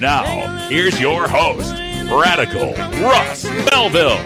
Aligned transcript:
Now, 0.00 0.68
here's 0.68 1.00
your 1.00 1.28
host, 1.28 1.72
Radical 2.10 2.72
Russ 3.02 3.44
Belville. 3.70 4.18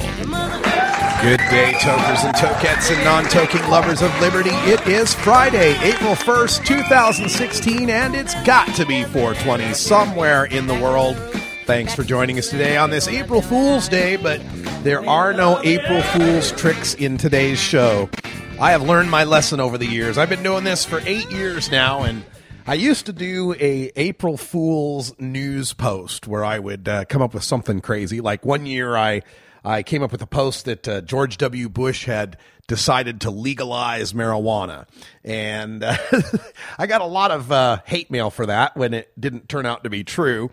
Good 1.21 1.41
day, 1.51 1.73
tokers 1.81 2.25
and 2.25 2.35
tokettes 2.35 2.91
and 2.91 3.05
non 3.05 3.25
toking 3.25 3.69
lovers 3.69 4.01
of 4.01 4.21
liberty. 4.21 4.51
It 4.51 4.87
is 4.87 5.15
Friday, 5.15 5.77
April 5.83 6.15
1st, 6.15 6.65
2016, 6.65 7.91
and 7.91 8.15
it's 8.15 8.35
got 8.45 8.75
to 8.77 8.87
be 8.87 9.05
420 9.05 9.75
somewhere 9.75 10.47
in 10.47 10.67
the 10.67 10.75
world. 10.75 11.17
Thanks 11.67 11.95
for 11.95 12.03
joining 12.03 12.39
us 12.39 12.49
today 12.49 12.77
on 12.77 12.91
this 12.91 13.07
April 13.07 13.43
Fool's 13.43 13.89
Day, 13.89 14.17
but 14.17 14.41
there 14.85 15.07
are 15.09 15.35
no 15.35 15.61
April 15.65 16.01
Fool's 16.01 16.51
tricks 16.53 16.95
in 16.95 17.19
today's 17.19 17.59
show. 17.59 18.09
I 18.59 18.71
have 18.71 18.83
learned 18.83 19.11
my 19.11 19.25
lesson 19.25 19.61
over 19.61 19.77
the 19.77 19.87
years. 19.87 20.17
I've 20.17 20.31
been 20.31 20.43
doing 20.43 20.65
this 20.65 20.85
for 20.85 21.01
eight 21.05 21.31
years 21.31 21.71
now, 21.71 22.05
and 22.05 22.25
I 22.69 22.75
used 22.75 23.07
to 23.07 23.15
do 23.15 23.55
a 23.55 23.91
April 23.97 24.37
Fool's 24.37 25.19
news 25.19 25.73
post 25.73 26.29
where 26.29 26.45
I 26.45 26.59
would 26.59 26.87
uh, 26.87 27.07
come 27.07 27.23
up 27.23 27.33
with 27.33 27.43
something 27.43 27.81
crazy. 27.81 28.21
Like 28.21 28.45
one 28.45 28.67
year, 28.67 28.95
I 28.95 29.23
I 29.65 29.83
came 29.83 30.03
up 30.03 30.13
with 30.13 30.21
a 30.21 30.27
post 30.27 30.67
that 30.67 30.87
uh, 30.87 31.01
George 31.01 31.39
W. 31.39 31.71
Bush 31.71 32.05
had 32.05 32.37
decided 32.67 33.23
to 33.23 33.31
legalize 33.31 34.13
marijuana, 34.13 34.87
and 35.25 35.83
uh, 35.83 35.97
I 36.79 36.87
got 36.87 37.01
a 37.01 37.07
lot 37.07 37.31
of 37.31 37.51
uh, 37.51 37.79
hate 37.87 38.11
mail 38.11 38.29
for 38.29 38.45
that 38.45 38.77
when 38.77 38.93
it 38.93 39.19
didn't 39.19 39.49
turn 39.49 39.65
out 39.65 39.85
to 39.85 39.91
be 39.91 40.05
true. 40.05 40.51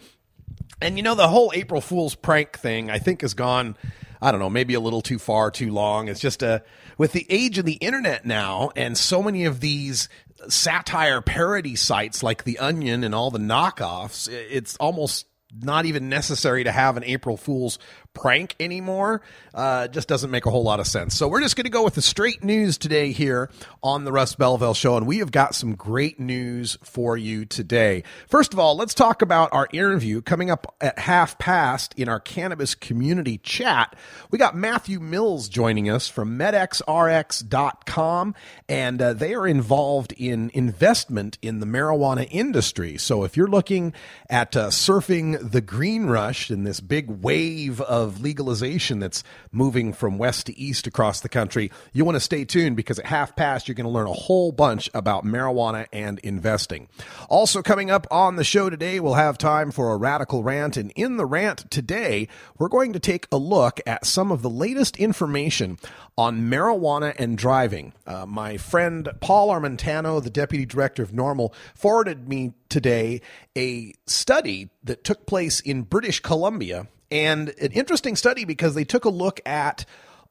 And 0.82 0.96
you 0.96 1.04
know, 1.04 1.16
the 1.16 1.28
whole 1.28 1.52
April 1.54 1.82
Fool's 1.82 2.16
prank 2.16 2.58
thing, 2.58 2.90
I 2.90 2.98
think, 2.98 3.24
has 3.24 3.34
gone. 3.34 3.76
I 4.22 4.32
don't 4.32 4.40
know, 4.40 4.50
maybe 4.50 4.74
a 4.74 4.80
little 4.80 5.02
too 5.02 5.20
far, 5.20 5.52
too 5.52 5.74
long. 5.74 6.08
It's 6.08 6.22
just 6.22 6.42
a 6.42 6.64
with 6.98 7.12
the 7.12 7.26
age 7.30 7.58
of 7.58 7.66
the 7.66 7.74
internet 7.74 8.26
now, 8.26 8.72
and 8.78 8.98
so 8.98 9.22
many 9.22 9.44
of 9.44 9.60
these 9.60 10.08
satire 10.50 11.22
parody 11.22 11.76
sites 11.76 12.24
like 12.24 12.44
The 12.44 12.60
Onion 12.60 13.04
and 13.04 13.16
all 13.16 13.32
the 13.32 13.40
knockoffs, 13.40 14.30
it's 14.32 14.76
almost 14.78 15.26
not 15.52 15.86
even 15.86 16.10
necessary 16.10 16.64
to 16.64 16.72
have 16.72 16.98
an 16.98 17.04
April 17.04 17.38
Fool's 17.38 17.80
prank 18.16 18.56
anymore. 18.60 19.22
Uh, 19.54 19.88
just 19.88 20.08
doesn't 20.08 20.32
make 20.32 20.48
a 20.48 20.50
whole 20.52 20.64
lot 20.64 20.80
of 20.80 20.88
sense. 20.88 21.16
So 21.16 21.28
we're 21.28 21.42
just 21.42 21.56
going 21.56 21.66
to 21.66 21.72
go 21.72 21.84
with 21.84 21.94
the 21.94 22.02
straight 22.02 22.44
news 22.44 22.78
today 22.78 23.12
here 23.12 23.52
on 23.84 24.06
the 24.06 24.12
Russ 24.12 24.34
Belville 24.36 24.74
Show, 24.74 24.98
and 24.98 25.06
we 25.06 25.20
have 25.20 25.32
got 25.32 25.54
some 25.54 25.76
great 25.76 26.20
news 26.20 26.78
for 26.82 27.16
you 27.18 27.46
today. 27.46 28.04
First 28.28 28.54
of 28.54 28.60
all, 28.60 28.76
let's 28.76 28.94
talk 28.94 29.22
about 29.22 29.54
our 29.54 29.68
interview 29.72 30.22
coming 30.22 30.50
up 30.50 30.76
at 30.82 30.98
half 30.98 31.38
past 31.38 31.94
in 31.98 32.10
our 32.10 32.20
cannabis 32.20 32.74
community 32.74 33.38
chat. 33.38 33.96
We 34.32 34.40
got 34.40 34.56
Matthew 34.56 35.00
Mills 35.00 35.50
joining 35.50 35.90
us 35.90 36.08
from 36.08 36.40
MedXRx.com, 36.40 38.36
and 38.68 39.02
uh, 39.02 39.14
they 39.14 39.34
are 39.34 39.48
involved 39.48 40.14
in 40.14 40.50
investment 40.54 41.38
in 41.42 41.60
the 41.60 41.66
marijuana 41.66 42.28
industry. 42.32 42.98
So 42.98 43.24
if 43.24 43.36
you're 43.36 43.48
looking 43.48 43.94
at 44.30 44.56
uh, 44.56 44.68
surfing 44.70 45.52
the 45.52 45.62
green 45.62 46.06
rush 46.06 46.50
in 46.50 46.64
this 46.64 46.80
big 46.80 47.10
wave 47.10 47.82
of 47.82 48.05
legalization 48.06 49.00
that's 49.00 49.24
moving 49.52 49.94
from 49.94 50.18
west 50.18 50.48
to 50.48 50.58
east 50.58 50.88
across 50.88 51.20
the 51.20 51.30
country, 51.30 51.72
you 51.94 52.06
want 52.06 52.16
to 52.16 52.20
stay 52.20 52.46
tuned 52.46 52.76
because 52.76 53.00
at 53.00 53.06
half 53.06 53.36
past 53.36 53.68
you're 53.68 53.76
going 53.76 53.86
to 53.86 53.92
learn 53.92 54.08
a 54.08 54.14
whole 54.14 54.52
bunch 54.52 54.90
about 54.94 55.26
marijuana 55.26 55.86
and 55.92 56.20
investing. 56.20 56.88
Also 57.30 57.62
coming 57.62 57.92
up 57.92 58.08
on 58.12 58.36
the 58.36 58.44
show 58.44 58.70
today, 58.70 59.00
we'll 59.00 59.14
have 59.16 59.38
time 59.38 59.72
for 59.72 59.92
a 59.92 59.98
radical 59.98 60.44
rant, 60.44 60.78
and 60.78 60.92
in 60.96 61.18
the 61.18 61.26
rant 61.26 61.70
today, 61.70 62.28
we're 62.58 62.70
going 62.70 62.94
to 62.94 63.00
take 63.00 63.28
a 63.32 63.38
look 63.38 63.80
at 63.86 64.06
some 64.06 64.32
of 64.32 64.42
the 64.42 64.50
latest 64.50 64.98
information 64.98 65.78
on 66.18 66.50
marijuana 66.50 67.14
and 67.18 67.38
driving. 67.38 67.94
Uh, 68.08 68.26
my 68.26 68.58
friend 68.58 69.10
Paul 69.20 69.50
Armentano, 69.50 70.24
the 70.24 70.30
deputy 70.30 70.66
director 70.66 71.04
of 71.04 71.12
NORML, 71.12 71.54
forwarded 71.74 72.30
me 72.30 72.54
today 72.70 73.22
a 73.58 73.94
study 74.06 74.70
that 74.84 75.04
took 75.04 75.26
place 75.26 75.60
in 75.60 75.84
British 75.84 76.20
Columbia, 76.20 76.88
and 77.12 77.50
an 77.62 77.72
interesting 77.72 78.16
study 78.16 78.46
because 78.46 78.76
they 78.76 78.84
took 78.84 79.06
a 79.06 79.10
look 79.10 79.40
at 79.46 79.86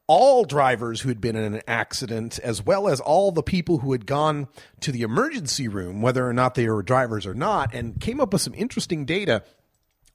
all 0.07 0.45
drivers 0.45 1.01
who 1.01 1.09
had 1.09 1.19
been 1.19 1.35
in 1.35 1.55
an 1.55 1.61
accident, 1.67 2.37
as 2.39 2.63
well 2.63 2.87
as 2.87 2.99
all 2.99 3.31
the 3.31 3.41
people 3.41 3.79
who 3.79 3.91
had 3.91 4.05
gone 4.05 4.47
to 4.79 4.91
the 4.91 5.01
emergency 5.01 5.67
room, 5.67 6.01
whether 6.01 6.27
or 6.27 6.33
not 6.33 6.55
they 6.55 6.69
were 6.69 6.83
drivers 6.83 7.25
or 7.25 7.33
not, 7.33 7.73
and 7.73 7.99
came 7.99 8.21
up 8.21 8.31
with 8.31 8.41
some 8.41 8.53
interesting 8.53 9.05
data 9.05 9.43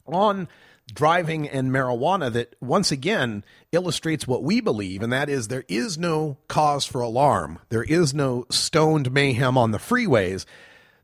on 0.07 0.49
driving 0.93 1.49
and 1.49 1.71
marijuana 1.71 2.33
that 2.33 2.55
once 2.61 2.91
again 2.91 3.45
illustrates 3.73 4.27
what 4.27 4.43
we 4.43 4.61
believe, 4.61 5.03
and 5.03 5.13
that 5.13 5.29
is 5.29 5.49
there 5.49 5.65
is 5.69 5.99
no 5.99 6.37
cause 6.49 6.85
for 6.85 7.01
alarm. 7.01 7.59
There 7.69 7.85
is 7.85 8.15
no 8.15 8.47
stoned 8.51 9.13
mayhem 9.13 9.59
on 9.59 9.71
the 9.71 9.79
freeways 9.79 10.47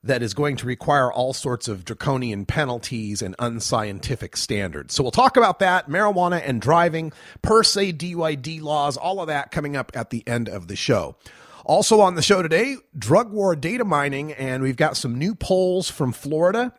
that 0.07 0.23
is 0.23 0.35
going 0.35 0.57
to 0.57 0.67
require 0.67 1.13
all 1.13 1.33
sorts 1.33 1.69
of 1.69 1.85
draconian 1.85 2.47
penalties 2.47 3.23
and 3.23 3.35
unscientific 3.39 4.37
standards. 4.37 4.95
So 4.95 5.03
we'll 5.03 5.11
talk 5.11 5.37
about 5.37 5.59
that, 5.61 5.89
marijuana 5.89 6.43
and 6.45 6.61
driving, 6.61 7.13
per 7.43 7.63
se 7.63 7.93
DUID 7.93 8.63
laws, 8.63 8.97
all 8.97 9.21
of 9.21 9.29
that 9.29 9.51
coming 9.51 9.77
up 9.77 9.93
at 9.95 10.11
the 10.11 10.27
end 10.27 10.49
of 10.49 10.69
the 10.69 10.77
show. 10.77 11.17
Also 11.65 12.01
on 12.01 12.15
the 12.15 12.23
show 12.23 12.43
today, 12.43 12.77
drug 12.97 13.33
war 13.33 13.57
data 13.57 13.85
mining, 13.85 14.33
and 14.33 14.63
we've 14.63 14.77
got 14.77 14.97
some 14.97 15.19
new 15.19 15.35
polls 15.35 15.91
from 15.91 16.13
Florida 16.13 16.73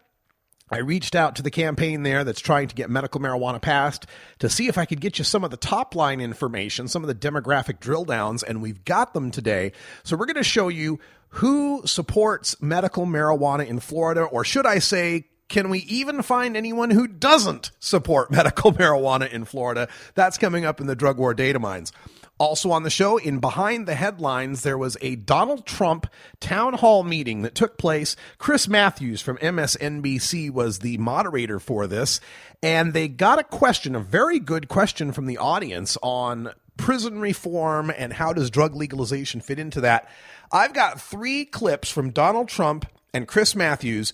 I 0.69 0.79
reached 0.79 1.15
out 1.15 1.37
to 1.37 1.41
the 1.41 1.51
campaign 1.51 2.03
there 2.03 2.25
that's 2.25 2.41
trying 2.41 2.67
to 2.67 2.75
get 2.75 2.89
medical 2.89 3.21
marijuana 3.21 3.61
passed 3.61 4.05
to 4.39 4.49
see 4.49 4.67
if 4.67 4.77
I 4.77 4.85
could 4.85 4.99
get 4.99 5.17
you 5.17 5.23
some 5.23 5.45
of 5.45 5.51
the 5.51 5.57
top 5.57 5.95
line 5.95 6.19
information, 6.19 6.89
some 6.89 7.03
of 7.03 7.07
the 7.07 7.15
demographic 7.15 7.79
drill 7.79 8.03
downs, 8.03 8.43
and 8.43 8.61
we've 8.61 8.83
got 8.83 9.13
them 9.13 9.31
today. 9.31 9.71
So 10.03 10.17
we're 10.17 10.25
going 10.25 10.35
to 10.35 10.43
show 10.43 10.67
you 10.67 10.99
who 11.29 11.81
supports 11.85 12.61
medical 12.61 13.05
marijuana 13.05 13.65
in 13.65 13.79
Florida, 13.79 14.23
or 14.23 14.43
should 14.43 14.65
I 14.65 14.79
say, 14.79 15.25
can 15.49 15.69
we 15.69 15.79
even 15.79 16.21
find 16.21 16.57
anyone 16.57 16.89
who 16.89 17.07
doesn't 17.07 17.71
support 17.79 18.31
medical 18.31 18.73
marijuana 18.73 19.31
in 19.31 19.45
Florida? 19.45 19.87
That's 20.15 20.37
coming 20.37 20.65
up 20.65 20.81
in 20.81 20.87
the 20.87 20.95
drug 20.95 21.17
war 21.17 21.33
data 21.33 21.59
mines. 21.59 21.91
Also 22.39 22.69
on 22.69 22.83
the 22.83 22.89
show, 22.91 23.17
in 23.17 23.39
Behind 23.39 23.87
the 23.87 23.95
Headlines, 23.95 24.61
there 24.61 24.77
was 24.77 24.95
a 25.01 25.15
Donald 25.15 25.65
Trump 25.65 26.05
town 26.39 26.73
hall 26.73 27.03
meeting 27.03 27.41
that 27.41 27.55
took 27.55 27.79
place. 27.79 28.15
Chris 28.37 28.67
Matthews 28.67 29.21
from 29.21 29.37
MSNBC 29.37 30.51
was 30.51 30.79
the 30.79 30.99
moderator 30.99 31.59
for 31.59 31.87
this, 31.87 32.19
and 32.61 32.93
they 32.93 33.07
got 33.07 33.39
a 33.39 33.43
question, 33.43 33.95
a 33.95 33.99
very 33.99 34.37
good 34.37 34.67
question 34.67 35.11
from 35.11 35.25
the 35.25 35.39
audience 35.39 35.97
on 36.03 36.51
prison 36.77 37.19
reform 37.19 37.91
and 37.95 38.13
how 38.13 38.33
does 38.33 38.49
drug 38.49 38.75
legalization 38.75 39.41
fit 39.41 39.59
into 39.59 39.81
that. 39.81 40.09
I've 40.51 40.73
got 40.73 41.01
three 41.01 41.45
clips 41.45 41.89
from 41.89 42.11
Donald 42.11 42.47
Trump 42.47 42.85
and 43.13 43.27
Chris 43.27 43.55
Matthews 43.55 44.13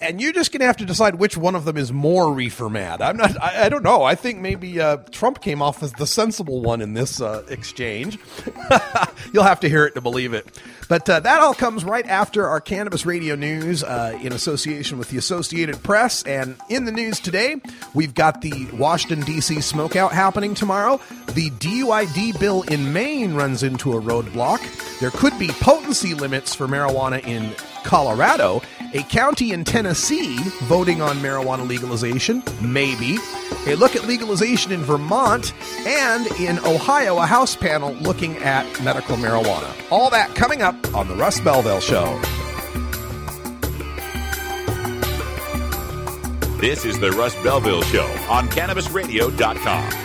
and 0.00 0.20
you're 0.20 0.32
just 0.32 0.52
going 0.52 0.60
to 0.60 0.66
have 0.66 0.76
to 0.78 0.84
decide 0.84 1.16
which 1.16 1.36
one 1.36 1.54
of 1.54 1.64
them 1.64 1.76
is 1.76 1.92
more 1.92 2.32
reefer 2.32 2.68
mad. 2.68 3.02
I'm 3.02 3.16
not. 3.16 3.40
I, 3.40 3.66
I 3.66 3.68
don't 3.68 3.82
know. 3.82 4.02
I 4.02 4.14
think 4.14 4.40
maybe 4.40 4.80
uh, 4.80 4.98
Trump 5.10 5.40
came 5.40 5.62
off 5.62 5.82
as 5.82 5.92
the 5.92 6.06
sensible 6.06 6.60
one 6.60 6.80
in 6.80 6.94
this 6.94 7.20
uh, 7.20 7.44
exchange. 7.48 8.18
You'll 9.32 9.44
have 9.44 9.60
to 9.60 9.68
hear 9.68 9.84
it 9.86 9.94
to 9.94 10.00
believe 10.00 10.34
it. 10.34 10.46
But 10.88 11.08
uh, 11.08 11.20
that 11.20 11.40
all 11.40 11.54
comes 11.54 11.84
right 11.84 12.06
after 12.06 12.46
our 12.46 12.60
cannabis 12.60 13.06
radio 13.06 13.34
news 13.34 13.82
uh, 13.82 14.18
in 14.22 14.32
association 14.32 14.98
with 14.98 15.08
the 15.08 15.16
Associated 15.16 15.82
Press. 15.82 16.22
And 16.24 16.56
in 16.68 16.84
the 16.84 16.92
news 16.92 17.20
today, 17.20 17.56
we've 17.94 18.14
got 18.14 18.42
the 18.42 18.66
Washington 18.72 19.24
D.C. 19.24 19.56
smokeout 19.56 20.12
happening 20.12 20.54
tomorrow. 20.54 21.00
The 21.32 21.50
DUID 21.50 22.38
bill 22.38 22.62
in 22.62 22.92
Maine 22.92 23.34
runs 23.34 23.62
into 23.62 23.96
a 23.96 24.00
roadblock. 24.00 24.60
There 25.00 25.10
could 25.10 25.38
be 25.38 25.48
potency 25.48 26.14
limits 26.14 26.54
for 26.54 26.66
marijuana 26.66 27.24
in 27.26 27.54
Colorado, 27.84 28.62
a 28.94 29.02
county 29.02 29.52
in 29.52 29.64
Tennessee 29.64 30.38
voting 30.62 31.02
on 31.02 31.16
marijuana 31.18 31.68
legalization, 31.68 32.42
maybe, 32.62 33.18
a 33.66 33.74
look 33.74 33.96
at 33.96 34.06
legalization 34.06 34.72
in 34.72 34.82
Vermont, 34.82 35.52
and 35.86 36.26
in 36.38 36.58
Ohio, 36.60 37.18
a 37.18 37.26
House 37.26 37.56
panel 37.56 37.92
looking 37.94 38.36
at 38.38 38.64
medical 38.82 39.16
marijuana. 39.16 39.70
All 39.90 40.10
that 40.10 40.34
coming 40.36 40.62
up 40.62 40.94
on 40.94 41.08
The 41.08 41.16
Russ 41.16 41.40
Belville 41.40 41.80
Show. 41.80 42.20
This 46.60 46.84
is 46.84 46.98
the 46.98 47.10
Russ 47.10 47.34
Belville 47.42 47.82
Show 47.82 48.06
on 48.30 48.48
CannabisRadio.com. 48.48 50.04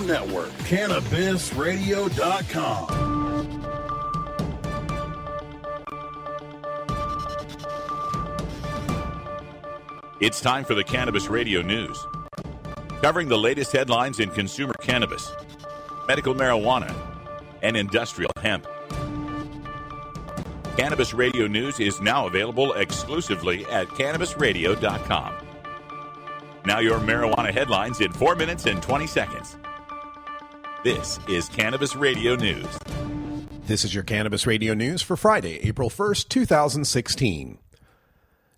Network, 0.00 0.50
CannabisRadio.com. 0.68 3.04
It's 10.20 10.40
time 10.40 10.64
for 10.64 10.74
the 10.74 10.84
Cannabis 10.84 11.28
Radio 11.28 11.60
News. 11.60 11.98
Covering 13.02 13.28
the 13.28 13.36
latest 13.36 13.72
headlines 13.72 14.20
in 14.20 14.30
consumer 14.30 14.72
cannabis, 14.80 15.30
medical 16.08 16.34
marijuana, 16.34 16.94
and 17.62 17.76
industrial 17.76 18.30
hemp. 18.40 18.66
Cannabis 20.78 21.12
Radio 21.12 21.46
News 21.46 21.78
is 21.78 22.00
now 22.00 22.26
available 22.26 22.72
exclusively 22.72 23.66
at 23.66 23.86
CannabisRadio.com. 23.88 25.34
Now, 26.64 26.78
your 26.78 26.98
marijuana 26.98 27.52
headlines 27.52 28.00
in 28.00 28.12
4 28.12 28.34
minutes 28.34 28.64
and 28.66 28.82
20 28.82 29.06
seconds. 29.06 29.56
This 30.84 31.18
is 31.28 31.48
Cannabis 31.48 31.96
Radio 31.96 32.36
News. 32.36 32.66
This 33.66 33.86
is 33.86 33.94
your 33.94 34.04
Cannabis 34.04 34.46
Radio 34.46 34.74
News 34.74 35.00
for 35.00 35.16
Friday, 35.16 35.58
April 35.66 35.88
1st, 35.88 36.28
2016. 36.28 37.56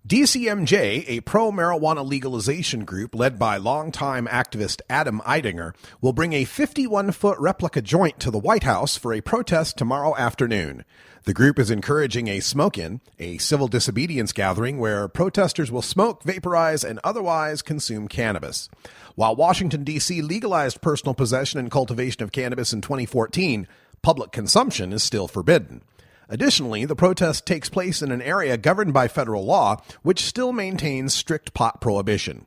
DCMJ, 0.06 1.04
a 1.08 1.20
pro 1.22 1.50
marijuana 1.50 2.06
legalization 2.06 2.84
group 2.84 3.12
led 3.12 3.40
by 3.40 3.56
longtime 3.56 4.28
activist 4.28 4.80
Adam 4.88 5.20
Eidinger, 5.26 5.74
will 6.00 6.12
bring 6.12 6.32
a 6.32 6.44
51 6.44 7.10
foot 7.10 7.36
replica 7.40 7.82
joint 7.82 8.20
to 8.20 8.30
the 8.30 8.38
White 8.38 8.62
House 8.62 8.96
for 8.96 9.12
a 9.12 9.20
protest 9.20 9.76
tomorrow 9.76 10.14
afternoon. 10.16 10.84
The 11.24 11.34
group 11.34 11.58
is 11.58 11.72
encouraging 11.72 12.28
a 12.28 12.38
smoke 12.38 12.78
in, 12.78 13.00
a 13.18 13.38
civil 13.38 13.66
disobedience 13.66 14.30
gathering 14.30 14.78
where 14.78 15.08
protesters 15.08 15.72
will 15.72 15.82
smoke, 15.82 16.22
vaporize, 16.22 16.84
and 16.84 17.00
otherwise 17.02 17.60
consume 17.60 18.06
cannabis. 18.06 18.68
While 19.16 19.34
Washington, 19.34 19.82
D.C. 19.82 20.22
legalized 20.22 20.82
personal 20.82 21.14
possession 21.14 21.58
and 21.58 21.68
cultivation 21.68 22.22
of 22.22 22.30
cannabis 22.30 22.72
in 22.72 22.80
2014, 22.80 23.66
public 24.02 24.30
consumption 24.30 24.92
is 24.92 25.02
still 25.02 25.26
forbidden. 25.26 25.82
Additionally, 26.28 26.84
the 26.84 26.96
protest 26.96 27.46
takes 27.46 27.68
place 27.68 28.02
in 28.02 28.10
an 28.10 28.22
area 28.22 28.56
governed 28.56 28.92
by 28.92 29.08
federal 29.08 29.44
law, 29.44 29.80
which 30.02 30.24
still 30.24 30.52
maintains 30.52 31.14
strict 31.14 31.54
pot 31.54 31.80
prohibition. 31.80 32.46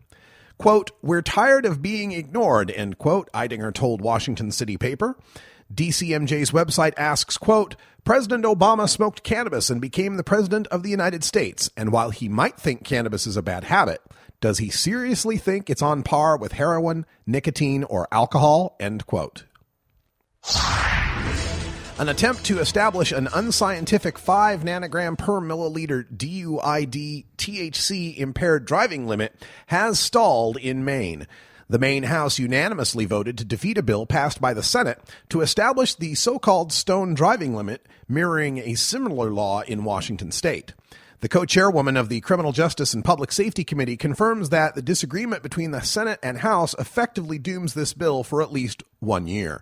Quote, 0.58 0.92
We're 1.02 1.22
tired 1.22 1.66
of 1.66 1.82
being 1.82 2.12
ignored, 2.12 2.70
end 2.72 2.98
quote, 2.98 3.32
Eidinger 3.34 3.74
told 3.74 4.02
Washington 4.02 4.52
City 4.52 4.78
Paper. 4.78 5.18
DCMJ's 5.74 6.52
website 6.52 6.94
asks, 6.98 7.38
quote, 7.38 7.76
President 8.04 8.44
Obama 8.44 8.90
smoked 8.90 9.24
cannabis 9.24 9.70
and 9.70 9.80
became 9.80 10.18
the 10.18 10.24
President 10.24 10.68
of 10.68 10.84
the 10.84 10.90
United 10.90 11.24
States, 11.24 11.70
and 11.78 11.92
while 11.92 12.10
he 12.10 12.28
might 12.28 12.58
think 12.58 12.84
cannabis 12.84 13.28
is 13.28 13.38
a 13.38 13.44
bad 13.44 13.66
habit, 13.66 14.02
does 14.42 14.58
he 14.58 14.70
seriously 14.70 15.38
think 15.38 15.70
it's 15.70 15.82
on 15.82 16.02
par 16.02 16.38
with 16.38 16.54
heroin, 16.54 17.06
nicotine, 17.28 17.84
or 17.84 18.08
alcohol? 18.12 18.76
End 18.80 19.06
quote. 19.06 19.46
An 22.00 22.08
attempt 22.08 22.46
to 22.46 22.60
establish 22.60 23.12
an 23.12 23.28
unscientific 23.34 24.18
5 24.18 24.62
nanogram 24.62 25.18
per 25.18 25.42
milliliter 25.42 26.06
DUID 26.10 27.26
THC 27.38 28.18
impaired 28.18 28.64
driving 28.64 29.06
limit 29.06 29.36
has 29.68 30.00
stalled 30.00 30.56
in 30.56 30.86
Maine. 30.86 31.28
The 31.68 31.78
Maine 31.78 32.04
House 32.04 32.40
unanimously 32.40 33.04
voted 33.04 33.38
to 33.38 33.44
defeat 33.44 33.78
a 33.78 33.84
bill 33.84 34.06
passed 34.06 34.40
by 34.40 34.54
the 34.54 34.64
Senate 34.64 35.02
to 35.28 35.42
establish 35.42 35.94
the 35.94 36.16
so 36.16 36.40
called 36.40 36.72
stone 36.72 37.16
driving 37.16 37.54
limit, 37.54 37.86
mirroring 38.08 38.60
a 38.60 38.76
similar 38.76 39.30
law 39.30 39.60
in 39.64 39.84
Washington 39.84 40.32
state. 40.32 40.74
The 41.20 41.28
co 41.28 41.44
chairwoman 41.44 41.98
of 41.98 42.08
the 42.08 42.22
Criminal 42.22 42.54
Justice 42.54 42.94
and 42.94 43.04
Public 43.04 43.34
Safety 43.34 43.66
Committee 43.66 43.98
confirms 43.98 44.52
that 44.52 44.74
the 44.74 44.82
disagreement 44.82 45.44
between 45.44 45.72
the 45.72 45.82
Senate 45.82 46.20
and 46.24 46.38
House 46.38 46.74
effectively 46.80 47.38
dooms 47.38 47.74
this 47.74 47.94
bill 47.94 48.24
for 48.24 48.42
at 48.42 48.54
least 48.54 48.84
one 49.02 49.28
year. 49.28 49.62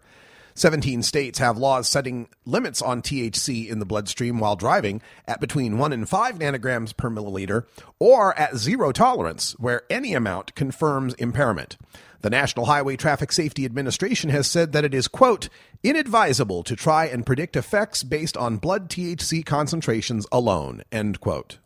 17 0.58 1.04
states 1.04 1.38
have 1.38 1.56
laws 1.56 1.88
setting 1.88 2.28
limits 2.44 2.82
on 2.82 3.04
THC 3.04 3.70
in 3.70 3.78
the 3.78 3.86
bloodstream 3.86 4.40
while 4.40 4.56
driving 4.56 5.04
at 5.28 5.40
between 5.40 5.78
1 5.78 5.94
and 5.94 6.10
5 6.10 6.40
nanograms 6.40 6.98
per 6.98 7.12
milliliter 7.12 7.66
or 8.00 8.36
at 8.40 8.58
zero 8.58 8.92
tolerance, 8.92 9.52
where 9.60 9.84
any 9.88 10.16
amount 10.16 10.56
confirms 10.56 11.14
impairment. 11.14 11.78
The 12.22 12.32
National 12.32 12.66
Highway 12.66 12.96
Traffic 12.96 13.32
Safety 13.32 13.66
Administration 13.66 14.32
has 14.32 14.48
said 14.48 14.72
that 14.72 14.84
it 14.84 14.96
is, 14.96 15.08
quote, 15.08 15.48
inadvisable 15.84 16.64
to 16.64 16.76
try 16.76 17.06
and 17.06 17.24
predict 17.24 17.56
effects 17.56 18.02
based 18.04 18.36
on 18.36 18.58
blood 18.58 18.90
THC 18.90 19.46
concentrations 19.46 20.26
alone, 20.32 20.82
end 20.92 21.20
quote. 21.20 21.60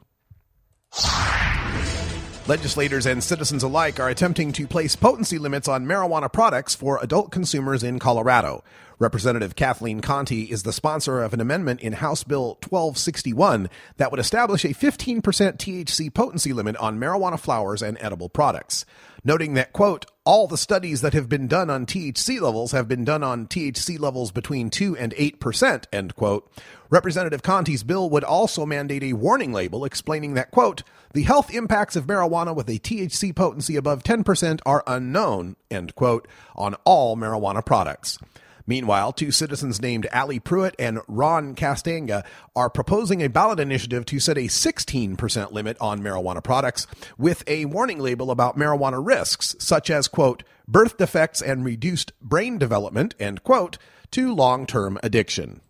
Legislators 2.47 3.05
and 3.05 3.23
citizens 3.23 3.61
alike 3.61 3.99
are 3.99 4.09
attempting 4.09 4.51
to 4.51 4.65
place 4.65 4.95
potency 4.95 5.37
limits 5.37 5.67
on 5.67 5.85
marijuana 5.85 6.31
products 6.31 6.73
for 6.73 6.97
adult 6.99 7.31
consumers 7.31 7.83
in 7.83 7.99
Colorado. 7.99 8.63
Representative 8.97 9.55
Kathleen 9.55 10.01
Conti 10.01 10.45
is 10.45 10.63
the 10.63 10.73
sponsor 10.73 11.21
of 11.21 11.35
an 11.35 11.39
amendment 11.39 11.81
in 11.81 11.93
House 11.93 12.23
Bill 12.23 12.57
1261 12.67 13.69
that 13.97 14.09
would 14.09 14.19
establish 14.19 14.65
a 14.65 14.69
15% 14.69 15.21
THC 15.21 16.11
potency 16.11 16.51
limit 16.51 16.75
on 16.77 16.99
marijuana 16.99 17.39
flowers 17.39 17.83
and 17.83 17.95
edible 18.01 18.27
products. 18.27 18.85
Noting 19.23 19.53
that, 19.53 19.71
quote, 19.71 20.07
all 20.25 20.47
the 20.47 20.57
studies 20.57 21.01
that 21.01 21.13
have 21.13 21.29
been 21.29 21.47
done 21.47 21.69
on 21.69 21.85
THC 21.85 22.41
levels 22.41 22.71
have 22.71 22.87
been 22.87 23.05
done 23.05 23.23
on 23.23 23.45
THC 23.45 23.99
levels 23.99 24.31
between 24.31 24.71
2 24.71 24.97
and 24.97 25.13
8%, 25.13 25.85
end 25.93 26.15
quote. 26.15 26.51
Representative 26.89 27.43
Conti's 27.43 27.83
bill 27.83 28.09
would 28.09 28.23
also 28.23 28.65
mandate 28.65 29.03
a 29.03 29.13
warning 29.13 29.53
label 29.53 29.85
explaining 29.85 30.33
that, 30.33 30.49
quote, 30.49 30.81
the 31.13 31.21
health 31.23 31.53
impacts 31.53 31.95
of 31.95 32.07
marijuana 32.07 32.55
with 32.55 32.67
a 32.67 32.79
THC 32.79 33.35
potency 33.35 33.75
above 33.75 34.01
10% 34.01 34.59
are 34.65 34.83
unknown, 34.87 35.55
end 35.69 35.93
quote, 35.93 36.27
on 36.55 36.73
all 36.83 37.15
marijuana 37.15 37.63
products. 37.63 38.17
Meanwhile, 38.65 39.13
two 39.13 39.31
citizens 39.31 39.81
named 39.81 40.07
Ali 40.13 40.39
Pruitt 40.39 40.75
and 40.77 40.99
Ron 41.07 41.55
Castagna 41.55 42.23
are 42.55 42.69
proposing 42.69 43.21
a 43.21 43.29
ballot 43.29 43.59
initiative 43.59 44.05
to 44.05 44.19
set 44.19 44.37
a 44.37 44.41
16% 44.41 45.51
limit 45.51 45.77
on 45.79 46.01
marijuana 46.01 46.43
products 46.43 46.87
with 47.17 47.43
a 47.47 47.65
warning 47.65 47.99
label 47.99 48.31
about 48.31 48.57
marijuana 48.57 49.05
risks, 49.05 49.55
such 49.59 49.89
as, 49.89 50.07
quote, 50.07 50.43
birth 50.67 50.97
defects 50.97 51.41
and 51.41 51.65
reduced 51.65 52.11
brain 52.21 52.57
development, 52.57 53.15
end 53.19 53.43
quote, 53.43 53.77
to 54.11 54.33
long 54.33 54.65
term 54.65 54.97
addiction. 55.03 55.61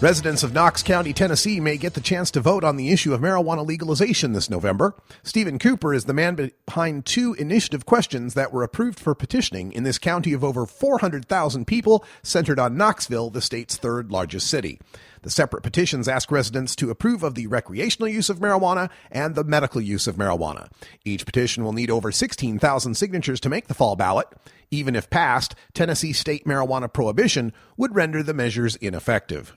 Residents 0.00 0.44
of 0.44 0.54
Knox 0.54 0.84
County, 0.84 1.12
Tennessee 1.12 1.58
may 1.58 1.76
get 1.76 1.94
the 1.94 2.00
chance 2.00 2.30
to 2.30 2.40
vote 2.40 2.62
on 2.62 2.76
the 2.76 2.92
issue 2.92 3.12
of 3.12 3.20
marijuana 3.20 3.66
legalization 3.66 4.32
this 4.32 4.48
November. 4.48 4.94
Stephen 5.24 5.58
Cooper 5.58 5.92
is 5.92 6.04
the 6.04 6.14
man 6.14 6.52
behind 6.68 7.04
two 7.04 7.34
initiative 7.34 7.84
questions 7.84 8.34
that 8.34 8.52
were 8.52 8.62
approved 8.62 9.00
for 9.00 9.16
petitioning 9.16 9.72
in 9.72 9.82
this 9.82 9.98
county 9.98 10.32
of 10.32 10.44
over 10.44 10.66
400,000 10.66 11.66
people 11.66 12.04
centered 12.22 12.60
on 12.60 12.76
Knoxville, 12.76 13.30
the 13.30 13.40
state's 13.40 13.76
third 13.76 14.12
largest 14.12 14.46
city. 14.46 14.78
The 15.22 15.30
separate 15.30 15.64
petitions 15.64 16.06
ask 16.06 16.30
residents 16.30 16.76
to 16.76 16.90
approve 16.90 17.24
of 17.24 17.34
the 17.34 17.48
recreational 17.48 18.08
use 18.08 18.30
of 18.30 18.38
marijuana 18.38 18.90
and 19.10 19.34
the 19.34 19.42
medical 19.42 19.80
use 19.80 20.06
of 20.06 20.14
marijuana. 20.14 20.70
Each 21.04 21.26
petition 21.26 21.64
will 21.64 21.72
need 21.72 21.90
over 21.90 22.12
16,000 22.12 22.94
signatures 22.94 23.40
to 23.40 23.48
make 23.48 23.66
the 23.66 23.74
fall 23.74 23.96
ballot. 23.96 24.28
Even 24.70 24.94
if 24.94 25.10
passed, 25.10 25.56
Tennessee 25.74 26.12
state 26.12 26.44
marijuana 26.44 26.92
prohibition 26.92 27.52
would 27.76 27.96
render 27.96 28.22
the 28.22 28.32
measures 28.32 28.76
ineffective. 28.76 29.56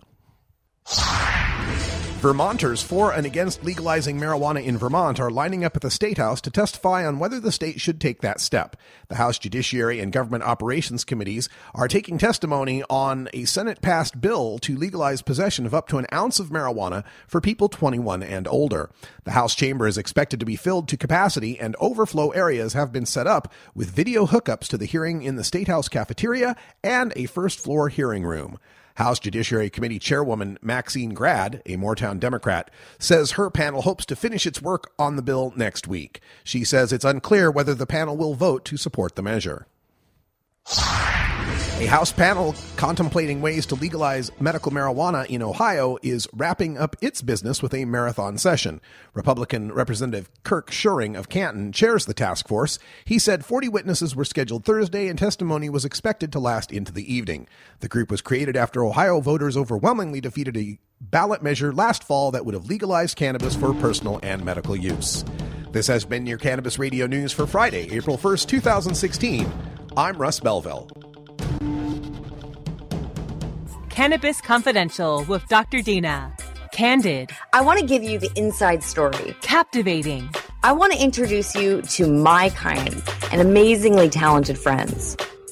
Vermonters 2.22 2.84
for 2.84 3.12
and 3.12 3.26
against 3.26 3.64
legalizing 3.64 4.20
marijuana 4.20 4.64
in 4.64 4.78
Vermont 4.78 5.20
are 5.20 5.32
lining 5.32 5.66
up 5.66 5.76
at 5.76 5.82
the 5.82 5.90
State 5.90 6.20
House 6.20 6.40
to 6.42 6.52
testify 6.52 7.04
on 7.04 7.18
whether 7.18 7.40
the 7.40 7.52
state 7.52 7.82
should 7.82 8.00
take 8.00 8.22
that 8.22 8.40
step. 8.40 8.76
The 9.08 9.16
House 9.16 9.40
Judiciary 9.40 10.00
and 10.00 10.14
Government 10.14 10.44
Operations 10.44 11.04
Committees 11.04 11.50
are 11.74 11.88
taking 11.88 12.20
testimony 12.20 12.84
on 12.92 13.28
a 13.34 13.46
Senate 13.46 13.82
passed 13.82 14.22
bill 14.22 14.60
to 14.60 14.78
legalize 14.78 15.24
possession 15.24 15.66
of 15.66 15.74
up 15.74 15.88
to 15.88 15.98
an 15.98 16.06
ounce 16.14 16.40
of 16.40 16.50
marijuana 16.50 17.04
for 17.26 17.42
people 17.42 17.70
21 17.70 18.22
and 18.22 18.48
older. 18.48 18.92
The 19.24 19.32
House 19.32 19.56
chamber 19.56 19.88
is 19.88 19.98
expected 19.98 20.40
to 20.42 20.46
be 20.46 20.56
filled 20.56 20.88
to 20.90 20.98
capacity, 20.98 21.60
and 21.60 21.76
overflow 21.80 22.30
areas 22.30 22.74
have 22.74 22.92
been 22.92 23.08
set 23.08 23.26
up 23.26 23.52
with 23.74 23.90
video 23.90 24.28
hookups 24.28 24.68
to 24.68 24.78
the 24.78 24.86
hearing 24.86 25.24
in 25.24 25.38
the 25.38 25.44
State 25.44 25.70
House 25.70 25.90
cafeteria 25.90 26.56
and 26.84 27.14
a 27.16 27.26
first 27.26 27.60
floor 27.60 27.90
hearing 27.90 28.24
room. 28.24 28.60
House 29.04 29.20
Judiciary 29.20 29.70
Committee 29.70 30.00
Chairwoman 30.00 30.58
Maxine 30.62 31.14
Grad, 31.14 31.62
a 31.66 31.78
Moretown 31.78 32.20
Democrat, 32.20 32.72
says 33.00 33.32
her 33.32 33.50
panel 33.50 33.82
hopes 33.82 34.06
to 34.06 34.16
finish 34.16 34.46
its 34.46 34.62
work 34.62 34.92
on 34.98 35.16
the 35.16 35.22
bill 35.22 35.54
next 35.56 35.88
week. 35.88 36.22
She 36.44 36.64
says 36.64 36.92
it's 36.92 37.06
unclear 37.06 37.52
whether 37.52 37.74
the 37.74 37.86
panel 37.86 38.18
will 38.18 38.36
vote 38.36 38.66
to 38.66 38.78
support 38.78 39.16
the 39.16 39.24
measure. 39.24 39.68
A 41.82 41.88
House 41.88 42.12
panel 42.12 42.54
contemplating 42.76 43.42
ways 43.42 43.66
to 43.66 43.74
legalize 43.74 44.32
medical 44.40 44.72
marijuana 44.72 45.26
in 45.26 45.42
Ohio 45.42 45.98
is 46.04 46.28
wrapping 46.32 46.78
up 46.78 46.96
its 47.02 47.24
business 47.24 47.64
with 47.64 47.74
a 47.74 47.86
marathon 47.86 48.38
session. 48.38 48.80
Republican 49.16 49.72
Representative 49.72 50.30
Kirk 50.44 50.70
Schuring 50.70 51.16
of 51.16 51.28
Canton 51.28 51.72
chairs 51.72 52.06
the 52.06 52.14
task 52.14 52.48
force. 52.48 52.78
He 53.04 53.18
said 53.18 53.44
40 53.44 53.68
witnesses 53.70 54.16
were 54.16 54.26
scheduled 54.26 54.64
Thursday 54.64 55.08
and 55.08 55.18
testimony 55.18 55.72
was 55.72 55.84
expected 55.84 56.32
to 56.34 56.40
last 56.40 56.72
into 56.72 56.92
the 56.92 57.12
evening. 57.12 57.48
The 57.80 57.88
group 57.88 58.12
was 58.12 58.22
created 58.22 58.56
after 58.56 58.86
Ohio 58.86 59.20
voters 59.20 59.58
overwhelmingly 59.58 60.22
defeated 60.22 60.56
a 60.56 60.78
ballot 61.00 61.42
measure 61.42 61.74
last 61.74 62.04
fall 62.04 62.30
that 62.30 62.46
would 62.46 62.54
have 62.54 62.68
legalized 62.68 63.18
cannabis 63.18 63.56
for 63.56 63.74
personal 63.74 64.20
and 64.22 64.46
medical 64.46 64.76
use. 64.76 65.26
This 65.72 65.88
has 65.88 66.06
been 66.06 66.28
your 66.28 66.38
Cannabis 66.38 66.78
Radio 66.78 67.08
News 67.08 67.32
for 67.32 67.48
Friday, 67.48 67.92
April 67.92 68.20
1st, 68.20 68.48
2016. 68.50 69.52
I'm 69.98 70.20
Russ 70.20 70.40
Belville. 70.40 71.11
Cannabis 74.02 74.42
Confidential 74.42 75.24
with 75.26 75.48
Dr. 75.48 75.84
Dina. 75.84 76.36
Candid. 76.74 77.30
I 77.54 77.62
want 77.62 77.80
to 77.80 77.86
give 77.86 78.02
you 78.02 78.18
the 78.18 78.32
inside 78.36 78.82
story. 78.82 79.36
Captivating. 79.42 80.28
I 80.64 80.72
want 80.72 80.92
to 80.94 81.00
introduce 81.00 81.54
you 81.54 81.84
to 81.84 82.12
my 82.12 82.50
kind 82.50 83.00
and 83.32 83.42
amazingly 83.42 84.10
talented 84.10 84.58
friends. 84.58 85.16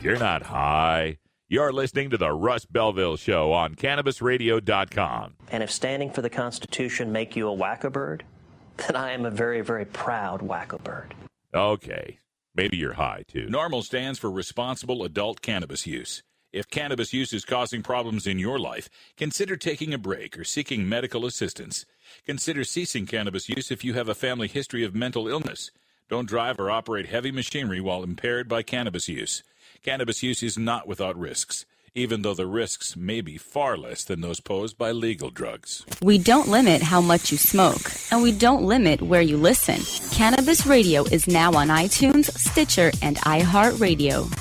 You're 0.00 0.18
not 0.18 0.44
high. 0.44 1.18
You're 1.48 1.74
listening 1.74 2.08
to 2.08 2.16
the 2.16 2.32
Russ 2.32 2.64
Belville 2.64 3.18
Show 3.18 3.52
on 3.52 3.74
CannabisRadio.com. 3.74 5.34
And 5.50 5.62
if 5.62 5.70
standing 5.70 6.10
for 6.10 6.22
the 6.22 6.30
Constitution 6.30 7.12
make 7.12 7.36
you 7.36 7.50
a 7.50 7.54
wacko 7.54 7.92
bird, 7.92 8.24
then 8.78 8.96
I 8.96 9.12
am 9.12 9.26
a 9.26 9.30
very, 9.30 9.60
very 9.60 9.84
proud 9.84 10.40
wacko 10.40 10.82
bird. 10.82 11.14
Okay, 11.52 12.18
maybe 12.54 12.78
you're 12.78 12.94
high 12.94 13.24
too. 13.28 13.46
NORML 13.46 13.84
stands 13.84 14.18
for 14.18 14.30
responsible 14.30 15.04
adult 15.04 15.42
cannabis 15.42 15.86
use. 15.86 16.22
If 16.54 16.70
cannabis 16.70 17.12
use 17.12 17.34
is 17.34 17.44
causing 17.44 17.82
problems 17.82 18.26
in 18.26 18.38
your 18.38 18.58
life, 18.58 18.88
consider 19.18 19.56
taking 19.56 19.92
a 19.92 19.98
break 19.98 20.38
or 20.38 20.44
seeking 20.44 20.88
medical 20.88 21.26
assistance. 21.26 21.84
Consider 22.24 22.64
ceasing 22.64 23.04
cannabis 23.04 23.50
use 23.50 23.70
if 23.70 23.84
you 23.84 23.92
have 23.92 24.08
a 24.08 24.14
family 24.14 24.48
history 24.48 24.82
of 24.82 24.94
mental 24.94 25.28
illness. 25.28 25.70
Don't 26.08 26.28
drive 26.28 26.60
or 26.60 26.70
operate 26.70 27.06
heavy 27.06 27.32
machinery 27.32 27.80
while 27.80 28.04
impaired 28.04 28.48
by 28.48 28.62
cannabis 28.62 29.08
use. 29.08 29.42
Cannabis 29.82 30.22
use 30.22 30.40
is 30.40 30.56
not 30.56 30.86
without 30.86 31.18
risks, 31.18 31.66
even 31.96 32.22
though 32.22 32.32
the 32.32 32.46
risks 32.46 32.94
may 32.94 33.20
be 33.20 33.36
far 33.36 33.76
less 33.76 34.04
than 34.04 34.20
those 34.20 34.38
posed 34.38 34.78
by 34.78 34.92
legal 34.92 35.30
drugs. 35.30 35.84
We 36.00 36.18
don't 36.18 36.46
limit 36.46 36.80
how 36.80 37.00
much 37.00 37.32
you 37.32 37.38
smoke, 37.38 37.90
and 38.12 38.22
we 38.22 38.30
don't 38.30 38.62
limit 38.62 39.02
where 39.02 39.20
you 39.20 39.36
listen. 39.36 39.80
Cannabis 40.16 40.64
Radio 40.64 41.02
is 41.06 41.26
now 41.26 41.52
on 41.54 41.68
iTunes, 41.68 42.30
Stitcher, 42.38 42.92
and 43.02 43.16
iHeartRadio. 43.16 44.32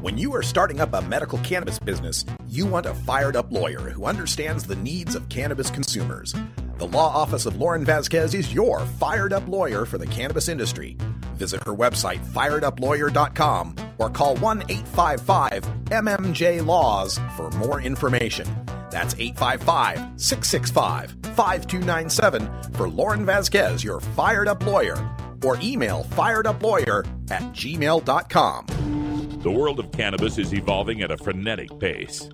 When 0.00 0.16
you 0.16 0.32
are 0.36 0.42
starting 0.44 0.80
up 0.80 0.94
a 0.94 1.02
medical 1.02 1.38
cannabis 1.38 1.80
business, 1.80 2.24
you 2.48 2.64
want 2.64 2.86
a 2.86 2.94
fired 2.94 3.34
up 3.34 3.50
lawyer 3.50 3.90
who 3.90 4.04
understands 4.04 4.62
the 4.62 4.76
needs 4.76 5.16
of 5.16 5.28
cannabis 5.28 5.68
consumers. 5.68 6.32
The 6.78 6.86
law 6.86 7.08
office 7.08 7.46
of 7.46 7.56
Lauren 7.56 7.86
Vasquez 7.86 8.34
is 8.34 8.52
your 8.52 8.80
fired 8.80 9.32
up 9.32 9.48
lawyer 9.48 9.86
for 9.86 9.96
the 9.96 10.06
cannabis 10.06 10.48
industry. 10.48 10.98
Visit 11.34 11.62
her 11.64 11.74
website, 11.74 12.22
firedupLawyer.com, 12.26 13.76
or 13.96 14.10
call 14.10 14.36
1 14.36 14.62
855 14.68 15.64
MMJ 15.86 16.64
Laws 16.64 17.18
for 17.34 17.50
more 17.52 17.80
information. 17.80 18.46
That's 18.90 19.14
855 19.14 20.20
665 20.20 21.16
5297 21.34 22.72
for 22.74 22.88
Lauren 22.90 23.24
Vasquez, 23.24 23.82
your 23.82 24.00
fired 24.00 24.46
up 24.46 24.64
lawyer, 24.66 24.96
or 25.44 25.58
email 25.62 26.04
fireduplawyer 26.10 27.06
at 27.30 27.42
gmail.com. 27.54 28.66
The 29.42 29.50
world 29.50 29.78
of 29.78 29.92
cannabis 29.92 30.36
is 30.36 30.52
evolving 30.52 31.00
at 31.00 31.10
a 31.10 31.16
frenetic 31.16 31.78
pace. 31.78 32.28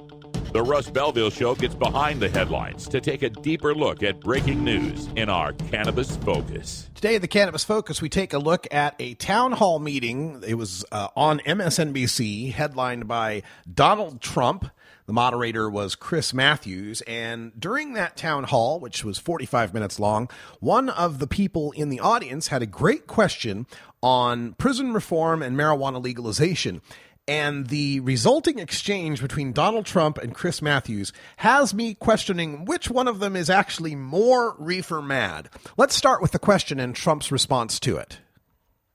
The 0.52 0.62
Russ 0.62 0.90
Belville 0.90 1.30
Show 1.30 1.54
gets 1.54 1.74
behind 1.74 2.20
the 2.20 2.28
headlines 2.28 2.86
to 2.88 3.00
take 3.00 3.22
a 3.22 3.30
deeper 3.30 3.74
look 3.74 4.02
at 4.02 4.20
breaking 4.20 4.62
news 4.62 5.08
in 5.16 5.30
our 5.30 5.54
Cannabis 5.54 6.14
Focus. 6.16 6.90
Today, 6.94 7.14
in 7.14 7.22
the 7.22 7.28
Cannabis 7.28 7.64
Focus, 7.64 8.02
we 8.02 8.10
take 8.10 8.34
a 8.34 8.38
look 8.38 8.66
at 8.70 8.94
a 8.98 9.14
town 9.14 9.52
hall 9.52 9.78
meeting. 9.78 10.44
It 10.46 10.56
was 10.56 10.84
uh, 10.92 11.08
on 11.16 11.38
MSNBC, 11.38 12.52
headlined 12.52 13.08
by 13.08 13.44
Donald 13.72 14.20
Trump. 14.20 14.66
The 15.06 15.14
moderator 15.14 15.70
was 15.70 15.94
Chris 15.94 16.34
Matthews. 16.34 17.00
And 17.06 17.58
during 17.58 17.94
that 17.94 18.18
town 18.18 18.44
hall, 18.44 18.78
which 18.78 19.06
was 19.06 19.16
45 19.16 19.72
minutes 19.72 19.98
long, 19.98 20.28
one 20.60 20.90
of 20.90 21.18
the 21.18 21.26
people 21.26 21.72
in 21.72 21.88
the 21.88 22.00
audience 22.00 22.48
had 22.48 22.60
a 22.60 22.66
great 22.66 23.06
question 23.06 23.66
on 24.02 24.52
prison 24.54 24.92
reform 24.92 25.42
and 25.42 25.56
marijuana 25.56 26.02
legalization. 26.02 26.82
And 27.28 27.68
the 27.68 28.00
resulting 28.00 28.58
exchange 28.58 29.22
between 29.22 29.52
Donald 29.52 29.86
Trump 29.86 30.18
and 30.18 30.34
Chris 30.34 30.60
Matthews 30.60 31.12
has 31.36 31.72
me 31.72 31.94
questioning 31.94 32.64
which 32.64 32.90
one 32.90 33.06
of 33.06 33.20
them 33.20 33.36
is 33.36 33.48
actually 33.48 33.94
more 33.94 34.56
reefer 34.58 35.00
mad. 35.00 35.48
Let's 35.76 35.94
start 35.94 36.20
with 36.20 36.32
the 36.32 36.40
question 36.40 36.80
and 36.80 36.96
Trump's 36.96 37.30
response 37.30 37.78
to 37.80 37.96
it. 37.96 38.18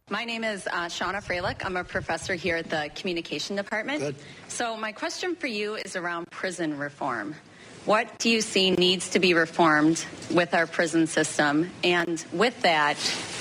My 0.09 0.25
name 0.25 0.43
is 0.43 0.67
uh, 0.67 0.85
Shauna 0.85 1.23
Freilich. 1.23 1.65
I'm 1.65 1.77
a 1.77 1.83
professor 1.83 2.33
here 2.33 2.57
at 2.57 2.69
the 2.69 2.89
Communication 2.95 3.55
Department. 3.55 3.99
Good. 3.99 4.15
So, 4.47 4.77
my 4.77 4.93
question 4.93 5.35
for 5.35 5.47
you 5.47 5.75
is 5.75 5.97
around 5.97 6.31
prison 6.31 6.77
reform. 6.77 7.35
What 7.83 8.17
do 8.19 8.29
you 8.29 8.41
see 8.41 8.71
needs 8.71 9.09
to 9.11 9.19
be 9.19 9.33
reformed 9.33 10.05
with 10.31 10.53
our 10.53 10.67
prison 10.67 11.07
system? 11.07 11.69
And 11.83 12.23
with 12.33 12.61
that, 12.61 12.97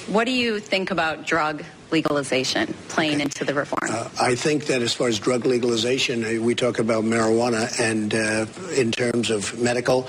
what 0.07 0.25
do 0.25 0.33
you 0.33 0.61
think 0.61 0.93
about 0.93 1.26
drug 1.26 1.64
legalization 1.90 2.75
playing 2.88 3.21
into 3.21 3.45
the 3.45 3.55
reform? 3.55 3.90
Uh, 3.90 4.09
I 4.21 4.35
think 4.35 4.66
that 4.66 4.83
as 4.83 4.93
far 4.93 5.09
as 5.09 5.19
drug 5.19 5.47
legalization, 5.47 6.25
uh, 6.25 6.43
we 6.43 6.55
talk 6.55 6.78
about 6.78 7.05
marijuana, 7.05 7.69
and 7.81 8.14
uh, 8.14 8.47
in 8.75 8.93
terms 8.93 9.31
of 9.31 9.59
medical, 9.61 10.09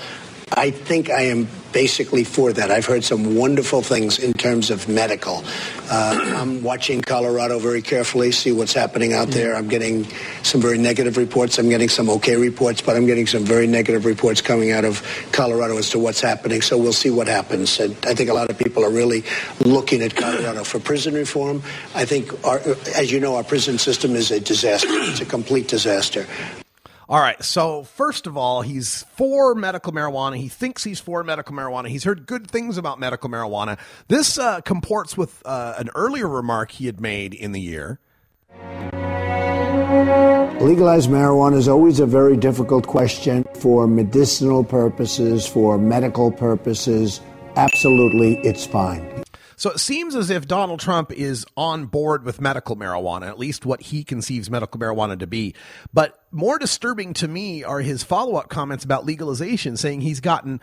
I 0.52 0.70
think 0.70 1.10
I 1.10 1.22
am 1.22 1.48
basically 1.72 2.24
for 2.24 2.52
that. 2.52 2.70
I've 2.70 2.86
heard 2.86 3.04
some 3.04 3.36
wonderful 3.36 3.82
things 3.82 4.18
in 4.18 4.32
terms 4.32 4.70
of 4.70 4.88
medical. 4.88 5.44
Uh, 5.90 6.34
I'm 6.36 6.62
watching 6.62 7.02
Colorado 7.02 7.58
very 7.58 7.82
carefully, 7.82 8.32
see 8.32 8.52
what's 8.52 8.72
happening 8.72 9.12
out 9.12 9.28
there. 9.28 9.54
I'm 9.54 9.68
getting 9.68 10.04
some 10.42 10.60
very 10.60 10.78
negative 10.78 11.16
reports. 11.16 11.58
I'm 11.58 11.68
getting 11.68 11.88
some 11.88 12.08
okay 12.10 12.36
reports, 12.36 12.80
but 12.80 12.96
I'm 12.96 13.06
getting 13.06 13.26
some 13.26 13.44
very 13.44 13.66
negative 13.66 14.04
reports 14.04 14.40
coming 14.40 14.70
out 14.70 14.84
of 14.84 15.02
Colorado 15.32 15.76
as 15.76 15.90
to 15.90 15.98
what's 15.98 16.20
happening. 16.20 16.62
So 16.62 16.78
we'll 16.78 16.92
see 16.92 17.10
what 17.10 17.28
happens. 17.28 17.78
And 17.80 17.92
I 18.06 18.14
think 18.14 18.30
a 18.30 18.34
lot 18.34 18.50
of 18.50 18.58
people 18.58 18.84
are 18.84 18.90
really 18.90 19.24
looking 19.60 20.02
at 20.02 20.16
Colorado 20.16 20.64
for 20.64 20.80
prison 20.80 21.14
reform. 21.14 21.62
I 21.94 22.04
think, 22.04 22.32
our, 22.46 22.60
as 22.96 23.12
you 23.12 23.20
know, 23.20 23.36
our 23.36 23.44
prison 23.44 23.78
system 23.78 24.16
is 24.16 24.30
a 24.30 24.40
disaster. 24.40 24.88
It's 24.90 25.20
a 25.20 25.26
complete 25.26 25.68
disaster. 25.68 26.26
All 27.08 27.20
right. 27.20 27.42
So, 27.42 27.84
first 27.84 28.26
of 28.26 28.36
all, 28.36 28.60
he's 28.60 29.04
for 29.16 29.54
medical 29.54 29.92
marijuana. 29.92 30.36
He 30.36 30.48
thinks 30.48 30.84
he's 30.84 31.00
for 31.00 31.24
medical 31.24 31.56
marijuana. 31.56 31.88
He's 31.88 32.04
heard 32.04 32.26
good 32.26 32.50
things 32.50 32.76
about 32.76 33.00
medical 33.00 33.30
marijuana. 33.30 33.78
This 34.08 34.38
uh, 34.38 34.60
comports 34.60 35.16
with 35.16 35.42
uh, 35.46 35.74
an 35.78 35.88
earlier 35.94 36.28
remark 36.28 36.70
he 36.72 36.84
had 36.84 37.00
made 37.00 37.32
in 37.32 37.52
the 37.52 37.60
year. 37.60 37.98
Legalized 40.60 41.08
marijuana 41.08 41.56
is 41.56 41.66
always 41.66 41.98
a 41.98 42.06
very 42.06 42.36
difficult 42.36 42.86
question 42.86 43.44
for 43.54 43.86
medicinal 43.86 44.62
purposes, 44.62 45.46
for 45.46 45.78
medical 45.78 46.30
purposes. 46.30 47.22
Absolutely, 47.56 48.36
it's 48.40 48.66
fine. 48.66 49.17
So 49.58 49.70
it 49.70 49.80
seems 49.80 50.14
as 50.14 50.30
if 50.30 50.46
Donald 50.46 50.78
Trump 50.78 51.10
is 51.10 51.44
on 51.56 51.86
board 51.86 52.24
with 52.24 52.40
medical 52.40 52.76
marijuana, 52.76 53.26
at 53.26 53.40
least 53.40 53.66
what 53.66 53.82
he 53.82 54.04
conceives 54.04 54.48
medical 54.48 54.80
marijuana 54.80 55.18
to 55.18 55.26
be. 55.26 55.54
But 55.92 56.16
more 56.30 56.60
disturbing 56.60 57.12
to 57.14 57.28
me 57.28 57.64
are 57.64 57.80
his 57.80 58.04
follow 58.04 58.36
up 58.36 58.48
comments 58.48 58.84
about 58.84 59.04
legalization, 59.04 59.76
saying 59.76 60.02
he's 60.02 60.20
gotten 60.20 60.60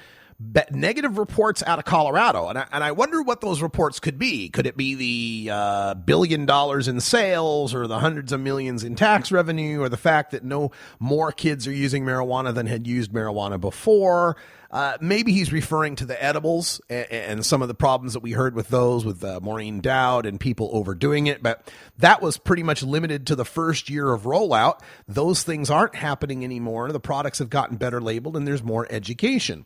negative 0.71 1.17
reports 1.17 1.61
out 1.65 1.77
of 1.77 1.85
Colorado. 1.85 2.47
And 2.47 2.57
I, 2.57 2.67
and 2.71 2.83
I 2.83 2.93
wonder 2.93 3.21
what 3.21 3.41
those 3.41 3.61
reports 3.61 3.99
could 3.99 4.17
be. 4.17 4.47
Could 4.49 4.65
it 4.65 4.77
be 4.77 4.95
the 4.95 5.53
uh, 5.53 5.93
billion 5.95 6.45
dollars 6.45 6.87
in 6.87 7.01
sales 7.01 7.73
or 7.73 7.87
the 7.87 7.99
hundreds 7.99 8.31
of 8.31 8.39
millions 8.39 8.83
in 8.83 8.95
tax 8.95 9.31
revenue 9.31 9.81
or 9.81 9.89
the 9.89 9.97
fact 9.97 10.31
that 10.31 10.43
no 10.43 10.71
more 10.99 11.33
kids 11.33 11.67
are 11.67 11.73
using 11.73 12.05
marijuana 12.05 12.53
than 12.53 12.65
had 12.65 12.87
used 12.87 13.11
marijuana 13.11 13.59
before? 13.59 14.37
Uh, 14.75 14.97
maybe 14.99 15.31
he's 15.31 15.53
referring 15.53 15.95
to 15.95 16.05
the 16.05 16.21
edibles 16.21 16.81
and, 16.89 17.09
and, 17.09 17.45
some 17.45 17.61
of 17.61 17.69
the 17.69 17.73
problems 17.73 18.11
that 18.11 18.19
we 18.19 18.33
heard 18.33 18.53
with 18.53 18.67
those 18.67 19.05
with 19.05 19.23
uh, 19.23 19.39
Maureen 19.41 19.79
Dowd 19.79 20.25
and 20.25 20.37
people 20.37 20.69
overdoing 20.73 21.27
it. 21.27 21.41
But 21.41 21.71
that 21.99 22.21
was 22.21 22.37
pretty 22.37 22.61
much 22.61 22.83
limited 22.83 23.25
to 23.27 23.37
the 23.37 23.45
first 23.45 23.89
year 23.89 24.11
of 24.11 24.23
rollout. 24.23 24.81
Those 25.07 25.43
things 25.43 25.69
aren't 25.69 25.95
happening 25.95 26.43
anymore. 26.43 26.91
The 26.91 26.99
products 26.99 27.39
have 27.39 27.49
gotten 27.49 27.77
better 27.77 28.01
labeled 28.01 28.35
and 28.35 28.45
there's 28.45 28.63
more 28.63 28.85
education. 28.89 29.65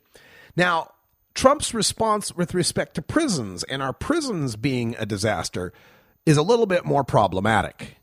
Now, 0.56 0.92
Trump's 1.34 1.74
response 1.74 2.36
with 2.36 2.54
respect 2.54 2.94
to 2.94 3.02
prisons 3.02 3.64
and 3.64 3.82
our 3.82 3.94
prisons 3.94 4.58
being 4.58 4.96
a 5.00 5.08
disaster 5.08 5.74
is 6.28 6.38
a 6.38 6.44
little 6.44 6.68
bit 6.68 6.86
more 6.86 7.04
problematic. 7.04 7.96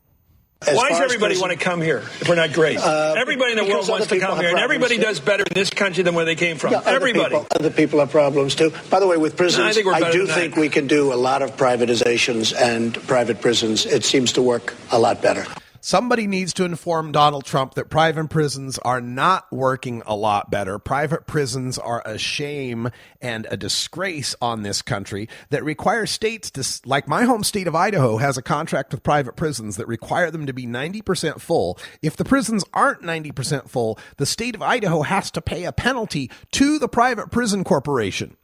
As 0.67 0.75
Why 0.75 0.89
does 0.89 1.01
everybody 1.01 1.39
want 1.39 1.53
to 1.53 1.59
come 1.59 1.83
here 1.83 1.99
if 1.99 2.29
we're 2.29 2.35
not 2.35 2.55
great? 2.55 2.79
Uh, 2.79 3.15
everybody 3.19 3.53
in 3.53 3.59
the 3.59 3.67
world 3.67 3.89
wants 3.91 4.07
to 4.07 4.19
come 4.19 4.41
here, 4.41 4.49
and 4.49 4.59
everybody 4.59 4.97
too. 4.97 5.03
does 5.03 5.21
better 5.21 5.43
in 5.43 5.53
this 5.53 5.69
country 5.69 6.03
than 6.03 6.15
where 6.15 6.25
they 6.25 6.35
came 6.35 6.57
from. 6.57 6.73
Yeah, 6.73 6.81
everybody. 6.87 7.35
Other 7.35 7.45
people, 7.45 7.57
other 7.61 7.71
people, 7.71 8.01
have 8.01 8.11
problems 8.11 8.55
too. 8.55 8.73
By 8.89 8.99
the 8.99 9.07
way, 9.07 9.19
with 9.19 9.37
prisons, 9.37 9.77
no, 9.77 9.93
I, 9.93 9.97
I, 9.97 10.13
do 10.13 10.27
think 10.27 10.57
we 10.57 10.71
can 10.71 10.87
do 10.87 11.13
a 11.13 11.15
lot 11.15 11.43
of 11.43 11.59
privatizations 11.59 12.59
and 12.59 12.95
private 13.07 13.43
prisons. 13.43 13.85
It 13.85 14.03
seems 14.03 14.33
to 14.33 14.43
work 14.43 14.75
a 14.91 14.99
lot 14.99 15.21
better. 15.21 15.47
Somebody 15.87 16.27
needs 16.27 16.53
to 16.55 16.65
inform 16.65 17.13
Donald 17.13 17.45
Trump 17.45 17.75
that 17.75 17.91
private 17.91 18.29
prisons 18.29 18.77
are 18.79 19.01
not 19.01 19.47
working 19.53 20.03
a 20.05 20.17
lot 20.17 20.51
better. 20.51 20.81
Private 20.81 21.29
prisons 21.29 21.79
are 21.79 22.03
a 22.05 22.19
shame 22.19 22.91
and 23.21 23.47
a 23.53 23.57
disgrace 23.57 24.35
on 24.43 24.65
this 24.65 24.83
country 24.83 25.29
that 25.51 25.63
require 25.63 26.05
states 26.05 26.51
to, 26.51 26.89
like 26.89 27.07
my 27.07 27.23
home 27.23 27.45
state 27.45 27.69
of 27.69 27.77
Idaho, 27.77 28.17
has 28.17 28.37
a 28.37 28.43
contract 28.43 28.91
with 28.91 29.05
private 29.05 29.37
prisons 29.37 29.77
that 29.77 29.87
require 29.87 30.29
them 30.33 30.47
to 30.47 30.53
be 30.53 30.67
90% 30.67 31.41
full. 31.41 31.79
If 32.03 32.17
the 32.17 32.25
prisons 32.25 32.65
aren't 32.75 33.03
90% 33.03 33.69
full, 33.69 33.97
the 34.17 34.27
state 34.27 34.57
of 34.57 34.63
Idaho 34.63 35.03
has 35.03 35.31
to 35.31 35.41
pay 35.41 35.63
a 35.63 35.73
penalty 35.73 36.33
to 36.51 36.81
the 36.81 36.89
private 36.89 37.31
prison 37.31 37.63
corporation. 37.63 38.37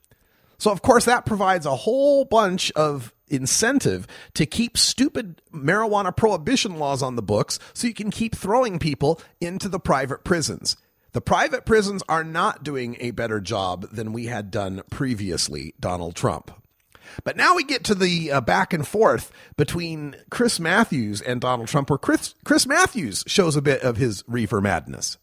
So, 0.59 0.71
of 0.71 0.81
course, 0.81 1.07
that 1.07 1.27
provides 1.27 1.67
a 1.67 1.75
whole 1.75 2.25
bunch 2.25 2.71
of 2.77 3.13
incentive 3.33 4.07
to 4.35 4.47
keep 4.47 4.77
stupid 4.77 5.41
marijuana 5.53 6.15
prohibition 6.15 6.77
laws 6.77 7.03
on 7.03 7.17
the 7.17 7.23
books 7.23 7.59
so 7.73 7.87
you 7.87 7.95
can 7.95 8.11
keep 8.11 8.37
throwing 8.37 8.79
people 8.79 9.21
into 9.41 9.69
the 9.69 9.81
private 9.81 10.23
prisons. 10.23 10.77
The 11.13 11.21
private 11.21 11.67
prisons 11.67 12.03
are 12.09 12.25
not 12.25 12.63
doing 12.63 12.97
a 13.01 13.11
better 13.11 13.41
job 13.41 13.89
than 13.91 14.13
we 14.13 14.27
had 14.27 14.51
done 14.51 14.83
previously, 14.91 15.75
Donald 15.79 16.15
Trump. 16.15 16.51
But 17.25 17.37
now 17.37 17.55
we 17.55 17.65
get 17.65 17.85
to 17.85 17.95
the 17.95 18.33
uh, 18.33 18.41
back 18.41 18.73
and 18.73 18.87
forth 18.87 19.31
between 19.57 20.17
Chris 20.31 20.59
Matthews 20.59 21.21
and 21.21 21.41
Donald 21.41 21.69
Trump, 21.69 21.91
where 21.91 21.99
Chris, 21.99 22.35
Chris 22.45 22.67
Matthews 22.67 23.25
shows 23.27 23.57
a 23.57 23.63
bit 23.63 23.83
of 23.83 23.99
his 23.99 24.25
reefer 24.27 24.61
madness. 24.61 25.19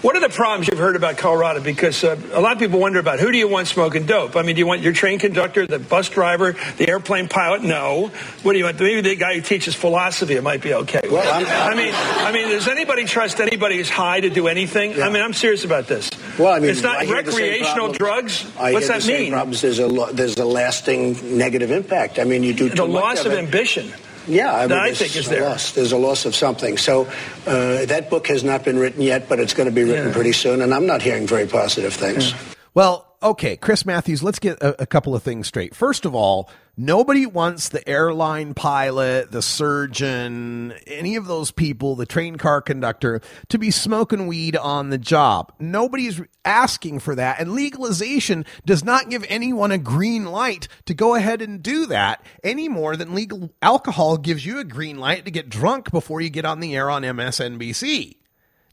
What 0.00 0.16
are 0.16 0.20
the 0.20 0.30
problems 0.30 0.66
you've 0.66 0.80
heard 0.80 0.96
about 0.96 1.16
Colorado? 1.16 1.60
Because 1.60 2.02
uh, 2.02 2.18
a 2.32 2.40
lot 2.40 2.54
of 2.54 2.58
people 2.58 2.80
wonder 2.80 2.98
about 2.98 3.20
who 3.20 3.30
do 3.30 3.38
you 3.38 3.46
want 3.46 3.68
smoking 3.68 4.04
dope? 4.04 4.34
I 4.34 4.42
mean, 4.42 4.56
do 4.56 4.58
you 4.58 4.66
want 4.66 4.80
your 4.80 4.92
train 4.92 5.20
conductor, 5.20 5.64
the 5.64 5.78
bus 5.78 6.08
driver, 6.08 6.56
the 6.76 6.88
airplane 6.88 7.28
pilot? 7.28 7.62
No. 7.62 8.10
What 8.42 8.52
do 8.52 8.58
you 8.58 8.64
want? 8.64 8.80
Maybe 8.80 9.00
the 9.00 9.14
guy 9.14 9.34
who 9.34 9.42
teaches 9.42 9.76
philosophy. 9.76 10.34
It 10.34 10.42
might 10.42 10.60
be 10.60 10.74
okay. 10.74 11.02
Well, 11.08 11.22
I'm, 11.32 11.46
i 11.46 11.76
mean, 11.76 11.94
I 11.94 12.32
mean, 12.32 12.48
does 12.48 12.66
anybody 12.66 13.04
trust 13.04 13.38
anybody 13.38 13.76
who's 13.76 13.90
high 13.90 14.18
to 14.18 14.28
do 14.28 14.48
anything? 14.48 14.92
Yeah. 14.92 15.06
I 15.06 15.10
mean, 15.10 15.22
I'm 15.22 15.34
serious 15.34 15.64
about 15.64 15.86
this. 15.86 16.10
Well, 16.36 16.52
I 16.52 16.58
mean, 16.58 16.70
it's 16.70 16.82
not 16.82 17.06
recreational 17.06 17.92
drugs. 17.92 18.44
I 18.58 18.72
What's 18.72 18.88
that 18.88 19.06
mean? 19.06 19.30
Problems. 19.30 19.60
There's 19.60 19.78
a 19.78 19.86
lo- 19.86 20.10
there's 20.10 20.36
a 20.36 20.44
lasting 20.44 21.38
negative 21.38 21.70
impact. 21.70 22.18
I 22.18 22.24
mean, 22.24 22.42
you 22.42 22.54
do 22.54 22.70
the 22.70 22.84
loss 22.84 23.20
of, 23.20 23.32
of 23.32 23.38
ambition. 23.38 23.92
Yeah, 24.26 24.54
I, 24.54 24.66
mean, 24.66 24.78
I 24.78 24.92
think 24.92 25.16
is 25.16 25.28
there. 25.28 25.48
Loss. 25.48 25.72
There's 25.72 25.92
a 25.92 25.96
loss 25.96 26.24
of 26.24 26.34
something. 26.34 26.78
So 26.78 27.06
uh, 27.46 27.86
that 27.86 28.08
book 28.10 28.28
has 28.28 28.44
not 28.44 28.64
been 28.64 28.78
written 28.78 29.02
yet, 29.02 29.28
but 29.28 29.40
it's 29.40 29.54
going 29.54 29.68
to 29.68 29.74
be 29.74 29.84
written 29.84 30.08
yeah. 30.08 30.14
pretty 30.14 30.32
soon, 30.32 30.62
and 30.62 30.72
I'm 30.72 30.86
not 30.86 31.02
hearing 31.02 31.26
very 31.26 31.46
positive 31.46 31.94
things. 31.94 32.30
Yeah. 32.30 32.38
Well, 32.74 33.11
okay, 33.22 33.56
Chris 33.56 33.86
Matthews, 33.86 34.22
let's 34.22 34.38
get 34.38 34.60
a, 34.60 34.82
a, 34.82 34.86
couple 34.86 35.14
of 35.14 35.22
things 35.22 35.46
straight. 35.46 35.74
First 35.74 36.04
of 36.04 36.14
all, 36.14 36.50
nobody 36.76 37.26
wants 37.26 37.68
the 37.68 37.86
airline 37.88 38.54
pilot, 38.54 39.30
the 39.30 39.42
surgeon, 39.42 40.72
any 40.86 41.16
of 41.16 41.26
those 41.26 41.50
people, 41.50 41.94
the 41.94 42.06
train 42.06 42.36
car 42.36 42.60
conductor, 42.60 43.20
to 43.48 43.58
be 43.58 43.70
smoking 43.70 44.26
weed 44.26 44.56
on 44.56 44.90
the 44.90 44.98
job. 44.98 45.52
Nobody's 45.58 46.20
asking 46.44 46.98
for 47.00 47.14
that. 47.14 47.40
And 47.40 47.52
legalization 47.52 48.44
does 48.66 48.84
not 48.84 49.10
give 49.10 49.24
anyone 49.28 49.72
a 49.72 49.78
green 49.78 50.26
light 50.26 50.68
to 50.86 50.94
go 50.94 51.14
ahead 51.14 51.40
and 51.40 51.62
do 51.62 51.86
that 51.86 52.24
any 52.42 52.68
more 52.68 52.96
than 52.96 53.14
legal 53.14 53.52
alcohol 53.62 54.16
gives 54.16 54.44
you 54.44 54.58
a 54.58 54.64
green 54.64 54.98
light 54.98 55.24
to 55.24 55.30
get 55.30 55.48
drunk 55.48 55.90
before 55.90 56.20
you 56.20 56.30
get 56.30 56.44
on 56.44 56.60
the 56.60 56.74
air 56.74 56.90
on 56.90 57.02
MSNBC. 57.02 58.16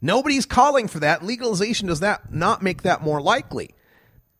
Nobody's 0.02 0.46
calling 0.46 0.88
for 0.88 0.98
that. 1.00 1.22
Legalization 1.22 1.88
does 1.88 2.00
that 2.00 2.32
not 2.32 2.62
make 2.62 2.82
that 2.82 3.02
more 3.02 3.20
likely 3.20 3.74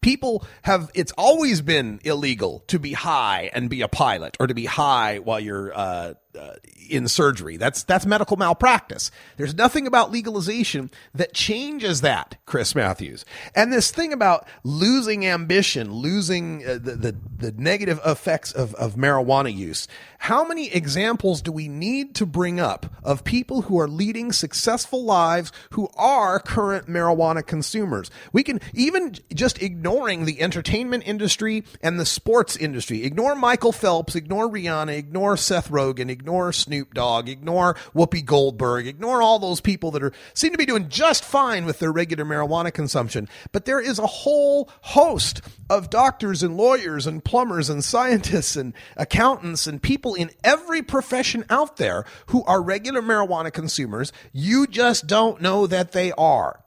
people 0.00 0.44
have 0.62 0.90
it's 0.94 1.12
always 1.18 1.60
been 1.60 2.00
illegal 2.04 2.64
to 2.68 2.78
be 2.78 2.92
high 2.92 3.50
and 3.52 3.68
be 3.68 3.82
a 3.82 3.88
pilot 3.88 4.36
or 4.40 4.46
to 4.46 4.54
be 4.54 4.64
high 4.64 5.18
while 5.18 5.40
you're 5.40 5.72
uh, 5.76 6.14
uh, 6.38 6.54
in 6.88 7.08
surgery 7.08 7.56
that's 7.56 7.82
that's 7.84 8.06
medical 8.06 8.36
malpractice 8.36 9.10
there's 9.36 9.54
nothing 9.54 9.86
about 9.86 10.10
legalization 10.10 10.90
that 11.14 11.32
changes 11.32 12.00
that 12.00 12.36
chris 12.46 12.74
matthews 12.74 13.24
and 13.54 13.72
this 13.72 13.90
thing 13.90 14.12
about 14.12 14.46
losing 14.62 15.26
ambition 15.26 15.92
losing 15.92 16.64
uh, 16.64 16.74
the, 16.74 16.96
the, 16.96 17.16
the 17.38 17.52
negative 17.52 18.00
effects 18.04 18.52
of, 18.52 18.74
of 18.74 18.94
marijuana 18.94 19.54
use 19.54 19.88
how 20.24 20.44
many 20.44 20.70
examples 20.70 21.40
do 21.40 21.50
we 21.50 21.66
need 21.66 22.14
to 22.16 22.26
bring 22.26 22.60
up 22.60 22.92
of 23.02 23.24
people 23.24 23.62
who 23.62 23.80
are 23.80 23.88
leading 23.88 24.32
successful 24.32 25.02
lives 25.02 25.50
who 25.70 25.88
are 25.96 26.38
current 26.38 26.88
marijuana 26.88 27.44
consumers? 27.44 28.10
We 28.30 28.42
can 28.42 28.60
even 28.74 29.14
just 29.32 29.62
ignoring 29.62 30.26
the 30.26 30.42
entertainment 30.42 31.04
industry 31.06 31.64
and 31.82 31.98
the 31.98 32.04
sports 32.04 32.54
industry. 32.54 33.02
Ignore 33.02 33.34
Michael 33.34 33.72
Phelps, 33.72 34.14
ignore 34.14 34.46
Rihanna, 34.46 34.94
ignore 34.94 35.38
Seth 35.38 35.70
Rogen, 35.70 36.10
ignore 36.20 36.52
Snoop 36.52 36.92
Dogg, 36.92 37.30
ignore 37.30 37.74
Whoopi 37.94 38.22
Goldberg, 38.22 38.87
ignore 38.87 39.22
all 39.22 39.38
those 39.38 39.62
people 39.62 39.90
that 39.92 40.02
are 40.02 40.12
seem 40.35 40.52
to 40.52 40.59
be 40.59 40.66
doing 40.66 40.90
just 40.90 41.24
fine 41.24 41.64
with 41.64 41.78
their 41.78 41.90
regular 41.90 42.26
marijuana 42.26 42.72
consumption. 42.72 43.26
But 43.52 43.64
there 43.64 43.80
is 43.80 43.98
a 43.98 44.06
whole 44.06 44.70
host 44.83 45.40
of 45.70 45.88
doctors 45.88 46.42
and 46.42 46.59
lawyers 46.59 47.06
and 47.06 47.24
plumbers 47.24 47.70
and 47.70 47.83
scientists 47.83 48.54
and 48.54 48.74
accountants 48.98 49.66
and 49.66 49.83
people 49.83 50.14
in 50.14 50.30
every 50.44 50.83
profession 50.83 51.46
out 51.48 51.78
there 51.78 52.04
who 52.26 52.44
are 52.44 52.61
regular 52.61 53.00
marijuana 53.00 53.50
consumers. 53.50 54.12
You 54.30 54.66
just 54.66 55.06
don't 55.06 55.40
know 55.40 55.66
that 55.66 55.92
they 55.92 56.12
are. 56.12 56.62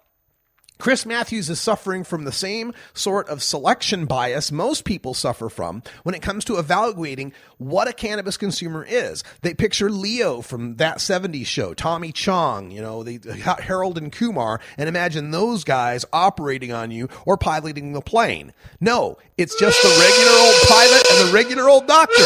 Chris 0.83 1.05
Matthews 1.05 1.49
is 1.49 1.61
suffering 1.61 2.03
from 2.03 2.25
the 2.25 2.31
same 2.33 2.73
sort 2.93 3.29
of 3.29 3.41
selection 3.41 4.05
bias 4.05 4.51
most 4.51 4.83
people 4.83 5.13
suffer 5.13 5.47
from 5.47 5.81
when 6.03 6.13
it 6.13 6.21
comes 6.21 6.43
to 6.43 6.57
evaluating 6.57 7.31
what 7.57 7.87
a 7.87 7.93
cannabis 7.93 8.35
consumer 8.35 8.85
is. 8.85 9.23
They 9.43 9.53
picture 9.53 9.89
Leo 9.89 10.41
from 10.41 10.75
that 10.75 10.97
70s 10.97 11.45
show, 11.45 11.73
Tommy 11.73 12.11
Chong, 12.11 12.69
you 12.69 12.81
know, 12.81 13.01
the, 13.01 13.21
uh, 13.45 13.61
Harold 13.61 13.97
and 13.97 14.11
Kumar, 14.11 14.59
and 14.77 14.89
imagine 14.89 15.31
those 15.31 15.63
guys 15.63 16.03
operating 16.11 16.73
on 16.73 16.91
you 16.91 17.07
or 17.25 17.37
piloting 17.37 17.93
the 17.93 18.01
plane. 18.01 18.51
No, 18.81 19.17
it's 19.37 19.57
just 19.57 19.81
the 19.81 19.87
regular 19.87 20.37
old 20.37 20.55
pilot 20.67 21.11
and 21.11 21.29
the 21.29 21.33
regular 21.33 21.69
old 21.69 21.87
doctor. 21.87 22.25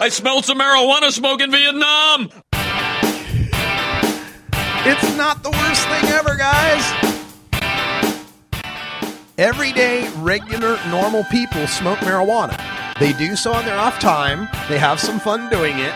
I 0.00 0.08
smelled 0.10 0.46
some 0.46 0.58
marijuana 0.58 1.12
smoke 1.12 1.40
in 1.40 1.52
Vietnam. 1.52 2.28
It's 4.82 5.16
not 5.16 5.44
the 5.44 5.50
worst 5.50 5.86
thing 5.86 6.10
ever, 6.10 6.34
guys. 6.34 7.09
Everyday, 9.40 10.06
regular, 10.18 10.78
normal 10.90 11.24
people 11.24 11.66
smoke 11.66 12.00
marijuana. 12.00 12.60
They 12.98 13.14
do 13.14 13.34
so 13.36 13.54
on 13.54 13.64
their 13.64 13.78
off 13.78 13.98
time. 13.98 14.50
They 14.68 14.78
have 14.78 15.00
some 15.00 15.18
fun 15.18 15.48
doing 15.48 15.78
it. 15.78 15.94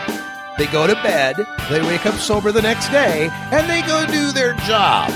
They 0.57 0.65
go 0.65 0.87
to 0.87 0.95
bed. 1.03 1.35
They 1.69 1.79
wake 1.83 2.07
up 2.07 2.15
sober 2.15 2.51
the 2.51 2.63
next 2.63 2.89
day, 2.89 3.29
and 3.51 3.69
they 3.69 3.83
go 3.83 4.03
do 4.07 4.31
their 4.31 4.53
job. 4.65 5.11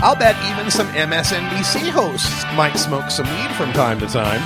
I'll 0.00 0.16
bet 0.16 0.42
even 0.52 0.70
some 0.70 0.88
MSNBC 0.88 1.90
hosts 1.90 2.44
might 2.54 2.78
smoke 2.78 3.10
some 3.10 3.26
weed 3.26 3.54
from 3.56 3.74
time 3.74 4.00
to 4.00 4.06
time. 4.06 4.40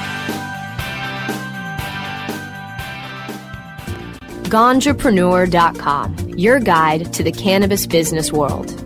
Ganjapreneur.com, 4.49 6.31
your 6.31 6.59
guide 6.59 7.13
to 7.13 7.23
the 7.23 7.31
cannabis 7.31 7.87
business 7.87 8.33
world. 8.33 8.86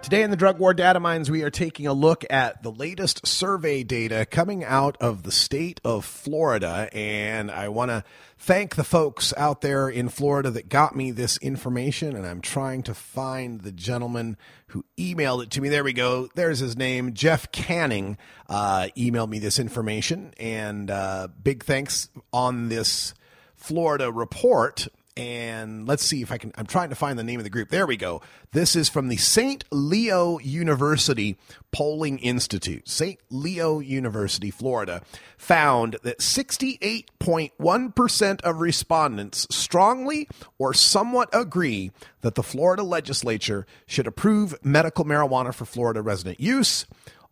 Today 0.00 0.22
in 0.22 0.30
the 0.30 0.36
Drug 0.36 0.58
War 0.58 0.72
Data 0.72 1.00
Mines, 1.00 1.30
we 1.30 1.42
are 1.42 1.50
taking 1.50 1.86
a 1.86 1.92
look 1.92 2.24
at 2.30 2.62
the 2.62 2.70
latest 2.70 3.26
survey 3.26 3.82
data 3.82 4.24
coming 4.24 4.64
out 4.64 4.96
of 5.00 5.24
the 5.24 5.32
state 5.32 5.80
of 5.84 6.04
Florida. 6.04 6.88
And 6.92 7.50
I 7.50 7.68
want 7.68 7.90
to 7.90 8.04
thank 8.38 8.76
the 8.76 8.84
folks 8.84 9.34
out 9.36 9.60
there 9.60 9.88
in 9.88 10.08
Florida 10.08 10.50
that 10.52 10.68
got 10.68 10.96
me 10.96 11.10
this 11.10 11.36
information. 11.38 12.16
And 12.16 12.26
I'm 12.26 12.40
trying 12.40 12.84
to 12.84 12.94
find 12.94 13.60
the 13.60 13.72
gentleman 13.72 14.38
who 14.68 14.84
emailed 14.96 15.42
it 15.42 15.50
to 15.50 15.60
me. 15.60 15.68
There 15.68 15.84
we 15.84 15.92
go. 15.92 16.28
There's 16.34 16.60
his 16.60 16.76
name. 16.76 17.12
Jeff 17.12 17.50
Canning 17.52 18.16
uh, 18.48 18.88
emailed 18.96 19.28
me 19.28 19.40
this 19.40 19.58
information. 19.58 20.32
And 20.38 20.90
uh, 20.90 21.28
big 21.42 21.64
thanks 21.64 22.08
on 22.32 22.68
this 22.68 23.14
Florida 23.56 24.10
report 24.10 24.86
and 25.18 25.86
let's 25.88 26.04
see 26.04 26.22
if 26.22 26.30
I 26.30 26.38
can. 26.38 26.52
I'm 26.56 26.66
trying 26.66 26.90
to 26.90 26.94
find 26.94 27.18
the 27.18 27.24
name 27.24 27.40
of 27.40 27.44
the 27.44 27.50
group. 27.50 27.70
There 27.70 27.88
we 27.88 27.96
go. 27.96 28.22
This 28.52 28.76
is 28.76 28.88
from 28.88 29.08
the 29.08 29.16
St. 29.16 29.64
Leo 29.72 30.38
University 30.38 31.36
Polling 31.72 32.20
Institute. 32.20 32.88
St. 32.88 33.18
Leo 33.28 33.80
University, 33.80 34.52
Florida, 34.52 35.02
found 35.36 35.96
that 36.04 36.20
68.1% 36.20 38.40
of 38.42 38.60
respondents 38.60 39.48
strongly 39.50 40.28
or 40.56 40.72
somewhat 40.72 41.28
agree 41.32 41.90
that 42.20 42.36
the 42.36 42.44
Florida 42.44 42.84
legislature 42.84 43.66
should 43.86 44.06
approve 44.06 44.54
medical 44.64 45.04
marijuana 45.04 45.52
for 45.52 45.64
Florida 45.64 46.00
resident 46.00 46.38
use. 46.38 46.86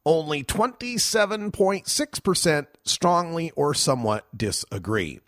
Only 0.04 0.42
27.6% 0.42 2.66
strongly 2.84 3.52
or 3.52 3.74
somewhat 3.74 4.26
disagree. 4.36 5.20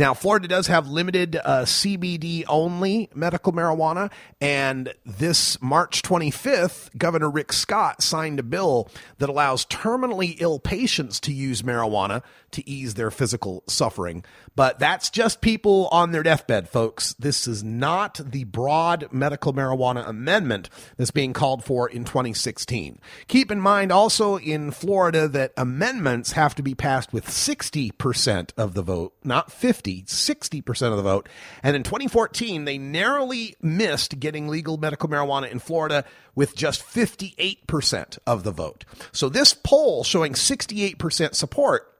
Now, 0.00 0.14
Florida 0.14 0.48
does 0.48 0.68
have 0.68 0.88
limited 0.88 1.36
uh, 1.36 1.66
CBD 1.66 2.44
only 2.48 3.10
medical 3.14 3.52
marijuana, 3.52 4.10
and 4.40 4.94
this 5.04 5.60
March 5.60 6.00
25th, 6.00 6.96
Governor 6.96 7.28
Rick 7.28 7.52
Scott 7.52 8.02
signed 8.02 8.40
a 8.40 8.42
bill 8.42 8.88
that 9.18 9.28
allows 9.28 9.66
terminally 9.66 10.36
ill 10.40 10.58
patients 10.58 11.20
to 11.20 11.34
use 11.34 11.60
marijuana 11.60 12.22
to 12.52 12.66
ease 12.68 12.94
their 12.94 13.10
physical 13.10 13.62
suffering. 13.68 14.24
But 14.56 14.78
that's 14.78 15.10
just 15.10 15.42
people 15.42 15.88
on 15.88 16.12
their 16.12 16.22
deathbed, 16.22 16.68
folks. 16.68 17.14
This 17.18 17.46
is 17.46 17.62
not 17.62 18.20
the 18.24 18.44
broad 18.44 19.08
medical 19.12 19.52
marijuana 19.52 20.08
amendment 20.08 20.70
that's 20.96 21.10
being 21.10 21.34
called 21.34 21.62
for 21.62 21.88
in 21.88 22.04
2016. 22.04 22.98
Keep 23.28 23.50
in 23.50 23.60
mind 23.60 23.92
also 23.92 24.38
in 24.38 24.70
Florida 24.70 25.28
that 25.28 25.52
amendments 25.58 26.32
have 26.32 26.54
to 26.54 26.62
be 26.62 26.74
passed 26.74 27.12
with 27.12 27.26
60% 27.26 28.50
of 28.56 28.74
the 28.74 28.82
vote, 28.82 29.14
not 29.22 29.52
50, 29.52 29.89
60% 30.06 30.90
of 30.90 30.96
the 30.96 31.02
vote. 31.02 31.28
And 31.62 31.76
in 31.76 31.82
2014, 31.82 32.64
they 32.64 32.78
narrowly 32.78 33.56
missed 33.60 34.18
getting 34.18 34.48
legal 34.48 34.76
medical 34.76 35.08
marijuana 35.08 35.50
in 35.50 35.58
Florida 35.58 36.04
with 36.34 36.56
just 36.56 36.82
58% 36.82 38.18
of 38.26 38.44
the 38.44 38.52
vote. 38.52 38.84
So 39.12 39.28
this 39.28 39.54
poll 39.54 40.04
showing 40.04 40.32
68% 40.32 41.34
support 41.34 41.90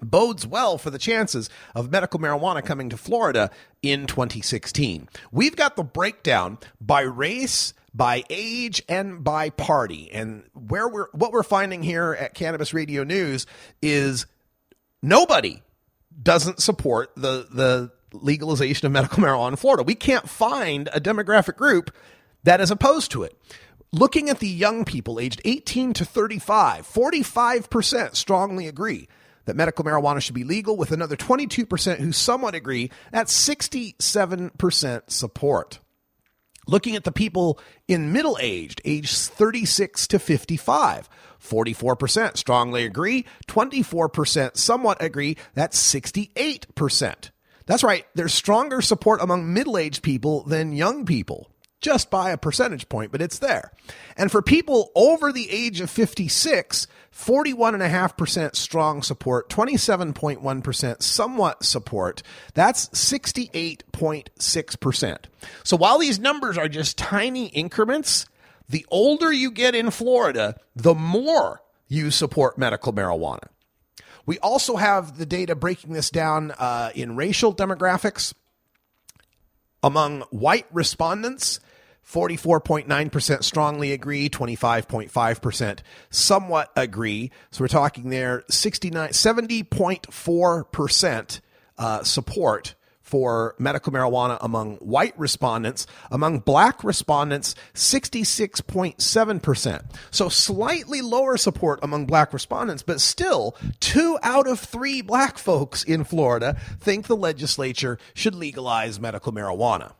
bodes 0.00 0.46
well 0.46 0.78
for 0.78 0.90
the 0.90 0.98
chances 0.98 1.48
of 1.74 1.90
medical 1.90 2.20
marijuana 2.20 2.64
coming 2.64 2.90
to 2.90 2.96
Florida 2.96 3.50
in 3.82 4.06
2016. 4.06 5.08
We've 5.30 5.56
got 5.56 5.76
the 5.76 5.84
breakdown 5.84 6.58
by 6.80 7.02
race, 7.02 7.74
by 7.94 8.24
age 8.30 8.82
and 8.88 9.22
by 9.22 9.50
party. 9.50 10.10
And 10.12 10.44
where 10.54 10.88
we're 10.88 11.08
what 11.12 11.32
we're 11.32 11.42
finding 11.42 11.82
here 11.82 12.16
at 12.18 12.34
Cannabis 12.34 12.74
Radio 12.74 13.04
News 13.04 13.46
is 13.80 14.26
nobody 15.02 15.62
doesn't 16.20 16.60
support 16.60 17.10
the 17.16 17.46
the 17.50 17.92
legalization 18.12 18.86
of 18.86 18.92
medical 18.92 19.22
marijuana 19.22 19.50
in 19.50 19.56
Florida. 19.56 19.82
We 19.82 19.94
can't 19.94 20.28
find 20.28 20.88
a 20.92 21.00
demographic 21.00 21.56
group 21.56 21.94
that 22.44 22.60
is 22.60 22.70
opposed 22.70 23.10
to 23.12 23.22
it. 23.22 23.36
Looking 23.92 24.30
at 24.30 24.38
the 24.38 24.48
young 24.48 24.84
people 24.84 25.20
aged 25.20 25.40
18 25.44 25.92
to 25.94 26.04
35, 26.04 26.86
45% 26.86 28.16
strongly 28.16 28.66
agree 28.66 29.08
that 29.44 29.56
medical 29.56 29.84
marijuana 29.84 30.20
should 30.20 30.34
be 30.34 30.44
legal, 30.44 30.76
with 30.76 30.92
another 30.92 31.16
22% 31.16 31.98
who 31.98 32.12
somewhat 32.12 32.54
agree. 32.54 32.90
That's 33.10 33.48
67% 33.48 35.10
support. 35.10 35.80
Looking 36.66 36.96
at 36.96 37.04
the 37.04 37.12
people 37.12 37.58
in 37.88 38.12
middle 38.12 38.38
aged, 38.40 38.80
aged 38.84 39.16
36 39.16 40.06
to 40.08 40.18
55, 40.18 41.08
44% 41.40 42.36
strongly 42.36 42.84
agree, 42.84 43.26
24% 43.48 44.56
somewhat 44.56 45.02
agree, 45.02 45.36
that's 45.54 45.80
68%. 45.92 47.30
That's 47.66 47.82
right, 47.82 48.06
there's 48.14 48.34
stronger 48.34 48.80
support 48.80 49.20
among 49.20 49.52
middle 49.52 49.76
aged 49.76 50.02
people 50.02 50.44
than 50.44 50.72
young 50.72 51.04
people 51.04 51.51
just 51.82 52.10
by 52.10 52.30
a 52.30 52.38
percentage 52.38 52.88
point, 52.88 53.12
but 53.12 53.20
it's 53.20 53.40
there. 53.40 53.72
And 54.16 54.32
for 54.32 54.40
people 54.40 54.90
over 54.94 55.32
the 55.32 55.50
age 55.50 55.80
of 55.80 55.90
56, 55.90 56.86
41.5% 57.12 58.56
strong 58.56 59.02
support, 59.02 59.50
27.1% 59.50 61.02
somewhat 61.02 61.64
support. 61.64 62.22
That's 62.54 62.88
68.6%. 62.88 65.18
So 65.64 65.76
while 65.76 65.98
these 65.98 66.18
numbers 66.18 66.56
are 66.56 66.68
just 66.68 66.96
tiny 66.96 67.48
increments, 67.48 68.24
the 68.68 68.86
older 68.88 69.30
you 69.30 69.50
get 69.50 69.74
in 69.74 69.90
Florida, 69.90 70.56
the 70.74 70.94
more 70.94 71.62
you 71.88 72.10
support 72.10 72.56
medical 72.56 72.92
marijuana. 72.92 73.48
We 74.24 74.38
also 74.38 74.76
have 74.76 75.18
the 75.18 75.26
data 75.26 75.54
breaking 75.54 75.92
this 75.92 76.10
down 76.10 76.52
uh, 76.52 76.90
in 76.94 77.16
racial 77.16 77.54
demographics. 77.54 78.32
Among 79.82 80.20
white 80.30 80.66
respondents, 80.70 81.60
44.9% 82.06 83.42
strongly 83.42 83.92
agree, 83.92 84.28
25.5% 84.28 85.78
somewhat 86.10 86.70
agree. 86.76 87.30
So 87.50 87.64
we're 87.64 87.68
talking 87.68 88.10
there 88.10 88.44
69 88.50 89.08
70.4% 89.10 91.40
uh, 91.78 92.02
support 92.02 92.74
for 93.12 93.54
medical 93.58 93.92
marijuana 93.92 94.38
among 94.40 94.76
white 94.76 95.12
respondents. 95.18 95.86
Among 96.10 96.38
black 96.38 96.82
respondents, 96.82 97.54
66.7%. 97.74 99.82
So 100.10 100.30
slightly 100.30 101.02
lower 101.02 101.36
support 101.36 101.80
among 101.82 102.06
black 102.06 102.32
respondents, 102.32 102.82
but 102.82 103.02
still, 103.02 103.54
two 103.80 104.18
out 104.22 104.46
of 104.46 104.60
three 104.60 105.02
black 105.02 105.36
folks 105.36 105.84
in 105.84 106.04
Florida 106.04 106.56
think 106.80 107.06
the 107.06 107.16
legislature 107.16 107.98
should 108.14 108.34
legalize 108.34 108.98
medical 108.98 109.30
marijuana. 109.30 109.92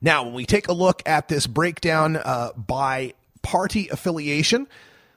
Now, 0.00 0.24
when 0.24 0.34
we 0.34 0.46
take 0.46 0.68
a 0.68 0.72
look 0.72 1.02
at 1.06 1.28
this 1.28 1.46
breakdown 1.46 2.16
uh, 2.16 2.50
by 2.56 3.14
party 3.42 3.88
affiliation, 3.88 4.66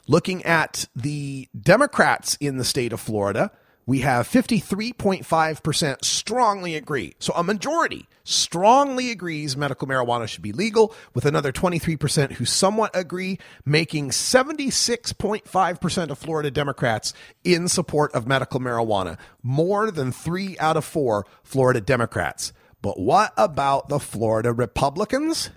looking 0.08 0.44
at 0.44 0.88
the 0.96 1.48
Democrats 1.60 2.38
in 2.40 2.58
the 2.58 2.66
state 2.66 2.94
of 2.94 3.00
Florida, 3.00 3.52
we 3.86 4.00
have 4.00 4.28
53.5% 4.28 6.04
strongly 6.04 6.76
agree. 6.76 7.14
So 7.20 7.34
a 7.34 7.44
majority 7.44 8.08
strongly 8.24 9.12
agrees 9.12 9.56
medical 9.56 9.88
marijuana 9.88 10.28
should 10.28 10.42
be 10.42 10.52
legal, 10.52 10.96
with 11.14 11.26
another 11.26 11.52
23% 11.52 12.32
who 12.34 12.46
somewhat 12.46 12.90
agree, 12.96 13.38
making 13.64 14.10
76.5% 14.10 16.10
of 16.10 16.18
Florida 16.18 16.50
Democrats 16.50 17.14
in 17.44 17.68
support 17.68 18.12
of 18.16 18.26
medical 18.26 18.60
marijuana, 18.60 19.20
more 19.44 19.92
than 19.92 20.12
three 20.12 20.58
out 20.58 20.78
of 20.78 20.84
four 20.84 21.28
Florida 21.44 21.80
Democrats. 21.80 22.52
But 22.86 23.00
what 23.00 23.34
about 23.36 23.90
the 23.90 24.00
Florida 24.00 24.54
Republicans? 24.54 25.50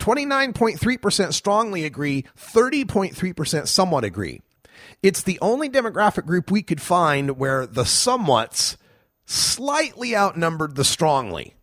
29.3% 0.00 1.32
strongly 1.32 1.84
agree, 1.84 2.24
30.3% 2.36 3.68
somewhat 3.68 4.02
agree. 4.02 4.42
It's 5.04 5.22
the 5.22 5.38
only 5.40 5.70
demographic 5.70 6.26
group 6.26 6.50
we 6.50 6.62
could 6.62 6.82
find 6.82 7.38
where 7.38 7.64
the 7.64 7.84
somewhats 7.84 8.76
slightly 9.24 10.16
outnumbered 10.16 10.74
the 10.74 10.82
strongly, 10.82 11.54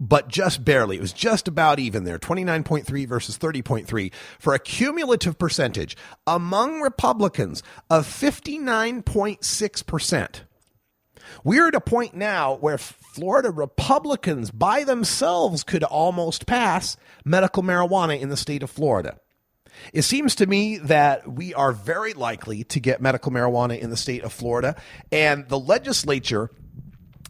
but 0.00 0.28
just 0.28 0.64
barely. 0.64 0.96
It 0.96 1.02
was 1.02 1.12
just 1.12 1.46
about 1.46 1.78
even 1.78 2.04
there 2.04 2.18
29.3 2.18 3.06
versus 3.06 3.36
30.3 3.36 4.10
for 4.38 4.54
a 4.54 4.58
cumulative 4.58 5.38
percentage 5.38 5.94
among 6.26 6.80
Republicans 6.80 7.62
of 7.90 8.06
59.6%. 8.06 10.40
We're 11.44 11.68
at 11.68 11.74
a 11.74 11.80
point 11.80 12.14
now 12.14 12.54
where 12.54 12.78
Florida 12.78 13.50
Republicans 13.50 14.50
by 14.50 14.84
themselves 14.84 15.62
could 15.62 15.84
almost 15.84 16.46
pass 16.46 16.96
medical 17.24 17.62
marijuana 17.62 18.20
in 18.20 18.28
the 18.28 18.36
state 18.36 18.62
of 18.62 18.70
Florida. 18.70 19.18
It 19.92 20.02
seems 20.02 20.34
to 20.36 20.46
me 20.46 20.78
that 20.78 21.30
we 21.30 21.52
are 21.54 21.72
very 21.72 22.14
likely 22.14 22.64
to 22.64 22.80
get 22.80 23.00
medical 23.00 23.30
marijuana 23.30 23.78
in 23.78 23.90
the 23.90 23.96
state 23.96 24.22
of 24.22 24.32
Florida, 24.32 24.76
and 25.12 25.48
the 25.48 25.58
legislature 25.58 26.50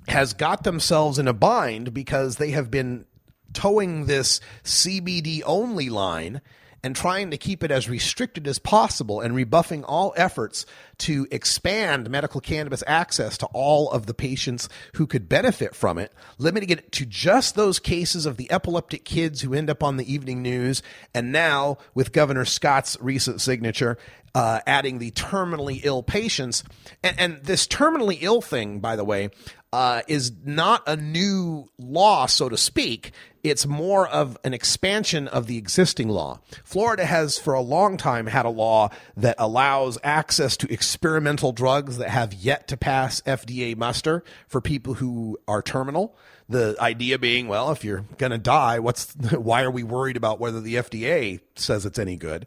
has 0.08 0.32
got 0.32 0.62
themselves 0.62 1.18
in 1.18 1.26
a 1.26 1.32
bind 1.32 1.92
because 1.92 2.36
they 2.36 2.50
have 2.50 2.70
been 2.70 3.06
toeing 3.52 4.06
this 4.06 4.40
CBD 4.64 5.42
only 5.44 5.88
line 5.88 6.40
and 6.82 6.94
trying 6.94 7.30
to 7.30 7.38
keep 7.38 7.62
it 7.64 7.70
as 7.70 7.88
restricted 7.88 8.46
as 8.46 8.58
possible 8.58 9.20
and 9.20 9.34
rebuffing 9.34 9.84
all 9.84 10.14
efforts 10.16 10.66
to 10.98 11.26
expand 11.30 12.08
medical 12.10 12.40
cannabis 12.40 12.82
access 12.86 13.36
to 13.38 13.46
all 13.46 13.90
of 13.90 14.06
the 14.06 14.14
patients 14.14 14.68
who 14.94 15.06
could 15.06 15.28
benefit 15.28 15.74
from 15.74 15.98
it, 15.98 16.12
limiting 16.38 16.70
it 16.70 16.92
to 16.92 17.04
just 17.04 17.54
those 17.54 17.78
cases 17.78 18.26
of 18.26 18.36
the 18.36 18.50
epileptic 18.50 19.04
kids 19.04 19.40
who 19.40 19.54
end 19.54 19.68
up 19.68 19.82
on 19.82 19.96
the 19.96 20.12
evening 20.12 20.42
news. 20.42 20.82
And 21.14 21.32
now, 21.32 21.78
with 21.94 22.12
Governor 22.12 22.44
Scott's 22.44 22.96
recent 23.00 23.40
signature, 23.40 23.98
uh, 24.36 24.60
adding 24.66 24.98
the 24.98 25.10
terminally 25.12 25.80
ill 25.82 26.02
patients. 26.02 26.62
And, 27.02 27.18
and, 27.18 27.42
this 27.44 27.66
terminally 27.66 28.18
ill 28.20 28.42
thing, 28.42 28.80
by 28.80 28.94
the 28.94 29.04
way, 29.04 29.30
uh, 29.72 30.02
is 30.08 30.30
not 30.44 30.82
a 30.86 30.94
new 30.94 31.70
law, 31.78 32.26
so 32.26 32.50
to 32.50 32.58
speak. 32.58 33.12
It's 33.50 33.66
more 33.66 34.08
of 34.08 34.38
an 34.44 34.54
expansion 34.54 35.28
of 35.28 35.46
the 35.46 35.56
existing 35.56 36.08
law. 36.08 36.40
Florida 36.64 37.04
has, 37.04 37.38
for 37.38 37.54
a 37.54 37.60
long 37.60 37.96
time, 37.96 38.26
had 38.26 38.44
a 38.44 38.50
law 38.50 38.90
that 39.16 39.36
allows 39.38 39.98
access 40.02 40.56
to 40.58 40.72
experimental 40.72 41.52
drugs 41.52 41.98
that 41.98 42.10
have 42.10 42.34
yet 42.34 42.68
to 42.68 42.76
pass 42.76 43.20
FDA 43.22 43.76
muster 43.76 44.24
for 44.48 44.60
people 44.60 44.94
who 44.94 45.38
are 45.46 45.62
terminal. 45.62 46.16
The 46.48 46.76
idea 46.80 47.18
being, 47.18 47.48
well, 47.48 47.70
if 47.70 47.84
you're 47.84 48.04
going 48.18 48.32
to 48.32 48.38
die, 48.38 48.78
what's 48.78 49.14
why 49.32 49.62
are 49.62 49.70
we 49.70 49.82
worried 49.82 50.16
about 50.16 50.40
whether 50.40 50.60
the 50.60 50.74
FDA 50.74 51.40
says 51.54 51.86
it's 51.86 51.98
any 51.98 52.16
good? 52.16 52.46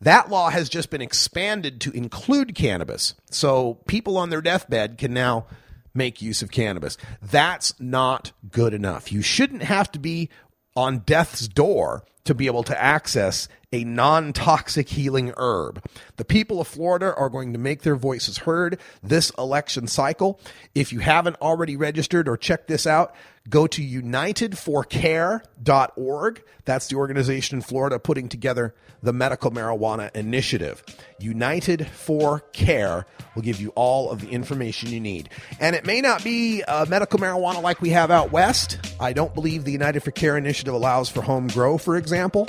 That 0.00 0.30
law 0.30 0.50
has 0.50 0.68
just 0.68 0.90
been 0.90 1.02
expanded 1.02 1.80
to 1.82 1.90
include 1.90 2.54
cannabis. 2.54 3.14
So 3.30 3.74
people 3.86 4.16
on 4.16 4.30
their 4.30 4.40
deathbed 4.40 4.96
can 4.96 5.12
now 5.12 5.46
make 5.94 6.22
use 6.22 6.42
of 6.42 6.50
cannabis. 6.50 6.96
That's 7.22 7.78
not 7.80 8.32
good 8.50 8.74
enough. 8.74 9.12
You 9.12 9.22
shouldn't 9.22 9.62
have 9.62 9.90
to 9.92 9.98
be 9.98 10.28
on 10.76 11.00
death's 11.00 11.48
door 11.48 12.04
to 12.24 12.34
be 12.34 12.46
able 12.46 12.62
to 12.62 12.80
access 12.80 13.48
a 13.72 13.84
non 13.84 14.32
toxic 14.32 14.88
healing 14.88 15.32
herb. 15.36 15.82
The 16.16 16.24
people 16.24 16.60
of 16.60 16.68
Florida 16.68 17.14
are 17.14 17.30
going 17.30 17.52
to 17.52 17.58
make 17.58 17.82
their 17.82 17.96
voices 17.96 18.38
heard 18.38 18.78
this 19.02 19.30
election 19.38 19.86
cycle. 19.86 20.38
If 20.74 20.92
you 20.92 21.00
haven't 21.00 21.36
already 21.36 21.76
registered 21.76 22.28
or 22.28 22.36
checked 22.36 22.68
this 22.68 22.86
out, 22.86 23.14
go 23.48 23.66
to 23.66 23.82
unitedforcare.org. 23.82 26.44
That's 26.64 26.86
the 26.88 26.96
organization 26.96 27.58
in 27.58 27.62
Florida 27.62 27.98
putting 27.98 28.28
together 28.28 28.74
the 29.02 29.12
medical 29.12 29.50
marijuana 29.50 30.14
initiative. 30.14 30.84
United 31.18 31.86
for 31.86 32.40
Care 32.52 33.06
will 33.34 33.42
give 33.42 33.60
you 33.60 33.70
all 33.70 34.10
of 34.10 34.20
the 34.20 34.28
information 34.28 34.90
you 34.90 35.00
need. 35.00 35.30
And 35.60 35.76
it 35.76 35.86
may 35.86 36.00
not 36.00 36.24
be 36.24 36.62
uh, 36.64 36.86
medical 36.86 37.18
marijuana 37.18 37.62
like 37.62 37.80
we 37.80 37.90
have 37.90 38.10
out 38.10 38.32
west. 38.32 38.78
I 39.00 39.12
don't 39.12 39.34
believe 39.34 39.64
the 39.64 39.72
United 39.72 40.00
for 40.00 40.10
Care 40.10 40.36
initiative 40.36 40.74
allows 40.74 41.08
for 41.08 41.22
home 41.22 41.46
grow, 41.48 41.78
for 41.78 41.96
example. 41.96 42.48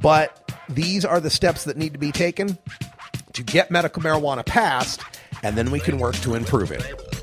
But 0.00 0.52
these 0.68 1.04
are 1.04 1.20
the 1.20 1.30
steps 1.30 1.64
that 1.64 1.76
need 1.76 1.92
to 1.92 1.98
be 1.98 2.12
taken 2.12 2.58
to 3.32 3.42
get 3.42 3.70
medical 3.70 4.02
marijuana 4.02 4.44
passed, 4.44 5.00
and 5.42 5.56
then 5.56 5.70
we 5.70 5.80
can 5.80 5.98
work 5.98 6.16
to 6.16 6.34
improve 6.34 6.72
it. 6.72 7.15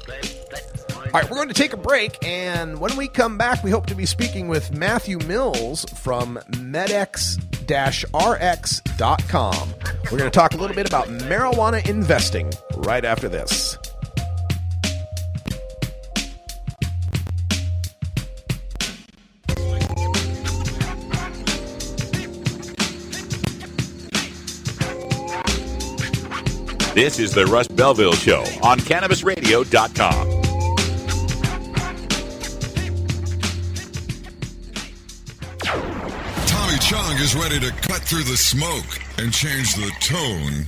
All 1.14 1.22
right, 1.22 1.30
we're 1.30 1.38
going 1.38 1.48
to 1.50 1.54
take 1.54 1.74
a 1.74 1.78
break, 1.78 2.18
and 2.26 2.80
when 2.80 2.98
we 2.98 3.08
come 3.08 3.38
back, 3.38 3.64
we 3.64 3.70
hope 3.70 3.86
to 3.86 3.94
be 3.94 4.08
speaking 4.08 4.48
with 4.48 4.76
Matthew 4.76 5.20
Mills 5.20 5.86
from 5.94 6.40
MedX 6.50 7.38
rx.com. 8.12 9.74
We're 10.06 10.18
going 10.18 10.24
to 10.24 10.30
talk 10.32 10.56
a 10.56 10.58
little 10.58 10.76
bit 10.76 10.88
about 10.88 11.08
marijuana 11.08 11.88
investing 11.88 12.52
right 12.78 13.06
after 13.06 13.30
this. 13.30 13.78
This 26.96 27.20
is 27.20 27.34
the 27.34 27.46
Russ 27.46 27.68
Belville 27.68 28.14
Show 28.14 28.42
on 28.64 28.80
CannabisRadio.com. 28.80 30.33
Chong 36.84 37.16
is 37.16 37.34
ready 37.34 37.60
to 37.62 37.72
cut 37.72 38.02
through 38.02 38.24
the 38.24 38.36
smoke 38.36 39.00
and 39.18 39.34
change 39.34 39.74
the 39.76 39.90
tone 40.02 40.66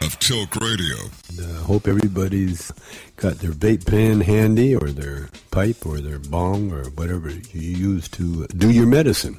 of 0.00 0.18
Tilk 0.18 0.56
Radio. 0.56 0.96
I 1.38 1.62
hope 1.62 1.86
everybody's 1.86 2.72
got 3.16 3.38
their 3.38 3.52
vape 3.52 3.86
pen 3.86 4.22
handy 4.22 4.74
or 4.74 4.90
their 4.90 5.28
pipe 5.50 5.84
or 5.84 6.00
their 6.00 6.18
bong 6.18 6.72
or 6.72 6.84
whatever 6.90 7.28
you 7.30 7.60
use 7.60 8.08
to 8.08 8.46
do 8.48 8.70
your 8.70 8.86
medicine. 8.86 9.38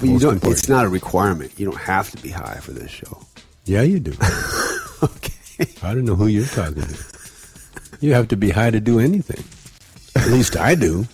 But 0.00 0.08
you 0.08 0.18
don't, 0.18 0.42
it's 0.44 0.68
not 0.68 0.84
a 0.84 0.88
requirement. 0.88 1.52
You 1.56 1.66
don't 1.66 1.80
have 1.80 2.10
to 2.10 2.20
be 2.20 2.30
high 2.30 2.58
for 2.60 2.72
this 2.72 2.90
show. 2.90 3.24
Yeah, 3.64 3.82
you 3.82 4.00
do. 4.00 4.12
okay. 5.02 5.70
I 5.82 5.94
don't 5.94 6.04
know 6.04 6.16
who 6.16 6.26
you're 6.26 6.46
talking 6.46 6.82
to. 6.82 7.04
You 8.00 8.12
have 8.14 8.28
to 8.28 8.36
be 8.36 8.50
high 8.50 8.70
to 8.70 8.80
do 8.80 8.98
anything. 8.98 9.44
At 10.20 10.30
least 10.32 10.56
I 10.56 10.74
do. 10.74 11.06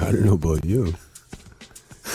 I 0.00 0.12
don't 0.12 0.24
know 0.24 0.34
about 0.34 0.64
you. 0.64 0.94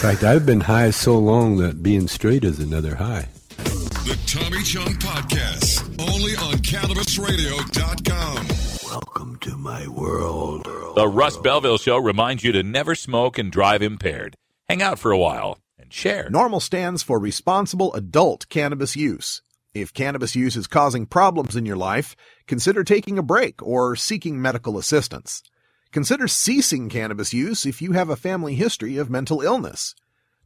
In 0.01 0.09
fact, 0.09 0.23
I've 0.23 0.47
been 0.47 0.61
high 0.61 0.89
so 0.89 1.19
long 1.19 1.57
that 1.57 1.83
being 1.83 2.07
straight 2.07 2.43
is 2.43 2.57
another 2.57 2.95
high. 2.95 3.29
The 3.57 4.17
Tommy 4.25 4.63
Chong 4.63 4.95
Podcast, 4.95 5.83
only 6.01 6.35
on 6.37 6.55
CannabisRadio.com. 6.63 8.91
Welcome 8.91 9.37
to 9.41 9.55
my 9.57 9.87
world. 9.89 10.63
The 10.95 11.07
Russ 11.07 11.37
Belville 11.37 11.77
Show 11.77 11.99
reminds 11.99 12.43
you 12.43 12.51
to 12.51 12.63
never 12.63 12.95
smoke 12.95 13.37
and 13.37 13.51
drive 13.51 13.83
impaired. 13.83 14.33
Hang 14.67 14.81
out 14.81 14.97
for 14.97 15.11
a 15.11 15.19
while 15.19 15.59
and 15.77 15.93
share. 15.93 16.31
NORML 16.31 16.63
stands 16.63 17.03
for 17.03 17.19
responsible 17.19 17.93
adult 17.93 18.49
cannabis 18.49 18.95
use. 18.95 19.43
If 19.75 19.93
cannabis 19.93 20.35
use 20.35 20.55
is 20.55 20.65
causing 20.65 21.05
problems 21.05 21.55
in 21.55 21.67
your 21.67 21.77
life, 21.77 22.15
consider 22.47 22.83
taking 22.83 23.19
a 23.19 23.23
break 23.23 23.61
or 23.61 23.95
seeking 23.95 24.41
medical 24.41 24.79
assistance. 24.79 25.43
Consider 25.91 26.27
ceasing 26.29 26.87
cannabis 26.87 27.33
use 27.33 27.65
if 27.65 27.81
you 27.81 27.91
have 27.91 28.09
a 28.09 28.15
family 28.15 28.55
history 28.55 28.95
of 28.95 29.09
mental 29.09 29.41
illness. 29.41 29.93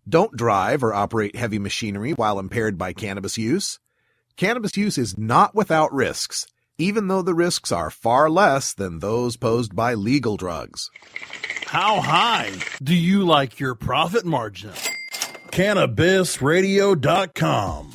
Don't 0.10 0.36
drive 0.36 0.84
or 0.84 0.92
operate 0.92 1.36
heavy 1.36 1.60
machinery 1.60 2.14
while 2.14 2.40
impaired 2.40 2.80
by 2.80 2.94
cannabis 2.94 3.38
use. 3.38 3.78
Cannabis 4.38 4.76
use 4.76 4.98
is 4.98 5.20
not 5.20 5.54
without 5.54 5.94
risks, 5.94 6.48
even 6.80 7.10
though 7.10 7.22
the 7.22 7.36
risks 7.36 7.72
are 7.72 7.92
far 7.92 8.28
less 8.28 8.74
than 8.74 8.98
those 9.00 9.38
posed 9.38 9.76
by 9.76 9.94
legal 9.94 10.36
drugs. 10.36 10.90
How 11.68 12.02
high 12.02 12.52
do 12.82 12.96
you 12.96 13.24
like 13.24 13.60
your 13.60 13.76
profit 13.76 14.26
margin? 14.26 14.72
CannabisRadio.com. 15.52 17.95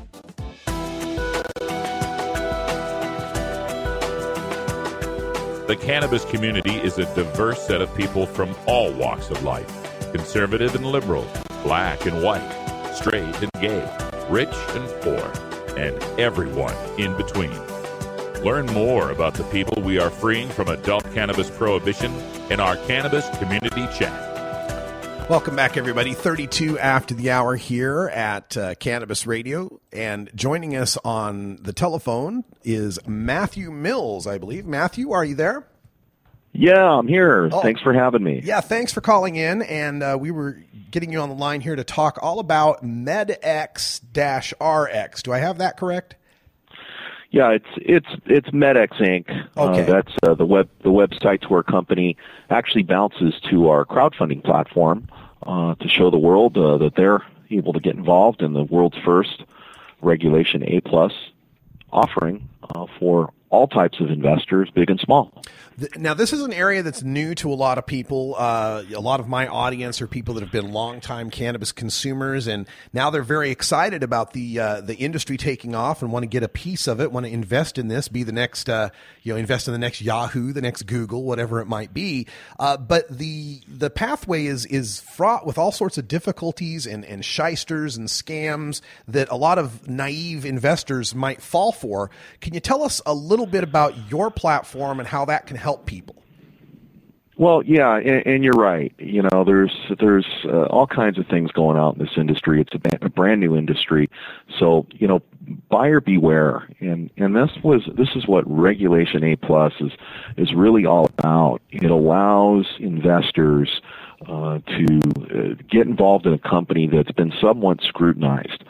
The 5.71 5.77
cannabis 5.77 6.25
community 6.25 6.75
is 6.75 6.97
a 6.97 7.05
diverse 7.15 7.65
set 7.65 7.81
of 7.81 7.95
people 7.95 8.25
from 8.25 8.53
all 8.65 8.91
walks 8.91 9.29
of 9.29 9.41
life 9.45 9.65
conservative 10.11 10.75
and 10.75 10.85
liberal, 10.85 11.25
black 11.63 12.05
and 12.05 12.21
white, 12.21 12.91
straight 12.93 13.23
and 13.41 13.49
gay, 13.53 13.79
rich 14.29 14.49
and 14.51 15.01
poor, 15.01 15.31
and 15.77 15.95
everyone 16.19 16.75
in 16.99 17.15
between. 17.15 17.57
Learn 18.43 18.65
more 18.73 19.11
about 19.11 19.33
the 19.33 19.45
people 19.45 19.81
we 19.81 19.97
are 19.97 20.09
freeing 20.09 20.49
from 20.49 20.67
adult 20.67 21.05
cannabis 21.13 21.49
prohibition 21.49 22.13
in 22.49 22.59
our 22.59 22.75
Cannabis 22.75 23.29
Community 23.39 23.87
Chat. 23.97 24.30
Welcome 25.31 25.55
back, 25.55 25.77
everybody. 25.77 26.13
32 26.13 26.77
after 26.77 27.13
the 27.13 27.31
hour 27.31 27.55
here 27.55 28.11
at 28.13 28.57
uh, 28.57 28.75
Cannabis 28.75 29.25
Radio. 29.25 29.79
And 29.93 30.29
joining 30.35 30.75
us 30.75 30.97
on 31.05 31.55
the 31.61 31.71
telephone 31.71 32.43
is 32.65 32.99
Matthew 33.07 33.71
Mills, 33.71 34.27
I 34.27 34.37
believe. 34.39 34.65
Matthew, 34.65 35.13
are 35.13 35.23
you 35.23 35.35
there? 35.35 35.65
Yeah, 36.51 36.83
I'm 36.83 37.07
here. 37.07 37.47
Oh. 37.49 37.61
Thanks 37.61 37.79
for 37.79 37.93
having 37.93 38.21
me. 38.21 38.41
Yeah, 38.43 38.59
thanks 38.59 38.91
for 38.91 38.99
calling 38.99 39.37
in. 39.37 39.61
And 39.61 40.03
uh, 40.03 40.17
we 40.19 40.31
were 40.31 40.61
getting 40.91 41.13
you 41.13 41.21
on 41.21 41.29
the 41.29 41.35
line 41.35 41.61
here 41.61 41.77
to 41.77 41.85
talk 41.85 42.19
all 42.21 42.39
about 42.39 42.83
MedX 42.83 44.01
RX. 44.59 45.23
Do 45.23 45.31
I 45.31 45.39
have 45.39 45.59
that 45.59 45.77
correct? 45.77 46.15
Yeah, 47.29 47.51
it's 47.51 47.69
it's 47.77 48.21
it's 48.25 48.49
MedX 48.49 48.99
Inc. 48.99 49.29
Okay. 49.55 49.83
Uh, 49.83 49.85
that's 49.85 50.11
uh, 50.23 50.33
the 50.33 50.45
web 50.45 50.69
the 50.83 50.89
website 50.89 51.47
to 51.47 51.53
our 51.53 51.63
company 51.63 52.17
actually 52.49 52.83
bounces 52.83 53.33
to 53.49 53.69
our 53.69 53.85
crowdfunding 53.85 54.43
platform 54.43 55.07
uh, 55.45 55.75
to 55.75 55.87
show 55.87 56.09
the 56.09 56.17
world 56.17 56.57
uh, 56.57 56.77
that 56.77 56.95
they're 56.95 57.23
able 57.49 57.73
to 57.73 57.79
get 57.79 57.95
involved 57.95 58.41
in 58.41 58.53
the 58.53 58.63
world's 58.63 58.97
first 59.03 59.43
regulation 60.01 60.63
A 60.63 60.81
plus 60.81 61.13
offering 61.91 62.47
uh, 62.73 62.85
for 62.99 63.33
all 63.49 63.67
types 63.67 63.99
of 63.99 64.09
investors, 64.09 64.69
big 64.73 64.89
and 64.89 64.99
small. 64.99 65.31
Now, 65.95 66.13
this 66.13 66.33
is 66.33 66.41
an 66.41 66.51
area 66.51 66.83
that's 66.83 67.01
new 67.01 67.33
to 67.35 67.51
a 67.51 67.55
lot 67.55 67.77
of 67.77 67.85
people. 67.85 68.35
Uh, 68.37 68.83
a 68.93 68.99
lot 68.99 69.21
of 69.21 69.29
my 69.29 69.47
audience 69.47 70.01
are 70.01 70.07
people 70.07 70.33
that 70.33 70.41
have 70.41 70.51
been 70.51 70.73
longtime 70.73 71.29
cannabis 71.29 71.71
consumers, 71.71 72.45
and 72.47 72.67
now 72.91 73.09
they're 73.09 73.23
very 73.23 73.51
excited 73.51 74.03
about 74.03 74.33
the 74.33 74.59
uh, 74.59 74.81
the 74.81 74.95
industry 74.95 75.37
taking 75.37 75.73
off 75.73 76.01
and 76.01 76.11
want 76.11 76.23
to 76.23 76.27
get 76.27 76.43
a 76.43 76.49
piece 76.49 76.87
of 76.87 76.99
it, 76.99 77.11
want 77.11 77.25
to 77.25 77.31
invest 77.31 77.77
in 77.77 77.87
this, 77.87 78.09
be 78.09 78.23
the 78.23 78.33
next, 78.33 78.69
uh, 78.69 78.89
you 79.23 79.31
know, 79.31 79.39
invest 79.39 79.67
in 79.67 79.71
the 79.71 79.79
next 79.79 80.01
Yahoo, 80.01 80.51
the 80.51 80.61
next 80.61 80.83
Google, 80.83 81.23
whatever 81.23 81.61
it 81.61 81.67
might 81.67 81.93
be. 81.93 82.27
Uh, 82.59 82.75
but 82.75 83.07
the 83.07 83.61
the 83.65 83.89
pathway 83.89 84.47
is 84.47 84.65
is 84.65 84.99
fraught 84.99 85.45
with 85.45 85.57
all 85.57 85.71
sorts 85.71 85.97
of 85.97 86.05
difficulties 86.05 86.85
and 86.85 87.05
and 87.05 87.23
shysters 87.23 87.95
and 87.95 88.09
scams 88.09 88.81
that 89.07 89.29
a 89.29 89.37
lot 89.37 89.57
of 89.57 89.87
naive 89.87 90.45
investors 90.45 91.15
might 91.15 91.41
fall 91.41 91.71
for. 91.71 92.11
Can 92.41 92.53
you 92.53 92.59
tell 92.59 92.83
us 92.83 93.01
a 93.05 93.13
little 93.13 93.45
bit 93.45 93.63
about 93.63 94.11
your 94.11 94.29
platform 94.29 94.99
and 94.99 95.07
how 95.07 95.23
that 95.25 95.47
can 95.47 95.60
help 95.61 95.85
people? 95.85 96.15
Well, 97.37 97.63
yeah, 97.63 97.95
and, 97.95 98.27
and 98.27 98.43
you're 98.43 98.53
right. 98.53 98.93
You 98.99 99.23
know, 99.23 99.43
there's 99.43 99.75
there's 99.99 100.27
uh, 100.45 100.65
all 100.65 100.85
kinds 100.85 101.17
of 101.17 101.25
things 101.27 101.51
going 101.51 101.77
on 101.77 101.93
in 101.93 101.99
this 101.99 102.15
industry. 102.17 102.61
It's 102.61 102.75
a, 102.75 102.79
ba- 102.79 103.05
a 103.05 103.09
brand 103.09 103.39
new 103.39 103.55
industry, 103.55 104.09
so 104.59 104.85
you 104.91 105.07
know, 105.07 105.23
buyer 105.69 106.01
beware. 106.01 106.67
And 106.79 107.09
and 107.17 107.35
this 107.35 107.49
was 107.63 107.81
this 107.97 108.09
is 108.15 108.27
what 108.27 108.43
Regulation 108.45 109.23
A 109.23 109.37
plus 109.37 109.73
is 109.79 109.91
is 110.37 110.53
really 110.53 110.85
all 110.85 111.05
about. 111.17 111.61
It 111.71 111.89
allows 111.89 112.67
investors 112.79 113.81
uh, 114.27 114.59
to 114.59 114.99
uh, 115.33 115.63
get 115.67 115.87
involved 115.87 116.27
in 116.27 116.33
a 116.33 116.37
company 116.37 116.87
that's 116.87 117.11
been 117.11 117.33
somewhat 117.41 117.81
scrutinized. 117.81 118.63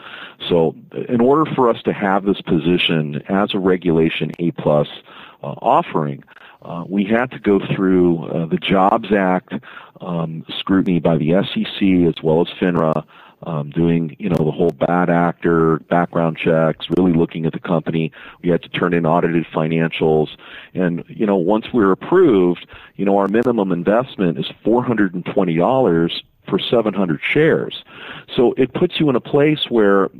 So, 0.48 0.74
in 1.10 1.20
order 1.20 1.44
for 1.54 1.68
us 1.68 1.82
to 1.82 1.92
have 1.92 2.24
this 2.24 2.40
position 2.40 3.22
as 3.28 3.52
a 3.52 3.58
Regulation 3.58 4.32
A 4.38 4.52
plus 4.52 4.88
uh, 5.42 5.48
offering, 5.60 6.24
uh, 6.64 6.84
we 6.88 7.04
had 7.04 7.30
to 7.32 7.38
go 7.38 7.60
through 7.74 8.24
uh, 8.26 8.46
the 8.46 8.56
Jobs 8.56 9.12
Act 9.12 9.54
um, 10.00 10.44
scrutiny 10.58 11.00
by 11.00 11.16
the 11.16 11.32
SEC 11.42 12.08
as 12.08 12.22
well 12.22 12.42
as 12.42 12.48
FINRA, 12.58 13.04
um, 13.44 13.70
doing 13.70 14.14
you 14.18 14.28
know 14.28 14.44
the 14.44 14.52
whole 14.52 14.70
bad 14.70 15.10
actor 15.10 15.78
background 15.90 16.36
checks, 16.36 16.86
really 16.96 17.12
looking 17.12 17.46
at 17.46 17.52
the 17.52 17.60
company. 17.60 18.12
We 18.42 18.50
had 18.50 18.62
to 18.62 18.68
turn 18.68 18.94
in 18.94 19.04
audited 19.04 19.46
financials, 19.52 20.28
and 20.74 21.04
you 21.08 21.26
know 21.26 21.36
once 21.36 21.66
we're 21.72 21.92
approved, 21.92 22.66
you 22.96 23.04
know 23.04 23.18
our 23.18 23.28
minimum 23.28 23.72
investment 23.72 24.38
is 24.38 24.46
four 24.62 24.84
hundred 24.84 25.14
and 25.14 25.24
twenty 25.24 25.56
dollars 25.56 26.22
for 26.48 26.58
700 26.58 27.20
shares. 27.22 27.84
So 28.34 28.52
it 28.56 28.74
puts 28.74 28.98
you 28.98 29.08
in 29.08 29.16
a 29.16 29.20
place 29.20 29.66
where, 29.68 30.10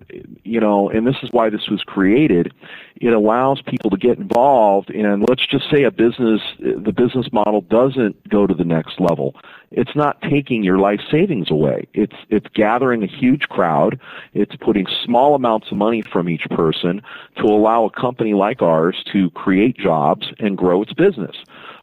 you 0.44 0.60
know, 0.60 0.88
and 0.88 1.06
this 1.06 1.16
is 1.22 1.30
why 1.32 1.50
this 1.50 1.68
was 1.68 1.82
created, 1.82 2.52
it 2.96 3.12
allows 3.12 3.60
people 3.62 3.90
to 3.90 3.96
get 3.96 4.18
involved 4.18 4.90
and 4.90 5.28
let's 5.28 5.46
just 5.46 5.68
say 5.70 5.82
a 5.82 5.90
business, 5.90 6.40
the 6.58 6.92
business 6.92 7.32
model 7.32 7.62
doesn't 7.62 8.28
go 8.28 8.46
to 8.46 8.54
the 8.54 8.64
next 8.64 9.00
level. 9.00 9.34
It's 9.70 9.96
not 9.96 10.20
taking 10.22 10.62
your 10.62 10.78
life 10.78 11.00
savings 11.10 11.50
away. 11.50 11.88
It's, 11.94 12.16
it's 12.28 12.46
gathering 12.54 13.02
a 13.02 13.06
huge 13.06 13.48
crowd. 13.48 13.98
It's 14.34 14.54
putting 14.56 14.86
small 15.04 15.34
amounts 15.34 15.70
of 15.70 15.78
money 15.78 16.02
from 16.02 16.28
each 16.28 16.48
person 16.50 17.02
to 17.36 17.44
allow 17.46 17.84
a 17.84 17.90
company 17.90 18.34
like 18.34 18.62
ours 18.62 19.02
to 19.12 19.30
create 19.30 19.76
jobs 19.76 20.32
and 20.38 20.56
grow 20.56 20.82
its 20.82 20.92
business. 20.92 21.36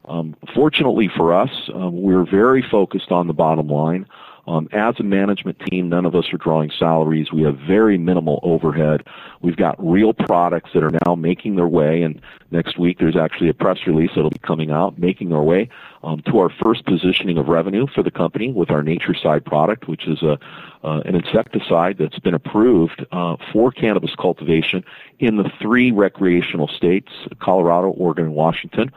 Um, 0.05 0.36
fortunately 0.55 1.07
for 1.07 1.34
us, 1.34 1.49
um, 1.74 2.01
we're 2.01 2.26
very 2.26 2.63
focused 2.63 3.11
on 3.11 3.28
the 3.28 3.34
bottom 3.34 3.68
line. 3.68 4.07
Um, 4.50 4.68
as 4.72 4.95
a 5.00 5.04
management 5.04 5.60
team, 5.70 5.89
none 5.89 6.08
of 6.08 6.16
us 6.16 6.26
are 6.34 6.38
drawing 6.38 6.72
salaries. 6.72 7.32
We 7.32 7.43
have 7.43 7.56
very 7.68 8.00
minimal 8.00 8.39
overhead. 8.41 9.04
We've 9.43 9.56
got 9.56 9.76
real 9.78 10.12
products 10.12 10.72
that 10.74 10.84
are 10.84 10.91
now 11.06 11.14
making 11.14 11.56
their 11.56 11.68
way, 11.68 12.02
and 12.02 12.20
next 12.50 12.80
week 12.80 12.97
there's 12.97 13.16
actually 13.16 13.50
a 13.50 13.54
press 13.54 13.78
release 13.86 14.10
that'll 14.16 14.32
be 14.32 14.39
coming 14.39 14.72
out, 14.72 14.97
making 14.97 15.30
their 15.30 15.43
way 15.43 15.70
um, 16.04 16.22
to 16.24 16.39
our 16.39 16.50
first 16.50 16.86
positioning 16.86 17.38
of 17.38 17.47
revenue 17.47 17.88
for 17.93 18.04
the 18.04 18.12
company 18.12 18.52
with 18.52 18.72
our 18.72 18.84
Nature-Cide 18.84 19.45
product, 19.45 19.88
which 19.88 20.08
is 20.08 20.22
a 20.22 20.39
uh, 20.84 21.02
an 21.06 21.16
insecticide 21.16 21.97
that's 21.97 22.20
been 22.20 22.34
approved 22.34 23.06
uh, 23.12 23.36
for 23.52 23.72
cannabis 23.72 24.16
cultivation 24.16 24.84
in 25.20 25.36
the 25.36 25.52
three 25.62 25.91
recreational 25.91 26.68
states: 26.70 27.12
Colorado, 27.39 27.89
Oregon, 27.89 28.26
and 28.26 28.34
Washington. 28.34 28.91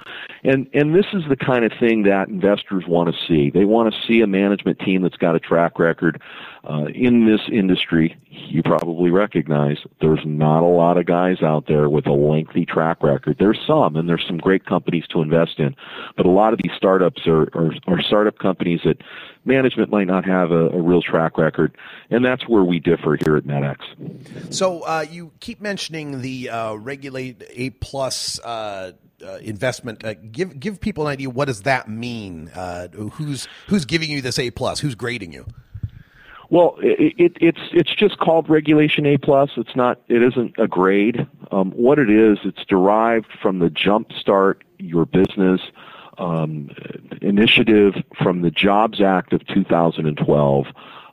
And 0.45 0.69
and 0.73 0.95
this 0.95 1.07
is 1.13 1.25
the 1.29 1.37
kind 1.37 1.65
of 1.65 1.73
thing 1.81 2.05
that 2.05 2.29
investors 2.29 2.85
want 2.87 3.13
to 3.13 3.27
see. 3.27 3.51
They 3.51 3.65
want 3.65 3.93
to 3.93 4.01
see 4.07 4.21
a 4.21 4.27
management 4.27 4.79
team 4.79 5.03
that's 5.03 5.17
got 5.17 5.35
a 5.35 5.41
track 5.41 5.79
record 5.81 6.23
uh, 6.69 6.87
in 6.95 7.27
this 7.27 7.41
industry. 7.51 8.17
You 8.29 8.63
probably 8.63 9.11
recognize 9.11 9.79
there's 10.01 10.25
not 10.25 10.63
a 10.63 10.67
lot 10.67 10.99
of 10.99 11.07
guys 11.07 11.43
out 11.43 11.67
there 11.67 11.89
with 11.89 12.07
a 12.07 12.13
lengthy 12.13 12.65
track 12.65 13.03
record. 13.03 13.37
There's 13.39 13.61
some, 13.67 13.97
and 13.97 14.09
there's 14.09 14.25
some 14.27 14.39
great 14.39 14.65
companies 14.65 15.07
to 15.09 15.21
invest 15.21 15.59
in, 15.59 15.75
but 16.17 16.27
a 16.27 16.31
lot 16.31 16.53
of 16.53 16.61
these 16.63 16.73
startups 16.77 16.91
are 17.01 17.49
or, 17.55 17.72
are 17.86 18.03
startup 18.03 18.38
companies 18.38 18.80
that 18.84 18.99
management 19.45 19.90
might 19.90 20.07
not 20.07 20.24
have 20.24 20.51
a, 20.51 20.68
a, 20.68 20.82
real 20.82 21.01
track 21.01 21.38
record, 21.38 21.76
and 22.11 22.24
that's 22.24 22.47
where 22.49 22.64
we 22.64 22.78
differ 22.80 23.16
here 23.24 23.36
at 23.36 23.45
MedX. 23.45 24.53
So 24.53 24.80
uh, 24.80 25.07
you 25.09 25.32
keep 25.40 25.61
mentioning 25.61 26.20
the 26.20 26.51
uh, 26.51 26.74
regulate 26.74 27.43
A 27.51 27.70
plus. 27.70 28.38
Uh, 28.40 28.93
uh 29.24 29.36
investment. 29.36 30.05
Uh, 30.05 30.14
give 30.14 30.59
give 30.59 30.80
people 30.80 31.07
an 31.07 31.12
idea. 31.12 31.30
What 31.30 31.45
does 31.45 31.62
that 31.62 31.88
mean? 31.88 32.51
Uh, 32.53 32.88
who's 32.88 33.47
who's 33.68 33.84
giving 33.84 34.11
you 34.11 34.20
this 34.20 34.36
A 34.36 34.51
plus? 34.51 34.80
Who's 34.80 34.97
grading 34.97 35.32
you? 35.32 35.47
Well, 36.53 36.76
it, 36.82 37.14
it, 37.16 37.32
it's 37.40 37.61
it's 37.72 37.95
just 37.95 38.18
called 38.18 38.51
Regulation 38.51 39.07
A 39.07 39.16
plus. 39.16 39.53
It's 39.57 39.74
not. 39.74 40.03
It 40.09 40.22
isn't 40.22 40.55
a 40.59 40.68
grade. 40.68 41.26
Um, 41.51 41.70
what 41.70 41.99
it 41.99 42.11
is, 42.11 42.40
it's 42.45 42.62
derived 42.66 43.32
from 43.40 43.61
the 43.61 43.70
Jumpstart 43.70 44.57
Your 44.78 45.07
Business 45.07 45.62
um, 46.19 46.71
initiative 47.21 47.95
from 48.23 48.43
the 48.43 48.51
Jobs 48.51 49.01
Act 49.01 49.33
of 49.33 49.47
2012 49.47 50.67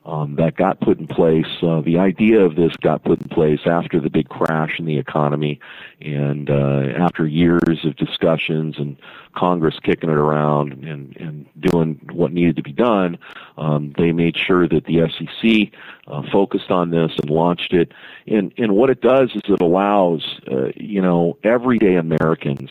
um, 0.06 0.36
that 0.36 0.56
got 0.56 0.80
put 0.80 0.98
in 0.98 1.06
place. 1.06 1.46
Uh, 1.62 1.82
the 1.82 1.98
idea 1.98 2.40
of 2.40 2.56
this 2.56 2.74
got 2.76 3.04
put 3.04 3.20
in 3.20 3.28
place 3.28 3.60
after 3.66 4.00
the 4.00 4.08
big 4.08 4.28
crash 4.28 4.78
in 4.78 4.86
the 4.86 4.98
economy 4.98 5.60
and 6.00 6.48
uh, 6.48 6.84
after 6.96 7.26
years 7.26 7.84
of 7.84 7.96
discussions 7.96 8.76
and 8.78 8.96
Congress 9.36 9.78
kicking 9.82 10.08
it 10.08 10.16
around 10.16 10.72
and, 10.84 11.16
and 11.16 11.46
doing 11.60 12.00
what 12.12 12.32
needed 12.32 12.56
to 12.56 12.62
be 12.62 12.72
done. 12.72 13.18
Um, 13.58 13.92
they 13.96 14.12
made 14.12 14.36
sure 14.36 14.66
that 14.66 14.86
the 14.86 15.08
SEC 15.10 15.78
uh, 16.06 16.22
focused 16.32 16.70
on 16.70 16.90
this 16.90 17.12
and 17.20 17.30
launched 17.30 17.72
it. 17.74 17.92
And, 18.26 18.52
and 18.56 18.74
what 18.74 18.90
it 18.90 19.02
does 19.02 19.30
is 19.34 19.42
it 19.44 19.60
allows, 19.60 20.40
uh, 20.50 20.70
you 20.76 21.02
know, 21.02 21.36
everyday 21.44 21.96
Americans 21.96 22.70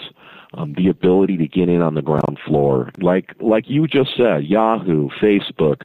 um, 0.53 0.73
the 0.73 0.87
ability 0.87 1.37
to 1.37 1.47
get 1.47 1.69
in 1.69 1.81
on 1.81 1.93
the 1.93 2.01
ground 2.01 2.39
floor, 2.45 2.91
like 2.99 3.35
like 3.39 3.69
you 3.69 3.87
just 3.87 4.15
said, 4.17 4.45
Yahoo, 4.45 5.09
Facebook, 5.21 5.83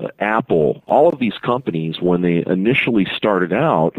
uh, 0.00 0.08
Apple, 0.18 0.82
all 0.86 1.08
of 1.08 1.18
these 1.18 1.36
companies 1.38 2.00
when 2.00 2.22
they 2.22 2.44
initially 2.46 3.06
started 3.16 3.52
out, 3.52 3.96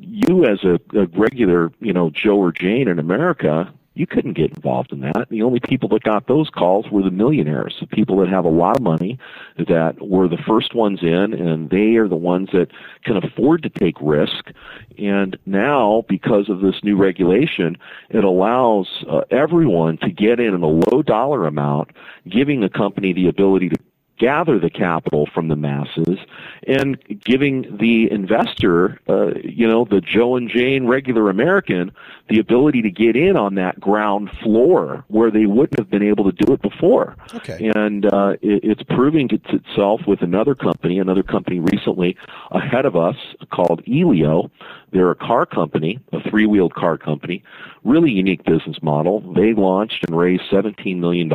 you 0.00 0.46
as 0.46 0.64
a, 0.64 0.80
a 0.98 1.06
regular, 1.08 1.70
you 1.80 1.92
know, 1.92 2.10
Joe 2.10 2.38
or 2.38 2.52
Jane 2.52 2.88
in 2.88 2.98
America, 2.98 3.72
you 3.96 4.06
couldn't 4.06 4.34
get 4.34 4.54
involved 4.54 4.92
in 4.92 5.00
that. 5.00 5.26
The 5.30 5.42
only 5.42 5.58
people 5.58 5.88
that 5.88 6.02
got 6.02 6.26
those 6.26 6.50
calls 6.50 6.90
were 6.90 7.02
the 7.02 7.10
millionaires, 7.10 7.76
the 7.80 7.86
people 7.86 8.18
that 8.18 8.28
have 8.28 8.44
a 8.44 8.50
lot 8.50 8.76
of 8.76 8.82
money 8.82 9.18
that 9.56 9.96
were 10.00 10.28
the 10.28 10.36
first 10.46 10.74
ones 10.74 11.00
in, 11.02 11.32
and 11.32 11.70
they 11.70 11.96
are 11.96 12.06
the 12.06 12.14
ones 12.14 12.50
that 12.52 12.68
can 13.04 13.16
afford 13.16 13.62
to 13.62 13.70
take 13.70 13.96
risk. 14.02 14.50
And 14.98 15.38
now, 15.46 16.04
because 16.08 16.50
of 16.50 16.60
this 16.60 16.84
new 16.84 16.96
regulation, 16.96 17.78
it 18.10 18.22
allows 18.22 18.86
uh, 19.08 19.22
everyone 19.30 19.96
to 19.98 20.10
get 20.10 20.40
in 20.40 20.54
at 20.54 20.60
a 20.60 20.66
low 20.66 21.02
dollar 21.02 21.46
amount, 21.46 21.90
giving 22.28 22.60
the 22.60 22.68
company 22.68 23.14
the 23.14 23.28
ability 23.28 23.70
to 23.70 23.76
gather 24.18 24.58
the 24.58 24.70
capital 24.70 25.28
from 25.32 25.48
the 25.48 25.56
masses 25.56 26.18
and 26.66 26.98
giving 27.24 27.76
the 27.76 28.10
investor, 28.10 28.98
uh, 29.08 29.34
you 29.44 29.68
know, 29.68 29.84
the 29.84 30.00
Joe 30.00 30.36
and 30.36 30.48
Jane 30.48 30.86
regular 30.86 31.28
American, 31.28 31.92
the 32.28 32.40
ability 32.40 32.82
to 32.82 32.90
get 32.90 33.14
in 33.14 33.36
on 33.36 33.54
that 33.54 33.78
ground 33.78 34.30
floor 34.42 35.04
where 35.08 35.30
they 35.30 35.46
wouldn't 35.46 35.78
have 35.78 35.88
been 35.88 36.02
able 36.02 36.24
to 36.24 36.32
do 36.32 36.52
it 36.52 36.60
before. 36.60 37.16
Okay. 37.34 37.70
And 37.74 38.06
uh, 38.06 38.34
it, 38.42 38.64
it's 38.64 38.82
proving 38.82 39.28
it 39.30 39.42
itself 39.46 40.00
with 40.06 40.22
another 40.22 40.54
company, 40.54 40.98
another 40.98 41.22
company 41.22 41.60
recently 41.60 42.16
ahead 42.50 42.84
of 42.84 42.96
us 42.96 43.16
called 43.52 43.82
Elio. 43.86 44.50
They're 44.92 45.10
a 45.10 45.16
car 45.16 45.46
company, 45.46 46.00
a 46.12 46.28
three-wheeled 46.28 46.74
car 46.74 46.98
company, 46.98 47.44
really 47.84 48.10
unique 48.10 48.44
business 48.44 48.82
model. 48.82 49.20
They 49.34 49.52
launched 49.52 50.04
and 50.06 50.16
raised 50.16 50.44
$17 50.50 50.98
million, 50.98 51.30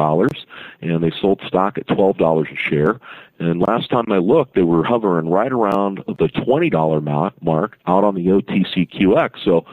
and 0.82 1.04
they 1.04 1.12
sold 1.22 1.42
stock 1.48 1.78
at 1.78 1.88
$12 1.88 2.52
a 2.52 2.56
share. 2.56 3.00
And 3.40 3.60
last 3.60 3.90
time 3.90 4.12
I 4.12 4.18
looked, 4.18 4.56
they 4.56 4.62
were 4.62 4.84
hovering 4.84 5.30
right 5.30 5.52
around 5.52 6.04
the 6.08 6.28
$20 6.28 7.42
mark 7.42 7.78
out 7.88 8.04
on 8.04 8.16
the 8.16 8.28
OTCQX. 8.28 9.44
So 9.44 9.66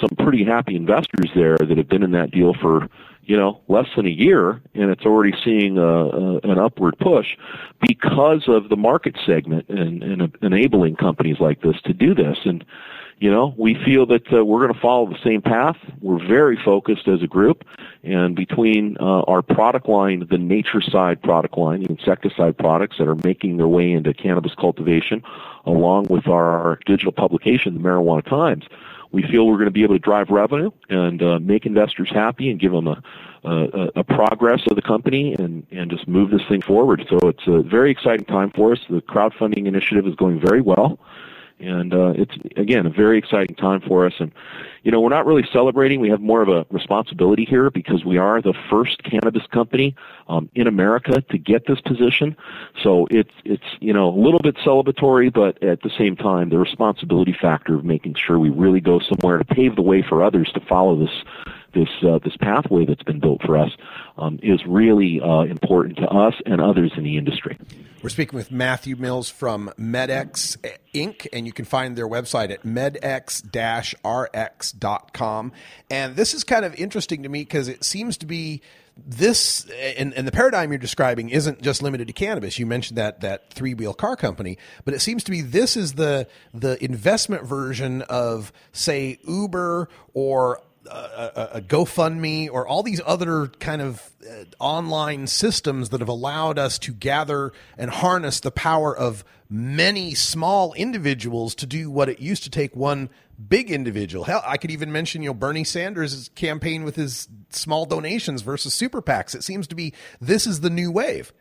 some 0.00 0.10
pretty 0.18 0.44
happy 0.44 0.76
investors 0.76 1.30
there 1.34 1.56
that 1.58 1.76
have 1.76 1.88
been 1.88 2.02
in 2.02 2.12
that 2.12 2.30
deal 2.30 2.54
for 2.54 2.88
you 3.22 3.36
know 3.36 3.60
less 3.68 3.86
than 3.96 4.06
a 4.06 4.10
year, 4.10 4.60
and 4.74 4.90
it's 4.90 5.04
already 5.04 5.34
seeing 5.44 5.78
a, 5.78 5.82
a, 5.82 6.36
an 6.38 6.58
upward 6.58 6.98
push 6.98 7.36
because 7.86 8.48
of 8.48 8.68
the 8.68 8.76
market 8.76 9.16
segment 9.26 9.68
and, 9.68 10.02
and 10.02 10.36
enabling 10.42 10.96
companies 10.96 11.38
like 11.38 11.60
this 11.60 11.80
to 11.82 11.92
do 11.92 12.14
this. 12.14 12.38
And 12.44 12.64
you 13.20 13.30
know, 13.30 13.52
we 13.58 13.74
feel 13.84 14.06
that 14.06 14.32
uh, 14.32 14.44
we're 14.44 14.60
going 14.60 14.72
to 14.72 14.80
follow 14.80 15.08
the 15.08 15.18
same 15.24 15.42
path. 15.42 15.76
We're 16.00 16.24
very 16.24 16.56
focused 16.56 17.08
as 17.08 17.20
a 17.20 17.26
group, 17.26 17.64
and 18.04 18.36
between 18.36 18.96
uh, 19.00 19.22
our 19.22 19.42
product 19.42 19.88
line, 19.88 20.26
the 20.30 20.38
Nature-Cide 20.38 21.20
product 21.20 21.58
line, 21.58 21.82
the 21.82 21.90
insecticide 21.90 22.56
products 22.56 22.98
that 22.98 23.08
are 23.08 23.16
making 23.16 23.56
their 23.56 23.66
way 23.66 23.90
into 23.90 24.14
cannabis 24.14 24.54
cultivation, 24.54 25.22
along 25.66 26.06
with 26.08 26.28
our 26.28 26.78
digital 26.86 27.12
publication, 27.12 27.74
the 27.74 27.80
Marijuana 27.80 28.24
Times, 28.24 28.64
we 29.12 29.22
feel 29.22 29.46
we're 29.46 29.54
going 29.54 29.66
to 29.66 29.70
be 29.70 29.82
able 29.82 29.94
to 29.94 30.00
drive 30.00 30.30
revenue 30.30 30.70
and 30.88 31.22
uh, 31.22 31.38
make 31.38 31.66
investors 31.66 32.10
happy 32.10 32.50
and 32.50 32.60
give 32.60 32.72
them 32.72 32.86
a, 32.86 33.02
a, 33.44 33.90
a 33.96 34.04
progress 34.04 34.60
of 34.70 34.76
the 34.76 34.82
company 34.82 35.34
and, 35.38 35.66
and 35.70 35.90
just 35.90 36.06
move 36.06 36.30
this 36.30 36.42
thing 36.48 36.60
forward. 36.62 37.04
So 37.08 37.28
it's 37.28 37.46
a 37.46 37.62
very 37.62 37.90
exciting 37.90 38.26
time 38.26 38.50
for 38.54 38.72
us. 38.72 38.80
The 38.88 39.00
crowdfunding 39.00 39.66
initiative 39.66 40.06
is 40.06 40.14
going 40.14 40.40
very 40.40 40.60
well 40.60 40.98
and 41.60 41.92
uh, 41.92 42.12
it's 42.16 42.34
again 42.56 42.86
a 42.86 42.90
very 42.90 43.18
exciting 43.18 43.56
time 43.56 43.80
for 43.80 44.06
us. 44.06 44.14
And 44.18 44.32
you 44.88 44.92
know, 44.92 45.02
we're 45.02 45.10
not 45.10 45.26
really 45.26 45.46
celebrating. 45.52 46.00
We 46.00 46.08
have 46.08 46.22
more 46.22 46.40
of 46.40 46.48
a 46.48 46.64
responsibility 46.70 47.44
here 47.44 47.68
because 47.68 48.06
we 48.06 48.16
are 48.16 48.40
the 48.40 48.54
first 48.70 49.02
cannabis 49.02 49.42
company 49.52 49.94
um, 50.28 50.48
in 50.54 50.66
America 50.66 51.20
to 51.20 51.36
get 51.36 51.66
this 51.66 51.78
position. 51.82 52.34
So 52.82 53.06
it's 53.10 53.34
it's 53.44 53.66
you 53.80 53.92
know 53.92 54.08
a 54.08 54.16
little 54.18 54.40
bit 54.40 54.56
celebratory, 54.56 55.30
but 55.30 55.62
at 55.62 55.82
the 55.82 55.90
same 55.90 56.16
time, 56.16 56.48
the 56.48 56.56
responsibility 56.56 57.36
factor 57.38 57.74
of 57.74 57.84
making 57.84 58.14
sure 58.14 58.38
we 58.38 58.48
really 58.48 58.80
go 58.80 58.98
somewhere 58.98 59.36
to 59.36 59.44
pave 59.44 59.76
the 59.76 59.82
way 59.82 60.00
for 60.00 60.22
others 60.22 60.50
to 60.54 60.60
follow 60.60 60.98
this 60.98 61.22
this 61.74 61.88
uh, 62.02 62.18
this 62.24 62.36
pathway 62.36 62.86
that's 62.86 63.02
been 63.02 63.20
built 63.20 63.42
for 63.42 63.58
us 63.58 63.70
um, 64.16 64.38
is 64.42 64.64
really 64.66 65.20
uh, 65.20 65.42
important 65.42 65.98
to 65.98 66.08
us 66.08 66.34
and 66.46 66.60
others 66.60 66.92
in 66.96 67.04
the 67.04 67.16
industry. 67.16 67.58
We're 68.02 68.10
speaking 68.10 68.36
with 68.36 68.50
Matthew 68.50 68.96
Mills 68.96 69.28
from 69.28 69.70
MedX 69.78 70.56
Inc., 70.94 71.26
and 71.32 71.46
you 71.46 71.52
can 71.52 71.64
find 71.64 71.96
their 71.96 72.08
website 72.08 72.50
at 72.52 72.62
medx-rx.com. 74.78 75.52
And 75.90 76.16
this 76.16 76.34
is 76.34 76.44
kind 76.44 76.64
of 76.64 76.74
interesting 76.74 77.22
to 77.22 77.28
me 77.28 77.40
because 77.40 77.68
it 77.68 77.84
seems 77.84 78.16
to 78.18 78.26
be 78.26 78.62
this 78.96 79.64
and, 79.96 80.12
and, 80.14 80.26
the 80.26 80.32
paradigm 80.32 80.72
you're 80.72 80.78
describing 80.78 81.30
isn't 81.30 81.62
just 81.62 81.84
limited 81.84 82.08
to 82.08 82.12
cannabis. 82.12 82.58
You 82.58 82.66
mentioned 82.66 82.98
that 82.98 83.20
that 83.20 83.52
three 83.52 83.72
wheel 83.72 83.94
car 83.94 84.16
company, 84.16 84.58
but 84.84 84.92
it 84.92 84.98
seems 84.98 85.22
to 85.24 85.30
be 85.30 85.40
this 85.40 85.76
is 85.76 85.92
the 85.92 86.26
the 86.52 86.82
investment 86.84 87.44
version 87.44 88.02
of 88.02 88.52
say 88.72 89.20
Uber 89.24 89.88
or 90.14 90.62
a, 90.90 91.48
a, 91.54 91.60
GoFundMe 91.60 92.48
or 92.50 92.66
all 92.66 92.82
these 92.82 93.00
other 93.04 93.46
kind 93.46 93.82
of 93.82 94.10
uh, 94.28 94.44
online 94.58 95.26
systems 95.26 95.90
that 95.90 96.00
have 96.00 96.08
allowed 96.08 96.58
us 96.58 96.78
to 96.80 96.92
gather 96.92 97.52
and 97.76 97.90
harness 97.90 98.40
the 98.40 98.50
power 98.50 98.96
of 98.96 99.22
many 99.50 100.14
small 100.14 100.72
individuals 100.74 101.54
to 101.56 101.66
do 101.66 101.90
what 101.90 102.08
it 102.08 102.20
used 102.20 102.42
to 102.44 102.50
take 102.50 102.74
one 102.74 103.10
big 103.38 103.70
individual. 103.70 104.24
Hell, 104.24 104.42
I 104.44 104.56
could 104.56 104.70
even 104.70 104.90
mention, 104.90 105.22
you 105.22 105.30
know, 105.30 105.34
Bernie 105.34 105.64
Sanders' 105.64 106.30
campaign 106.34 106.84
with 106.84 106.96
his 106.96 107.28
small 107.50 107.86
donations 107.86 108.42
versus 108.42 108.74
super 108.74 109.00
PACs. 109.00 109.34
It 109.34 109.44
seems 109.44 109.66
to 109.68 109.74
be 109.74 109.94
this 110.20 110.46
is 110.46 110.60
the 110.60 110.70
new 110.70 110.90
wave. 110.90 111.32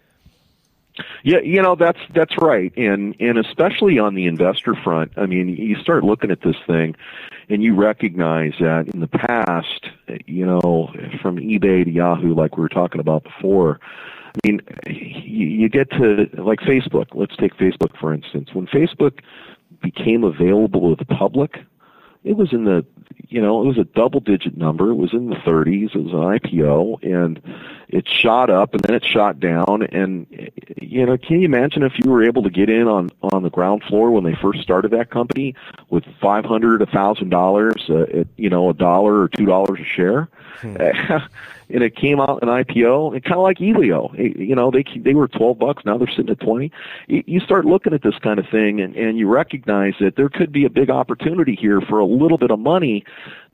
Yeah, 1.23 1.39
you 1.43 1.61
know 1.61 1.75
that's 1.75 1.99
that's 2.15 2.33
right, 2.41 2.75
and 2.75 3.15
and 3.19 3.37
especially 3.37 3.99
on 3.99 4.15
the 4.15 4.25
investor 4.25 4.73
front. 4.73 5.11
I 5.15 5.27
mean, 5.27 5.49
you 5.49 5.75
start 5.75 6.03
looking 6.03 6.31
at 6.31 6.41
this 6.41 6.55
thing, 6.65 6.95
and 7.49 7.61
you 7.61 7.75
recognize 7.75 8.53
that 8.59 8.87
in 8.91 8.99
the 8.99 9.07
past, 9.07 9.89
you 10.25 10.45
know, 10.45 10.91
from 11.21 11.37
eBay 11.37 11.85
to 11.85 11.91
Yahoo, 11.91 12.33
like 12.33 12.57
we 12.57 12.61
were 12.61 12.69
talking 12.69 12.99
about 12.99 13.23
before, 13.23 13.79
I 14.25 14.47
mean, 14.47 14.61
you, 14.87 15.47
you 15.47 15.69
get 15.69 15.91
to 15.91 16.29
like 16.33 16.59
Facebook. 16.61 17.07
Let's 17.13 17.35
take 17.35 17.55
Facebook 17.57 17.97
for 17.99 18.13
instance. 18.13 18.49
When 18.53 18.65
Facebook 18.67 19.19
became 19.81 20.23
available 20.23 20.95
to 20.95 21.03
the 21.03 21.13
public, 21.15 21.57
it 22.28 22.38
was 22.38 22.53
in 22.53 22.65
the 22.65 22.86
you 23.30 23.41
know, 23.41 23.61
it 23.61 23.65
was 23.65 23.78
a 23.78 23.84
double 23.84 24.19
digit 24.19 24.55
number. 24.55 24.89
It 24.89 24.95
was 24.95 25.13
in 25.13 25.30
the 25.30 25.36
30s. 25.36 25.95
It 25.95 26.03
was 26.03 26.13
an 26.13 26.39
IPO 26.39 27.03
and 27.03 27.41
it 27.89 28.07
shot 28.07 28.49
up 28.49 28.73
and 28.73 28.82
then 28.84 28.95
it 28.95 29.03
shot 29.03 29.39
down. 29.39 29.84
And, 29.84 30.28
you 30.78 31.05
know, 31.05 31.17
can 31.17 31.41
you 31.41 31.45
imagine 31.45 31.84
if 31.84 31.93
you 31.97 32.09
were 32.09 32.23
able 32.23 32.43
to 32.43 32.49
get 32.49 32.69
in 32.69 32.88
on, 32.88 33.09
on 33.21 33.43
the 33.43 33.49
ground 33.49 33.84
floor 33.84 34.11
when 34.11 34.23
they 34.23 34.36
first 34.41 34.61
started 34.61 34.91
that 34.91 35.09
company 35.09 35.55
with 35.89 36.05
500, 36.21 36.82
a 36.82 36.86
thousand 36.86 37.30
dollars, 37.30 37.89
uh, 37.89 38.23
you 38.38 38.49
know, 38.49 38.69
a 38.69 38.73
dollar 38.73 39.21
or 39.21 39.28
two 39.28 39.45
dollars 39.45 39.80
a 39.82 39.86
share? 39.86 40.30
Hmm. 40.61 40.78
and 41.70 41.84
it 41.84 41.95
came 41.95 42.20
out 42.20 42.41
an 42.41 42.49
IPO, 42.49 43.13
and 43.13 43.24
kind 43.24 43.36
of 43.36 43.43
like 43.43 43.61
Elio, 43.61 44.13
you 44.15 44.55
know, 44.55 44.72
they 44.72 44.84
they 44.97 45.13
were 45.13 45.28
twelve 45.28 45.59
bucks, 45.59 45.84
now 45.86 45.97
they're 45.97 46.07
sitting 46.07 46.30
at 46.30 46.39
twenty. 46.39 46.72
You 47.07 47.39
start 47.39 47.65
looking 47.65 47.93
at 47.93 48.03
this 48.03 48.18
kind 48.20 48.39
of 48.39 48.47
thing, 48.49 48.80
and 48.82 48.95
and 48.95 49.18
you 49.18 49.28
recognize 49.28 49.93
that 49.99 50.15
there 50.15 50.30
could 50.30 50.51
be 50.51 50.65
a 50.65 50.70
big 50.70 50.89
opportunity 50.89 51.55
here 51.55 51.82
for 51.82 51.99
a 51.99 52.05
little 52.05 52.38
bit 52.38 52.51
of 52.51 52.59
money. 52.59 53.03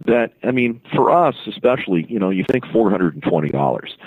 That 0.05 0.33
I 0.43 0.51
mean, 0.51 0.81
for 0.93 1.11
us 1.11 1.35
especially, 1.47 2.05
you 2.09 2.19
know, 2.19 2.29
you 2.29 2.45
think 2.51 2.65
four 2.67 2.89
hundred 2.89 3.15
and 3.15 3.23
twenty 3.23 3.49
dollars. 3.49 3.97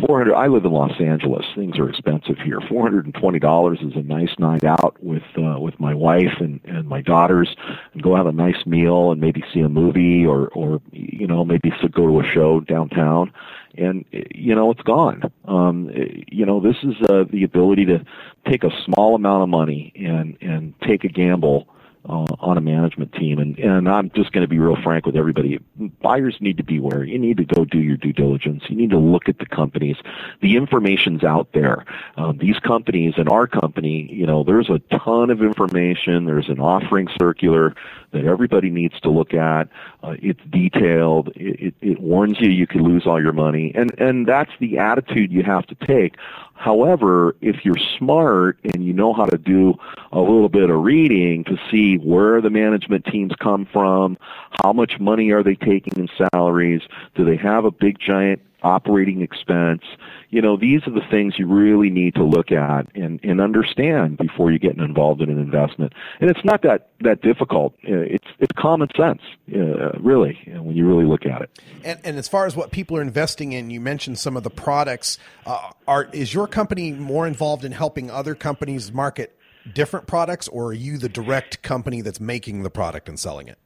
400 0.00 0.34
I 0.34 0.46
live 0.46 0.64
in 0.64 0.72
Los 0.72 0.98
Angeles. 1.00 1.44
Things 1.54 1.78
are 1.78 1.88
expensive 1.88 2.38
here. 2.38 2.60
$420 2.60 3.86
is 3.86 3.94
a 3.94 4.02
nice 4.02 4.34
night 4.38 4.64
out 4.64 4.96
with 5.00 5.22
uh 5.36 5.60
with 5.60 5.78
my 5.78 5.92
wife 5.92 6.40
and 6.40 6.60
and 6.64 6.88
my 6.88 7.02
daughters 7.02 7.54
and 7.92 8.02
go 8.02 8.16
have 8.16 8.26
a 8.26 8.32
nice 8.32 8.64
meal 8.64 9.12
and 9.12 9.20
maybe 9.20 9.44
see 9.52 9.60
a 9.60 9.68
movie 9.68 10.24
or 10.24 10.48
or 10.48 10.80
you 10.92 11.26
know 11.26 11.44
maybe 11.44 11.70
go 11.92 12.06
to 12.06 12.20
a 12.20 12.24
show 12.24 12.60
downtown 12.60 13.32
and 13.76 14.04
you 14.10 14.54
know 14.54 14.70
it's 14.70 14.82
gone. 14.82 15.30
Um 15.44 15.90
you 16.30 16.46
know 16.46 16.60
this 16.60 16.76
is 16.82 16.94
uh 17.08 17.24
the 17.30 17.44
ability 17.44 17.84
to 17.86 18.04
take 18.48 18.64
a 18.64 18.70
small 18.84 19.14
amount 19.14 19.42
of 19.42 19.50
money 19.50 19.92
and 19.94 20.38
and 20.40 20.74
take 20.80 21.04
a 21.04 21.08
gamble 21.08 21.68
uh, 22.08 22.26
on 22.40 22.58
a 22.58 22.60
management 22.60 23.12
team. 23.12 23.38
And, 23.38 23.58
and 23.58 23.88
I'm 23.88 24.10
just 24.10 24.32
going 24.32 24.42
to 24.42 24.48
be 24.48 24.58
real 24.58 24.80
frank 24.82 25.06
with 25.06 25.16
everybody. 25.16 25.58
Buyers 26.00 26.36
need 26.40 26.56
to 26.56 26.62
beware. 26.62 27.04
You 27.04 27.18
need 27.18 27.36
to 27.36 27.44
go 27.44 27.64
do 27.64 27.78
your 27.78 27.96
due 27.96 28.12
diligence. 28.12 28.64
You 28.68 28.76
need 28.76 28.90
to 28.90 28.98
look 28.98 29.28
at 29.28 29.38
the 29.38 29.46
companies. 29.46 29.96
The 30.40 30.56
information's 30.56 31.22
out 31.22 31.52
there. 31.52 31.84
Um, 32.16 32.38
these 32.38 32.58
companies 32.58 33.14
and 33.16 33.28
our 33.28 33.46
company, 33.46 34.12
you 34.12 34.26
know, 34.26 34.42
there's 34.42 34.68
a 34.68 34.80
ton 34.96 35.30
of 35.30 35.42
information. 35.42 36.24
There's 36.24 36.48
an 36.48 36.60
offering 36.60 37.08
circular 37.20 37.74
that 38.12 38.24
everybody 38.24 38.70
needs 38.70 38.98
to 39.00 39.10
look 39.10 39.32
at. 39.32 39.68
Uh, 40.02 40.16
it's 40.20 40.40
detailed. 40.50 41.28
It, 41.36 41.60
it, 41.60 41.74
it 41.80 42.00
warns 42.00 42.40
you 42.40 42.50
you 42.50 42.66
could 42.66 42.82
lose 42.82 43.06
all 43.06 43.22
your 43.22 43.32
money. 43.32 43.72
And, 43.74 43.98
and 43.98 44.26
that's 44.26 44.52
the 44.60 44.78
attitude 44.78 45.32
you 45.32 45.42
have 45.44 45.66
to 45.66 45.74
take. 45.86 46.16
However, 46.62 47.34
if 47.40 47.64
you're 47.64 47.74
smart 47.98 48.56
and 48.62 48.84
you 48.84 48.92
know 48.92 49.12
how 49.12 49.26
to 49.26 49.36
do 49.36 49.74
a 50.12 50.20
little 50.20 50.48
bit 50.48 50.70
of 50.70 50.84
reading 50.84 51.42
to 51.44 51.58
see 51.68 51.96
where 51.96 52.40
the 52.40 52.50
management 52.50 53.04
teams 53.06 53.32
come 53.40 53.66
from, 53.72 54.16
how 54.62 54.72
much 54.72 55.00
money 55.00 55.32
are 55.32 55.42
they 55.42 55.56
taking 55.56 55.94
in 55.96 56.08
salaries, 56.16 56.82
do 57.16 57.24
they 57.24 57.36
have 57.36 57.64
a 57.64 57.72
big 57.72 57.98
giant 57.98 58.40
operating 58.62 59.22
expense. 59.22 59.82
You 60.30 60.40
know, 60.40 60.56
these 60.56 60.80
are 60.86 60.90
the 60.90 61.06
things 61.10 61.34
you 61.38 61.46
really 61.46 61.90
need 61.90 62.14
to 62.14 62.24
look 62.24 62.50
at 62.52 62.86
and, 62.94 63.20
and 63.22 63.40
understand 63.40 64.16
before 64.16 64.50
you 64.50 64.58
get 64.58 64.76
involved 64.76 65.20
in 65.20 65.30
an 65.30 65.38
investment. 65.38 65.92
And 66.20 66.30
it's 66.30 66.44
not 66.44 66.62
that, 66.62 66.90
that 67.00 67.20
difficult. 67.22 67.74
Uh, 67.86 67.96
it's, 67.96 68.26
it's 68.38 68.52
common 68.56 68.88
sense, 68.96 69.20
uh, 69.54 69.92
really, 69.98 70.38
when 70.46 70.74
you 70.74 70.86
really 70.86 71.04
look 71.04 71.26
at 71.26 71.42
it. 71.42 71.58
And, 71.84 72.00
and 72.04 72.18
as 72.18 72.28
far 72.28 72.46
as 72.46 72.56
what 72.56 72.70
people 72.70 72.96
are 72.96 73.02
investing 73.02 73.52
in, 73.52 73.70
you 73.70 73.80
mentioned 73.80 74.18
some 74.18 74.36
of 74.36 74.42
the 74.42 74.50
products. 74.50 75.18
Uh, 75.44 75.70
are, 75.86 76.08
is 76.12 76.32
your 76.32 76.46
company 76.46 76.92
more 76.92 77.26
involved 77.26 77.64
in 77.64 77.72
helping 77.72 78.10
other 78.10 78.34
companies 78.34 78.92
market 78.92 79.36
different 79.74 80.06
products, 80.06 80.48
or 80.48 80.66
are 80.66 80.72
you 80.72 80.98
the 80.98 81.08
direct 81.08 81.62
company 81.62 82.00
that's 82.00 82.20
making 82.20 82.62
the 82.62 82.70
product 82.70 83.08
and 83.08 83.18
selling 83.18 83.48
it? 83.48 83.58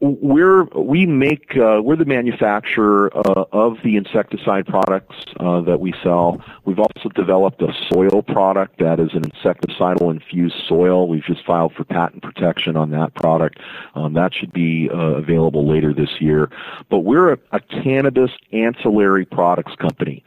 We're 0.00 0.64
we 0.64 1.06
make 1.06 1.56
uh, 1.56 1.80
we're 1.82 1.96
the 1.96 2.04
manufacturer 2.04 3.10
uh, 3.16 3.44
of 3.52 3.78
the 3.82 3.96
insecticide 3.96 4.66
products 4.66 5.14
uh, 5.40 5.60
that 5.62 5.80
we 5.80 5.94
sell. 6.02 6.44
We've 6.64 6.78
also 6.78 7.08
developed 7.10 7.62
a 7.62 7.72
soil 7.92 8.22
product 8.22 8.78
that 8.78 9.00
is 9.00 9.14
an 9.14 9.22
insecticidal 9.22 10.10
infused 10.10 10.56
soil. 10.68 11.08
We've 11.08 11.24
just 11.24 11.44
filed 11.44 11.74
for 11.74 11.84
patent 11.84 12.22
protection 12.22 12.76
on 12.76 12.90
that 12.90 13.14
product. 13.14 13.58
Um, 13.94 14.14
that 14.14 14.34
should 14.34 14.52
be 14.52 14.90
uh, 14.90 14.96
available 14.96 15.68
later 15.68 15.94
this 15.94 16.20
year. 16.20 16.50
But 16.90 17.00
we're 17.00 17.32
a, 17.32 17.38
a 17.52 17.60
cannabis 17.60 18.30
ancillary 18.52 19.24
products 19.24 19.74
company, 19.76 20.24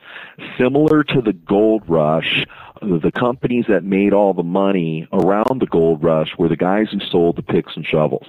similar 0.57 1.03
to 1.03 1.21
the 1.21 1.33
Gold 1.33 1.83
Rush 1.87 2.45
the 2.81 3.11
companies 3.11 3.65
that 3.67 3.83
made 3.83 4.13
all 4.13 4.33
the 4.33 4.43
money 4.43 5.07
around 5.13 5.59
the 5.59 5.67
gold 5.67 6.03
rush 6.03 6.37
were 6.37 6.47
the 6.47 6.57
guys 6.57 6.87
who 6.91 6.99
sold 6.99 7.35
the 7.35 7.41
picks 7.41 7.75
and 7.75 7.85
shovels. 7.85 8.27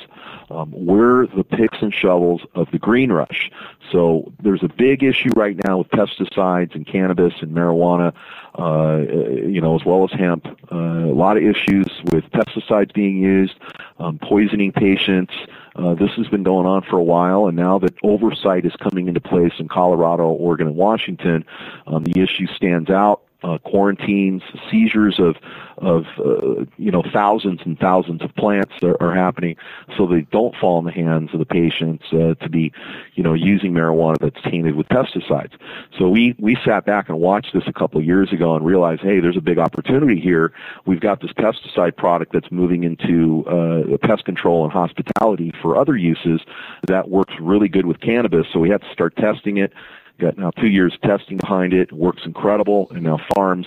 Um, 0.51 0.73
we're 0.75 1.27
the 1.27 1.45
picks 1.45 1.79
and 1.83 1.93
shovels 1.93 2.43
of 2.55 2.71
the 2.71 2.79
green 2.79 3.13
rush. 3.13 3.51
So 3.93 4.33
there's 4.43 4.63
a 4.63 4.69
big 4.69 5.03
issue 5.03 5.31
right 5.37 5.57
now 5.65 5.79
with 5.79 5.89
pesticides 5.89 6.75
and 6.75 6.87
cannabis 6.87 7.35
and 7.41 7.55
marijuana, 7.55 8.15
uh, 8.59 8.99
you 9.47 9.61
know, 9.61 9.77
as 9.77 9.85
well 9.85 10.05
as 10.05 10.11
hemp. 10.19 10.47
Uh, 10.73 10.77
a 10.77 11.15
lot 11.15 11.37
of 11.37 11.43
issues 11.43 11.87
with 12.13 12.25
pesticides 12.31 12.93
being 12.95 13.19
used, 13.19 13.55
um, 13.99 14.19
poisoning 14.19 14.73
patients. 14.73 15.35
Uh, 15.77 15.95
this 15.95 16.11
has 16.17 16.27
been 16.27 16.43
going 16.43 16.67
on 16.67 16.83
for 16.83 16.97
a 16.97 17.05
while, 17.05 17.47
and 17.47 17.57
now 17.57 17.79
that 17.79 17.95
oversight 18.03 18.65
is 18.65 18.75
coming 18.77 19.07
into 19.07 19.21
place 19.21 19.53
in 19.59 19.69
Colorado, 19.69 20.25
Oregon, 20.25 20.67
and 20.67 20.77
Washington, 20.77 21.45
um, 21.87 22.03
the 22.03 22.21
issue 22.21 22.47
stands 22.57 22.91
out 22.91 23.23
uh, 23.43 23.59
quarantines, 23.59 24.43
seizures 24.71 25.19
of 25.19 25.37
of 25.79 26.07
uh, 26.19 26.65
you 26.77 26.91
know 26.91 27.05
thousands 27.13 27.61
and 27.65 27.79
thousands 27.79 28.21
of 28.23 28.35
plants 28.35 28.73
are, 28.83 29.01
are 29.01 29.15
happening, 29.15 29.57
so 29.97 30.07
they 30.07 30.23
don't 30.23 30.57
fall 30.57 30.79
in 30.81 30.85
the 30.85 30.91
hands 30.93 31.31
of 31.33 31.39
the 31.39 31.47
patients 31.47 32.05
uh, 32.13 32.35
to 32.35 32.49
be 32.49 32.73
you 33.15 33.23
know 33.23 33.35
using 33.35 33.73
marijuana 33.73 34.19
that's 34.19 34.43
tainted 34.43 34.75
with 34.75 34.89
pesticides. 34.89 35.53
So 35.97 36.09
we 36.09 36.35
we 36.39 36.57
sat 36.65 36.85
back 36.85 37.09
and 37.09 37.21
watched 37.21 37.53
this 37.55 37.63
a 37.69 37.73
couple 37.73 38.01
of 38.01 38.05
years 38.05 38.33
ago 38.33 38.57
and 38.57 38.67
realized, 38.67 39.03
hey, 39.03 39.21
there's 39.21 39.37
a 39.37 39.43
big 39.43 39.59
opportunity 39.59 40.21
here. 40.21 40.53
We've 40.85 41.01
got 41.01 41.21
this 41.21 41.33
pesticide 41.33 41.97
product 41.97 42.33
that's 42.33 42.51
moving 42.51 42.83
into 42.83 43.47
uh, 43.47 43.99
pest 43.99 44.25
control 44.25 44.65
and 44.65 44.73
hospitality 44.73 45.53
for 45.63 45.77
other 45.77 45.97
uses 45.97 46.41
that 46.89 47.09
works 47.09 47.35
really 47.41 47.69
good 47.69 47.87
with 47.87 48.01
cannabis. 48.01 48.47
So 48.53 48.59
we 48.59 48.69
had 48.69 48.83
to 48.83 48.93
start 48.93 49.15
testing 49.17 49.59
it 49.59 49.73
got 50.19 50.37
now 50.37 50.51
two 50.51 50.69
years 50.69 50.97
testing 51.03 51.37
behind 51.37 51.73
it. 51.73 51.93
Works 51.93 52.23
incredible, 52.25 52.89
and 52.91 53.03
now 53.03 53.19
farms 53.35 53.67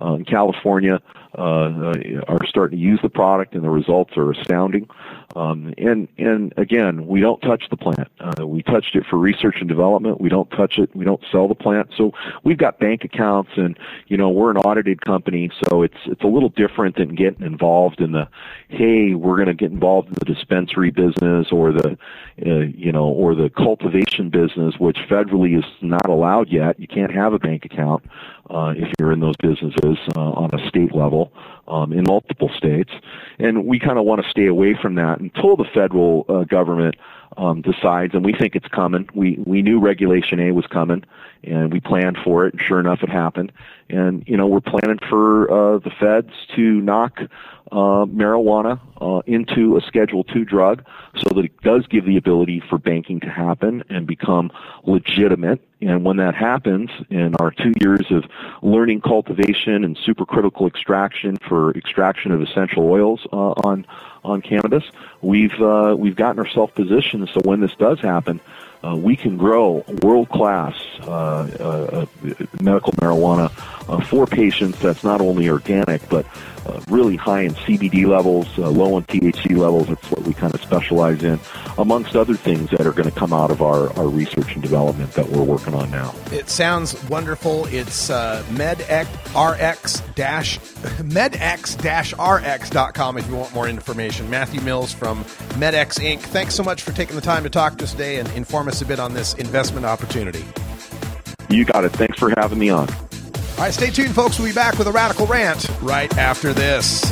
uh, 0.00 0.14
in 0.14 0.24
California 0.24 1.00
uh, 1.38 1.94
are 2.28 2.46
starting 2.46 2.78
to 2.78 2.82
use 2.82 3.00
the 3.02 3.08
product, 3.08 3.54
and 3.54 3.64
the 3.64 3.70
results 3.70 4.16
are 4.16 4.30
astounding. 4.30 4.88
Um, 5.34 5.72
and 5.78 6.08
and 6.18 6.52
again, 6.56 7.06
we 7.06 7.20
don't 7.20 7.40
touch 7.40 7.64
the 7.70 7.76
plant. 7.76 8.08
Uh, 8.20 8.46
we 8.46 8.62
touched 8.62 8.94
it 8.96 9.04
for 9.08 9.18
research 9.18 9.56
and 9.60 9.68
development. 9.68 10.20
We 10.20 10.28
don't 10.28 10.50
touch 10.50 10.78
it. 10.78 10.94
We 10.94 11.04
don't 11.04 11.22
sell 11.32 11.48
the 11.48 11.54
plant. 11.54 11.90
So 11.96 12.12
we've 12.44 12.58
got 12.58 12.78
bank 12.78 13.04
accounts, 13.04 13.52
and 13.56 13.78
you 14.08 14.16
know 14.16 14.28
we're 14.28 14.50
an 14.50 14.58
audited 14.58 15.00
company, 15.04 15.50
so 15.64 15.82
it's 15.82 15.96
it's 16.04 16.22
a 16.22 16.26
little 16.26 16.50
different 16.50 16.96
than 16.96 17.14
getting 17.14 17.46
involved 17.46 18.00
in 18.00 18.12
the 18.12 18.28
hey, 18.68 19.14
we're 19.14 19.36
going 19.36 19.48
to 19.48 19.54
get 19.54 19.70
involved 19.70 20.08
in 20.08 20.14
the 20.14 20.34
dispensary 20.34 20.90
business 20.90 21.48
or 21.50 21.72
the 21.72 21.96
uh, 22.44 22.58
you 22.76 22.92
know 22.92 23.06
or 23.06 23.34
the 23.34 23.48
cultivation 23.48 24.28
business, 24.28 24.74
which 24.78 24.98
federally 25.08 25.58
is 25.58 25.64
not 25.80 26.08
allowed 26.08 26.50
yet. 26.50 26.78
You 26.78 26.88
can't 26.88 27.12
have 27.12 27.32
a 27.32 27.38
bank 27.38 27.64
account 27.64 28.04
uh, 28.50 28.74
if 28.76 28.92
you're 28.98 29.12
in 29.12 29.20
those 29.20 29.36
businesses 29.36 29.96
uh, 30.14 30.20
on 30.20 30.50
a 30.52 30.68
state 30.68 30.94
level 30.94 31.21
people 31.24 31.61
um, 31.68 31.92
in 31.92 32.04
multiple 32.04 32.50
states. 32.56 32.92
And 33.38 33.66
we 33.66 33.78
kind 33.78 33.98
of 33.98 34.04
want 34.04 34.22
to 34.22 34.30
stay 34.30 34.46
away 34.46 34.74
from 34.80 34.96
that 34.96 35.20
until 35.20 35.56
the 35.56 35.66
federal 35.72 36.24
uh, 36.28 36.44
government 36.44 36.96
um, 37.36 37.62
decides, 37.62 38.14
and 38.14 38.24
we 38.24 38.32
think 38.32 38.54
it's 38.56 38.68
coming. 38.68 39.08
We 39.14 39.38
we 39.44 39.62
knew 39.62 39.80
Regulation 39.80 40.40
A 40.40 40.52
was 40.52 40.66
coming, 40.66 41.04
and 41.42 41.72
we 41.72 41.80
planned 41.80 42.18
for 42.22 42.46
it. 42.46 42.54
And 42.54 42.62
sure 42.62 42.80
enough, 42.80 43.02
it 43.02 43.08
happened. 43.08 43.52
And 43.88 44.24
you 44.26 44.36
know, 44.36 44.46
we're 44.46 44.60
planning 44.60 44.98
for 45.08 45.50
uh, 45.50 45.78
the 45.78 45.90
feds 45.90 46.32
to 46.56 46.80
knock 46.80 47.20
uh, 47.70 48.04
marijuana 48.04 48.80
uh, 49.00 49.22
into 49.26 49.76
a 49.76 49.80
Schedule 49.80 50.26
II 50.34 50.44
drug, 50.44 50.84
so 51.16 51.34
that 51.34 51.44
it 51.44 51.60
does 51.62 51.86
give 51.86 52.04
the 52.04 52.16
ability 52.16 52.62
for 52.68 52.78
banking 52.78 53.20
to 53.20 53.30
happen 53.30 53.82
and 53.88 54.06
become 54.06 54.50
legitimate. 54.84 55.60
And 55.80 56.04
when 56.04 56.18
that 56.18 56.34
happens, 56.34 56.90
in 57.10 57.34
our 57.36 57.50
two 57.50 57.72
years 57.80 58.06
of 58.10 58.24
learning 58.62 59.00
cultivation 59.00 59.84
and 59.84 59.96
supercritical 59.96 60.68
extraction 60.68 61.38
for 61.52 61.70
extraction 61.72 62.32
of 62.32 62.40
essential 62.40 62.90
oils 62.90 63.26
uh, 63.30 63.36
on 63.36 63.84
on 64.24 64.40
cannabis, 64.40 64.84
we've 65.20 65.60
uh, 65.60 65.94
we've 65.98 66.16
gotten 66.16 66.38
ourselves 66.38 66.72
positioned 66.72 67.28
so 67.28 67.42
when 67.44 67.60
this 67.60 67.74
does 67.74 68.00
happen, 68.00 68.40
uh, 68.84 68.96
we 68.96 69.16
can 69.16 69.36
grow 69.36 69.84
world 70.02 70.28
class 70.28 70.74
uh, 71.02 71.06
uh, 71.08 72.06
medical 72.60 72.92
marijuana 72.94 73.50
uh, 73.88 74.00
for 74.04 74.26
patients 74.26 74.78
that's 74.80 75.04
not 75.04 75.20
only 75.20 75.48
organic 75.48 76.06
but 76.08 76.26
uh, 76.66 76.80
really 76.88 77.16
high 77.16 77.42
in 77.42 77.54
CBD 77.54 78.06
levels, 78.06 78.46
uh, 78.58 78.70
low 78.70 78.96
in 78.96 79.04
THC 79.04 79.56
levels. 79.56 79.88
That's 79.88 80.10
what 80.10 80.22
we 80.22 80.32
kind 80.32 80.54
of 80.54 80.62
specialize 80.62 81.22
in, 81.24 81.40
amongst 81.76 82.14
other 82.14 82.34
things 82.34 82.70
that 82.70 82.86
are 82.86 82.92
going 82.92 83.10
to 83.10 83.14
come 83.14 83.32
out 83.32 83.50
of 83.50 83.62
our, 83.62 83.92
our 83.98 84.06
research 84.06 84.54
and 84.54 84.62
development 84.62 85.12
that 85.14 85.28
we're 85.28 85.42
working 85.42 85.74
on 85.74 85.90
now. 85.90 86.14
It 86.30 86.48
sounds 86.48 87.02
wonderful. 87.08 87.66
It's 87.66 88.10
uh, 88.10 88.44
medrx 88.50 90.14
dash 90.14 90.58
medx 91.02 91.80
dash 91.80 92.14
rx.com 92.14 93.18
if 93.18 93.28
you 93.28 93.36
want 93.36 93.52
more 93.54 93.68
information. 93.68 94.30
Matthew 94.30 94.60
Mills 94.60 94.92
from 94.92 95.24
MedX 95.58 95.98
Inc. 95.98 96.20
Thanks 96.20 96.54
so 96.54 96.62
much 96.62 96.82
for 96.82 96.92
taking 96.92 97.16
the 97.16 97.22
time 97.22 97.42
to 97.42 97.50
talk 97.50 97.78
to 97.78 97.84
us 97.84 97.92
today 97.92 98.20
and 98.20 98.30
inform 98.32 98.68
us 98.68 98.71
a 98.80 98.86
bit 98.86 98.98
on 99.00 99.12
this 99.12 99.34
investment 99.34 99.84
opportunity. 99.84 100.44
You 101.50 101.64
got 101.64 101.84
it. 101.84 101.92
Thanks 101.92 102.18
for 102.18 102.30
having 102.38 102.58
me 102.58 102.70
on. 102.70 102.88
All 102.88 103.58
right, 103.58 103.74
stay 103.74 103.90
tuned, 103.90 104.14
folks. 104.14 104.38
We'll 104.38 104.48
be 104.48 104.54
back 104.54 104.78
with 104.78 104.86
a 104.86 104.92
radical 104.92 105.26
rant 105.26 105.68
right 105.82 106.16
after 106.16 106.52
this. 106.52 107.02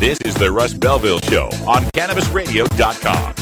This 0.00 0.20
is 0.22 0.34
the 0.34 0.50
Russ 0.50 0.74
Belville 0.74 1.20
Show 1.20 1.44
on 1.66 1.84
CannabisRadio.com. 1.94 3.41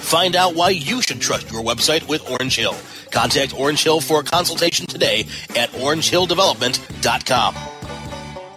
Find 0.00 0.34
out 0.34 0.54
why 0.54 0.70
you 0.70 1.02
should 1.02 1.20
trust 1.20 1.52
your 1.52 1.62
website 1.62 2.08
with 2.08 2.28
Orange 2.28 2.56
Hill. 2.56 2.74
Contact 3.10 3.56
Orange 3.56 3.82
Hill 3.82 4.00
for 4.00 4.20
a 4.20 4.24
consultation 4.24 4.86
today 4.86 5.26
at 5.56 5.70
orangehilldevelopment.com. 5.70 7.54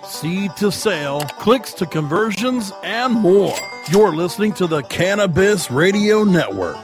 Seed 0.05 0.55
to 0.57 0.71
sale, 0.71 1.21
clicks 1.39 1.73
to 1.73 1.85
conversions, 1.85 2.71
and 2.83 3.13
more. 3.13 3.55
You're 3.91 4.15
listening 4.15 4.53
to 4.53 4.67
the 4.67 4.81
Cannabis 4.83 5.69
Radio 5.69 6.23
Network. 6.23 6.77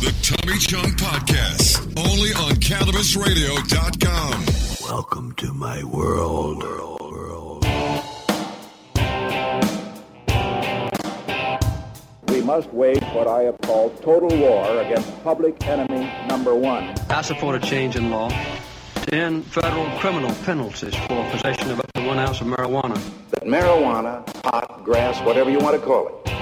The 0.00 0.14
Tommy 0.22 0.56
Chong 0.60 0.92
Podcast, 0.92 1.84
only 2.08 2.30
on 2.30 2.52
CannabisRadio.com. 2.52 4.90
Welcome 4.90 5.32
to 5.32 5.52
my 5.52 5.84
world. 5.84 6.62
We 6.62 6.68
must 12.48 12.72
wage 12.72 13.04
what 13.12 13.26
I 13.26 13.42
have 13.42 13.58
called 13.58 14.00
total 14.00 14.34
war 14.38 14.80
against 14.80 15.22
public 15.22 15.62
enemy 15.66 16.10
number 16.28 16.54
one. 16.54 16.94
I 17.10 17.20
support 17.20 17.62
a 17.62 17.66
change 17.66 17.94
in 17.94 18.08
law 18.08 18.30
to 18.30 19.14
end 19.14 19.44
federal 19.44 19.84
criminal 19.98 20.34
penalties 20.46 20.94
for 20.94 21.30
possession 21.30 21.70
of 21.70 21.78
up 21.78 21.92
to 21.92 22.06
one 22.06 22.18
ounce 22.18 22.40
of 22.40 22.46
marijuana. 22.46 22.98
That 23.32 23.42
marijuana, 23.42 24.24
pot, 24.42 24.82
grass, 24.82 25.20
whatever 25.26 25.50
you 25.50 25.58
want 25.58 25.78
to 25.78 25.86
call 25.86 26.08
it, 26.08 26.32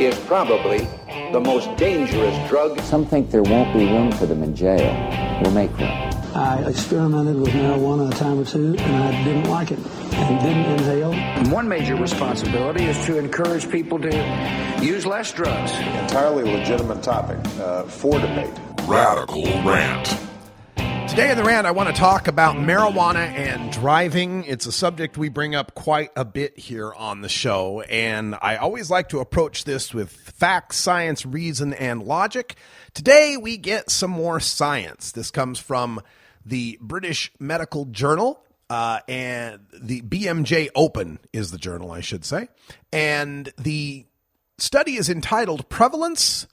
is 0.00 0.18
probably 0.20 0.86
the 1.32 1.40
most 1.40 1.74
dangerous 1.76 2.48
drug. 2.48 2.78
Some 2.80 3.06
think 3.06 3.30
there 3.30 3.42
won't 3.42 3.72
be 3.72 3.86
room 3.86 4.12
for 4.12 4.26
them 4.26 4.42
in 4.42 4.54
jail. 4.54 5.40
We'll 5.42 5.52
make 5.52 5.70
room. 5.78 5.90
I 6.34 6.62
experimented 6.68 7.36
with 7.36 7.48
marijuana 7.48 8.12
a 8.12 8.14
time 8.14 8.38
or 8.40 8.44
two, 8.44 8.76
and 8.78 8.96
I 9.04 9.24
didn't 9.24 9.48
like 9.48 9.70
it 9.70 9.78
and 9.78 10.40
didn't 10.40 10.66
inhale. 10.66 11.50
One 11.50 11.66
major 11.66 11.96
responsibility 11.96 12.84
is 12.84 13.06
to 13.06 13.18
encourage 13.18 13.70
people 13.70 13.98
to 14.00 14.78
use 14.82 15.06
less 15.06 15.32
drugs. 15.32 15.72
Entirely 15.72 16.44
legitimate 16.44 17.02
topic 17.02 17.38
uh, 17.58 17.84
for 17.84 18.18
debate. 18.18 18.52
Radical 18.86 19.44
Rant. 19.62 20.25
Today 21.08 21.30
in 21.30 21.38
the 21.38 21.44
rant, 21.44 21.66
I 21.66 21.70
want 21.70 21.88
to 21.88 21.94
talk 21.94 22.26
about 22.26 22.56
marijuana 22.56 23.28
and 23.28 23.72
driving. 23.72 24.44
It's 24.44 24.66
a 24.66 24.72
subject 24.72 25.16
we 25.16 25.28
bring 25.28 25.54
up 25.54 25.74
quite 25.74 26.10
a 26.16 26.24
bit 26.24 26.58
here 26.58 26.92
on 26.92 27.20
the 27.22 27.28
show, 27.28 27.80
and 27.82 28.34
I 28.42 28.56
always 28.56 28.90
like 28.90 29.08
to 29.10 29.20
approach 29.20 29.64
this 29.64 29.94
with 29.94 30.10
facts, 30.10 30.76
science, 30.76 31.24
reason, 31.24 31.72
and 31.72 32.02
logic. 32.02 32.56
Today, 32.92 33.36
we 33.36 33.56
get 33.56 33.88
some 33.88 34.10
more 34.10 34.40
science. 34.40 35.12
This 35.12 35.30
comes 35.30 35.58
from 35.58 36.00
the 36.44 36.76
British 36.80 37.32
Medical 37.38 37.86
Journal, 37.86 38.42
uh, 38.68 38.98
and 39.08 39.60
the 39.72 40.02
BMJ 40.02 40.70
Open 40.74 41.20
is 41.32 41.50
the 41.52 41.58
journal, 41.58 41.92
I 41.92 42.00
should 42.00 42.24
say. 42.24 42.48
And 42.92 43.52
the 43.56 44.06
study 44.58 44.96
is 44.96 45.08
entitled 45.08 45.68
Prevalence 45.68 46.46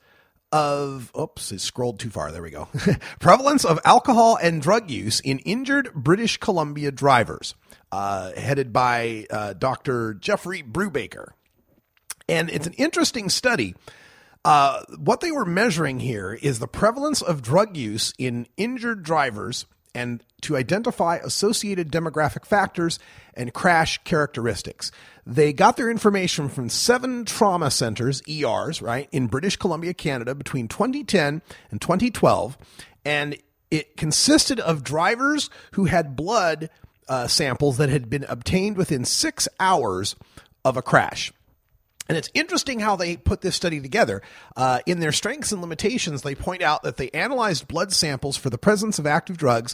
of 0.53 1.11
oops, 1.19 1.51
it 1.51 1.59
scrolled 1.59 1.99
too 1.99 2.11
far. 2.11 2.31
There 2.31 2.43
we 2.43 2.51
go. 2.51 2.67
Prevalence 3.19 3.65
of 3.65 3.79
alcohol 3.83 4.37
and 4.41 4.61
drug 4.61 4.91
use 4.91 5.19
in 5.19 5.39
injured 5.39 5.91
British 5.95 6.37
Columbia 6.37 6.91
drivers, 6.91 7.55
uh, 7.91 8.31
headed 8.33 8.71
by 8.71 9.25
uh, 9.31 9.53
Dr. 9.53 10.13
Jeffrey 10.13 10.61
Brubacher. 10.61 11.29
And 12.29 12.51
it's 12.51 12.67
an 12.67 12.73
interesting 12.73 13.29
study. 13.29 13.73
Uh, 14.45 14.83
what 14.99 15.21
they 15.21 15.31
were 15.31 15.45
measuring 15.45 15.99
here 15.99 16.37
is 16.39 16.59
the 16.59 16.67
prevalence 16.67 17.23
of 17.23 17.41
drug 17.41 17.75
use 17.75 18.13
in 18.19 18.45
injured 18.55 19.01
drivers 19.01 19.65
and 19.95 20.23
to 20.41 20.55
identify 20.55 21.17
associated 21.17 21.91
demographic 21.91 22.45
factors 22.45 22.99
and 23.35 23.53
crash 23.53 23.99
characteristics. 24.03 24.91
They 25.25 25.53
got 25.53 25.77
their 25.77 25.89
information 25.89 26.49
from 26.49 26.69
seven 26.69 27.25
trauma 27.25 27.71
centers, 27.71 28.21
ERs, 28.27 28.81
right, 28.81 29.07
in 29.11 29.27
British 29.27 29.55
Columbia, 29.55 29.93
Canada, 29.93 30.35
between 30.35 30.67
2010 30.67 31.41
and 31.71 31.81
2012. 31.81 32.57
And 33.05 33.37
it 33.71 33.97
consisted 33.97 34.59
of 34.59 34.83
drivers 34.83 35.49
who 35.73 35.85
had 35.85 36.15
blood 36.15 36.69
uh, 37.07 37.27
samples 37.27 37.77
that 37.77 37.89
had 37.89 38.09
been 38.09 38.25
obtained 38.27 38.77
within 38.77 39.05
six 39.05 39.47
hours 39.59 40.15
of 40.63 40.77
a 40.77 40.81
crash. 40.81 41.33
And 42.09 42.17
it's 42.17 42.29
interesting 42.33 42.79
how 42.79 42.95
they 42.95 43.15
put 43.15 43.41
this 43.41 43.55
study 43.55 43.79
together. 43.79 44.21
Uh, 44.57 44.79
in 44.85 44.99
their 44.99 45.13
strengths 45.13 45.51
and 45.51 45.61
limitations, 45.61 46.21
they 46.21 46.35
point 46.35 46.61
out 46.61 46.83
that 46.83 46.97
they 46.97 47.09
analyzed 47.11 47.67
blood 47.67 47.93
samples 47.93 48.35
for 48.35 48.49
the 48.49 48.57
presence 48.57 48.99
of 48.99 49.07
active 49.07 49.37
drugs, 49.37 49.73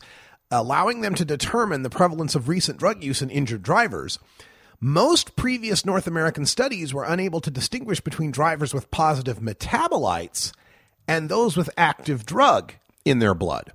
allowing 0.51 1.01
them 1.01 1.15
to 1.15 1.25
determine 1.25 1.83
the 1.83 1.89
prevalence 1.89 2.35
of 2.35 2.47
recent 2.47 2.79
drug 2.79 3.03
use 3.03 3.21
in 3.21 3.29
injured 3.29 3.63
drivers. 3.63 4.19
Most 4.79 5.35
previous 5.35 5.85
North 5.85 6.07
American 6.07 6.45
studies 6.45 6.93
were 6.93 7.03
unable 7.03 7.41
to 7.41 7.51
distinguish 7.51 7.99
between 7.99 8.31
drivers 8.31 8.73
with 8.73 8.91
positive 8.91 9.39
metabolites 9.39 10.53
and 11.07 11.27
those 11.27 11.57
with 11.57 11.69
active 11.75 12.25
drug 12.25 12.73
in 13.03 13.19
their 13.19 13.33
blood. 13.33 13.73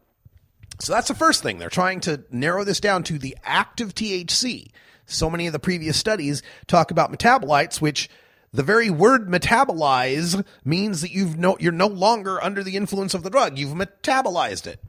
So 0.80 0.92
that's 0.92 1.08
the 1.08 1.14
first 1.14 1.42
thing. 1.42 1.58
They're 1.58 1.68
trying 1.68 2.00
to 2.00 2.24
narrow 2.30 2.64
this 2.64 2.80
down 2.80 3.04
to 3.04 3.18
the 3.18 3.36
active 3.44 3.94
THC. 3.94 4.68
So 5.06 5.28
many 5.28 5.46
of 5.46 5.52
the 5.52 5.58
previous 5.58 5.96
studies 5.96 6.42
talk 6.66 6.90
about 6.90 7.12
metabolites, 7.12 7.80
which 7.80 8.08
the 8.52 8.62
very 8.62 8.90
word 8.90 9.28
metabolize 9.28 10.44
means 10.64 11.00
that 11.02 11.12
you've 11.12 11.36
no, 11.36 11.56
you're 11.60 11.72
no 11.72 11.86
longer 11.86 12.42
under 12.42 12.62
the 12.62 12.76
influence 12.76 13.14
of 13.14 13.22
the 13.22 13.30
drug. 13.30 13.58
You've 13.58 13.76
metabolized 13.76 14.66
it. 14.66 14.80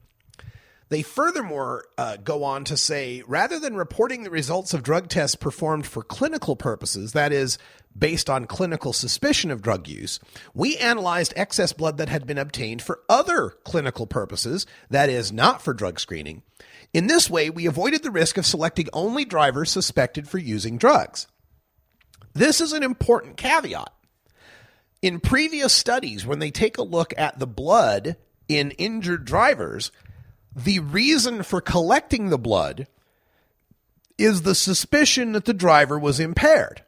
They 0.90 1.02
furthermore 1.02 1.86
uh, 1.98 2.18
go 2.18 2.44
on 2.44 2.64
to 2.66 2.78
say 2.78 3.24
rather 3.28 3.60
than 3.60 3.76
reporting 3.76 4.24
the 4.24 4.30
results 4.30 4.74
of 4.74 4.84
drug 4.84 5.10
tests 5.10 5.36
performed 5.36 5.88
for 5.88 6.04
clinical 6.04 6.56
purposes, 6.56 7.14
that 7.14 7.32
is, 7.32 7.58
based 7.98 8.30
on 8.30 8.46
clinical 8.46 8.94
suspicion 8.94 9.50
of 9.50 9.64
drug 9.64 9.88
use, 9.88 10.20
we 10.54 10.78
analyzed 10.78 11.34
excess 11.36 11.74
blood 11.74 11.98
that 11.98 12.10
had 12.10 12.28
been 12.28 12.38
obtained 12.38 12.82
for 12.82 13.02
other 13.10 13.52
clinical 13.64 14.06
purposes, 14.06 14.68
that 14.90 15.10
is, 15.10 15.32
not 15.32 15.62
for 15.62 15.74
drug 15.74 16.00
screening. 16.00 16.44
In 16.94 17.08
this 17.08 17.30
way, 17.30 17.50
we 17.50 17.66
avoided 17.66 18.04
the 18.04 18.12
risk 18.12 18.38
of 18.38 18.46
selecting 18.46 18.88
only 18.94 19.26
drivers 19.26 19.72
suspected 19.72 20.28
for 20.28 20.38
using 20.38 20.78
drugs. 20.78 21.28
This 22.34 22.62
is 22.62 22.74
an 22.74 22.84
important 22.84 23.38
caveat. 23.38 23.92
In 25.02 25.20
previous 25.20 25.74
studies, 25.74 26.26
when 26.26 26.40
they 26.40 26.52
take 26.52 26.78
a 26.78 26.84
look 26.84 27.14
at 27.18 27.40
the 27.40 27.48
blood 27.48 28.18
in 28.48 28.72
injured 28.72 29.26
drivers, 29.26 29.92
the 30.56 30.80
reason 30.80 31.44
for 31.44 31.60
collecting 31.60 32.30
the 32.30 32.38
blood 32.38 32.88
is 34.18 34.42
the 34.42 34.56
suspicion 34.56 35.34
that 35.34 35.46
the 35.46 35.54
driver 35.54 36.00
was 36.00 36.20
impaired. 36.20 36.84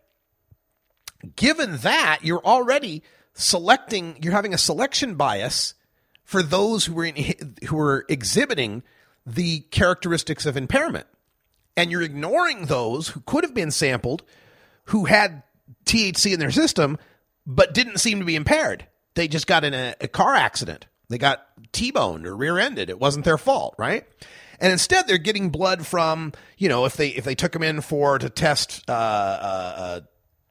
Given 1.35 1.77
that, 1.77 2.19
you're 2.23 2.45
already 2.45 3.03
selecting, 3.33 4.17
you're 4.21 4.33
having 4.33 4.53
a 4.53 4.57
selection 4.57 5.15
bias 5.15 5.73
for 6.23 6.41
those 6.41 6.85
who 6.85 6.97
are 6.99 7.05
in, 7.05 7.55
who 7.67 7.77
are 7.79 8.05
exhibiting 8.07 8.83
the 9.25 9.59
characteristics 9.71 10.45
of 10.45 10.55
impairment. 10.55 11.07
And 11.75 11.91
you're 11.91 12.01
ignoring 12.01 12.65
those 12.65 13.09
who 13.09 13.19
could 13.21 13.43
have 13.43 13.53
been 13.53 13.71
sampled 13.71 14.23
who 14.85 15.05
had 15.05 15.43
THC 15.85 16.33
in 16.33 16.39
their 16.39 16.51
system 16.51 16.97
but 17.45 17.73
didn't 17.73 17.99
seem 17.99 18.19
to 18.19 18.25
be 18.25 18.35
impaired. 18.35 18.87
They 19.15 19.27
just 19.27 19.47
got 19.47 19.63
in 19.63 19.73
a, 19.73 19.95
a 20.01 20.07
car 20.07 20.35
accident. 20.35 20.85
They 21.09 21.17
got 21.17 21.45
T-boned 21.71 22.27
or 22.27 22.35
rear-ended. 22.35 22.89
It 22.89 22.99
wasn't 22.99 23.25
their 23.25 23.37
fault, 23.37 23.75
right? 23.77 24.05
And 24.59 24.71
instead, 24.71 25.07
they're 25.07 25.17
getting 25.17 25.49
blood 25.49 25.85
from 25.85 26.33
you 26.57 26.67
know 26.69 26.85
if 26.85 26.97
they 26.97 27.09
if 27.09 27.23
they 27.23 27.35
took 27.35 27.51
them 27.51 27.63
in 27.63 27.81
for 27.81 28.17
to 28.17 28.29
test 28.29 28.83
uh, 28.89 28.93
uh, 28.93 29.73
uh, 29.77 29.99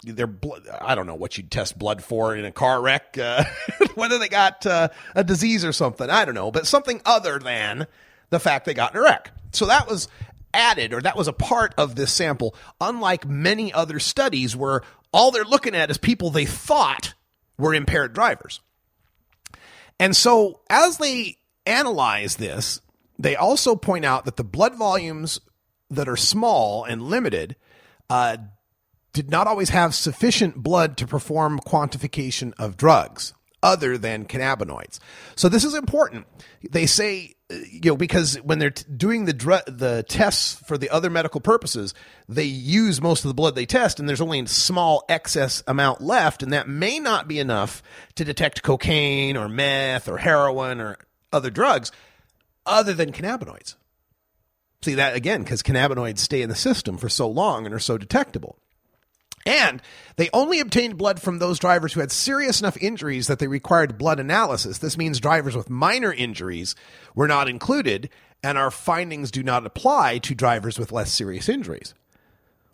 their 0.05 0.29
blood. 0.29 0.67
I 0.81 0.95
don't 0.95 1.07
know 1.07 1.15
what 1.15 1.37
you'd 1.37 1.51
test 1.51 1.79
blood 1.79 2.03
for 2.03 2.37
in 2.37 2.45
a 2.45 2.53
car 2.53 2.81
wreck, 2.81 3.19
uh, 3.19 3.45
whether 3.95 4.19
they 4.19 4.29
got 4.29 4.65
uh, 4.65 4.89
a 5.15 5.25
disease 5.25 5.65
or 5.65 5.73
something. 5.73 6.09
I 6.09 6.25
don't 6.25 6.35
know, 6.35 6.51
but 6.51 6.67
something 6.67 7.01
other 7.05 7.39
than 7.39 7.87
the 8.31 8.39
fact 8.39 8.65
they 8.65 8.75
got 8.75 8.93
in 8.93 8.99
a 8.99 9.03
wreck. 9.03 9.33
So 9.53 9.67
that 9.67 9.89
was 9.89 10.09
added, 10.55 10.93
or 10.93 11.01
that 11.01 11.17
was 11.17 11.29
a 11.29 11.33
part 11.33 11.75
of 11.77 11.97
this 11.97 12.13
sample. 12.13 12.55
Unlike 12.81 13.27
many 13.27 13.73
other 13.73 13.99
studies 13.99 14.55
where 14.55 14.83
all 15.13 15.31
they're 15.31 15.45
looking 15.45 15.75
at 15.75 15.91
is 15.91 15.99
people 15.99 16.31
they 16.31 16.47
thought 16.47 17.15
were 17.59 17.75
impaired 17.75 18.13
drivers. 18.13 18.61
And 19.99 20.15
so 20.15 20.61
as 20.69 20.99
they 20.99 21.39
analyze 21.65 22.37
this, 22.37 22.81
they 23.19 23.37
also 23.37 23.77
point 23.77 24.05
out 24.05 24.25
that 24.25 24.37
the 24.37 24.45
blood 24.45 24.77
volumes 24.77 25.41
that 25.91 26.09
are 26.09 26.17
small 26.17 26.85
and 26.85 27.03
limited 27.03 27.57
uh, 28.11 28.37
did 29.13 29.31
not 29.31 29.47
always 29.47 29.71
have 29.71 29.95
sufficient 29.95 30.57
blood 30.57 30.97
to 30.99 31.07
perform 31.07 31.59
quantification 31.61 32.53
of 32.59 32.77
drugs 32.77 33.33
other 33.67 33.99
than 33.99 34.25
cannabinoids. 34.25 35.01
So 35.35 35.49
this 35.49 35.65
is 35.65 35.75
important. 35.75 36.25
They 36.71 36.87
say 36.87 37.35
uh, 37.51 37.57
you 37.69 37.91
know 37.91 37.97
because 37.97 38.37
when 38.37 38.61
they're 38.61 38.71
t- 38.71 38.85
doing 38.97 39.25
the 39.25 39.33
dr- 39.33 39.65
the 39.67 40.05
tests 40.09 40.55
for 40.67 40.79
the 40.79 40.89
other 40.91 41.11
medical 41.11 41.41
purposes, 41.41 41.93
they 42.29 42.45
use 42.45 43.03
most 43.03 43.25
of 43.25 43.29
the 43.29 43.35
blood 43.35 43.57
they 43.57 43.67
test 43.67 43.99
and 43.99 44.09
there's 44.09 44.21
only 44.21 44.39
a 44.39 44.47
small 44.47 45.05
excess 45.09 45.65
amount 45.67 46.01
left 46.01 46.45
and 46.45 46.53
that 46.53 46.69
may 46.69 47.01
not 47.01 47.27
be 47.27 47.41
enough 47.41 47.83
to 48.15 48.25
detect 48.25 48.63
cocaine 48.63 49.37
or 49.37 49.49
meth 49.49 50.09
or 50.09 50.19
heroin 50.19 50.81
or 50.81 50.97
other 51.33 51.51
drugs 51.51 51.91
other 52.65 52.95
than 52.95 53.11
cannabinoids. 53.11 53.75
See 54.83 54.95
that 54.95 55.17
again 55.17 55.43
because 55.43 55.65
cannabinoids 55.65 56.19
stay 56.19 56.41
in 56.41 56.49
the 56.49 56.55
system 56.55 56.99
for 56.99 57.09
so 57.09 57.29
long 57.29 57.67
and 57.67 57.75
are 57.75 57.81
so 57.81 57.99
detectable. 57.99 58.61
And 59.47 59.81
they 60.17 60.29
only 60.33 60.59
obtained 60.59 60.99
blood 60.99 61.23
from 61.23 61.39
those 61.39 61.59
drivers 61.59 61.93
who 61.93 62.01
had 62.01 62.11
serious 62.11 62.61
enough 62.61 62.77
injuries 62.79 63.29
that 63.29 63.39
they 63.39 63.47
required 63.47 63.97
blood 63.97 64.19
analysis. 64.19 64.79
This 64.79 64.99
means 64.99 65.21
drivers 65.21 65.57
with 65.57 65.71
minor 65.71 66.13
injuries 66.13 66.75
were 67.15 67.29
not 67.29 67.49
included, 67.49 68.11
and 68.43 68.59
our 68.59 68.73
findings 68.73 69.31
do 69.31 69.43
not 69.43 69.65
apply 69.65 70.19
to 70.19 70.35
drivers 70.35 70.79
with 70.79 70.91
less 70.93 71.13
serious 71.13 71.49
injuries. 71.49 71.95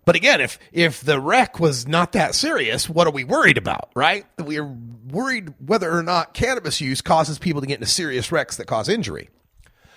But 0.04 0.16
again, 0.16 0.40
if 0.40 0.58
if 0.72 1.00
the 1.00 1.20
wreck 1.20 1.60
was 1.60 1.86
not 1.86 2.12
that 2.12 2.34
serious, 2.34 2.88
what 2.88 3.06
are 3.06 3.12
we 3.12 3.22
worried 3.22 3.58
about, 3.58 3.90
right? 3.94 4.26
We 4.42 4.58
are 4.58 4.76
worried 5.08 5.54
whether 5.64 5.96
or 5.96 6.02
not 6.02 6.34
cannabis 6.34 6.80
use 6.80 7.00
causes 7.02 7.38
people 7.38 7.60
to 7.60 7.66
get 7.66 7.74
into 7.74 7.86
serious 7.86 8.32
wrecks 8.32 8.56
that 8.56 8.66
cause 8.66 8.88
injury. 8.88 9.30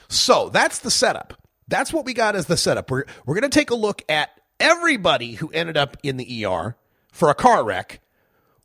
So 0.07 0.49
that's 0.49 0.79
the 0.79 0.91
setup. 0.91 1.33
That's 1.67 1.91
what 1.91 2.05
we 2.05 2.13
got 2.13 2.35
as 2.35 2.45
the 2.45 2.57
setup. 2.57 2.91
We're 2.91 3.05
we're 3.25 3.33
going 3.33 3.49
to 3.49 3.59
take 3.59 3.71
a 3.71 3.75
look 3.75 4.03
at 4.07 4.29
everybody 4.59 5.33
who 5.33 5.49
ended 5.51 5.77
up 5.77 5.97
in 6.03 6.17
the 6.17 6.45
ER 6.45 6.75
for 7.11 7.29
a 7.29 7.35
car 7.35 7.63
wreck, 7.63 8.01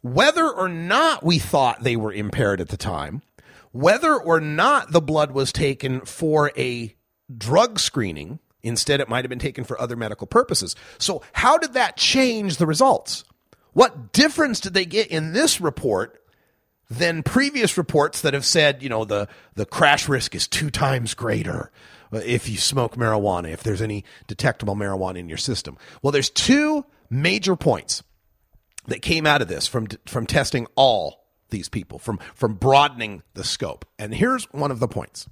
whether 0.02 0.48
or 0.48 0.68
not 0.68 1.22
we 1.22 1.38
thought 1.38 1.82
they 1.82 1.96
were 1.96 2.12
impaired 2.12 2.60
at 2.60 2.68
the 2.68 2.76
time, 2.76 3.22
whether 3.72 4.14
or 4.14 4.40
not 4.40 4.92
the 4.92 5.00
blood 5.00 5.32
was 5.32 5.52
taken 5.52 6.00
for 6.02 6.52
a 6.56 6.94
drug 7.36 7.78
screening. 7.78 8.38
Instead, 8.62 9.00
it 9.00 9.08
might 9.08 9.24
have 9.24 9.30
been 9.30 9.38
taken 9.38 9.64
for 9.64 9.80
other 9.80 9.96
medical 9.96 10.26
purposes. 10.26 10.76
So, 10.98 11.22
how 11.32 11.56
did 11.56 11.74
that 11.74 11.96
change 11.96 12.56
the 12.56 12.66
results? 12.66 13.24
What 13.72 14.12
difference 14.12 14.60
did 14.60 14.74
they 14.74 14.84
get 14.84 15.06
in 15.08 15.32
this 15.32 15.60
report 15.60 16.20
than 16.90 17.22
previous 17.22 17.78
reports 17.78 18.20
that 18.22 18.34
have 18.34 18.44
said, 18.44 18.82
you 18.82 18.88
know, 18.88 19.04
the, 19.04 19.28
the 19.54 19.64
crash 19.64 20.08
risk 20.08 20.34
is 20.34 20.48
two 20.48 20.70
times 20.70 21.14
greater 21.14 21.70
Uh, 22.12 22.18
if 22.18 22.48
you 22.48 22.56
smoke 22.56 22.96
marijuana, 22.96 23.52
if 23.52 23.62
there's 23.62 23.82
any 23.82 24.04
detectable 24.26 24.74
marijuana 24.74 25.18
in 25.18 25.28
your 25.28 25.38
system. 25.38 25.76
Well, 26.02 26.12
there's 26.12 26.30
two 26.30 26.84
major 27.08 27.56
points 27.56 28.02
that 28.86 29.02
came 29.02 29.26
out 29.26 29.42
of 29.42 29.48
this 29.48 29.66
from 29.66 29.88
from 30.06 30.26
testing 30.26 30.66
all 30.74 31.24
these 31.50 31.68
people, 31.68 31.98
from 31.98 32.18
from 32.34 32.54
broadening 32.54 33.22
the 33.34 33.44
scope. 33.44 33.84
And 33.98 34.14
here's 34.14 34.44
one 34.52 34.70
of 34.70 34.80
the 34.80 34.88
points. 34.88 35.28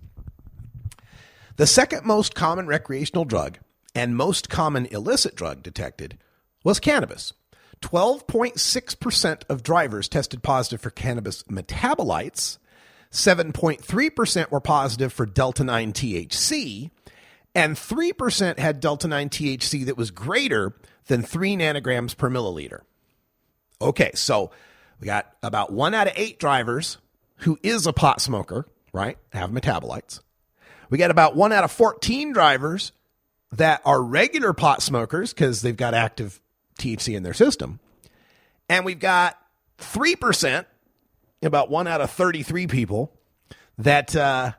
The 1.57 1.67
second 1.67 2.05
most 2.05 2.35
common 2.35 2.67
recreational 2.67 3.25
drug 3.25 3.59
and 3.95 4.17
most 4.17 4.49
common 4.49 4.87
illicit 4.87 5.35
drug 5.35 5.63
detected 5.63 6.19
was 6.63 6.79
cannabis. 6.79 7.33
12.6% 7.81 9.43
of 9.49 9.63
drivers 9.63 10.09
tested 10.09 10.43
positive 10.43 10.81
for 10.81 10.91
cannabis 10.91 11.43
metabolites, 11.45 12.59
7.3% 13.11 14.51
were 14.51 14.61
positive 14.61 15.13
for 15.13 15.27
delta 15.27 15.65
9 15.65 15.93
THC, 15.93 16.91
and 17.55 17.77
3% 17.77 18.59
had 18.59 18.81
delta 18.81 19.09
9 19.09 19.29
THC 19.29 19.87
that 19.87 19.97
was 19.97 20.11
greater 20.11 20.75
than 21.07 21.23
3 21.23 21.57
nanograms 21.57 22.17
per 22.17 22.29
milliliter. 22.29 22.81
Okay, 23.81 24.11
so 24.15 24.51
we 25.01 25.07
got 25.07 25.33
about 25.43 25.73
one 25.73 25.95
out 25.95 26.07
of 26.07 26.13
eight 26.17 26.39
drivers 26.39 26.99
who 27.39 27.59
is 27.63 27.87
a 27.87 27.93
pot 27.93 28.21
smoker, 28.21 28.67
right? 28.93 29.17
Have 29.33 29.51
metabolites. 29.51 30.21
We 30.91 30.99
got 30.99 31.11
about 31.11 31.37
one 31.37 31.53
out 31.53 31.65
of 31.65 31.71
14 31.71 32.33
drivers 32.33 32.93
that 33.53 33.81
are 33.85 34.03
regular 34.03 34.53
pot 34.53 34.83
smokers 34.83 35.33
because 35.33 35.63
they've 35.63 35.77
got 35.77 35.95
active 35.95 36.41
THC 36.79 37.17
in 37.17 37.23
their 37.23 37.35
system. 37.35 37.79
And 38.69 38.85
we've 38.85 38.99
got 38.99 39.39
3% 39.79 40.67
about 41.43 41.71
one 41.71 41.87
out 41.87 42.01
of 42.01 42.11
33 42.11 42.67
people 42.67 43.13
that 43.79 44.15
uh, 44.15 44.53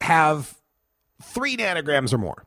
have 0.00 0.56
three 1.22 1.56
nanograms 1.56 2.12
or 2.12 2.18
more. 2.18 2.44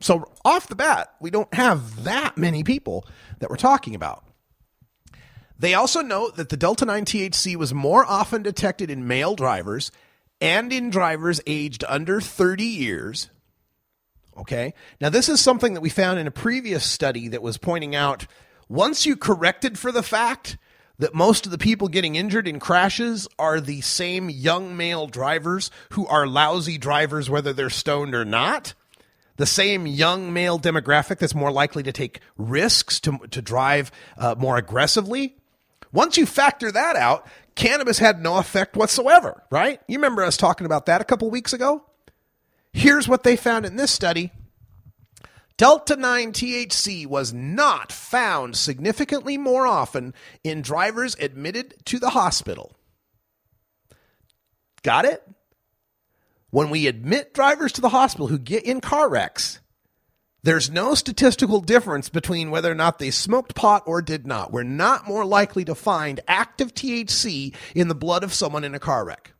So, 0.00 0.30
off 0.44 0.68
the 0.68 0.76
bat, 0.76 1.14
we 1.20 1.30
don't 1.30 1.52
have 1.54 2.04
that 2.04 2.36
many 2.36 2.62
people 2.62 3.06
that 3.38 3.48
we're 3.48 3.56
talking 3.56 3.94
about. 3.94 4.24
They 5.58 5.74
also 5.74 6.02
note 6.02 6.36
that 6.36 6.50
the 6.50 6.56
Delta 6.56 6.84
9 6.84 7.04
THC 7.04 7.56
was 7.56 7.72
more 7.72 8.04
often 8.04 8.42
detected 8.42 8.90
in 8.90 9.06
male 9.06 9.34
drivers 9.34 9.90
and 10.40 10.72
in 10.72 10.90
drivers 10.90 11.40
aged 11.46 11.84
under 11.88 12.20
30 12.20 12.64
years. 12.64 13.30
Okay. 14.36 14.74
Now, 15.00 15.10
this 15.10 15.28
is 15.28 15.40
something 15.40 15.74
that 15.74 15.80
we 15.80 15.90
found 15.90 16.18
in 16.18 16.26
a 16.26 16.32
previous 16.32 16.84
study 16.84 17.28
that 17.28 17.42
was 17.42 17.56
pointing 17.56 17.94
out 17.94 18.26
once 18.68 19.06
you 19.06 19.16
corrected 19.16 19.78
for 19.78 19.92
the 19.92 20.02
fact 20.02 20.58
that 20.98 21.14
most 21.14 21.44
of 21.46 21.52
the 21.52 21.58
people 21.58 21.88
getting 21.88 22.16
injured 22.16 22.46
in 22.46 22.60
crashes 22.60 23.26
are 23.38 23.60
the 23.60 23.80
same 23.80 24.30
young 24.30 24.76
male 24.76 25.06
drivers 25.06 25.70
who 25.90 26.06
are 26.06 26.26
lousy 26.26 26.78
drivers, 26.78 27.28
whether 27.28 27.52
they're 27.52 27.70
stoned 27.70 28.14
or 28.14 28.24
not. 28.24 28.74
The 29.36 29.46
same 29.46 29.86
young 29.86 30.32
male 30.32 30.60
demographic 30.60 31.18
that's 31.18 31.34
more 31.34 31.50
likely 31.50 31.82
to 31.82 31.92
take 31.92 32.20
risks 32.38 33.00
to, 33.00 33.18
to 33.30 33.42
drive 33.42 33.90
uh, 34.16 34.36
more 34.38 34.56
aggressively. 34.56 35.36
Once 35.92 36.16
you 36.16 36.26
factor 36.26 36.70
that 36.70 36.94
out, 36.94 37.26
cannabis 37.56 37.98
had 37.98 38.22
no 38.22 38.38
effect 38.38 38.76
whatsoever, 38.76 39.42
right? 39.50 39.80
You 39.88 39.98
remember 39.98 40.22
us 40.22 40.36
talking 40.36 40.66
about 40.66 40.86
that 40.86 41.00
a 41.00 41.04
couple 41.04 41.30
weeks 41.30 41.52
ago? 41.52 41.84
Here's 42.72 43.08
what 43.08 43.24
they 43.24 43.36
found 43.36 43.66
in 43.66 43.76
this 43.76 43.90
study 43.90 44.32
Delta 45.56 45.96
9 45.96 46.32
THC 46.32 47.06
was 47.06 47.32
not 47.32 47.92
found 47.92 48.56
significantly 48.56 49.38
more 49.38 49.66
often 49.66 50.12
in 50.42 50.62
drivers 50.62 51.16
admitted 51.20 51.74
to 51.86 51.98
the 51.98 52.10
hospital. 52.10 52.76
Got 54.82 55.04
it? 55.04 55.22
when 56.54 56.70
we 56.70 56.86
admit 56.86 57.34
drivers 57.34 57.72
to 57.72 57.80
the 57.80 57.88
hospital 57.88 58.28
who 58.28 58.38
get 58.38 58.62
in 58.62 58.80
car 58.80 59.08
wrecks, 59.08 59.58
there's 60.44 60.70
no 60.70 60.94
statistical 60.94 61.60
difference 61.60 62.08
between 62.08 62.52
whether 62.52 62.70
or 62.70 62.76
not 62.76 63.00
they 63.00 63.10
smoked 63.10 63.56
pot 63.56 63.82
or 63.86 64.00
did 64.00 64.24
not. 64.24 64.52
We're 64.52 64.62
not 64.62 65.08
more 65.08 65.24
likely 65.24 65.64
to 65.64 65.74
find 65.74 66.20
active 66.28 66.72
THC 66.72 67.56
in 67.74 67.88
the 67.88 67.94
blood 67.96 68.22
of 68.22 68.32
someone 68.32 68.62
in 68.62 68.72
a 68.72 68.78
car 68.78 69.04
wreck. 69.04 69.33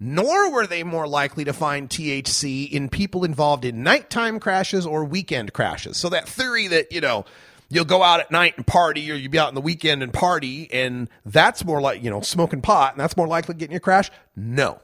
Nor 0.00 0.50
were 0.50 0.66
they 0.66 0.82
more 0.82 1.06
likely 1.06 1.44
to 1.44 1.52
find 1.52 1.88
THC 1.88 2.70
in 2.70 2.88
people 2.88 3.24
involved 3.24 3.64
in 3.64 3.82
nighttime 3.82 4.40
crashes 4.40 4.86
or 4.86 5.04
weekend 5.04 5.52
crashes. 5.52 5.96
So 5.96 6.08
that 6.08 6.28
theory 6.28 6.66
that, 6.68 6.90
you 6.92 7.00
know, 7.00 7.24
you'll 7.68 7.84
go 7.84 8.02
out 8.02 8.20
at 8.20 8.30
night 8.30 8.54
and 8.56 8.66
party 8.66 9.10
or 9.10 9.14
you'll 9.14 9.30
be 9.30 9.38
out 9.38 9.48
in 9.48 9.54
the 9.54 9.60
weekend 9.60 10.02
and 10.02 10.12
party 10.12 10.68
and 10.72 11.08
that's 11.24 11.64
more 11.64 11.80
like, 11.80 12.02
you 12.02 12.10
know, 12.10 12.20
smoking 12.20 12.60
pot 12.60 12.92
and 12.92 13.00
that's 13.00 13.16
more 13.16 13.28
likely 13.28 13.54
to 13.54 13.58
get 13.58 13.66
in 13.66 13.72
your 13.72 13.80
crash. 13.80 14.10
No, 14.36 14.80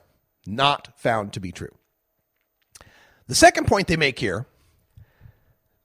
not 0.46 0.88
found 0.96 1.32
to 1.32 1.40
be 1.40 1.52
true. 1.52 1.74
The 3.26 3.34
second 3.34 3.66
point 3.66 3.88
they 3.88 3.96
make 3.96 4.18
here 4.18 4.46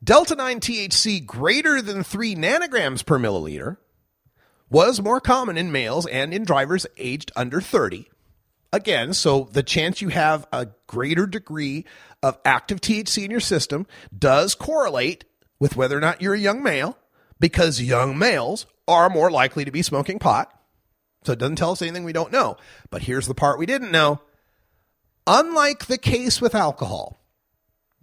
Delta 0.04 0.36
9 0.36 0.60
THC 0.60 1.26
greater 1.26 1.82
than 1.82 2.04
3 2.04 2.36
nanograms 2.36 3.06
per 3.06 3.18
milliliter 3.18 3.78
was 4.70 5.02
more 5.02 5.20
common 5.20 5.58
in 5.58 5.72
males 5.72 6.06
and 6.08 6.34
in 6.34 6.44
drivers 6.44 6.86
aged 6.98 7.32
under 7.36 7.62
30. 7.62 8.10
Again, 8.74 9.14
so 9.14 9.48
the 9.52 9.64
chance 9.64 10.02
you 10.02 10.10
have 10.10 10.48
a 10.52 10.68
greater 10.88 11.26
degree 11.26 11.86
of 12.22 12.38
active 12.44 12.82
THC 12.82 13.24
in 13.24 13.32
your 13.32 13.40
system 13.40 13.88
does 14.18 14.56
correlate 14.56 15.24
with 15.60 15.78
whether 15.78 15.98
or 15.98 16.02
not 16.02 16.22
you're 16.22 16.34
a 16.34 16.40
young 16.40 16.62
male 16.62 16.98
because 17.40 17.82
young 17.82 18.18
males 18.18 18.66
are 18.88 19.10
more 19.10 19.32
likely 19.32 19.66
to 19.66 19.72
be 19.72 19.82
smoking 19.82 20.20
pot. 20.20 20.52
So 21.24 21.34
it 21.34 21.40
doesn't 21.40 21.56
tell 21.56 21.72
us 21.72 21.82
anything 21.82 22.04
we 22.04 22.14
don't 22.14 22.32
know. 22.32 22.58
But 22.90 23.04
here's 23.04 23.28
the 23.28 23.34
part 23.34 23.60
we 23.60 23.66
didn't 23.66 23.92
know. 23.92 24.22
Unlike 25.28 25.88
the 25.88 25.98
case 25.98 26.40
with 26.40 26.54
alcohol, 26.54 27.20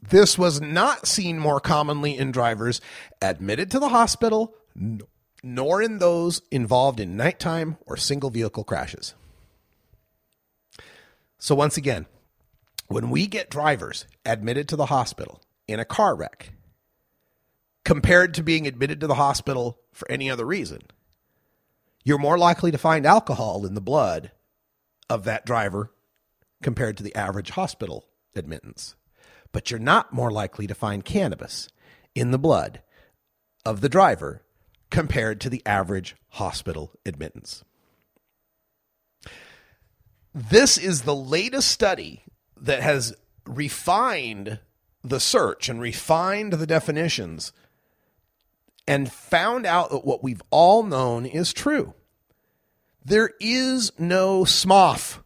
this 0.03 0.37
was 0.37 0.61
not 0.61 1.07
seen 1.07 1.39
more 1.39 1.61
commonly 1.61 2.17
in 2.17 2.33
drivers 2.33 2.81
admitted 3.21 3.71
to 3.71 3.79
the 3.79 3.91
hospital, 3.91 4.55
nor 5.45 5.81
in 5.81 5.99
those 5.99 6.43
involved 6.51 6.99
in 6.99 7.17
nighttime 7.17 7.77
or 7.87 7.97
single 7.97 8.31
vehicle 8.31 8.65
crashes. 8.65 9.15
So, 11.43 11.57
once 11.57 11.77
again, 11.77 12.07
when 12.87 13.11
we 13.11 13.27
get 13.27 13.51
drivers 13.51 14.07
admitted 14.25 14.69
to 14.69 14.77
the 14.77 14.87
hospital 14.87 15.43
in 15.67 15.81
a 15.81 15.85
car 15.85 16.15
wreck, 16.15 16.53
compared 17.85 18.35
to 18.35 18.45
being 18.45 18.67
admitted 18.67 19.01
to 19.01 19.09
the 19.09 19.17
hospital 19.17 19.81
for 19.93 20.09
any 20.09 20.31
other 20.31 20.47
reason, 20.47 20.83
you're 22.05 22.19
more 22.19 22.39
likely 22.39 22.71
to 22.71 22.79
find 22.79 23.05
alcohol 23.05 23.67
in 23.67 23.75
the 23.75 23.81
blood 23.81 24.31
of 25.11 25.25
that 25.25 25.45
driver 25.45 25.93
compared 26.63 26.97
to 26.99 27.03
the 27.03 27.15
average 27.17 27.51
hospital 27.51 28.07
admittance 28.37 28.95
but 29.53 29.71
you're 29.71 29.81
not 29.81 30.13
more 30.13 30.33
likely 30.33 30.67
to 30.67 30.75
find 30.75 31.05
cannabis 31.05 31.69
in 32.15 32.31
the 32.31 32.39
blood 32.39 32.83
of 33.65 33.81
the 33.81 33.89
driver 33.89 34.43
compared 34.91 35.41
to 35.41 35.51
the 35.51 35.63
average 35.65 36.17
hospital 36.31 36.93
admittance. 37.07 37.63
This 40.35 40.79
is 40.79 41.03
the 41.03 41.15
latest 41.15 41.71
study 41.71 42.23
that 42.61 42.83
has 42.83 43.15
refined 43.47 44.61
the 45.03 45.21
search 45.21 45.69
and 45.69 45.81
refined 45.81 46.55
the 46.55 46.67
definitions 46.67 47.53
and 48.87 49.13
found 49.13 49.67
out 49.67 49.91
that 49.91 50.05
what 50.05 50.23
we've 50.23 50.43
all 50.51 50.83
known 50.83 51.27
is 51.27 51.53
true. 51.53 51.95
There 53.05 53.31
is 53.41 53.93
no 53.99 54.45
SMOF 54.45 55.19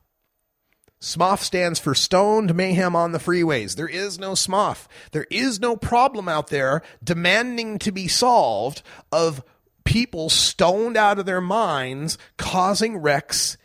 SMOF 1.01 1.41
stands 1.41 1.79
for 1.79 1.95
Stoned 1.95 2.55
Mayhem 2.55 2.97
on 2.97 3.13
the 3.13 3.19
Freeways. 3.19 3.77
There 3.77 3.89
is 3.89 4.19
no 4.19 4.33
SMOF. 4.33 4.87
There 5.13 5.27
is 5.31 5.61
no 5.61 5.77
problem 5.77 6.29
out 6.29 6.49
there 6.49 6.83
demanding 7.05 7.79
to 7.81 7.93
be 7.93 8.09
solved 8.09 8.83
of 9.13 9.45
people 9.85 10.31
stoned 10.31 10.97
out 10.97 11.19
of 11.19 11.27
their 11.27 11.41
minds 11.41 12.17
causing 12.39 12.97
wrecks 12.97 13.57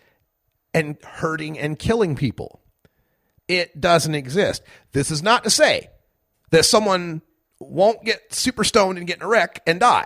and 0.74 0.98
hurting 1.04 1.60
and 1.60 1.78
killing 1.78 2.16
people. 2.16 2.62
It 3.48 3.80
doesn't 3.80 4.16
exist. 4.16 4.64
This 4.94 5.12
is 5.12 5.22
not 5.22 5.44
to 5.44 5.50
say 5.50 5.90
that 6.52 6.66
someone 6.66 7.22
won't 7.60 8.04
get 8.04 8.34
super 8.34 8.64
stoned 8.64 8.98
and 8.98 9.08
get 9.08 9.18
in 9.18 9.24
a 9.24 9.28
wreck 9.28 9.62
and 9.68 9.80
die. 9.80 10.06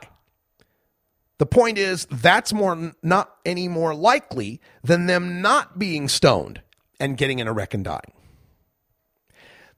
The 1.37 1.45
point 1.45 1.77
is 1.77 2.05
that's 2.05 2.53
more 2.53 2.93
not 3.03 3.35
any 3.45 3.67
more 3.67 3.93
likely 3.93 4.61
than 4.83 5.05
them 5.05 5.41
not 5.41 5.77
being 5.77 6.07
stoned 6.07 6.61
and 6.99 7.17
getting 7.17 7.39
in 7.39 7.47
a 7.47 7.53
wreck 7.53 7.73
and 7.73 7.83
dying. 7.83 8.13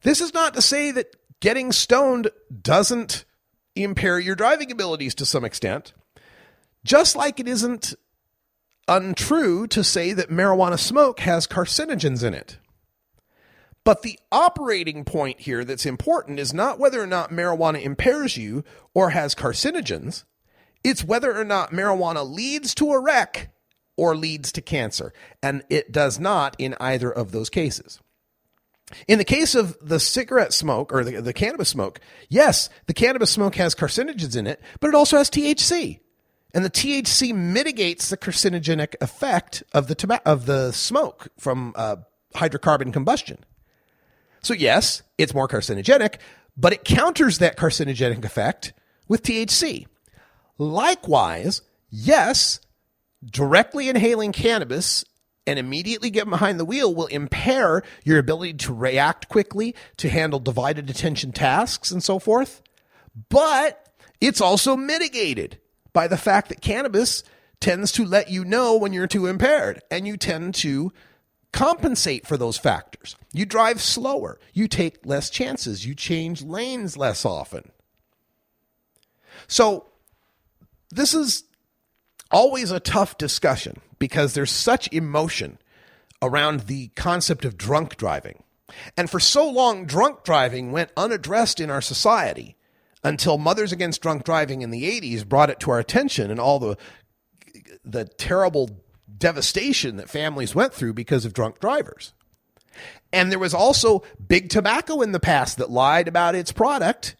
This 0.03 0.21
is 0.21 0.33
not 0.33 0.53
to 0.53 0.61
say 0.61 0.91
that 0.91 1.15
getting 1.39 1.71
stoned 1.71 2.29
doesn't 2.61 3.25
impair 3.75 4.19
your 4.19 4.35
driving 4.35 4.71
abilities 4.71 5.15
to 5.15 5.25
some 5.25 5.43
extent, 5.43 5.93
just 6.83 7.15
like 7.15 7.39
it 7.39 7.47
isn't 7.47 7.95
untrue 8.87 9.67
to 9.67 9.83
say 9.83 10.13
that 10.13 10.29
marijuana 10.29 10.79
smoke 10.79 11.19
has 11.21 11.47
carcinogens 11.47 12.23
in 12.23 12.33
it. 12.33 12.57
But 13.83 14.01
the 14.01 14.19
operating 14.31 15.05
point 15.05 15.39
here 15.39 15.63
that's 15.63 15.85
important 15.85 16.39
is 16.39 16.53
not 16.53 16.79
whether 16.79 17.01
or 17.01 17.07
not 17.07 17.31
marijuana 17.31 17.81
impairs 17.81 18.35
you 18.35 18.65
or 18.93 19.11
has 19.11 19.33
carcinogens, 19.33 20.25
it's 20.83 21.03
whether 21.03 21.37
or 21.37 21.45
not 21.45 21.71
marijuana 21.71 22.29
leads 22.29 22.75
to 22.75 22.91
a 22.91 22.99
wreck 22.99 23.49
or 23.95 24.15
leads 24.15 24.51
to 24.51 24.61
cancer. 24.61 25.13
And 25.41 25.63
it 25.69 25.91
does 25.91 26.19
not 26.19 26.55
in 26.59 26.75
either 26.79 27.11
of 27.11 27.31
those 27.31 27.49
cases. 27.49 27.99
In 29.07 29.19
the 29.19 29.25
case 29.25 29.53
of 29.55 29.77
the 29.81 29.99
cigarette 29.99 30.53
smoke 30.53 30.93
or 30.93 31.03
the, 31.03 31.21
the 31.21 31.33
cannabis 31.33 31.69
smoke, 31.69 31.99
yes, 32.29 32.69
the 32.85 32.93
cannabis 32.93 33.31
smoke 33.31 33.55
has 33.55 33.75
carcinogens 33.75 34.35
in 34.35 34.47
it, 34.47 34.61
but 34.79 34.87
it 34.87 34.95
also 34.95 35.17
has 35.17 35.29
THC. 35.29 35.99
And 36.57 36.65
the 36.65 36.71
THC 36.71 37.35
mitigates 37.35 38.09
the 38.09 38.17
carcinogenic 38.17 38.95
effect 38.99 39.61
of 39.75 39.87
the 39.87 40.21
of 40.25 40.47
the 40.47 40.71
smoke 40.71 41.27
from 41.37 41.71
uh, 41.75 41.97
hydrocarbon 42.33 42.91
combustion. 42.91 43.37
So 44.41 44.55
yes, 44.55 45.03
it's 45.19 45.35
more 45.35 45.47
carcinogenic, 45.47 46.15
but 46.57 46.73
it 46.73 46.83
counters 46.83 47.37
that 47.37 47.57
carcinogenic 47.57 48.25
effect 48.25 48.73
with 49.07 49.21
THC. 49.21 49.85
Likewise, 50.57 51.61
yes, 51.91 52.59
directly 53.23 53.87
inhaling 53.87 54.31
cannabis 54.31 55.05
and 55.45 55.59
immediately 55.59 56.09
get 56.09 56.27
behind 56.27 56.59
the 56.59 56.65
wheel 56.65 56.95
will 56.95 57.05
impair 57.05 57.83
your 58.03 58.17
ability 58.17 58.55
to 58.55 58.73
react 58.73 59.29
quickly, 59.29 59.75
to 59.97 60.09
handle 60.09 60.39
divided 60.39 60.89
attention 60.89 61.33
tasks, 61.33 61.91
and 61.91 62.03
so 62.03 62.17
forth. 62.17 62.63
But 63.29 63.93
it's 64.19 64.41
also 64.41 64.75
mitigated 64.75 65.59
by 65.97 66.07
the 66.07 66.15
fact 66.15 66.49
that 66.49 66.61
cannabis 66.61 67.23
tends 67.59 67.91
to 67.91 68.05
let 68.05 68.29
you 68.29 68.45
know 68.45 68.77
when 68.77 68.93
you're 68.93 69.07
too 69.07 69.25
impaired, 69.25 69.81
and 69.89 70.05
you 70.05 70.15
tend 70.15 70.53
to 70.53 70.93
compensate 71.51 72.27
for 72.27 72.37
those 72.37 72.55
factors. 72.55 73.15
You 73.33 73.47
drive 73.47 73.81
slower, 73.81 74.37
you 74.53 74.67
take 74.67 75.07
less 75.07 75.31
chances, 75.31 75.87
you 75.87 75.95
change 75.95 76.43
lanes 76.43 76.97
less 76.97 77.25
often. 77.25 77.71
So, 79.47 79.87
this 80.91 81.15
is 81.15 81.45
always 82.29 82.69
a 82.69 82.79
tough 82.79 83.17
discussion 83.17 83.81
because 83.97 84.35
there's 84.35 84.51
such 84.51 84.87
emotion 84.93 85.57
around 86.21 86.67
the 86.67 86.89
concept 86.89 87.43
of 87.43 87.57
drunk 87.57 87.97
driving. 87.97 88.43
And 88.95 89.09
for 89.09 89.19
so 89.19 89.49
long, 89.49 89.87
drunk 89.87 90.23
driving 90.23 90.71
went 90.71 90.91
unaddressed 90.95 91.59
in 91.59 91.71
our 91.71 91.81
society 91.81 92.55
until 93.07 93.37
Mothers 93.37 93.71
Against 93.71 94.01
Drunk 94.01 94.25
Driving 94.25 94.61
in 94.61 94.69
the 94.69 94.83
80s 94.83 95.27
brought 95.27 95.49
it 95.49 95.61
to 95.61 95.71
our 95.71 95.79
attention 95.79 96.29
and 96.29 96.39
all 96.41 96.59
the, 96.59 96.77
the 97.85 98.03
terrible 98.05 98.81
devastation 99.17 99.95
that 99.95 100.09
families 100.09 100.53
went 100.53 100.73
through 100.73 100.93
because 100.93 101.23
of 101.23 101.33
drunk 101.33 101.59
drivers. 101.59 102.13
And 103.13 103.31
there 103.31 103.39
was 103.39 103.53
also 103.53 104.03
big 104.27 104.49
tobacco 104.49 105.01
in 105.01 105.13
the 105.13 105.21
past 105.21 105.57
that 105.57 105.71
lied 105.71 106.09
about 106.09 106.35
its 106.35 106.51
product, 106.51 107.15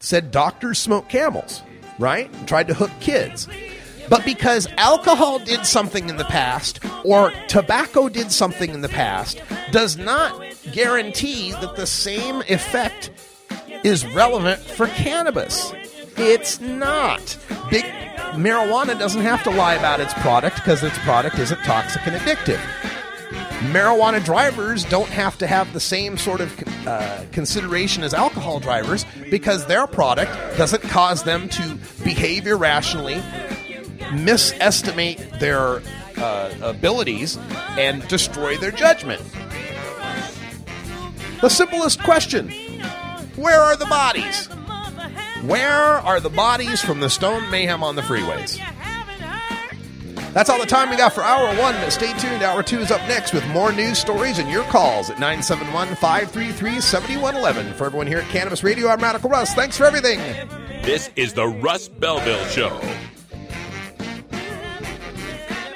said 0.00 0.30
doctors 0.30 0.78
smoke 0.78 1.08
camels, 1.08 1.62
right? 1.98 2.30
And 2.34 2.46
tried 2.46 2.68
to 2.68 2.74
hook 2.74 2.90
kids. 3.00 3.48
But 4.10 4.26
because 4.26 4.68
alcohol 4.76 5.38
did 5.38 5.64
something 5.64 6.10
in 6.10 6.18
the 6.18 6.24
past 6.24 6.80
or 7.04 7.32
tobacco 7.48 8.10
did 8.10 8.30
something 8.30 8.74
in 8.74 8.82
the 8.82 8.88
past 8.90 9.40
does 9.70 9.96
not 9.96 10.44
guarantee 10.72 11.52
that 11.52 11.76
the 11.76 11.86
same 11.86 12.42
effect 12.42 13.10
is 13.84 14.06
relevant 14.14 14.60
for 14.60 14.86
cannabis. 14.88 15.72
It's 16.16 16.60
not. 16.60 17.36
Big 17.70 17.84
marijuana 18.34 18.98
doesn't 18.98 19.22
have 19.22 19.42
to 19.44 19.50
lie 19.50 19.74
about 19.74 20.00
its 20.00 20.14
product 20.14 20.56
because 20.56 20.82
its 20.82 20.98
product 20.98 21.38
isn't 21.38 21.60
toxic 21.60 22.06
and 22.06 22.16
addictive. 22.16 22.60
Marijuana 23.70 24.22
drivers 24.24 24.84
don't 24.84 25.08
have 25.08 25.38
to 25.38 25.46
have 25.46 25.72
the 25.72 25.80
same 25.80 26.18
sort 26.18 26.40
of 26.40 26.86
uh, 26.86 27.24
consideration 27.30 28.02
as 28.02 28.12
alcohol 28.12 28.58
drivers 28.58 29.06
because 29.30 29.66
their 29.66 29.86
product 29.86 30.32
doesn't 30.58 30.82
cause 30.82 31.22
them 31.22 31.48
to 31.48 31.78
behave 32.02 32.46
irrationally 32.46 33.22
misestimate 34.12 35.38
their 35.38 35.80
uh, 36.18 36.52
abilities 36.60 37.38
and 37.78 38.06
destroy 38.08 38.56
their 38.58 38.70
judgment. 38.70 39.22
The 41.40 41.48
simplest 41.48 42.02
question 42.02 42.52
Where 43.36 43.60
are 43.60 43.76
the 43.76 43.86
bodies? 43.86 44.46
Where 45.42 45.72
are 45.72 46.20
the 46.20 46.30
bodies 46.30 46.80
from 46.80 47.00
the 47.00 47.10
Stone 47.10 47.50
Mayhem 47.50 47.82
on 47.82 47.96
the 47.96 48.02
freeways? 48.02 48.60
That's 50.32 50.48
all 50.48 50.58
the 50.58 50.66
time 50.66 50.88
we 50.88 50.96
got 50.96 51.12
for 51.12 51.22
hour 51.22 51.46
one, 51.58 51.74
but 51.74 51.90
stay 51.90 52.12
tuned. 52.18 52.42
Hour 52.42 52.62
two 52.62 52.78
is 52.78 52.90
up 52.90 53.00
next 53.02 53.34
with 53.34 53.46
more 53.48 53.70
news 53.72 53.98
stories 53.98 54.38
and 54.38 54.50
your 54.50 54.64
calls 54.64 55.10
at 55.10 55.18
971 55.18 55.88
533 55.96 56.80
7111. 56.80 57.74
For 57.74 57.86
everyone 57.86 58.06
here 58.06 58.18
at 58.18 58.28
Cannabis 58.28 58.64
Radio, 58.64 58.88
I'm 58.88 59.00
Radical 59.00 59.28
Russ. 59.28 59.52
Thanks 59.52 59.76
for 59.76 59.84
everything. 59.84 60.18
This 60.82 61.10
is 61.16 61.34
the 61.34 61.46
Russ 61.46 61.88
Belville 61.88 62.44
Show. 62.46 62.80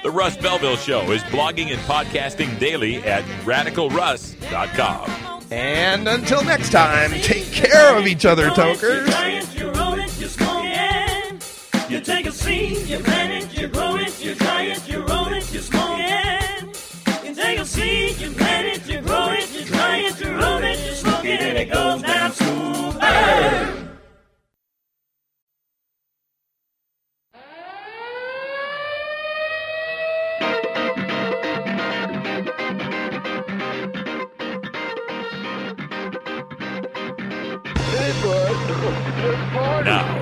The 0.02 0.10
Russ 0.10 0.36
Belville 0.36 0.76
Show 0.76 1.10
is 1.10 1.22
blogging 1.24 1.72
and 1.72 1.80
podcasting 1.80 2.58
daily 2.58 2.98
at 2.98 3.24
radicalruss.com. 3.44 5.25
And 5.50 6.08
until 6.08 6.42
next 6.44 6.70
time, 6.70 7.10
take 7.20 7.50
care 7.52 7.96
of 7.96 8.06
each 8.06 8.26
other, 8.26 8.50
tokers. 8.50 9.06
You 9.54 9.70
roll 9.70 9.94
it, 9.94 10.20
you 10.20 10.26
smoke 10.26 10.64
it. 10.64 11.90
You 11.90 12.00
take 12.00 12.26
a 12.26 12.32
seed, 12.32 12.88
you 12.88 12.98
plant 12.98 13.44
it, 13.44 13.56
you 13.60 13.68
grow 13.68 13.96
it, 13.96 14.24
you 14.24 14.34
dry 14.34 14.62
it, 14.62 14.88
you 14.88 15.04
roll 15.04 15.32
it, 15.32 15.52
you 15.52 15.60
smoke 15.60 15.98
it. 16.00 17.24
You 17.24 17.34
take 17.34 17.58
a 17.60 17.64
seed, 17.64 18.18
you 18.18 18.30
plant 18.32 18.66
it, 18.66 18.88
you 18.88 19.00
grow 19.00 19.30
it, 19.30 19.52
you 19.52 19.64
dry 19.64 19.96
it, 19.98 20.20
you 20.20 20.30
roll 20.32 20.62
it, 20.64 20.84
you 20.84 20.94
smoke 20.94 21.24
it, 21.24 21.40
and 21.40 21.58
it 21.58 21.72
goes 21.72 22.02
down. 22.02 23.85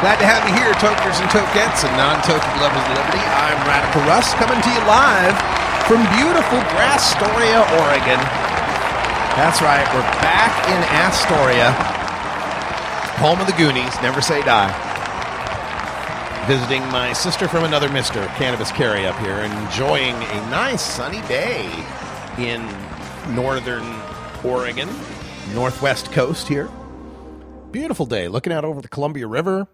Glad 0.00 0.16
to 0.16 0.24
have 0.24 0.40
you 0.48 0.56
here, 0.56 0.72
tokers 0.80 1.20
and 1.20 1.28
tokettes 1.28 1.84
and 1.84 1.92
non-token 2.00 2.52
lovers 2.56 2.80
of 2.88 2.96
liberty. 2.96 3.20
I'm 3.20 3.60
Radical 3.68 4.00
Russ, 4.08 4.32
coming 4.40 4.56
to 4.56 4.70
you 4.72 4.80
live 4.88 5.36
from 5.84 6.00
beautiful 6.16 6.56
Astoria, 6.80 7.60
Oregon. 7.84 8.16
That's 9.36 9.60
right, 9.60 9.84
we're 9.92 10.00
back 10.24 10.56
in 10.72 10.80
Astoria, 11.04 11.76
home 13.20 13.44
of 13.44 13.46
the 13.46 13.52
Goonies. 13.52 13.92
Never 14.00 14.22
say 14.22 14.40
die. 14.42 14.72
Visiting 16.48 16.80
my 16.88 17.12
sister 17.12 17.46
from 17.46 17.64
another 17.64 17.90
Mister, 17.90 18.24
Cannabis 18.40 18.72
Carry 18.72 19.04
up 19.04 19.18
here, 19.18 19.36
enjoying 19.36 20.14
a 20.16 20.50
nice 20.50 20.80
sunny 20.80 21.20
day 21.28 21.68
in 22.38 22.66
northern 23.34 23.84
Oregon, 24.42 24.88
northwest 25.52 26.10
coast 26.10 26.48
here. 26.48 26.70
Beautiful 27.70 28.06
day, 28.06 28.28
looking 28.28 28.54
out 28.54 28.64
over 28.64 28.80
the 28.80 28.88
Columbia 28.88 29.26
River. 29.26 29.68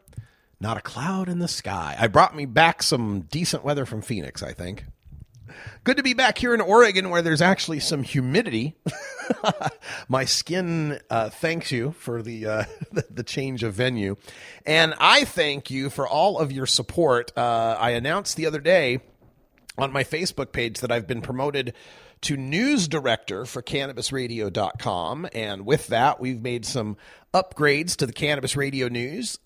Not 0.61 0.79
a 0.79 0.81
cloud 0.81 1.29
in 1.29 1.39
the 1.39 1.49
sky. 1.49 1.97
I 1.99 2.07
brought 2.07 2.35
me 2.35 2.47
back 2.47 2.83
some 2.83 3.23
decent 3.23 3.65
weather 3.65 3.85
from 3.85 4.01
Phoenix, 4.01 4.43
I 4.43 4.53
think. 4.53 4.85
Good 5.85 5.99
to 5.99 6.03
be 6.03 6.15
back 6.15 6.39
here 6.39 6.55
in 6.55 6.61
Oregon 6.61 7.11
where 7.11 7.23
there's 7.23 7.43
actually 7.43 7.81
some 7.81 8.03
humidity. 8.03 8.77
My 10.09 10.25
skin 10.25 10.99
uh, 11.11 11.31
thanks 11.31 11.71
you 11.71 11.93
for 11.93 12.23
the, 12.23 12.47
uh, 12.47 12.65
the 13.11 13.23
change 13.23 13.63
of 13.63 13.75
venue. 13.75 14.17
And 14.65 14.95
I 14.99 15.25
thank 15.25 15.71
you 15.71 15.91
for 15.91 16.09
all 16.09 16.39
of 16.39 16.53
your 16.53 16.67
support. 16.67 17.33
Uh, 17.37 17.77
I 17.79 17.91
announced 17.91 18.37
the 18.37 18.47
other 18.47 18.61
day 18.61 19.01
on 19.79 19.93
my 19.93 20.05
Facebook 20.05 20.53
page 20.53 20.81
that 20.81 20.91
I've 20.91 21.07
been 21.07 21.23
promoted 21.23 21.75
to 22.23 22.37
news 22.37 22.89
director 22.89 23.45
for 23.45 23.63
cannabisradio.com. 23.63 25.29
And 25.33 25.67
with 25.67 25.89
that, 25.89 26.19
we've 26.19 26.43
made 26.43 26.65
some 26.65 26.97
upgrades 27.35 27.95
to 27.97 28.07
the 28.07 28.13
Cannabis 28.13 28.57
Radio 28.57 28.89
News 28.89 29.39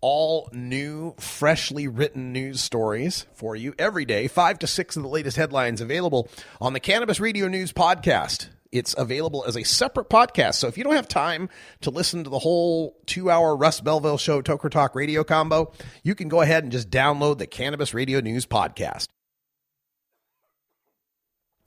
all 0.00 0.48
new, 0.52 1.14
freshly 1.18 1.88
written 1.88 2.32
news 2.32 2.62
stories 2.62 3.26
for 3.34 3.56
you 3.56 3.74
every 3.78 4.04
day. 4.04 4.28
Five 4.28 4.58
to 4.60 4.66
six 4.66 4.96
of 4.96 5.02
the 5.02 5.08
latest 5.08 5.36
headlines 5.36 5.80
available 5.80 6.28
on 6.60 6.72
the 6.72 6.80
Cannabis 6.80 7.20
Radio 7.20 7.48
News 7.48 7.72
podcast. 7.72 8.48
It's 8.72 8.94
available 8.96 9.44
as 9.46 9.56
a 9.56 9.64
separate 9.64 10.10
podcast. 10.10 10.54
So 10.54 10.68
if 10.68 10.76
you 10.76 10.84
don't 10.84 10.96
have 10.96 11.08
time 11.08 11.48
to 11.80 11.90
listen 11.90 12.24
to 12.24 12.30
the 12.30 12.38
whole 12.38 12.96
two 13.06 13.30
hour 13.30 13.56
Russ 13.56 13.80
Belville 13.80 14.18
Show 14.18 14.42
Toker 14.42 14.70
Talk 14.70 14.94
radio 14.94 15.24
combo, 15.24 15.72
you 16.02 16.14
can 16.14 16.28
go 16.28 16.40
ahead 16.40 16.62
and 16.62 16.72
just 16.72 16.90
download 16.90 17.38
the 17.38 17.46
Cannabis 17.46 17.94
Radio 17.94 18.20
News 18.20 18.46
podcast. 18.46 19.08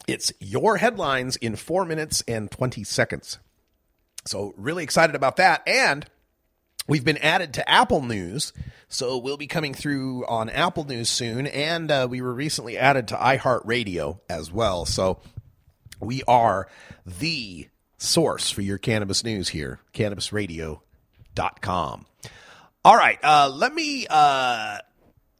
It's 0.08 0.34
your 0.40 0.78
headlines 0.78 1.36
in 1.36 1.56
four 1.56 1.86
minutes 1.86 2.24
and 2.28 2.50
20 2.50 2.84
seconds. 2.84 3.40
So, 4.26 4.54
really 4.58 4.84
excited 4.84 5.16
about 5.16 5.38
that. 5.38 5.62
And 5.68 6.06
We've 6.90 7.06
been 7.06 7.18
added 7.18 7.54
to 7.54 7.70
Apple 7.70 8.02
News, 8.02 8.52
so 8.88 9.20
we'll 9.20 9.38
be 9.38 9.46
coming 9.46 9.76
through 9.76 10.26
on 10.26 10.50
Apple 10.50 10.86
News 10.86 11.08
soon, 11.08 11.46
and 11.46 11.92
uh, 11.92 12.08
we 12.10 12.20
were 12.20 12.34
recently 12.34 12.80
added 12.80 13.10
to 13.10 13.16
iHeartRadio 13.16 14.20
as 14.28 14.52
well. 14.52 14.88
So 14.88 15.20
we 16.00 16.24
are 16.28 16.68
the 17.06 17.68
source 18.00 18.50
for 18.50 18.64
your 18.64 18.80
cannabis 18.80 19.24
news 19.24 19.50
here, 19.50 19.80
cannabisradio.com. 19.94 22.06
All 22.84 22.98
right, 22.98 23.20
uh, 23.22 23.52
let 23.54 23.72
me 23.72 24.08
uh, 24.10 24.80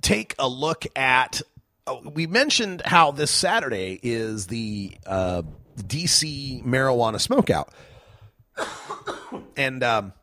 take 0.04 0.36
a 0.38 0.48
look 0.48 0.86
at. 0.96 1.42
Oh, 1.88 2.02
we 2.14 2.28
mentioned 2.28 2.84
how 2.86 3.10
this 3.10 3.32
Saturday 3.32 4.00
is 4.04 4.46
the 4.46 4.96
uh, 5.04 5.42
DC 5.76 6.64
marijuana 6.64 7.16
smokeout, 7.16 7.70
and 9.58 9.84
um, 9.84 10.14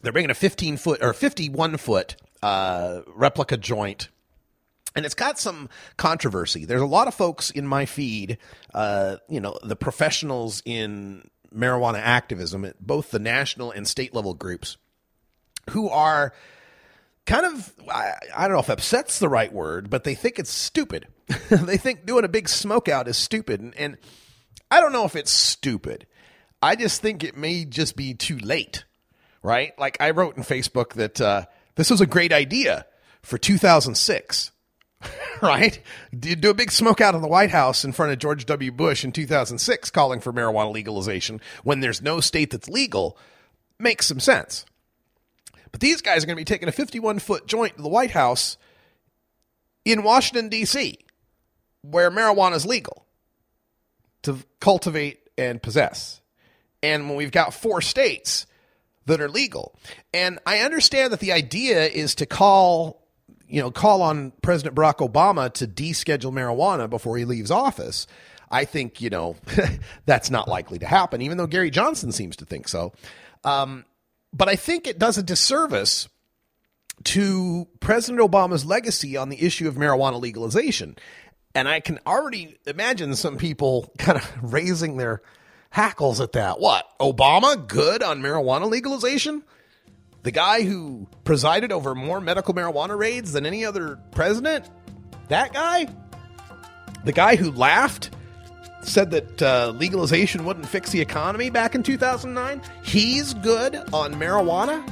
they're 0.00 0.12
bringing 0.12 0.30
a 0.30 0.34
15 0.34 0.76
foot 0.76 1.02
or 1.02 1.12
51 1.12 1.76
foot 1.76 2.16
uh, 2.42 3.00
replica 3.06 3.56
joint 3.56 4.08
and 4.98 5.06
it's 5.06 5.14
got 5.14 5.38
some 5.38 5.68
controversy. 5.96 6.64
There's 6.64 6.82
a 6.82 6.86
lot 6.86 7.08
of 7.08 7.14
folks 7.14 7.50
in 7.50 7.66
my 7.66 7.86
feed, 7.86 8.38
uh, 8.74 9.18
you 9.28 9.40
know, 9.40 9.56
the 9.62 9.76
professionals 9.76 10.60
in 10.64 11.30
marijuana 11.54 12.00
activism 12.00 12.64
at 12.64 12.84
both 12.84 13.10
the 13.10 13.18
national 13.18 13.70
and 13.70 13.86
state 13.86 14.14
level 14.14 14.34
groups, 14.34 14.76
who 15.70 15.88
are 15.88 16.32
kind 17.26 17.46
of, 17.46 17.72
I, 17.88 18.14
I 18.36 18.48
don't 18.48 18.54
know 18.54 18.60
if 18.60 18.68
upset's 18.68 19.18
the 19.18 19.28
right 19.28 19.52
word, 19.52 19.88
but 19.88 20.04
they 20.04 20.14
think 20.14 20.38
it's 20.38 20.50
stupid. 20.50 21.06
they 21.48 21.76
think 21.76 22.06
doing 22.06 22.24
a 22.24 22.28
big 22.28 22.48
smoke 22.48 22.88
out 22.88 23.06
is 23.06 23.16
stupid. 23.16 23.60
And, 23.60 23.76
and 23.76 23.98
I 24.70 24.80
don't 24.80 24.92
know 24.92 25.04
if 25.04 25.14
it's 25.14 25.30
stupid. 25.30 26.06
I 26.60 26.74
just 26.74 27.00
think 27.00 27.22
it 27.22 27.36
may 27.36 27.64
just 27.64 27.94
be 27.94 28.14
too 28.14 28.38
late, 28.38 28.84
right? 29.42 29.78
Like 29.78 29.96
I 30.00 30.10
wrote 30.10 30.36
in 30.36 30.42
Facebook 30.42 30.94
that 30.94 31.20
uh, 31.20 31.46
this 31.74 31.90
was 31.90 32.00
a 32.00 32.06
great 32.06 32.32
idea 32.32 32.86
for 33.22 33.38
2006, 33.38 34.52
right? 35.42 35.80
Do 36.18 36.50
a 36.50 36.54
big 36.54 36.70
smoke 36.70 37.00
out 37.00 37.14
of 37.14 37.22
the 37.22 37.28
White 37.28 37.50
House 37.50 37.84
in 37.84 37.92
front 37.92 38.12
of 38.12 38.18
George 38.18 38.46
W. 38.46 38.72
Bush 38.72 39.04
in 39.04 39.12
2006 39.12 39.90
calling 39.90 40.20
for 40.20 40.32
marijuana 40.32 40.72
legalization 40.72 41.40
when 41.62 41.80
there's 41.80 42.02
no 42.02 42.20
state 42.20 42.50
that's 42.50 42.68
legal 42.68 43.16
makes 43.78 44.06
some 44.06 44.20
sense. 44.20 44.64
But 45.70 45.80
these 45.80 46.00
guys 46.00 46.22
are 46.22 46.26
going 46.26 46.36
to 46.36 46.40
be 46.40 46.44
taking 46.44 46.68
a 46.68 46.72
51 46.72 47.18
foot 47.18 47.46
joint 47.46 47.76
to 47.76 47.82
the 47.82 47.88
White 47.88 48.12
House 48.12 48.56
in 49.84 50.02
Washington, 50.02 50.48
D.C., 50.48 50.98
where 51.82 52.10
marijuana 52.10 52.54
is 52.54 52.66
legal 52.66 53.06
to 54.22 54.38
cultivate 54.60 55.20
and 55.36 55.62
possess. 55.62 56.20
And 56.82 57.08
when 57.08 57.16
we've 57.16 57.30
got 57.30 57.54
four 57.54 57.80
states 57.80 58.46
that 59.08 59.20
are 59.20 59.28
legal. 59.28 59.74
And 60.14 60.38
I 60.46 60.60
understand 60.60 61.12
that 61.12 61.20
the 61.20 61.32
idea 61.32 61.86
is 61.86 62.14
to 62.16 62.26
call, 62.26 63.06
you 63.48 63.60
know, 63.60 63.70
call 63.70 64.02
on 64.02 64.32
President 64.42 64.76
Barack 64.76 65.06
Obama 65.06 65.52
to 65.54 65.66
deschedule 65.66 66.32
marijuana 66.32 66.88
before 66.88 67.18
he 67.18 67.24
leaves 67.24 67.50
office. 67.50 68.06
I 68.50 68.64
think, 68.64 69.00
you 69.00 69.10
know, 69.10 69.36
that's 70.06 70.30
not 70.30 70.48
likely 70.48 70.78
to 70.78 70.86
happen, 70.86 71.20
even 71.20 71.36
though 71.36 71.46
Gary 71.46 71.70
Johnson 71.70 72.12
seems 72.12 72.36
to 72.36 72.44
think 72.44 72.68
so. 72.68 72.92
Um, 73.44 73.84
but 74.32 74.48
I 74.48 74.56
think 74.56 74.86
it 74.86 74.98
does 74.98 75.18
a 75.18 75.22
disservice 75.22 76.08
to 77.04 77.68
President 77.80 78.20
Obama's 78.20 78.64
legacy 78.64 79.16
on 79.16 79.28
the 79.28 79.42
issue 79.42 79.68
of 79.68 79.74
marijuana 79.74 80.20
legalization. 80.20 80.96
And 81.54 81.68
I 81.68 81.80
can 81.80 81.98
already 82.06 82.56
imagine 82.66 83.14
some 83.14 83.36
people 83.36 83.92
kind 83.98 84.18
of 84.18 84.52
raising 84.52 84.96
their 84.96 85.22
hackles 85.70 86.20
at 86.20 86.32
that. 86.32 86.60
What? 86.60 86.86
Obama 86.98 87.66
good 87.66 88.02
on 88.02 88.22
marijuana 88.22 88.68
legalization? 88.68 89.42
The 90.22 90.30
guy 90.30 90.62
who 90.62 91.06
presided 91.24 91.72
over 91.72 91.94
more 91.94 92.20
medical 92.20 92.54
marijuana 92.54 92.98
raids 92.98 93.32
than 93.32 93.46
any 93.46 93.64
other 93.64 93.98
president? 94.10 94.68
That 95.28 95.52
guy? 95.52 95.88
The 97.04 97.12
guy 97.12 97.36
who 97.36 97.52
laughed, 97.52 98.10
said 98.82 99.10
that 99.10 99.42
uh, 99.42 99.72
legalization 99.76 100.44
wouldn't 100.44 100.66
fix 100.66 100.90
the 100.90 101.00
economy 101.00 101.50
back 101.50 101.74
in 101.74 101.82
2009? 101.82 102.62
He's 102.82 103.34
good 103.34 103.76
on 103.92 104.14
marijuana? 104.14 104.86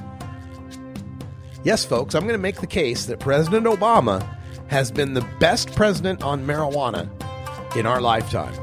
Yes, 1.65 1.85
folks, 1.85 2.15
I'm 2.15 2.23
going 2.23 2.35
to 2.35 2.39
make 2.39 2.61
the 2.61 2.67
case 2.67 3.07
that 3.07 3.19
President 3.19 3.67
Obama 3.67 4.25
has 4.69 4.91
been 4.91 5.15
the 5.15 5.27
best 5.41 5.75
president 5.75 6.23
on 6.23 6.47
marijuana 6.47 7.09
in 7.77 7.87
our 7.87 8.01
lifetime. 8.01 8.55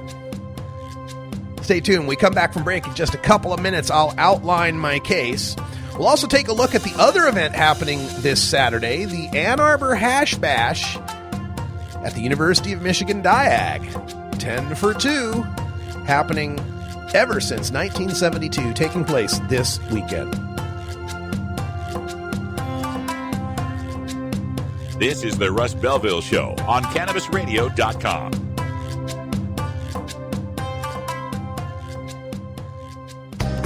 Stay 1.63 1.79
tuned. 1.79 2.07
We 2.07 2.17
come 2.17 2.33
back 2.33 2.53
from 2.53 2.63
break 2.63 2.85
in 2.85 2.93
just 2.93 3.13
a 3.13 3.17
couple 3.17 3.53
of 3.53 3.61
minutes. 3.61 3.89
I'll 3.89 4.13
outline 4.17 4.77
my 4.77 4.99
case. 4.99 5.55
We'll 5.97 6.07
also 6.07 6.27
take 6.27 6.49
a 6.49 6.53
look 6.53 6.75
at 6.75 6.83
the 6.83 6.93
other 6.97 7.27
event 7.27 7.55
happening 7.55 8.05
this 8.17 8.41
Saturday, 8.43 9.05
the 9.05 9.27
Ann 9.29 9.59
Arbor 9.59 9.95
Hash 9.95 10.35
Bash 10.35 10.97
at 10.97 12.13
the 12.15 12.21
University 12.21 12.73
of 12.73 12.81
Michigan 12.81 13.23
Diag. 13.23 14.39
10 14.39 14.75
for 14.75 14.93
2, 14.93 15.41
happening 16.05 16.59
ever 17.13 17.39
since 17.39 17.71
1972, 17.71 18.73
taking 18.73 19.05
place 19.05 19.39
this 19.47 19.79
weekend. 19.89 20.33
This 24.99 25.23
is 25.23 25.37
the 25.37 25.49
Russ 25.51 25.73
Belville 25.73 26.21
Show 26.21 26.55
on 26.67 26.83
CannabisRadio.com. 26.83 28.52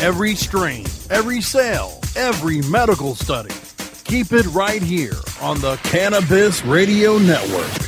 Every 0.00 0.36
strain, 0.36 0.86
every 1.10 1.40
sale, 1.40 1.98
every 2.14 2.62
medical 2.70 3.16
study. 3.16 3.50
Keep 4.04 4.32
it 4.32 4.46
right 4.54 4.80
here 4.80 5.16
on 5.42 5.60
the 5.60 5.74
Cannabis 5.82 6.64
Radio 6.64 7.18
Network. 7.18 7.87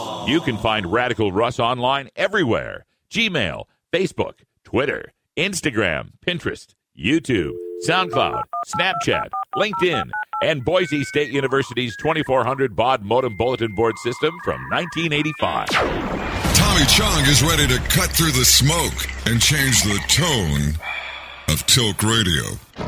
You 0.27 0.39
can 0.39 0.57
find 0.57 0.91
Radical 0.91 1.31
Russ 1.31 1.59
online 1.59 2.09
everywhere 2.15 2.85
Gmail, 3.09 3.65
Facebook, 3.91 4.33
Twitter, 4.63 5.13
Instagram, 5.35 6.11
Pinterest, 6.25 6.75
YouTube, 6.97 7.55
SoundCloud, 7.87 8.43
Snapchat, 8.67 9.29
LinkedIn, 9.55 10.09
and 10.43 10.63
Boise 10.63 11.03
State 11.03 11.31
University's 11.31 11.97
2400 11.97 12.75
baud 12.75 13.03
modem 13.03 13.35
bulletin 13.35 13.73
board 13.73 13.97
system 13.99 14.33
from 14.43 14.61
1985. 14.69 15.67
Tommy 16.55 16.85
Chong 16.85 17.23
is 17.25 17.41
ready 17.41 17.67
to 17.67 17.79
cut 17.89 18.11
through 18.11 18.31
the 18.31 18.45
smoke 18.45 19.07
and 19.25 19.41
change 19.41 19.83
the 19.83 19.99
tone 20.07 20.77
of 21.51 21.65
Tilk 21.65 22.01
Radio. 22.01 22.43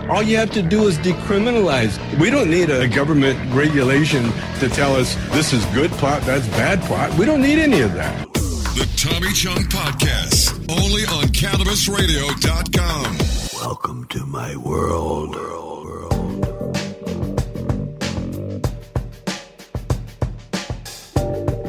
All 0.10 0.24
you 0.24 0.38
have 0.38 0.52
to 0.52 0.62
do 0.62 0.88
is 0.88 0.98
decriminalize. 1.00 2.00
We 2.18 2.30
don't 2.30 2.50
need 2.50 2.70
a 2.70 2.88
government 2.88 3.38
regulation 3.54 4.32
to 4.60 4.70
tell 4.70 4.96
us 4.96 5.16
this 5.32 5.52
is 5.52 5.66
good 5.68 5.92
pot, 5.92 6.22
that's 6.22 6.48
bad 6.50 6.82
pot. 6.84 7.14
We 7.18 7.26
don't 7.26 7.42
need 7.42 7.60
any 7.60 7.82
of 7.82 7.94
that. 7.94 8.34
The 8.34 8.90
Tommy 8.96 9.34
Chong 9.34 9.64
Podcast, 9.66 10.54
only 10.82 11.04
on 11.04 11.26
CannabisRadio.com. 11.34 13.18
Welcome 13.62 14.06
to 14.06 14.26
my 14.26 14.56
world. 14.56 15.36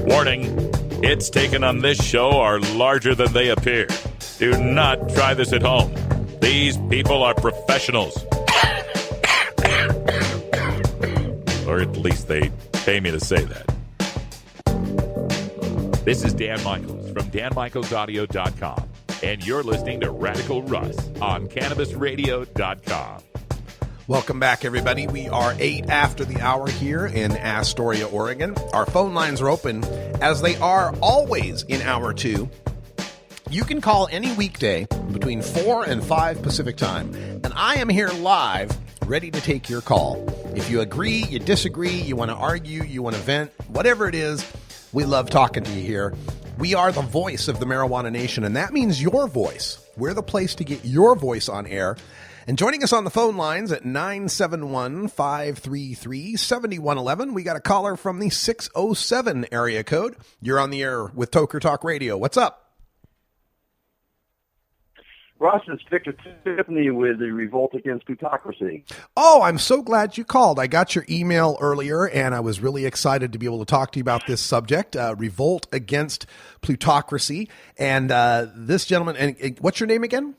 Warning 0.06 0.72
hits 1.02 1.28
taken 1.28 1.64
on 1.64 1.80
this 1.80 2.02
show 2.04 2.38
are 2.38 2.60
larger 2.60 3.14
than 3.16 3.32
they 3.32 3.48
appear. 3.48 3.88
Do 4.38 4.56
not 4.62 5.08
try 5.10 5.34
this 5.34 5.52
at 5.52 5.62
home. 5.62 5.92
These 6.44 6.76
people 6.90 7.22
are 7.22 7.32
professionals. 7.32 8.22
or 11.66 11.80
at 11.80 11.96
least 11.96 12.28
they 12.28 12.50
pay 12.84 13.00
me 13.00 13.10
to 13.10 13.18
say 13.18 13.46
that. 13.46 13.64
This 16.04 16.22
is 16.22 16.34
Dan 16.34 16.62
Michaels 16.62 17.12
from 17.12 17.30
danmichaelsaudio.com, 17.30 18.88
and 19.22 19.46
you're 19.46 19.62
listening 19.62 20.00
to 20.00 20.10
Radical 20.10 20.62
Russ 20.64 20.98
on 21.22 21.48
CannabisRadio.com. 21.48 23.22
Welcome 24.06 24.38
back, 24.38 24.66
everybody. 24.66 25.06
We 25.06 25.28
are 25.28 25.54
eight 25.58 25.88
after 25.88 26.26
the 26.26 26.42
hour 26.42 26.68
here 26.68 27.06
in 27.06 27.32
Astoria, 27.32 28.06
Oregon. 28.06 28.54
Our 28.74 28.84
phone 28.84 29.14
lines 29.14 29.40
are 29.40 29.48
open, 29.48 29.82
as 30.20 30.42
they 30.42 30.56
are 30.56 30.94
always 31.00 31.62
in 31.62 31.80
hour 31.80 32.12
two. 32.12 32.50
You 33.54 33.62
can 33.62 33.80
call 33.80 34.08
any 34.10 34.32
weekday 34.32 34.88
between 35.12 35.40
4 35.40 35.84
and 35.84 36.02
5 36.02 36.42
Pacific 36.42 36.76
time, 36.76 37.14
and 37.14 37.52
I 37.54 37.76
am 37.76 37.88
here 37.88 38.08
live, 38.08 38.76
ready 39.06 39.30
to 39.30 39.40
take 39.40 39.70
your 39.70 39.80
call. 39.80 40.28
If 40.56 40.68
you 40.68 40.80
agree, 40.80 41.22
you 41.26 41.38
disagree, 41.38 41.94
you 41.94 42.16
want 42.16 42.32
to 42.32 42.36
argue, 42.36 42.82
you 42.82 43.00
want 43.00 43.14
to 43.14 43.22
vent, 43.22 43.52
whatever 43.68 44.08
it 44.08 44.16
is, 44.16 44.44
we 44.92 45.04
love 45.04 45.30
talking 45.30 45.62
to 45.62 45.70
you 45.70 45.86
here. 45.86 46.14
We 46.58 46.74
are 46.74 46.90
the 46.90 47.02
voice 47.02 47.46
of 47.46 47.60
the 47.60 47.64
marijuana 47.64 48.10
nation, 48.10 48.42
and 48.42 48.56
that 48.56 48.72
means 48.72 49.00
your 49.00 49.28
voice. 49.28 49.78
We're 49.96 50.14
the 50.14 50.22
place 50.24 50.56
to 50.56 50.64
get 50.64 50.84
your 50.84 51.14
voice 51.14 51.48
on 51.48 51.68
air. 51.68 51.96
And 52.48 52.58
joining 52.58 52.82
us 52.82 52.92
on 52.92 53.04
the 53.04 53.10
phone 53.10 53.36
lines 53.36 53.70
at 53.70 53.84
971 53.84 55.06
533 55.06 56.34
7111, 56.34 57.32
we 57.32 57.44
got 57.44 57.54
a 57.54 57.60
caller 57.60 57.96
from 57.96 58.18
the 58.18 58.30
607 58.30 59.46
area 59.52 59.84
code. 59.84 60.16
You're 60.42 60.58
on 60.58 60.70
the 60.70 60.82
air 60.82 61.04
with 61.04 61.30
Toker 61.30 61.60
Talk 61.60 61.84
Radio. 61.84 62.18
What's 62.18 62.36
up? 62.36 62.63
Ross, 65.40 65.62
it's 65.66 65.82
Victor 65.90 66.14
Tiffany 66.44 66.90
with 66.90 67.18
the 67.18 67.32
Revolt 67.32 67.74
Against 67.74 68.06
Plutocracy. 68.06 68.84
Oh, 69.16 69.42
I'm 69.42 69.58
so 69.58 69.82
glad 69.82 70.16
you 70.16 70.24
called. 70.24 70.60
I 70.60 70.68
got 70.68 70.94
your 70.94 71.04
email 71.10 71.58
earlier, 71.60 72.08
and 72.08 72.34
I 72.34 72.40
was 72.40 72.60
really 72.60 72.86
excited 72.86 73.32
to 73.32 73.38
be 73.38 73.46
able 73.46 73.58
to 73.58 73.64
talk 73.64 73.92
to 73.92 73.98
you 73.98 74.02
about 74.02 74.26
this 74.26 74.40
subject 74.40 74.94
uh, 74.94 75.14
Revolt 75.18 75.66
Against 75.72 76.26
Plutocracy. 76.62 77.48
And 77.76 78.12
uh, 78.12 78.46
this 78.54 78.84
gentleman, 78.84 79.16
and, 79.16 79.36
and 79.40 79.58
what's 79.60 79.80
your 79.80 79.88
name 79.88 80.04
again? 80.04 80.36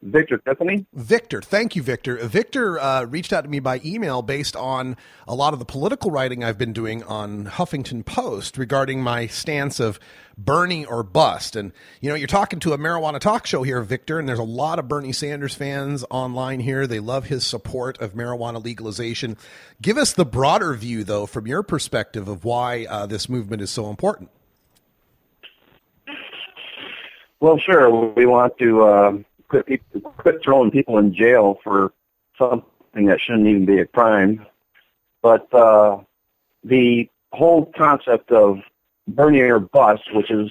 Victor 0.00 0.38
Tiffany. 0.38 0.86
Victor, 0.94 1.42
thank 1.42 1.74
you, 1.74 1.82
Victor. 1.82 2.16
Victor 2.28 2.78
uh, 2.78 3.04
reached 3.04 3.32
out 3.32 3.42
to 3.42 3.50
me 3.50 3.58
by 3.58 3.80
email 3.84 4.22
based 4.22 4.54
on 4.54 4.96
a 5.26 5.34
lot 5.34 5.52
of 5.52 5.58
the 5.58 5.64
political 5.64 6.12
writing 6.12 6.44
I've 6.44 6.56
been 6.56 6.72
doing 6.72 7.02
on 7.02 7.46
Huffington 7.46 8.04
Post 8.04 8.56
regarding 8.56 9.02
my 9.02 9.26
stance 9.26 9.80
of 9.80 9.98
Bernie 10.36 10.84
or 10.84 11.02
bust. 11.02 11.56
And 11.56 11.72
you 12.00 12.08
know, 12.08 12.14
you're 12.14 12.28
talking 12.28 12.60
to 12.60 12.72
a 12.72 12.78
marijuana 12.78 13.18
talk 13.18 13.44
show 13.44 13.64
here, 13.64 13.82
Victor, 13.82 14.20
and 14.20 14.28
there's 14.28 14.38
a 14.38 14.44
lot 14.44 14.78
of 14.78 14.86
Bernie 14.86 15.12
Sanders 15.12 15.54
fans 15.54 16.04
online 16.10 16.60
here. 16.60 16.86
They 16.86 17.00
love 17.00 17.24
his 17.24 17.44
support 17.44 18.00
of 18.00 18.14
marijuana 18.14 18.62
legalization. 18.62 19.36
Give 19.82 19.98
us 19.98 20.12
the 20.12 20.24
broader 20.24 20.74
view, 20.74 21.02
though, 21.02 21.26
from 21.26 21.48
your 21.48 21.64
perspective 21.64 22.28
of 22.28 22.44
why 22.44 22.86
uh, 22.88 23.06
this 23.06 23.28
movement 23.28 23.62
is 23.62 23.70
so 23.70 23.90
important. 23.90 24.30
Well, 27.40 27.58
sure. 27.58 27.90
We 28.14 28.26
want 28.26 28.56
to. 28.58 28.82
Uh 28.84 29.12
quit, 29.48 29.66
people, 29.66 30.14
throwing 30.42 30.70
people 30.70 30.98
in 30.98 31.14
jail 31.14 31.58
for 31.64 31.92
something 32.38 33.06
that 33.06 33.20
shouldn't 33.20 33.46
even 33.46 33.64
be 33.64 33.78
a 33.78 33.86
crime. 33.86 34.46
But 35.22 35.52
uh, 35.52 35.98
the 36.64 37.08
whole 37.32 37.66
concept 37.66 38.30
of 38.30 38.60
Bernie 39.06 39.40
or 39.40 39.58
bust, 39.58 40.14
which 40.14 40.30
is 40.30 40.50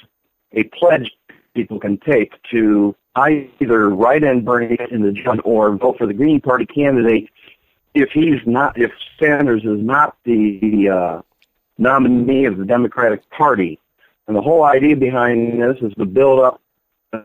a 0.52 0.64
pledge 0.64 1.12
people 1.54 1.80
can 1.80 1.98
take 1.98 2.34
to 2.52 2.96
either 3.16 3.90
write 3.90 4.24
in 4.24 4.44
Bernie 4.44 4.78
in 4.92 5.02
the 5.02 5.12
jail 5.12 5.40
or 5.44 5.76
vote 5.76 5.98
for 5.98 6.06
the 6.06 6.14
Green 6.14 6.40
Party 6.40 6.66
candidate 6.66 7.30
if 7.94 8.12
he's 8.12 8.40
not, 8.46 8.78
if 8.78 8.92
Sanders 9.20 9.64
is 9.64 9.80
not 9.82 10.16
the 10.24 10.90
uh, 10.90 11.22
nominee 11.78 12.46
of 12.46 12.58
the 12.58 12.66
Democratic 12.66 13.28
Party. 13.32 13.80
And 14.28 14.36
the 14.36 14.42
whole 14.42 14.64
idea 14.64 14.96
behind 14.96 15.62
this 15.62 15.78
is 15.82 15.94
to 15.96 16.06
build 16.06 16.40
up 16.40 16.62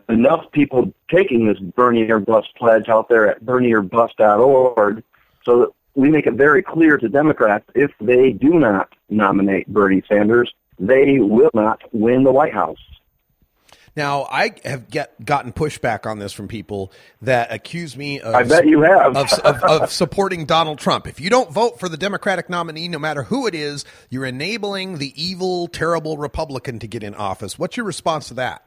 enough 0.09 0.51
people 0.51 0.93
taking 1.09 1.47
this 1.47 1.59
Bernie 1.59 2.09
or 2.09 2.19
Bust 2.19 2.49
pledge 2.55 2.89
out 2.89 3.09
there 3.09 3.29
at 3.29 3.43
bernieorbust.org 3.43 5.03
so 5.43 5.59
that 5.59 5.69
we 5.95 6.09
make 6.09 6.25
it 6.25 6.33
very 6.33 6.63
clear 6.63 6.97
to 6.97 7.09
Democrats 7.09 7.65
if 7.75 7.91
they 7.99 8.31
do 8.31 8.59
not 8.59 8.93
nominate 9.09 9.67
Bernie 9.67 10.03
Sanders, 10.07 10.53
they 10.79 11.19
will 11.19 11.51
not 11.53 11.81
win 11.91 12.23
the 12.23 12.31
White 12.31 12.53
House. 12.53 12.79
Now, 13.95 14.23
I 14.23 14.55
have 14.65 14.89
get, 14.89 15.23
gotten 15.23 15.53
pushback 15.53 16.09
on 16.09 16.17
this 16.17 16.33
from 16.33 16.47
people 16.47 16.91
that 17.21 17.53
accuse 17.53 17.95
me 17.95 18.19
of. 18.21 18.33
I 18.33 18.41
bet 18.41 18.65
you 18.65 18.81
have. 18.81 19.15
of, 19.15 19.31
of, 19.33 19.63
of, 19.63 19.91
supporting 19.91 20.45
Donald 20.45 20.79
Trump. 20.79 21.05
If 21.05 21.19
you 21.19 21.29
don't 21.29 21.51
vote 21.51 21.79
for 21.79 21.87
the 21.87 21.97
Democratic 21.97 22.49
nominee, 22.49 22.87
no 22.87 22.97
matter 22.97 23.21
who 23.21 23.45
it 23.45 23.53
is, 23.53 23.85
you're 24.09 24.25
enabling 24.25 24.97
the 24.97 25.13
evil, 25.21 25.67
terrible 25.67 26.17
Republican 26.17 26.79
to 26.79 26.87
get 26.87 27.03
in 27.03 27.13
office. 27.13 27.59
What's 27.59 27.77
your 27.77 27.85
response 27.85 28.29
to 28.29 28.33
that? 28.35 28.65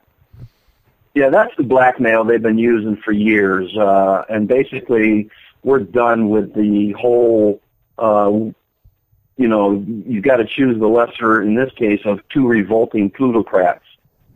Yeah, 1.16 1.30
that's 1.30 1.56
the 1.56 1.62
blackmail 1.62 2.24
they've 2.24 2.42
been 2.42 2.58
using 2.58 2.98
for 2.98 3.10
years. 3.10 3.74
Uh, 3.74 4.26
and 4.28 4.46
basically, 4.46 5.30
we're 5.62 5.78
done 5.78 6.28
with 6.28 6.52
the 6.52 6.92
whole, 6.92 7.62
uh, 7.96 8.30
you 8.30 9.48
know, 9.48 9.82
you've 10.06 10.24
got 10.24 10.36
to 10.36 10.44
choose 10.44 10.78
the 10.78 10.86
lesser, 10.86 11.40
in 11.40 11.54
this 11.54 11.72
case, 11.72 12.02
of 12.04 12.20
two 12.28 12.46
revolting 12.46 13.08
plutocrats. 13.08 13.86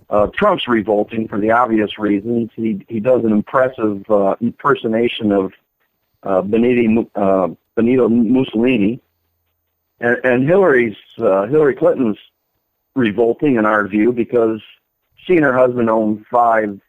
Uh, 0.09 0.29
Trump's 0.29 0.67
revolting 0.69 1.29
for 1.29 1.39
the 1.39 1.51
obvious 1.51 1.99
reasons. 1.99 2.51
He 2.57 2.83
he 2.89 2.99
does 2.99 3.25
an 3.25 3.33
impressive 3.33 4.11
uh, 4.11 4.37
impersonation 4.41 5.33
of 5.33 5.53
uh, 6.23 6.41
Benito, 6.41 7.11
uh, 7.15 7.49
Benito 7.75 8.09
Mussolini, 8.09 9.03
and, 10.01 10.17
and 10.25 10.49
Hillary's 10.49 10.97
uh, 11.19 11.45
Hillary 11.45 11.75
Clinton's 11.75 12.19
revolting 12.95 13.57
in 13.57 13.67
our 13.67 13.87
view 13.87 14.15
because 14.15 14.63
she 15.31 15.37
and 15.37 15.45
her 15.45 15.57
husband 15.57 15.89
own 15.89 16.27
five 16.29 16.81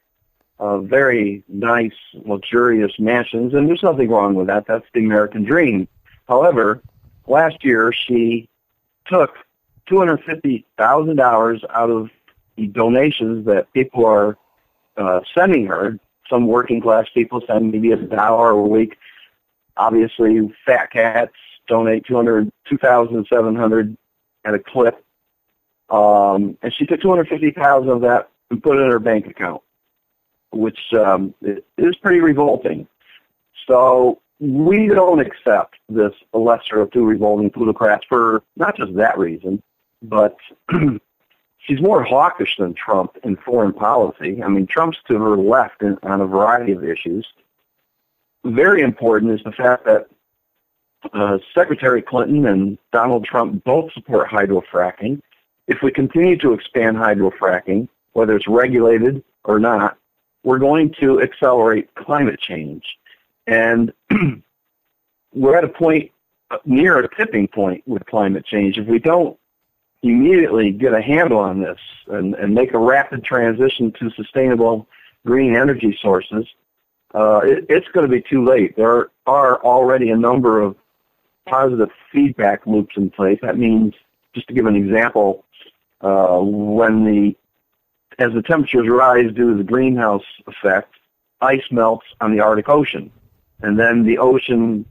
uh, 0.60 0.80
very 0.80 1.44
nice, 1.48 1.94
luxurious 2.14 2.92
mansions, 3.00 3.54
and 3.54 3.68
there's 3.68 3.84
nothing 3.84 4.10
wrong 4.10 4.34
with 4.34 4.48
that. 4.48 4.66
That's 4.68 4.86
the 4.94 5.00
American 5.00 5.44
dream. 5.44 5.88
However, 6.28 6.82
last 7.28 7.64
year 7.64 7.92
she 7.92 8.50
took 9.06 9.36
$250,000 9.90 11.64
out 11.70 11.90
of 11.90 12.10
the 12.56 12.68
donations 12.68 13.46
that 13.46 13.72
people 13.74 14.06
are 14.06 14.38
uh, 14.98 15.22
sending 15.36 15.66
her. 15.68 16.00
Some 16.30 16.48
working 16.48 16.82
class 16.82 17.08
people 17.14 17.42
send 17.46 17.72
maybe 17.72 17.92
a 17.92 17.98
dollar 17.98 18.52
a 18.52 18.62
week. 18.62 18.98
Obviously, 19.78 20.52
fat 20.66 20.92
cats 20.92 21.34
donate 21.68 22.06
200, 22.06 22.52
2,700 22.66 23.98
at 24.46 24.54
a 24.54 24.60
clip. 24.60 25.04
Um, 25.92 26.58
and 26.62 26.74
she 26.74 26.86
took 26.86 27.02
250000 27.02 27.90
of 27.90 28.02
that 28.02 28.31
and 28.52 28.62
put 28.62 28.78
it 28.78 28.82
in 28.82 28.92
her 28.92 29.00
bank 29.00 29.26
account, 29.26 29.62
which 30.52 30.80
um, 30.94 31.34
is 31.42 31.96
pretty 31.96 32.20
revolting. 32.20 32.88
So 33.68 34.22
we 34.40 34.88
don't 34.88 35.20
accept 35.20 35.78
this 35.90 36.14
lesser 36.34 36.82
of 36.82 36.92
two 36.92 37.06
revolting 37.06 37.50
plutocrats 37.50 38.06
for 38.08 38.44
not 38.56 38.78
just 38.78 38.94
that 38.96 39.18
reason, 39.18 39.64
but 40.04 40.38
she's 41.60 41.82
more 41.82 42.04
hawkish 42.04 42.58
than 42.58 42.74
Trump 42.74 43.18
in 43.24 43.38
foreign 43.38 43.74
policy. 43.74 44.44
I 44.44 44.50
mean, 44.50 44.68
Trump's 44.68 44.98
to 45.08 45.18
her 45.18 45.38
left 45.38 45.82
in, 45.82 45.98
on 46.04 46.22
a 46.22 46.28
variety 46.28 46.74
of 46.74 46.84
issues. 46.84 47.26
Very 48.44 48.82
important 48.82 49.32
is 49.32 49.44
the 49.44 49.52
fact 49.52 49.86
that 49.86 50.08
uh, 51.14 51.38
Secretary 51.56 52.02
Clinton 52.02 52.46
and 52.46 52.78
Donald 52.92 53.26
Trump 53.26 53.64
both 53.64 53.92
support 53.94 54.30
hydrofracking 54.30 55.22
if 55.72 55.82
we 55.82 55.92
continue 55.92 56.38
to 56.38 56.54
expand 56.54 56.98
hydrofracking, 56.98 57.88
whether 58.14 58.36
it's 58.36 58.48
regulated 58.48 59.24
or 59.44 59.60
not, 59.60 59.98
we're 60.44 60.60
going 60.60 60.94
to 61.00 61.22
accelerate 61.22 61.94
climate 61.96 62.40
change. 62.40 62.84
And 63.48 63.94
we're 65.34 65.58
at 65.58 65.64
a 65.64 65.70
point 65.70 66.12
near 66.66 67.00
a 67.00 67.16
tipping 67.16 67.48
point 67.48 67.88
with 67.88 68.06
climate 68.06 68.46
change. 68.46 68.78
If 68.78 68.88
we 68.88 69.00
don't 69.00 69.38
immediately 70.04 70.72
get 70.72 70.94
a 70.94 71.02
handle 71.02 71.40
on 71.40 71.62
this 71.62 71.80
and, 72.08 72.34
and 72.36 72.54
make 72.54 72.74
a 72.74 72.78
rapid 72.78 73.24
transition 73.24 73.92
to 74.00 74.10
sustainable 74.12 74.88
green 75.26 75.56
energy 75.56 75.98
sources, 76.02 76.46
uh, 77.14 77.42
it, 77.44 77.66
it's 77.70 77.88
going 77.90 78.10
to 78.10 78.12
be 78.12 78.22
too 78.22 78.44
late. 78.44 78.76
There 78.76 79.10
are 79.28 79.64
already 79.64 80.10
a 80.10 80.18
number 80.18 80.62
of 80.62 80.76
positive 81.46 81.90
feedback 82.12 82.66
loops 82.66 82.96
in 82.98 83.10
place. 83.10 83.40
That 83.42 83.58
means, 83.58 83.94
just 84.34 84.48
to 84.48 84.54
give 84.54 84.66
an 84.66 84.76
example, 84.76 85.46
uh, 86.02 86.40
when 86.40 87.06
the 87.06 87.36
as 88.22 88.34
the 88.34 88.42
temperatures 88.42 88.88
rise 88.88 89.34
due 89.34 89.52
to 89.52 89.58
the 89.58 89.64
greenhouse 89.64 90.24
effect, 90.48 90.94
ice 91.42 91.64
melts 91.72 92.06
on 92.22 92.32
the 92.32 92.40
Arctic 92.40 92.70
Ocean, 92.70 93.12
and 93.62 93.80
then 93.80 94.04
the 94.04 94.18
ocean 94.20 94.86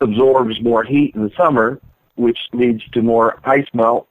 absorbs 0.00 0.60
more 0.60 0.84
heat 0.84 1.14
in 1.14 1.22
the 1.22 1.32
summer, 1.36 1.80
which 2.16 2.38
leads 2.52 2.84
to 2.90 3.00
more 3.00 3.40
ice 3.44 3.66
melt, 3.72 4.06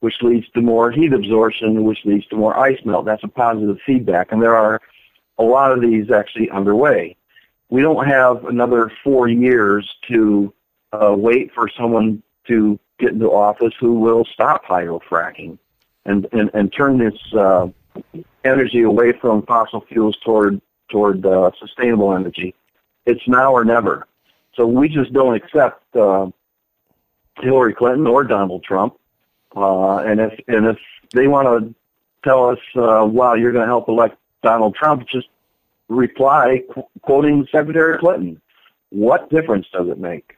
which 0.00 0.22
leads 0.22 0.48
to 0.50 0.62
more 0.62 0.90
heat 0.90 1.12
absorption, 1.12 1.84
which 1.84 2.04
leads 2.04 2.26
to 2.28 2.36
more 2.36 2.58
ice 2.58 2.80
melt. 2.84 3.04
That's 3.04 3.24
a 3.24 3.28
positive 3.28 3.78
feedback, 3.84 4.32
and 4.32 4.42
there 4.42 4.56
are 4.56 4.80
a 5.38 5.42
lot 5.42 5.72
of 5.72 5.82
these 5.82 6.10
actually 6.10 6.48
underway. 6.50 7.16
We 7.68 7.82
don't 7.82 8.06
have 8.06 8.46
another 8.46 8.90
four 9.04 9.28
years 9.28 9.86
to 10.08 10.52
uh, 10.92 11.14
wait 11.16 11.52
for 11.52 11.68
someone 11.68 12.22
to 12.46 12.78
get 12.98 13.10
into 13.10 13.30
office 13.30 13.74
who 13.78 13.94
will 13.94 14.24
stop 14.24 14.64
hydrofracking 14.64 15.58
and, 16.06 16.26
and, 16.32 16.50
and 16.54 16.72
turn 16.72 16.98
this 16.98 17.14
uh, 17.34 17.68
energy 18.44 18.82
away 18.82 19.12
from 19.12 19.42
fossil 19.42 19.80
fuels 19.82 20.16
toward 20.24 20.60
toward 20.88 21.26
uh, 21.26 21.50
sustainable 21.58 22.14
energy. 22.14 22.54
It's 23.06 23.26
now 23.26 23.52
or 23.52 23.64
never. 23.64 24.06
So 24.54 24.66
we 24.66 24.88
just 24.88 25.12
don't 25.12 25.34
accept 25.34 25.94
uh, 25.96 26.30
Hillary 27.40 27.74
Clinton 27.74 28.06
or 28.06 28.24
Donald 28.24 28.62
Trump. 28.62 28.94
Uh, 29.54 29.98
and 29.98 30.20
if 30.20 30.38
and 30.48 30.66
if 30.66 30.78
they 31.12 31.26
want 31.26 31.46
to 31.46 31.74
tell 32.24 32.48
us, 32.50 32.58
uh, 32.76 33.04
"Wow, 33.04 33.34
you're 33.34 33.52
going 33.52 33.64
to 33.64 33.68
help 33.68 33.88
elect 33.88 34.16
Donald 34.42 34.74
Trump," 34.74 35.06
just 35.08 35.28
reply 35.88 36.62
qu- 36.72 36.86
quoting 37.02 37.46
Secretary 37.50 37.98
Clinton. 37.98 38.40
What 38.90 39.30
difference 39.30 39.66
does 39.72 39.88
it 39.88 39.98
make? 39.98 40.36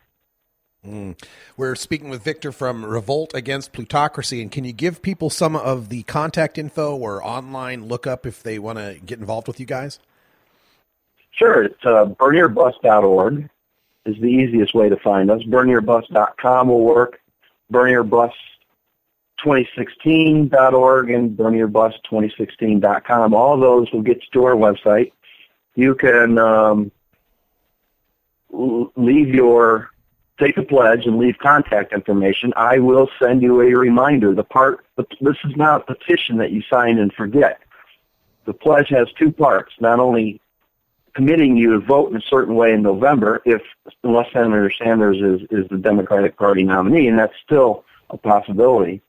Mm. 0.88 1.20
We're 1.56 1.74
speaking 1.74 2.08
with 2.08 2.22
Victor 2.22 2.50
from 2.50 2.84
Revolt 2.84 3.34
Against 3.34 3.72
Plutocracy. 3.72 4.40
And 4.40 4.50
can 4.50 4.64
you 4.64 4.72
give 4.72 5.02
people 5.02 5.28
some 5.28 5.54
of 5.54 5.90
the 5.90 6.02
contact 6.04 6.56
info 6.56 6.96
or 6.96 7.22
online 7.24 7.86
lookup 7.86 8.24
if 8.24 8.42
they 8.42 8.58
want 8.58 8.78
to 8.78 8.98
get 9.04 9.18
involved 9.18 9.46
with 9.48 9.60
you 9.60 9.66
guys? 9.66 9.98
Sure. 11.30 11.64
It's 11.64 11.84
uh, 11.84 12.06
bernieorbust.org 12.06 13.48
is 14.06 14.16
the 14.20 14.26
easiest 14.26 14.74
way 14.74 14.88
to 14.88 14.96
find 14.96 15.30
us. 15.30 15.42
Bernieorbust.com 15.42 16.68
will 16.68 16.84
work. 16.84 17.20
Bernieorbust 17.72 18.32
2016.org 19.44 21.10
and 21.10 21.36
BernieOrBust2016.com. 21.36 23.34
All 23.34 23.60
those 23.60 23.92
will 23.92 24.02
get 24.02 24.16
you 24.16 24.28
to 24.32 24.44
our 24.46 24.54
website. 24.54 25.12
You 25.76 25.94
can 25.94 26.38
um, 26.38 26.90
leave 28.50 29.28
your 29.28 29.90
take 30.38 30.56
a 30.56 30.62
pledge 30.62 31.06
and 31.06 31.18
leave 31.18 31.36
contact 31.38 31.92
information. 31.92 32.52
I 32.56 32.78
will 32.78 33.08
send 33.20 33.42
you 33.42 33.60
a 33.60 33.74
reminder. 33.74 34.34
The 34.34 34.44
part 34.44 34.84
this 34.96 35.36
is 35.44 35.56
not 35.56 35.82
a 35.82 35.94
petition 35.94 36.38
that 36.38 36.52
you 36.52 36.62
sign 36.62 36.98
and 36.98 37.12
forget. 37.12 37.60
The 38.44 38.54
pledge 38.54 38.88
has 38.90 39.08
two 39.18 39.32
parts. 39.32 39.72
Not 39.80 40.00
only 40.00 40.40
committing 41.14 41.56
you 41.56 41.72
to 41.72 41.80
vote 41.80 42.10
in 42.10 42.16
a 42.16 42.22
certain 42.22 42.54
way 42.54 42.72
in 42.72 42.82
November, 42.82 43.42
if 43.44 43.62
unless 44.04 44.32
Senator 44.32 44.70
Sanders 44.70 45.16
is, 45.16 45.46
is 45.50 45.68
the 45.68 45.76
Democratic 45.76 46.36
Party 46.36 46.62
nominee, 46.62 47.08
and 47.08 47.18
that's 47.18 47.34
still 47.44 47.84
a 48.10 48.16
possibility. 48.16 49.02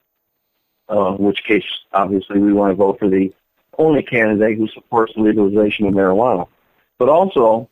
Uh, 0.90 1.14
in 1.14 1.24
which 1.24 1.44
case, 1.44 1.64
obviously, 1.92 2.40
we 2.40 2.52
want 2.52 2.72
to 2.72 2.74
vote 2.74 2.98
for 2.98 3.08
the 3.08 3.32
only 3.78 4.02
candidate 4.02 4.58
who 4.58 4.66
supports 4.68 5.12
legalization 5.16 5.86
of 5.86 5.94
marijuana. 5.94 6.48
But 6.98 7.08
also, 7.08 7.70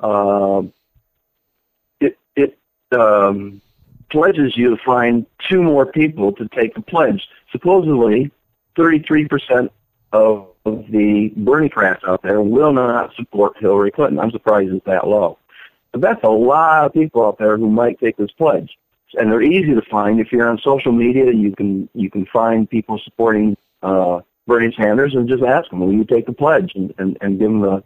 uh, 0.00 0.62
um, 2.92 3.60
pledges 4.10 4.56
you 4.56 4.70
to 4.70 4.82
find 4.82 5.26
two 5.48 5.62
more 5.62 5.86
people 5.86 6.32
to 6.32 6.48
take 6.48 6.74
the 6.74 6.82
pledge. 6.82 7.28
Supposedly, 7.52 8.30
33% 8.76 9.70
of 10.12 10.48
the 10.64 11.32
Bernie 11.36 11.68
Berniecrats 11.68 12.04
out 12.06 12.22
there 12.22 12.40
will 12.40 12.72
not 12.72 13.14
support 13.14 13.56
Hillary 13.58 13.90
Clinton. 13.90 14.18
I'm 14.18 14.30
surprised 14.30 14.72
it's 14.72 14.84
that 14.86 15.06
low. 15.06 15.38
But 15.92 16.00
that's 16.00 16.22
a 16.22 16.28
lot 16.28 16.86
of 16.86 16.92
people 16.92 17.26
out 17.26 17.38
there 17.38 17.56
who 17.56 17.70
might 17.70 17.98
take 17.98 18.16
this 18.16 18.30
pledge. 18.32 18.76
And 19.14 19.32
they're 19.32 19.42
easy 19.42 19.74
to 19.74 19.82
find. 19.82 20.20
If 20.20 20.32
you're 20.32 20.48
on 20.48 20.58
social 20.58 20.92
media, 20.92 21.32
you 21.32 21.54
can 21.56 21.88
you 21.94 22.10
can 22.10 22.26
find 22.26 22.68
people 22.68 22.98
supporting 23.02 23.56
uh, 23.82 24.20
Bernie 24.46 24.74
Sanders 24.76 25.14
and 25.14 25.28
just 25.28 25.42
ask 25.42 25.70
them, 25.70 25.80
will 25.80 25.92
you 25.92 26.04
take 26.04 26.26
the 26.26 26.32
pledge? 26.32 26.72
And, 26.74 26.92
and, 26.98 27.16
and 27.22 27.38
give 27.38 27.48
them 27.48 27.60
the 27.60 27.82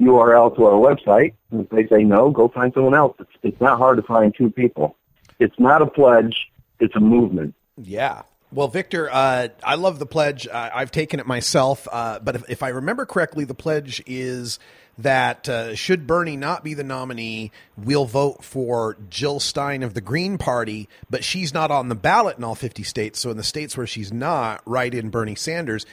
URL 0.00 0.54
to 0.56 0.64
our 0.66 0.72
website. 0.72 1.34
And 1.50 1.62
if 1.62 1.70
they 1.70 1.86
say 1.86 2.04
no, 2.04 2.30
go 2.30 2.48
find 2.48 2.72
someone 2.74 2.94
else. 2.94 3.16
It's, 3.18 3.30
it's 3.42 3.60
not 3.60 3.78
hard 3.78 3.96
to 3.96 4.02
find 4.02 4.34
two 4.36 4.50
people. 4.50 4.96
It's 5.38 5.58
not 5.58 5.82
a 5.82 5.86
pledge. 5.86 6.50
It's 6.80 6.94
a 6.96 7.00
movement. 7.00 7.54
Yeah. 7.76 8.22
Well, 8.52 8.68
Victor, 8.68 9.10
uh, 9.10 9.48
I 9.64 9.74
love 9.74 9.98
the 9.98 10.06
pledge. 10.06 10.46
Uh, 10.46 10.70
I've 10.72 10.92
taken 10.92 11.18
it 11.20 11.26
myself. 11.26 11.88
Uh, 11.90 12.20
but 12.20 12.36
if, 12.36 12.50
if, 12.50 12.62
I 12.62 12.68
remember 12.68 13.04
correctly, 13.04 13.44
the 13.44 13.54
pledge 13.54 14.02
is 14.06 14.58
that 14.98 15.48
uh, 15.48 15.74
should 15.74 16.06
Bernie 16.06 16.36
not 16.36 16.64
be 16.64 16.72
the 16.72 16.84
nominee, 16.84 17.50
we'll 17.76 18.06
vote 18.06 18.44
for 18.44 18.96
Jill 19.10 19.40
Stein 19.40 19.82
of 19.82 19.94
the 19.94 20.00
Green 20.00 20.38
Party, 20.38 20.88
but 21.10 21.24
she's 21.24 21.52
not 21.52 21.70
on 21.70 21.88
the 21.88 21.94
ballot 21.94 22.38
in 22.38 22.44
all 22.44 22.54
50 22.54 22.82
states. 22.82 23.18
So 23.18 23.30
in 23.30 23.36
the 23.36 23.42
states 23.42 23.76
where 23.76 23.86
she's 23.86 24.12
not, 24.12 24.62
write 24.64 24.94
in 24.94 25.10
Bernie 25.10 25.34
Sanders. 25.34 25.84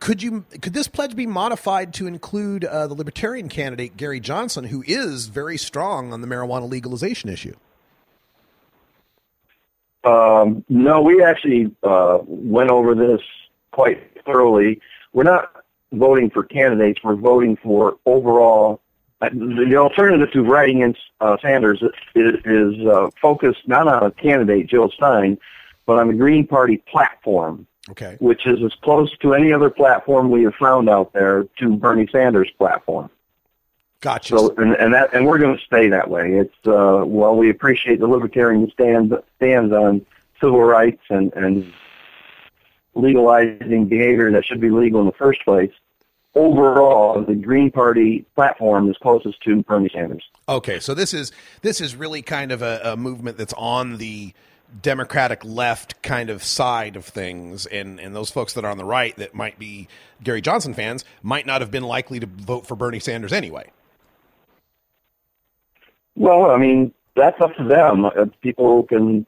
Could 0.00 0.22
you 0.22 0.44
could 0.60 0.74
this 0.74 0.86
pledge 0.86 1.16
be 1.16 1.26
modified 1.26 1.94
to 1.94 2.06
include 2.06 2.64
uh, 2.64 2.86
the 2.86 2.94
Libertarian 2.94 3.48
candidate 3.48 3.96
Gary 3.96 4.20
Johnson, 4.20 4.64
who 4.64 4.84
is 4.86 5.26
very 5.26 5.56
strong 5.56 6.12
on 6.12 6.20
the 6.20 6.26
marijuana 6.26 6.68
legalization 6.68 7.30
issue? 7.30 7.54
Um, 10.04 10.64
no, 10.68 11.00
we 11.00 11.22
actually 11.22 11.74
uh, 11.82 12.18
went 12.26 12.70
over 12.70 12.94
this 12.94 13.20
quite 13.72 14.22
thoroughly. 14.24 14.80
We're 15.12 15.24
not 15.24 15.64
voting 15.92 16.30
for 16.30 16.42
candidates. 16.42 17.00
We're 17.02 17.16
voting 17.16 17.56
for 17.56 17.96
overall. 18.06 18.80
Uh, 19.20 19.30
the 19.32 19.76
alternative 19.76 20.30
to 20.32 20.42
writing 20.42 20.80
in 20.82 20.94
uh, 21.20 21.36
Sanders 21.42 21.82
is, 22.14 22.34
is 22.44 22.86
uh, 22.86 23.10
focused 23.20 23.66
not 23.66 23.88
on 23.88 24.04
a 24.04 24.10
candidate, 24.12 24.68
Jill 24.68 24.90
Stein, 24.90 25.38
but 25.86 25.98
on 25.98 26.08
the 26.08 26.14
Green 26.14 26.46
Party 26.46 26.76
platform. 26.76 27.66
Okay. 27.90 28.16
Which 28.20 28.46
is 28.46 28.62
as 28.62 28.74
close 28.82 29.16
to 29.18 29.34
any 29.34 29.52
other 29.52 29.70
platform 29.70 30.30
we 30.30 30.42
have 30.44 30.54
found 30.54 30.88
out 30.88 31.12
there 31.12 31.44
to 31.58 31.76
Bernie 31.76 32.08
Sanders' 32.10 32.50
platform. 32.58 33.10
Gotcha. 34.00 34.38
So, 34.38 34.54
and, 34.56 34.74
and 34.76 34.94
that, 34.94 35.12
and 35.12 35.26
we're 35.26 35.38
going 35.38 35.56
to 35.56 35.64
stay 35.64 35.88
that 35.88 36.08
way. 36.08 36.34
It's 36.34 36.54
uh, 36.66 37.02
well, 37.04 37.36
we 37.36 37.50
appreciate 37.50 37.98
the 37.98 38.06
libertarian 38.06 38.70
stand 38.70 39.12
stands 39.36 39.72
on 39.72 40.06
civil 40.40 40.62
rights 40.62 41.02
and 41.10 41.32
and 41.34 41.72
legalizing 42.94 43.86
behavior 43.86 44.30
that 44.32 44.44
should 44.44 44.60
be 44.60 44.70
legal 44.70 45.00
in 45.00 45.06
the 45.06 45.12
first 45.12 45.44
place. 45.44 45.72
Overall, 46.34 47.22
the 47.22 47.34
Green 47.34 47.70
Party 47.70 48.24
platform 48.36 48.88
is 48.88 48.96
closest 48.98 49.42
to 49.42 49.62
Bernie 49.64 49.90
Sanders. 49.92 50.28
Okay, 50.48 50.78
so 50.78 50.94
this 50.94 51.12
is 51.12 51.32
this 51.62 51.80
is 51.80 51.96
really 51.96 52.22
kind 52.22 52.52
of 52.52 52.62
a, 52.62 52.80
a 52.84 52.96
movement 52.96 53.36
that's 53.36 53.54
on 53.54 53.96
the 53.96 54.32
Democratic 54.82 55.44
left 55.44 56.00
kind 56.02 56.30
of 56.30 56.42
side 56.44 56.96
of 56.96 57.04
things, 57.04 57.66
and 57.66 57.98
and 57.98 58.14
those 58.14 58.30
folks 58.30 58.52
that 58.52 58.64
are 58.64 58.70
on 58.70 58.76
the 58.76 58.84
right 58.84 59.16
that 59.16 59.34
might 59.34 59.58
be 59.58 59.88
Gary 60.22 60.40
Johnson 60.40 60.74
fans 60.74 61.04
might 61.22 61.46
not 61.46 61.60
have 61.60 61.70
been 61.70 61.84
likely 61.84 62.20
to 62.20 62.26
vote 62.26 62.66
for 62.66 62.76
Bernie 62.76 63.00
Sanders 63.00 63.32
anyway. 63.32 63.70
Well, 66.16 66.50
I 66.50 66.58
mean, 66.58 66.92
that's 67.14 67.40
up 67.40 67.54
to 67.56 67.64
them. 67.64 68.04
Uh, 68.04 68.26
people 68.42 68.82
can 68.82 69.24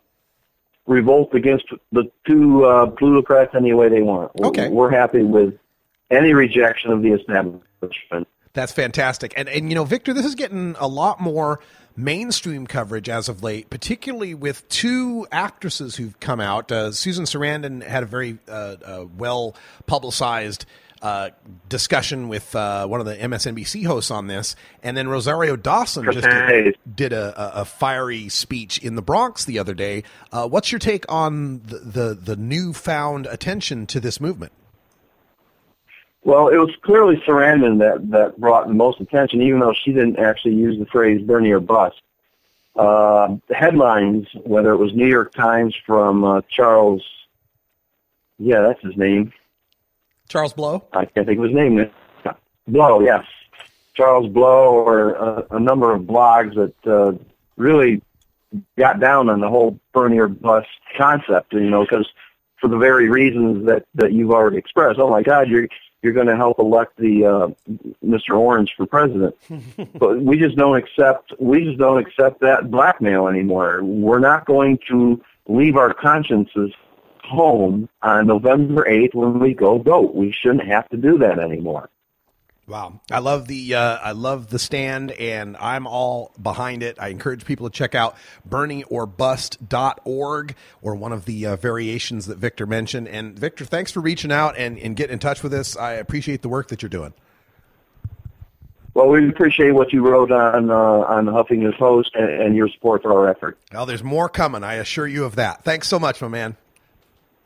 revolt 0.87 1.35
against 1.35 1.67
the 1.93 2.11
two 2.27 2.65
uh, 2.65 2.87
plutocrats 2.87 3.55
any 3.55 3.73
way 3.73 3.89
they 3.89 4.03
want. 4.03 4.33
Okay. 4.41 4.69
We're 4.69 4.91
happy 4.91 5.23
with 5.23 5.55
any 6.11 6.33
rejection 6.35 6.91
of 6.91 7.03
the 7.03 7.13
establishment. 7.13 8.29
That's 8.53 8.73
fantastic. 8.73 9.33
And 9.37 9.49
and 9.49 9.69
you 9.69 9.75
know, 9.75 9.85
Victor, 9.85 10.13
this 10.13 10.27
is 10.27 10.35
getting 10.35 10.75
a 10.79 10.89
lot 10.89 11.21
more 11.21 11.61
mainstream 12.05 12.67
coverage 12.67 13.09
as 13.09 13.29
of 13.29 13.43
late, 13.43 13.71
particularly 13.71 14.35
with 14.35 14.69
two 14.69 15.27
actresses 15.31 15.97
who've 15.97 16.19
come 16.21 16.41
out. 16.41 16.71
Uh, 16.73 16.93
Susan 16.93 17.25
Sarandon 17.25 17.83
had 17.83 18.03
a 18.03 18.07
very 18.07 18.39
uh, 18.49 18.77
uh, 18.85 19.05
well 19.17 19.55
publicized 19.87 20.67
uh, 21.03 21.31
discussion 21.69 22.29
with 22.29 22.55
uh, 22.55 22.87
one 22.87 23.01
of 23.01 23.07
the 23.07 23.17
MSNBC 23.17 23.87
hosts 23.87 24.11
on 24.11 24.27
this, 24.27 24.55
and 24.83 24.97
then 24.97 25.09
Rosario 25.09 25.57
Dawson 25.57 26.05
just 26.13 26.29
did, 26.29 26.77
did 26.95 27.13
a, 27.15 27.61
a, 27.61 27.65
fiery 27.65 28.29
speech 28.29 28.77
in 28.79 28.97
the 28.97 29.03
Bronx 29.03 29.47
the 29.47 29.59
other 29.59 29.73
day. 29.73 30.05
Uh, 30.31 30.47
what's 30.47 30.71
your 30.71 30.79
take 30.79 31.11
on 31.11 31.63
the, 31.63 31.79
the 31.79 32.15
the 32.15 32.37
newfound 32.37 33.27
attention 33.27 33.87
to 33.87 34.01
this 34.01 34.21
movement? 34.21 34.53
Well, 36.23 36.49
it 36.49 36.57
was 36.57 36.71
clearly 36.83 37.17
Sarandon 37.27 37.79
that 37.79 38.11
that 38.11 38.39
brought 38.39 38.69
the 38.69 38.75
most 38.75 39.01
attention, 39.01 39.41
even 39.43 39.61
though 39.61 39.73
she 39.73 39.93
didn't 39.93 40.19
actually 40.19 40.55
use 40.55 40.79
the 40.79 40.87
phrase 40.87 41.23
"Bernie 41.23 41.51
or 41.51 41.61
bust." 41.61 42.01
Uh, 42.77 43.37
the 43.49 43.55
headlines, 43.55 44.27
whether 44.45 44.71
it 44.71 44.77
was 44.77 44.95
New 44.95 45.09
York 45.09 45.33
Times 45.35 45.75
from 45.87 46.25
uh, 46.25 46.41
Charles, 46.49 47.03
yeah, 48.39 48.61
that's 48.61 48.81
his 48.81 48.97
name, 48.97 49.33
Charles 50.31 50.53
Blow? 50.53 50.85
I 50.93 51.07
can't 51.07 51.27
think 51.27 51.39
of 51.39 51.45
his 51.45 51.55
name. 51.55 51.91
Blow, 52.69 53.01
yes. 53.01 53.25
Charles 53.95 54.29
Blow 54.33 54.75
or 54.75 55.11
a, 55.11 55.47
a 55.57 55.61
number 55.61 55.93
of 55.93 56.03
blogs 56.03 56.55
that 56.55 56.91
uh, 56.91 57.13
really 57.57 58.01
got 58.79 59.01
down 59.01 59.29
on 59.29 59.41
the 59.41 59.49
whole 59.49 59.79
Bernie 59.93 60.19
or 60.19 60.29
bust 60.29 60.69
concept, 60.97 61.53
you 61.53 61.69
know, 61.69 61.83
because 61.83 62.09
for 62.61 62.69
the 62.69 62.79
very 62.79 63.09
reasons 63.09 63.67
that, 63.67 63.87
that 63.97 64.13
you've 64.13 64.31
already 64.31 64.57
expressed. 64.57 65.01
Oh 65.01 65.11
my 65.11 65.23
God, 65.23 65.49
you're 65.49 65.69
you're 66.03 66.13
going 66.13 66.27
to 66.27 66.37
help 66.37 66.59
elect 66.59 66.97
the 66.97 67.25
uh, 67.25 67.49
Mr. 68.05 68.39
Orange 68.39 68.75
for 68.77 68.87
president, 68.87 69.37
but 69.99 70.21
we 70.23 70.39
just 70.39 70.57
don't 70.57 70.77
accept 70.77 71.33
we 71.39 71.65
just 71.65 71.79
don't 71.79 71.99
accept 71.99 72.41
that 72.41 72.71
blackmail 72.71 73.29
anymore. 73.29 73.83
We're 73.83 74.19
not 74.19 74.47
going 74.47 74.79
to 74.89 75.23
leave 75.47 75.77
our 75.77 75.93
consciences 75.93 76.73
home 77.25 77.89
on 78.03 78.27
November 78.27 78.85
8th 78.89 79.15
when 79.15 79.39
we 79.39 79.55
go 79.55 79.79
vote. 79.79 80.15
We 80.15 80.33
shouldn't 80.33 80.67
have 80.67 80.89
to 80.89 80.97
do 80.97 81.19
that 81.19 81.39
anymore. 81.39 81.91
Wow, 82.71 83.01
I 83.11 83.19
love 83.19 83.49
the 83.49 83.75
uh, 83.75 83.99
I 83.99 84.13
love 84.13 84.51
the 84.51 84.61
stand, 84.61 85.11
and 85.11 85.57
I'm 85.57 85.89
all 85.89 86.31
behind 86.41 86.85
it. 86.85 86.99
I 87.01 87.09
encourage 87.09 87.45
people 87.45 87.69
to 87.69 87.77
check 87.77 87.97
out 87.97 88.15
BernieOrBust.org 88.49 90.55
or 90.81 90.95
one 90.95 91.13
of 91.13 91.25
the 91.25 91.47
uh, 91.47 91.57
variations 91.57 92.27
that 92.27 92.39
Victor 92.39 92.67
mentioned. 92.67 93.09
And 93.09 93.37
Victor, 93.37 93.65
thanks 93.65 93.91
for 93.91 93.99
reaching 93.99 94.31
out 94.31 94.57
and, 94.57 94.79
and 94.79 94.95
getting 94.95 95.15
in 95.15 95.19
touch 95.19 95.43
with 95.43 95.53
us. 95.53 95.77
I 95.77 95.95
appreciate 95.95 96.43
the 96.43 96.49
work 96.49 96.69
that 96.69 96.81
you're 96.81 96.91
doing. 96.91 97.13
Well, 98.95 99.09
we 99.09 99.29
appreciate 99.29 99.73
what 99.73 99.93
you 99.93 100.07
wrote 100.07 100.31
on 100.31 100.71
uh, 100.71 100.75
on 100.75 101.27
Huffington 101.27 101.77
Post 101.77 102.13
and, 102.15 102.31
and 102.31 102.55
your 102.55 102.69
support 102.69 103.03
for 103.03 103.13
our 103.13 103.29
effort. 103.29 103.59
Well, 103.73 103.85
there's 103.85 104.05
more 104.05 104.29
coming. 104.29 104.63
I 104.63 104.75
assure 104.75 105.09
you 105.09 105.25
of 105.25 105.35
that. 105.35 105.65
Thanks 105.65 105.89
so 105.89 105.99
much, 105.99 106.23
my 106.23 106.29
man. 106.29 106.57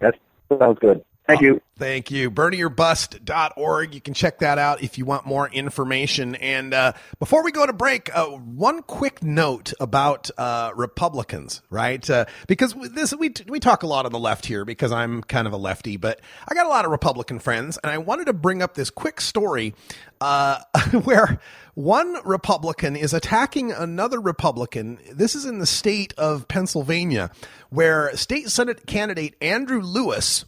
That 0.01 0.17
sounds 0.59 0.79
good. 0.81 1.03
Thank 1.27 1.41
you. 1.41 1.63
Thank 1.79 2.11
you. 2.11 2.31
BernieOrBust.org. 2.31 3.95
You 3.95 4.01
can 4.03 4.13
check 4.13 4.41
that 4.41 4.59
out 4.59 4.83
if 4.83 4.99
you 4.99 5.07
want 5.07 5.25
more 5.25 5.49
information. 5.49 6.35
And 6.35 6.75
uh, 6.75 6.93
before 7.19 7.43
we 7.43 7.51
go 7.51 7.65
to 7.65 7.73
break, 7.73 8.15
uh, 8.15 8.27
one 8.27 8.83
quick 8.83 9.23
note 9.23 9.73
about 9.81 10.31
uh, 10.37 10.73
Republicans, 10.77 11.63
right? 11.71 12.09
Uh, 12.09 12.27
because 12.47 12.75
this 12.93 13.15
we 13.15 13.33
we 13.49 13.59
talk 13.59 13.83
a 13.83 13.87
lot 13.87 14.05
on 14.05 14.13
the 14.13 14.19
left 14.19 14.45
here 14.45 14.67
because 14.67 14.93
I'm 14.93 15.23
kind 15.23 15.47
of 15.47 15.55
a 15.55 15.57
lefty, 15.57 15.97
but 15.97 16.21
I 16.47 16.55
got 16.55 16.67
a 16.67 16.69
lot 16.69 16.85
of 16.85 16.91
Republican 16.91 17.39
friends, 17.39 17.79
and 17.83 17.91
I 17.91 17.97
wanted 17.99 18.27
to 18.27 18.35
bring 18.35 18.61
up 18.61 18.75
this 18.75 18.91
quick 18.91 19.23
story 19.23 19.75
uh, 20.21 20.61
where 21.05 21.41
one 21.73 22.19
Republican 22.25 22.97
is 22.97 23.15
attacking 23.15 23.73
another 23.73 24.21
Republican. 24.21 24.99
This 25.11 25.35
is 25.35 25.47
in 25.47 25.59
the 25.59 25.67
state 25.67 26.13
of 26.19 26.49
Pennsylvania, 26.49 27.31
where 27.71 28.15
state 28.15 28.51
Senate 28.51 28.87
candidate 28.87 29.37
Andrew 29.41 29.81
Lewis 29.81 30.45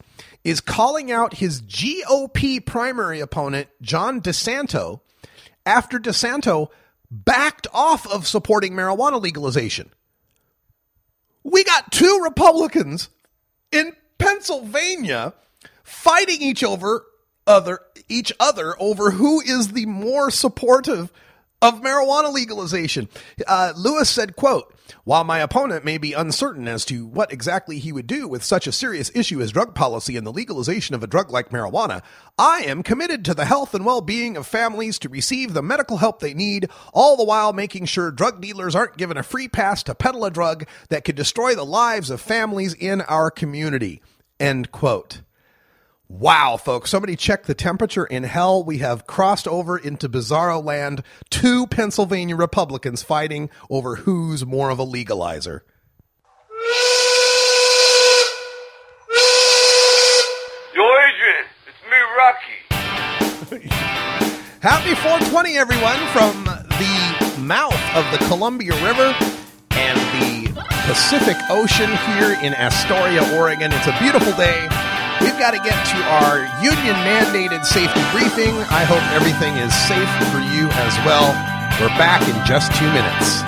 is 0.47 0.60
calling 0.60 1.10
out 1.10 1.35
his 1.35 1.60
GOP 1.60 2.64
primary 2.64 3.18
opponent, 3.18 3.66
John 3.82 4.20
DiSanto, 4.20 5.01
after 5.66 5.98
DiSanto 5.98 6.68
backed 7.10 7.66
off 7.74 8.06
of 8.06 8.28
supporting 8.28 8.73
marijuana 8.73 9.20
legalization. 9.20 9.90
We 11.43 11.64
got 11.64 11.90
two 11.90 12.20
Republicans 12.23 13.09
in 13.73 13.93
Pennsylvania 14.18 15.35
fighting 15.82 16.40
each 16.40 16.62
over 16.62 17.05
other 17.44 17.81
each 18.09 18.32
other 18.39 18.81
over 18.81 19.10
who 19.10 19.40
is 19.40 19.73
the 19.73 19.86
more 19.86 20.31
supportive 20.31 21.12
of 21.60 21.82
marijuana 21.82 22.32
legalization. 22.32 23.09
Uh, 23.48 23.73
Lewis 23.77 24.09
said, 24.09 24.36
quote, 24.36 24.73
while 25.04 25.24
my 25.24 25.38
opponent 25.38 25.84
may 25.84 25.98
be 25.98 26.12
uncertain 26.12 26.68
as 26.68 26.84
to 26.86 27.06
what 27.06 27.32
exactly 27.32 27.78
he 27.78 27.92
would 27.92 28.06
do 28.06 28.28
with 28.28 28.44
such 28.44 28.66
a 28.66 28.72
serious 28.72 29.10
issue 29.14 29.40
as 29.40 29.52
drug 29.52 29.74
policy 29.74 30.16
and 30.16 30.26
the 30.26 30.32
legalization 30.32 30.94
of 30.94 31.02
a 31.02 31.06
drug 31.06 31.30
like 31.30 31.50
marijuana, 31.50 32.02
I 32.38 32.60
am 32.60 32.82
committed 32.82 33.24
to 33.24 33.34
the 33.34 33.44
health 33.44 33.74
and 33.74 33.84
well 33.84 34.00
being 34.00 34.36
of 34.36 34.46
families 34.46 34.98
to 35.00 35.08
receive 35.08 35.52
the 35.52 35.62
medical 35.62 35.98
help 35.98 36.20
they 36.20 36.34
need, 36.34 36.68
all 36.92 37.16
the 37.16 37.24
while 37.24 37.52
making 37.52 37.86
sure 37.86 38.10
drug 38.10 38.40
dealers 38.40 38.74
aren't 38.74 38.96
given 38.96 39.16
a 39.16 39.22
free 39.22 39.48
pass 39.48 39.82
to 39.84 39.94
peddle 39.94 40.24
a 40.24 40.30
drug 40.30 40.66
that 40.88 41.04
could 41.04 41.16
destroy 41.16 41.54
the 41.54 41.64
lives 41.64 42.10
of 42.10 42.20
families 42.20 42.74
in 42.74 43.00
our 43.02 43.30
community. 43.30 44.02
End 44.38 44.70
quote. 44.70 45.22
Wow, 46.08 46.56
folks, 46.56 46.90
somebody 46.90 47.16
check 47.16 47.46
the 47.46 47.54
temperature 47.54 48.04
in 48.04 48.22
hell. 48.22 48.62
We 48.62 48.78
have 48.78 49.08
crossed 49.08 49.48
over 49.48 49.76
into 49.76 50.08
bizarro 50.08 50.64
land. 50.64 51.02
Two 51.30 51.66
Pennsylvania 51.66 52.36
Republicans 52.36 53.02
fighting 53.02 53.50
over 53.68 53.96
who's 53.96 54.46
more 54.46 54.70
of 54.70 54.78
a 54.78 54.86
legalizer. 54.86 55.62
Yo, 60.74 60.84
Adrian, 60.84 61.44
it's 61.66 61.82
me, 61.90 61.98
Rocky. 62.16 63.68
Happy 64.60 64.94
420, 64.94 65.58
everyone, 65.58 65.98
from 66.12 66.44
the 66.44 67.40
mouth 67.40 67.74
of 67.96 68.08
the 68.12 68.24
Columbia 68.28 68.74
River 68.84 69.12
and 69.72 69.98
the 70.22 70.62
Pacific 70.86 71.36
Ocean 71.50 71.90
here 71.90 72.38
in 72.44 72.54
Astoria, 72.54 73.36
Oregon. 73.36 73.72
It's 73.72 73.88
a 73.88 73.98
beautiful 73.98 74.32
day. 74.34 74.68
We've 75.20 75.38
got 75.38 75.52
to 75.52 75.59
get 75.59 75.76
to 75.86 75.98
our 76.20 76.38
union 76.62 76.97
mandated 77.05 77.64
safety 77.64 78.01
briefing. 78.12 78.55
I 78.70 78.84
hope 78.84 79.02
everything 79.12 79.56
is 79.56 79.74
safe 79.74 80.10
for 80.32 80.40
you 80.40 80.68
as 80.84 80.94
well. 81.05 81.32
We're 81.80 81.97
back 81.98 82.22
in 82.28 82.47
just 82.47 82.74
two 82.74 82.86
minutes. 82.93 83.43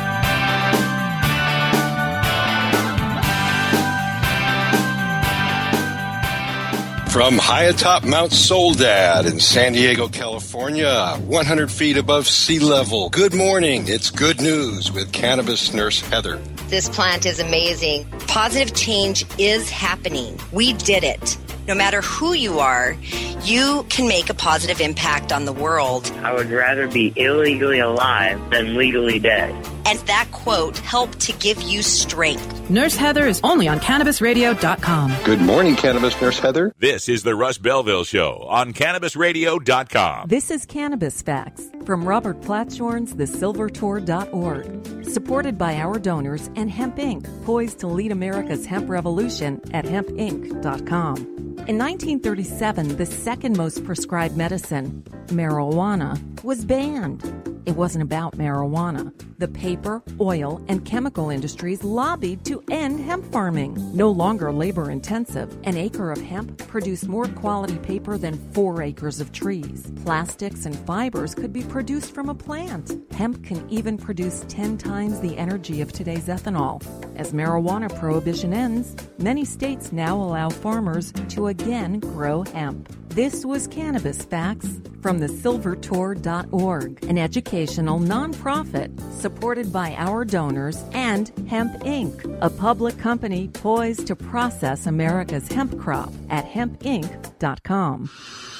From 7.12 7.38
high 7.38 7.64
atop 7.64 8.04
Mount 8.04 8.32
Soledad 8.32 9.26
in 9.26 9.40
San 9.40 9.72
Diego, 9.72 10.08
California, 10.08 11.16
100 11.16 11.72
feet 11.72 11.96
above 11.96 12.28
sea 12.28 12.60
level. 12.60 13.08
Good 13.08 13.34
morning. 13.34 13.88
It's 13.88 14.10
good 14.10 14.40
news 14.40 14.92
with 14.92 15.10
cannabis 15.10 15.74
nurse 15.74 16.00
Heather. 16.00 16.36
This 16.68 16.88
plant 16.88 17.26
is 17.26 17.40
amazing. 17.40 18.06
Positive 18.28 18.72
change 18.76 19.24
is 19.38 19.68
happening. 19.70 20.38
We 20.52 20.74
did 20.74 21.02
it. 21.02 21.36
No 21.68 21.74
matter 21.74 22.00
who 22.00 22.32
you 22.32 22.60
are, 22.60 22.96
you 23.44 23.84
can 23.90 24.08
make 24.08 24.30
a 24.30 24.34
positive 24.34 24.80
impact 24.80 25.32
on 25.32 25.44
the 25.44 25.52
world. 25.52 26.10
I 26.22 26.32
would 26.32 26.50
rather 26.50 26.88
be 26.88 27.12
illegally 27.14 27.78
alive 27.78 28.40
than 28.48 28.74
legally 28.74 29.18
dead. 29.18 29.50
And 29.84 29.98
that 30.00 30.28
quote 30.32 30.78
helped 30.78 31.20
to 31.20 31.32
give 31.34 31.60
you 31.60 31.82
strength. 31.82 32.70
Nurse 32.70 32.96
Heather 32.96 33.26
is 33.26 33.42
only 33.44 33.68
on 33.68 33.80
CannabisRadio.com. 33.80 35.14
Good 35.24 35.42
morning, 35.42 35.76
Cannabis 35.76 36.18
Nurse 36.22 36.38
Heather. 36.38 36.72
This 36.78 37.06
is 37.06 37.22
the 37.22 37.34
Russ 37.34 37.58
Belville 37.58 38.04
Show 38.04 38.46
on 38.48 38.72
CannabisRadio.com. 38.72 40.28
This 40.28 40.50
is 40.50 40.64
Cannabis 40.64 41.20
Facts 41.20 41.64
from 41.84 42.08
Robert 42.08 42.40
Platshorn's 42.40 43.12
TheSilverTour.org. 43.12 45.04
Supported 45.04 45.58
by 45.58 45.76
our 45.76 45.98
donors 45.98 46.48
and 46.56 46.70
Hemp 46.70 46.96
Inc., 46.96 47.26
poised 47.44 47.78
to 47.80 47.88
lead 47.88 48.10
America's 48.10 48.64
hemp 48.64 48.88
revolution 48.88 49.60
at 49.72 49.84
hempinc.com. 49.84 51.37
In 51.66 51.76
1937, 51.76 52.96
the 52.96 53.04
second 53.04 53.56
most 53.56 53.84
prescribed 53.84 54.36
medicine, 54.36 55.02
marijuana, 55.26 56.18
was 56.42 56.64
banned. 56.64 57.22
It 57.68 57.76
wasn't 57.76 58.02
about 58.02 58.38
marijuana. 58.38 59.12
The 59.36 59.46
paper, 59.46 60.02
oil, 60.18 60.64
and 60.68 60.86
chemical 60.86 61.28
industries 61.28 61.84
lobbied 61.84 62.42
to 62.46 62.64
end 62.70 62.98
hemp 62.98 63.30
farming. 63.30 63.76
No 63.94 64.10
longer 64.10 64.50
labor 64.50 64.90
intensive, 64.90 65.54
an 65.64 65.76
acre 65.76 66.10
of 66.10 66.18
hemp 66.18 66.56
produced 66.66 67.08
more 67.08 67.26
quality 67.26 67.76
paper 67.76 68.16
than 68.16 68.38
four 68.54 68.80
acres 68.80 69.20
of 69.20 69.32
trees. 69.32 69.92
Plastics 70.02 70.64
and 70.64 70.78
fibers 70.86 71.34
could 71.34 71.52
be 71.52 71.62
produced 71.62 72.14
from 72.14 72.30
a 72.30 72.34
plant. 72.34 72.90
Hemp 73.12 73.44
can 73.44 73.68
even 73.68 73.98
produce 73.98 74.46
10 74.48 74.78
times 74.78 75.20
the 75.20 75.36
energy 75.36 75.82
of 75.82 75.92
today's 75.92 76.28
ethanol. 76.28 76.82
As 77.16 77.34
marijuana 77.34 77.94
prohibition 77.98 78.54
ends, 78.54 78.96
many 79.18 79.44
states 79.44 79.92
now 79.92 80.16
allow 80.16 80.48
farmers 80.48 81.12
to 81.28 81.48
again 81.48 82.00
grow 82.00 82.44
hemp. 82.44 82.88
This 83.10 83.44
was 83.44 83.66
Cannabis 83.66 84.22
Facts 84.22 84.68
from 85.02 85.18
thesilvertour.org, 85.18 87.04
an 87.04 87.18
educational 87.18 87.98
nonprofit 87.98 89.00
supported 89.12 89.72
by 89.72 89.94
our 89.96 90.24
donors 90.24 90.84
and 90.92 91.32
Hemp 91.48 91.72
Inc., 91.82 92.38
a 92.40 92.50
public 92.50 92.96
company 92.98 93.48
poised 93.48 94.06
to 94.06 94.16
process 94.16 94.86
America's 94.86 95.48
hemp 95.48 95.80
crop 95.80 96.12
at 96.30 96.46
hempinc.com. 96.46 98.08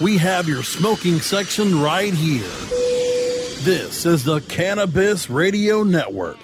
We 0.01 0.19
have 0.19 0.49
your 0.49 0.65
smoking 0.65 1.21
section 1.21 1.81
right 1.81 2.15
here. 2.15 2.49
This 3.63 4.07
is 4.07 4.25
the 4.25 4.41
Cannabis 4.43 5.31
Radio 5.31 5.85
Network. 5.85 6.39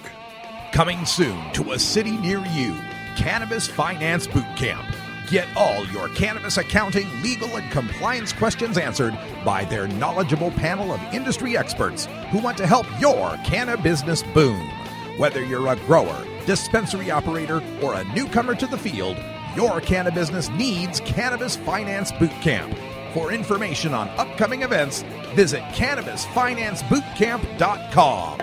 Coming 0.71 1.05
soon 1.05 1.51
to 1.53 1.71
a 1.71 1.79
city 1.79 2.15
near 2.17 2.39
you, 2.53 2.75
Cannabis 3.17 3.67
Finance 3.67 4.27
Boot 4.27 4.45
Camp. 4.55 4.94
Get 5.29 5.47
all 5.55 5.85
your 5.87 6.09
cannabis 6.09 6.57
accounting, 6.57 7.07
legal, 7.23 7.55
and 7.55 7.71
compliance 7.71 8.31
questions 8.31 8.77
answered 8.77 9.17
by 9.43 9.65
their 9.65 9.87
knowledgeable 9.87 10.51
panel 10.51 10.91
of 10.91 11.01
industry 11.13 11.57
experts 11.57 12.07
who 12.29 12.37
want 12.39 12.57
to 12.57 12.67
help 12.67 12.85
your 12.99 13.35
cannabis 13.43 14.03
business 14.03 14.21
boom. 14.33 14.69
Whether 15.17 15.43
you're 15.43 15.67
a 15.67 15.77
grower, 15.77 16.23
dispensary 16.45 17.09
operator, 17.09 17.63
or 17.81 17.95
a 17.95 18.03
newcomer 18.13 18.53
to 18.55 18.67
the 18.67 18.77
field, 18.77 19.17
your 19.55 19.81
cannabis 19.81 20.29
business 20.29 20.49
needs 20.49 20.99
Cannabis 20.99 21.55
Finance 21.55 22.11
Boot 22.13 22.29
Camp. 22.41 22.77
For 23.13 23.31
information 23.31 23.95
on 23.95 24.09
upcoming 24.09 24.61
events, 24.61 25.03
visit 25.33 25.61
CannabisFinanceBootCamp.com. 25.73 28.41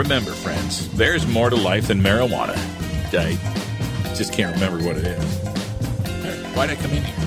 Remember, 0.00 0.32
friends, 0.32 0.88
there's 0.94 1.26
more 1.26 1.50
to 1.50 1.56
life 1.56 1.88
than 1.88 2.00
marijuana. 2.00 2.56
I 3.12 3.36
just 4.14 4.32
can't 4.32 4.54
remember 4.54 4.82
what 4.82 4.96
it 4.96 5.04
is. 5.04 5.22
Why'd 6.56 6.70
I 6.70 6.76
come 6.76 6.92
in 6.92 7.04
here? 7.04 7.26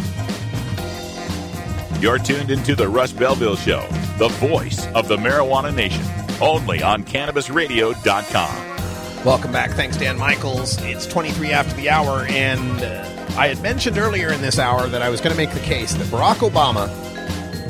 You're 2.01 2.17
tuned 2.17 2.49
into 2.49 2.75
the 2.75 2.89
Russ 2.89 3.11
Belville 3.11 3.57
Show, 3.57 3.87
the 4.17 4.29
voice 4.39 4.87
of 4.95 5.07
the 5.07 5.17
marijuana 5.17 5.71
nation, 5.71 6.03
only 6.41 6.81
on 6.81 7.03
CannabisRadio.com. 7.03 9.23
Welcome 9.23 9.51
back. 9.51 9.69
Thanks, 9.73 9.95
Dan 9.95 10.17
Michaels. 10.17 10.81
It's 10.81 11.05
23 11.05 11.51
after 11.51 11.75
the 11.75 11.91
hour, 11.91 12.25
and 12.27 12.81
uh, 12.81 13.07
I 13.37 13.49
had 13.49 13.61
mentioned 13.61 13.99
earlier 13.99 14.33
in 14.33 14.41
this 14.41 14.57
hour 14.57 14.87
that 14.87 15.03
I 15.03 15.09
was 15.09 15.21
going 15.21 15.31
to 15.31 15.37
make 15.37 15.53
the 15.53 15.59
case 15.59 15.93
that 15.93 16.07
Barack 16.07 16.37
Obama 16.37 16.89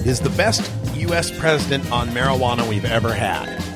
is 0.08 0.22
the 0.22 0.30
best 0.30 0.72
U.S. 0.96 1.30
president 1.38 1.92
on 1.92 2.08
marijuana 2.12 2.66
we've 2.70 2.86
ever 2.86 3.14
had. 3.14 3.73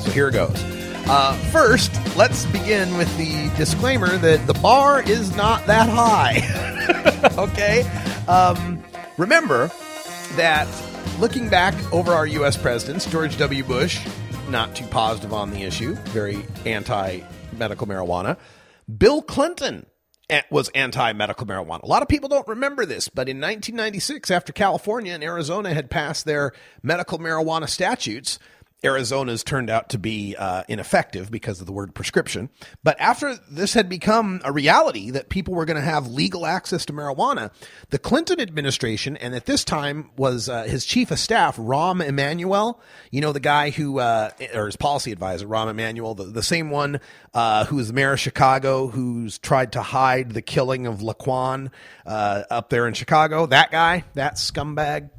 So 0.00 0.10
here 0.10 0.30
goes. 0.30 0.62
Uh, 1.06 1.34
first, 1.50 1.92
let's 2.16 2.46
begin 2.46 2.96
with 2.96 3.14
the 3.16 3.50
disclaimer 3.56 4.16
that 4.18 4.46
the 4.46 4.54
bar 4.54 5.02
is 5.02 5.34
not 5.36 5.66
that 5.66 5.88
high. 5.88 6.40
okay? 7.38 7.82
Um, 8.28 8.82
remember 9.18 9.70
that 10.36 10.68
looking 11.18 11.48
back 11.48 11.74
over 11.92 12.12
our 12.12 12.26
U.S. 12.26 12.56
presidents, 12.56 13.06
George 13.06 13.36
W. 13.38 13.64
Bush, 13.64 14.00
not 14.48 14.74
too 14.74 14.86
positive 14.86 15.32
on 15.32 15.50
the 15.50 15.62
issue, 15.62 15.94
very 16.06 16.44
anti 16.64 17.20
medical 17.52 17.86
marijuana. 17.86 18.38
Bill 18.98 19.20
Clinton 19.22 19.86
was 20.50 20.68
anti 20.70 21.12
medical 21.12 21.46
marijuana. 21.46 21.82
A 21.82 21.86
lot 21.86 22.02
of 22.02 22.08
people 22.08 22.28
don't 22.28 22.46
remember 22.48 22.86
this, 22.86 23.08
but 23.08 23.28
in 23.28 23.36
1996, 23.38 24.30
after 24.30 24.52
California 24.52 25.12
and 25.12 25.24
Arizona 25.24 25.74
had 25.74 25.90
passed 25.90 26.24
their 26.24 26.52
medical 26.82 27.18
marijuana 27.18 27.68
statutes, 27.68 28.38
Arizona's 28.82 29.44
turned 29.44 29.68
out 29.68 29.90
to 29.90 29.98
be 29.98 30.34
uh, 30.36 30.62
ineffective 30.68 31.30
because 31.30 31.60
of 31.60 31.66
the 31.66 31.72
word 31.72 31.94
prescription. 31.94 32.48
But 32.82 32.98
after 32.98 33.36
this 33.50 33.74
had 33.74 33.88
become 33.88 34.40
a 34.44 34.52
reality 34.52 35.10
that 35.10 35.28
people 35.28 35.54
were 35.54 35.66
going 35.66 35.76
to 35.76 35.82
have 35.82 36.06
legal 36.06 36.46
access 36.46 36.86
to 36.86 36.92
marijuana, 36.92 37.50
the 37.90 37.98
Clinton 37.98 38.40
administration, 38.40 39.16
and 39.16 39.34
at 39.34 39.46
this 39.46 39.64
time 39.64 40.10
was 40.16 40.48
uh, 40.48 40.64
his 40.64 40.86
chief 40.86 41.10
of 41.10 41.18
staff, 41.18 41.56
Rahm 41.56 42.06
Emanuel, 42.06 42.80
you 43.10 43.20
know, 43.20 43.32
the 43.32 43.40
guy 43.40 43.70
who, 43.70 43.98
uh, 43.98 44.30
or 44.54 44.66
his 44.66 44.76
policy 44.76 45.12
advisor, 45.12 45.46
Rahm 45.46 45.68
Emanuel, 45.68 46.14
the, 46.14 46.24
the 46.24 46.42
same 46.42 46.70
one 46.70 47.00
uh, 47.34 47.66
who 47.66 47.76
was 47.76 47.88
the 47.88 47.92
mayor 47.92 48.14
of 48.14 48.20
Chicago, 48.20 48.86
who's 48.86 49.38
tried 49.38 49.72
to 49.72 49.82
hide 49.82 50.32
the 50.32 50.42
killing 50.42 50.86
of 50.86 51.00
Laquan 51.00 51.70
uh, 52.06 52.44
up 52.50 52.70
there 52.70 52.88
in 52.88 52.94
Chicago. 52.94 53.46
That 53.46 53.70
guy, 53.70 54.04
that 54.14 54.34
scumbag. 54.34 55.10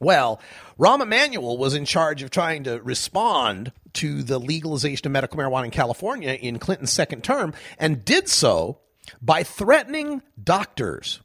Well, 0.00 0.40
Rahm 0.78 1.02
Emanuel 1.02 1.58
was 1.58 1.74
in 1.74 1.84
charge 1.84 2.22
of 2.22 2.30
trying 2.30 2.64
to 2.64 2.80
respond 2.82 3.72
to 3.94 4.22
the 4.22 4.38
legalization 4.38 5.06
of 5.06 5.12
medical 5.12 5.38
marijuana 5.38 5.66
in 5.66 5.70
California 5.70 6.32
in 6.32 6.58
Clinton's 6.58 6.92
second 6.92 7.24
term 7.24 7.52
and 7.78 8.04
did 8.04 8.28
so 8.28 8.78
by 9.20 9.42
threatening 9.42 10.22
doctors. 10.42 11.20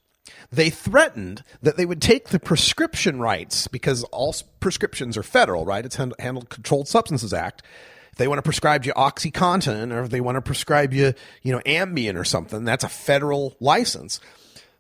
They 0.52 0.70
threatened 0.70 1.44
that 1.62 1.78
they 1.78 1.86
would 1.86 2.02
take 2.02 2.30
the 2.30 2.40
prescription 2.40 3.20
rights 3.20 3.68
because 3.68 4.04
all 4.06 4.36
prescriptions 4.60 5.18
are 5.18 5.24
federal, 5.24 5.66
right? 5.66 5.86
It's 5.86 5.95
hand- 5.95 6.16
handled 6.20 6.50
Controlled 6.50 6.88
Substances 6.88 7.34
Act. 7.34 7.64
If 8.12 8.18
they 8.18 8.28
want 8.28 8.38
to 8.38 8.44
prescribe 8.44 8.86
you 8.86 8.94
OxyContin 8.94 9.91
or 9.91 10.04
if 10.04 10.12
they 10.12 10.22
want 10.22 10.36
to 10.36 10.41
prescribe 10.41 10.94
you, 10.94 11.14
you 11.41 11.52
know, 11.52 11.62
Ambien 11.66 12.16
or 12.16 12.24
something, 12.24 12.64
that's 12.64 12.84
a 12.84 12.90
federal 12.90 13.56
license. 13.60 14.20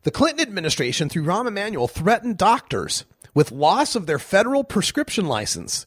The 0.03 0.11
Clinton 0.11 0.41
administration, 0.41 1.09
through 1.09 1.23
Rahm 1.23 1.47
Emanuel, 1.47 1.87
threatened 1.87 2.37
doctors 2.37 3.05
with 3.33 3.51
loss 3.51 3.95
of 3.95 4.05
their 4.05 4.19
federal 4.19 4.63
prescription 4.63 5.25
license 5.25 5.85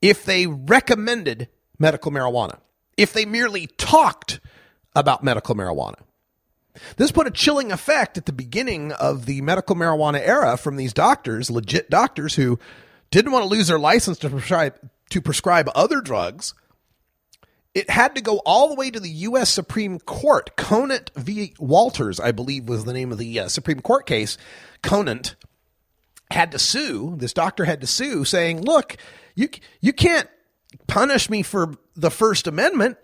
if 0.00 0.24
they 0.24 0.46
recommended 0.46 1.48
medical 1.78 2.12
marijuana, 2.12 2.58
if 2.96 3.12
they 3.12 3.24
merely 3.24 3.66
talked 3.66 4.40
about 4.94 5.24
medical 5.24 5.54
marijuana. 5.54 5.96
This 6.96 7.12
put 7.12 7.26
a 7.26 7.30
chilling 7.30 7.72
effect 7.72 8.18
at 8.18 8.26
the 8.26 8.32
beginning 8.32 8.92
of 8.92 9.26
the 9.26 9.40
medical 9.40 9.76
marijuana 9.76 10.20
era 10.20 10.56
from 10.56 10.76
these 10.76 10.92
doctors, 10.92 11.50
legit 11.50 11.90
doctors 11.90 12.34
who 12.34 12.58
didn't 13.10 13.32
want 13.32 13.44
to 13.44 13.48
lose 13.48 13.68
their 13.68 13.78
license 13.78 14.18
to 14.18 14.30
prescribe 14.30 14.78
to 15.10 15.20
prescribe 15.20 15.70
other 15.74 16.00
drugs. 16.00 16.54
It 17.74 17.90
had 17.90 18.14
to 18.14 18.22
go 18.22 18.38
all 18.46 18.68
the 18.68 18.74
way 18.74 18.90
to 18.90 18.98
the 18.98 19.10
U.S. 19.10 19.50
Supreme 19.50 19.98
Court. 20.00 20.56
Conant 20.56 21.10
v. 21.14 21.54
Walters, 21.58 22.18
I 22.18 22.32
believe, 22.32 22.68
was 22.68 22.84
the 22.84 22.94
name 22.94 23.12
of 23.12 23.18
the 23.18 23.38
uh, 23.38 23.48
Supreme 23.48 23.80
Court 23.80 24.06
case. 24.06 24.38
Conant 24.82 25.36
had 26.30 26.52
to 26.52 26.58
sue. 26.58 27.14
This 27.16 27.32
doctor 27.32 27.64
had 27.64 27.80
to 27.80 27.86
sue, 27.86 28.24
saying, 28.24 28.62
"Look, 28.62 28.96
you 29.34 29.48
you 29.80 29.92
can't 29.92 30.28
punish 30.86 31.30
me 31.30 31.42
for 31.42 31.74
the 31.94 32.10
First 32.10 32.46
Amendment. 32.46 32.98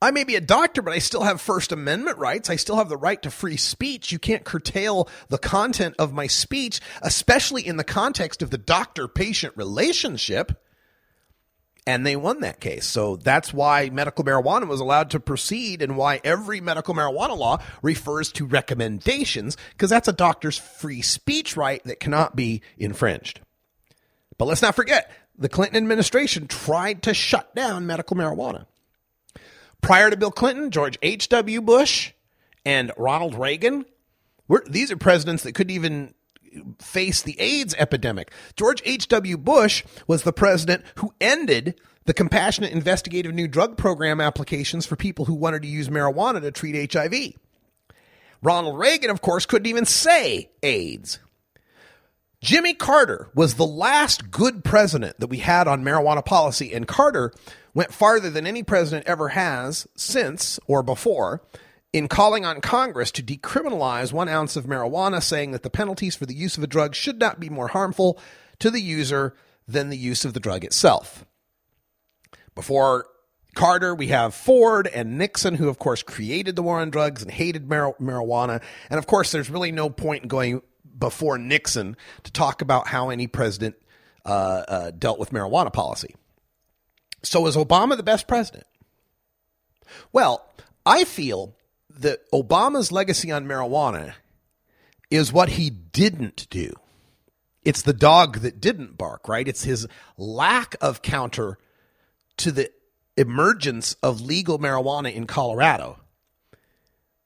I 0.00 0.10
may 0.10 0.24
be 0.24 0.34
a 0.34 0.40
doctor, 0.40 0.82
but 0.82 0.92
I 0.92 0.98
still 0.98 1.22
have 1.22 1.40
First 1.40 1.70
Amendment 1.70 2.18
rights. 2.18 2.50
I 2.50 2.56
still 2.56 2.76
have 2.76 2.88
the 2.88 2.96
right 2.96 3.22
to 3.22 3.30
free 3.30 3.56
speech. 3.56 4.10
You 4.10 4.18
can't 4.18 4.44
curtail 4.44 5.08
the 5.28 5.38
content 5.38 5.94
of 5.98 6.12
my 6.12 6.26
speech, 6.26 6.80
especially 7.02 7.64
in 7.64 7.76
the 7.76 7.84
context 7.84 8.42
of 8.42 8.50
the 8.50 8.58
doctor 8.58 9.06
patient 9.06 9.56
relationship. 9.56 10.60
And 11.84 12.06
they 12.06 12.14
won 12.14 12.40
that 12.40 12.60
case. 12.60 12.86
So 12.86 13.16
that's 13.16 13.52
why 13.52 13.90
medical 13.90 14.24
marijuana 14.24 14.68
was 14.68 14.78
allowed 14.78 15.10
to 15.10 15.20
proceed 15.20 15.82
and 15.82 15.96
why 15.96 16.20
every 16.22 16.60
medical 16.60 16.94
marijuana 16.94 17.36
law 17.36 17.60
refers 17.82 18.30
to 18.32 18.46
recommendations, 18.46 19.56
because 19.70 19.90
that's 19.90 20.06
a 20.06 20.12
doctor's 20.12 20.56
free 20.56 21.02
speech 21.02 21.56
right 21.56 21.82
that 21.84 21.98
cannot 21.98 22.36
be 22.36 22.62
infringed. 22.78 23.40
But 24.38 24.44
let's 24.44 24.62
not 24.62 24.76
forget, 24.76 25.10
the 25.36 25.48
Clinton 25.48 25.76
administration 25.76 26.46
tried 26.46 27.02
to 27.02 27.14
shut 27.14 27.52
down 27.54 27.86
medical 27.86 28.16
marijuana. 28.16 28.66
Prior 29.80 30.08
to 30.08 30.16
Bill 30.16 30.30
Clinton, 30.30 30.70
George 30.70 30.96
H.W. 31.02 31.60
Bush 31.62 32.12
and 32.64 32.92
Ronald 32.96 33.34
Reagan, 33.34 33.84
were, 34.46 34.62
these 34.68 34.92
are 34.92 34.96
presidents 34.96 35.42
that 35.42 35.54
couldn't 35.54 35.74
even 35.74 36.14
face 36.78 37.22
the 37.22 37.38
AIDS 37.40 37.74
epidemic. 37.78 38.32
George 38.56 38.82
H.W. 38.84 39.38
Bush 39.38 39.84
was 40.06 40.22
the 40.22 40.32
president 40.32 40.84
who 40.96 41.12
ended 41.20 41.80
the 42.04 42.14
compassionate 42.14 42.72
investigative 42.72 43.34
new 43.34 43.46
drug 43.46 43.76
program 43.76 44.20
applications 44.20 44.86
for 44.86 44.96
people 44.96 45.24
who 45.24 45.34
wanted 45.34 45.62
to 45.62 45.68
use 45.68 45.88
marijuana 45.88 46.40
to 46.40 46.50
treat 46.50 46.92
HIV. 46.92 47.34
Ronald 48.42 48.78
Reagan, 48.78 49.10
of 49.10 49.22
course, 49.22 49.46
couldn't 49.46 49.68
even 49.68 49.84
say 49.84 50.50
AIDS. 50.62 51.20
Jimmy 52.40 52.74
Carter 52.74 53.28
was 53.36 53.54
the 53.54 53.66
last 53.66 54.32
good 54.32 54.64
president 54.64 55.20
that 55.20 55.28
we 55.28 55.38
had 55.38 55.68
on 55.68 55.84
marijuana 55.84 56.24
policy, 56.24 56.72
and 56.74 56.88
Carter 56.88 57.32
went 57.72 57.94
farther 57.94 58.30
than 58.30 58.48
any 58.48 58.64
president 58.64 59.06
ever 59.06 59.28
has 59.28 59.86
since 59.96 60.58
or 60.66 60.82
before 60.82 61.40
in 61.92 62.08
calling 62.08 62.44
on 62.44 62.60
Congress 62.60 63.10
to 63.12 63.22
decriminalize 63.22 64.12
one 64.12 64.28
ounce 64.28 64.56
of 64.56 64.64
marijuana, 64.64 65.22
saying 65.22 65.52
that 65.52 65.62
the 65.62 65.70
penalties 65.70 66.16
for 66.16 66.26
the 66.26 66.34
use 66.34 66.56
of 66.56 66.62
a 66.62 66.68
drug 66.68 66.94
should 66.94 67.18
not 67.18 67.38
be 67.38 67.50
more 67.50 67.68
harmful 67.68 68.18
to 68.58 68.70
the 68.70 68.80
user 68.80 69.34
than 69.68 69.90
the 69.90 69.96
use 69.96 70.24
of 70.24 70.34
the 70.34 70.40
drug 70.40 70.64
itself. 70.64 71.24
Before 72.54 73.06
Carter, 73.54 73.94
we 73.94 74.08
have 74.08 74.34
Ford 74.34 74.86
and 74.86 75.18
Nixon, 75.18 75.56
who, 75.56 75.68
of 75.68 75.78
course, 75.78 76.02
created 76.02 76.56
the 76.56 76.62
war 76.62 76.80
on 76.80 76.90
drugs 76.90 77.22
and 77.22 77.30
hated 77.30 77.68
mar- 77.68 77.94
marijuana. 78.00 78.62
And, 78.88 78.98
of 78.98 79.06
course, 79.06 79.30
there's 79.30 79.50
really 79.50 79.72
no 79.72 79.90
point 79.90 80.22
in 80.22 80.28
going 80.28 80.62
before 80.98 81.36
Nixon 81.36 81.96
to 82.22 82.32
talk 82.32 82.62
about 82.62 82.88
how 82.88 83.10
any 83.10 83.26
president 83.26 83.76
uh, 84.24 84.64
uh, 84.68 84.90
dealt 84.92 85.18
with 85.18 85.30
marijuana 85.30 85.72
policy. 85.72 86.14
So, 87.22 87.46
is 87.46 87.56
Obama 87.56 87.96
the 87.96 88.02
best 88.02 88.26
president? 88.26 88.64
Well, 90.12 90.46
I 90.86 91.04
feel 91.04 91.54
that 91.98 92.30
Obama's 92.32 92.92
legacy 92.92 93.30
on 93.30 93.46
marijuana 93.46 94.14
is 95.10 95.32
what 95.32 95.50
he 95.50 95.70
didn't 95.70 96.46
do. 96.50 96.72
It's 97.64 97.82
the 97.82 97.92
dog 97.92 98.38
that 98.38 98.60
didn't 98.60 98.98
bark, 98.98 99.28
right? 99.28 99.46
It's 99.46 99.64
his 99.64 99.86
lack 100.16 100.74
of 100.80 101.02
counter 101.02 101.58
to 102.38 102.50
the 102.50 102.70
emergence 103.16 103.94
of 104.02 104.20
legal 104.20 104.58
marijuana 104.58 105.12
in 105.12 105.26
Colorado 105.26 105.98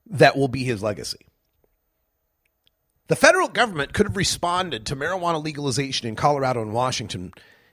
that 0.09 0.37
will 0.37 0.49
be 0.49 0.65
his 0.65 0.83
legacy. 0.83 1.27
The 3.09 3.17
federal 3.17 3.49
government 3.49 3.93
could 3.93 4.07
have 4.07 4.17
responded 4.17 4.85
to 4.87 4.97
marijuana 4.97 5.43
legalization 5.43 6.09
in 6.09 6.17
Colorado 6.17 6.61
and 6.61 6.73
Washington 6.73 7.33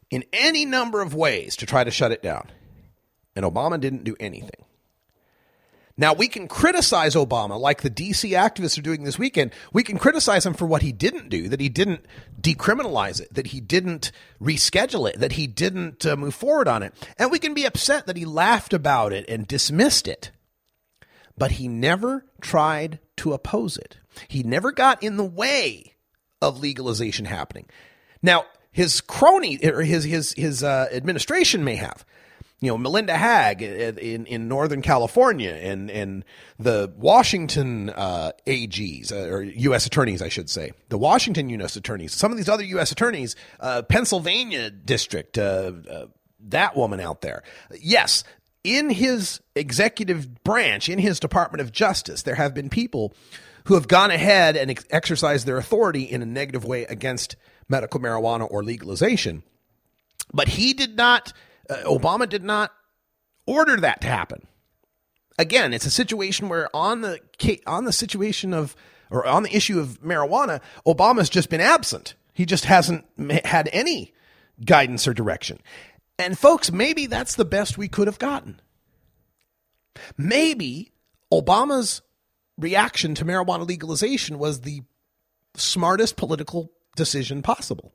in 0.09 0.23
any 0.31 0.63
number 0.63 1.01
of 1.01 1.15
ways 1.15 1.55
to 1.57 1.65
try 1.65 1.83
to 1.83 1.91
shut 1.91 2.11
it 2.11 2.21
down. 2.21 2.51
And 3.35 3.45
Obama 3.45 3.79
didn't 3.79 4.03
do 4.03 4.15
anything. 4.19 4.63
Now, 5.95 6.13
we 6.13 6.27
can 6.27 6.47
criticize 6.47 7.13
Obama 7.13 7.59
like 7.59 7.81
the 7.83 7.89
DC 7.89 8.31
activists 8.31 8.79
are 8.79 8.83
doing 8.83 9.03
this 9.03 9.19
weekend. 9.19 9.51
We 9.71 9.83
can 9.83 9.99
criticize 9.99 10.43
him 10.43 10.55
for 10.55 10.65
what 10.65 10.81
he 10.81 10.91
didn't 10.91 11.29
do, 11.29 11.47
that 11.49 11.59
he 11.59 11.69
didn't 11.69 12.05
decriminalize 12.41 13.21
it, 13.21 13.31
that 13.33 13.47
he 13.47 13.61
didn't 13.61 14.11
reschedule 14.41 15.07
it, 15.07 15.19
that 15.19 15.33
he 15.33 15.45
didn't 15.45 16.03
uh, 16.03 16.15
move 16.15 16.33
forward 16.33 16.67
on 16.67 16.81
it. 16.81 16.93
And 17.19 17.29
we 17.31 17.37
can 17.37 17.53
be 17.53 17.65
upset 17.65 18.07
that 18.07 18.17
he 18.17 18.25
laughed 18.25 18.73
about 18.73 19.13
it 19.13 19.29
and 19.29 19.47
dismissed 19.47 20.07
it. 20.07 20.31
But 21.37 21.53
he 21.53 21.67
never 21.67 22.25
tried 22.41 22.99
to 23.17 23.33
oppose 23.33 23.77
it. 23.77 23.97
He 24.27 24.41
never 24.41 24.71
got 24.71 25.03
in 25.03 25.17
the 25.17 25.23
way 25.23 25.93
of 26.41 26.59
legalization 26.59 27.25
happening. 27.25 27.67
Now, 28.21 28.45
his 28.71 29.01
crony 29.01 29.59
or 29.63 29.83
his 29.83 30.03
his 30.03 30.33
his 30.33 30.63
uh, 30.63 30.87
administration 30.91 31.63
may 31.63 31.75
have 31.75 32.03
you 32.63 32.71
know, 32.71 32.77
Melinda 32.77 33.13
Haag 33.13 33.61
in, 33.61 34.25
in 34.25 34.47
Northern 34.47 34.81
California 34.81 35.51
and, 35.51 35.91
and 35.91 36.23
the 36.57 36.93
Washington 36.95 37.89
uh, 37.89 38.31
AGs, 38.47 39.11
uh, 39.11 39.29
or 39.29 39.43
U.S. 39.43 39.85
attorneys, 39.85 40.21
I 40.21 40.29
should 40.29 40.49
say, 40.49 40.71
the 40.87 40.97
Washington 40.97 41.49
U.S. 41.49 41.75
attorneys, 41.75 42.13
some 42.13 42.31
of 42.31 42.37
these 42.37 42.47
other 42.47 42.63
U.S. 42.63 42.93
attorneys, 42.93 43.35
uh, 43.59 43.81
Pennsylvania 43.81 44.69
district, 44.69 45.37
uh, 45.37 45.73
uh, 45.91 46.05
that 46.39 46.77
woman 46.77 47.01
out 47.01 47.19
there. 47.19 47.43
Yes, 47.81 48.23
in 48.63 48.89
his 48.89 49.41
executive 49.55 50.43
branch, 50.45 50.87
in 50.87 50.99
his 50.99 51.19
Department 51.19 51.59
of 51.59 51.73
Justice, 51.73 52.21
there 52.21 52.35
have 52.35 52.53
been 52.53 52.69
people 52.69 53.13
who 53.65 53.73
have 53.73 53.89
gone 53.89 54.09
ahead 54.09 54.55
and 54.55 54.71
ex- 54.71 54.85
exercised 54.89 55.45
their 55.45 55.57
authority 55.57 56.03
in 56.03 56.21
a 56.21 56.25
negative 56.25 56.63
way 56.63 56.85
against 56.85 57.35
medical 57.67 57.99
marijuana 57.99 58.49
or 58.49 58.63
legalization. 58.63 59.43
But 60.33 60.47
he 60.47 60.73
did 60.73 60.95
not 60.95 61.33
uh, 61.69 61.75
Obama 61.85 62.27
did 62.27 62.43
not 62.43 62.71
order 63.45 63.77
that 63.77 64.01
to 64.01 64.07
happen. 64.07 64.47
Again, 65.37 65.73
it's 65.73 65.85
a 65.85 65.91
situation 65.91 66.49
where 66.49 66.73
on 66.75 67.01
the 67.01 67.19
on 67.65 67.85
the 67.85 67.93
situation 67.93 68.53
of 68.53 68.75
or 69.09 69.25
on 69.25 69.43
the 69.43 69.55
issue 69.55 69.79
of 69.79 70.01
marijuana, 70.01 70.61
Obama's 70.85 71.29
just 71.29 71.49
been 71.49 71.61
absent. 71.61 72.15
He 72.33 72.45
just 72.45 72.65
hasn't 72.65 73.05
had 73.45 73.69
any 73.71 74.13
guidance 74.63 75.07
or 75.07 75.13
direction. 75.13 75.59
And 76.19 76.37
folks, 76.37 76.71
maybe 76.71 77.07
that's 77.07 77.35
the 77.35 77.45
best 77.45 77.77
we 77.77 77.87
could 77.87 78.07
have 78.07 78.19
gotten. 78.19 78.59
Maybe 80.17 80.91
Obama's 81.31 82.01
reaction 82.57 83.15
to 83.15 83.25
marijuana 83.25 83.67
legalization 83.67 84.37
was 84.37 84.61
the 84.61 84.83
smartest 85.55 86.15
political 86.15 86.71
decision 86.95 87.41
possible. 87.41 87.93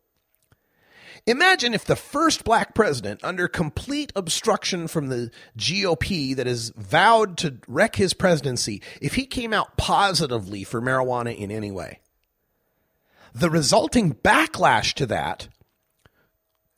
Imagine 1.28 1.74
if 1.74 1.84
the 1.84 1.94
first 1.94 2.42
black 2.42 2.74
president, 2.74 3.22
under 3.22 3.48
complete 3.48 4.14
obstruction 4.16 4.88
from 4.88 5.09
the 5.09 5.30
GOP 5.59 6.34
that 6.34 6.46
has 6.46 6.70
vowed 6.74 7.36
to 7.36 7.59
wreck 7.68 7.96
his 7.96 8.14
presidency, 8.14 8.80
if 9.02 9.12
he 9.12 9.26
came 9.26 9.52
out 9.52 9.76
positively 9.76 10.64
for 10.64 10.80
marijuana 10.80 11.36
in 11.36 11.50
any 11.50 11.70
way. 11.70 12.00
The 13.34 13.50
resulting 13.50 14.14
backlash 14.14 14.94
to 14.94 15.05
that 15.05 15.48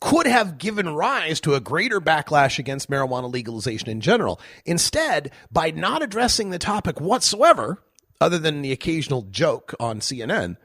could 0.01 0.27
have 0.27 0.59
given 0.59 0.97
rise 0.97 1.41
to 1.43 1.55
a 1.55 1.61
greater 1.61 2.01
backlash 2.01 2.59
against 2.59 2.91
marijuana 2.91 3.33
legalization 3.33 3.89
in 3.89 4.01
general. 4.01 4.41
Instead, 4.67 5.31
by 5.53 5.71
not 5.71 6.03
addressing 6.03 6.51
the 6.51 6.59
topic 6.59 7.01
whatsoever, 7.01 7.85
other 8.21 8.39
than 8.39 8.63
the 8.63 8.73
occasional 8.73 9.23
joke 9.31 9.77
on 9.79 10.01
CNN, 10.01 10.57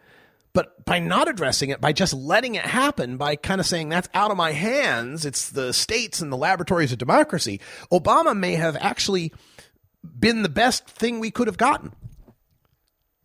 but 0.55 0.85
by 0.85 0.99
not 0.99 1.27
addressing 1.27 1.69
it, 1.69 1.81
by 1.81 1.91
just 1.91 2.13
letting 2.13 2.55
it 2.55 2.65
happen, 2.65 3.17
by 3.17 3.35
kind 3.35 3.59
of 3.59 3.67
saying 3.67 3.89
that's 3.89 4.07
out 4.13 4.31
of 4.31 4.37
my 4.37 4.53
hands, 4.53 5.25
it's 5.25 5.49
the 5.49 5.73
states 5.73 6.21
and 6.21 6.31
the 6.31 6.37
laboratories 6.37 6.93
of 6.93 6.97
democracy, 6.97 7.59
Obama 7.91 8.35
may 8.35 8.55
have 8.55 8.77
actually 8.77 9.33
been 10.17 10.43
the 10.43 10.49
best 10.49 10.87
thing 10.87 11.19
we 11.19 11.29
could 11.29 11.47
have 11.47 11.57
gotten. 11.57 11.91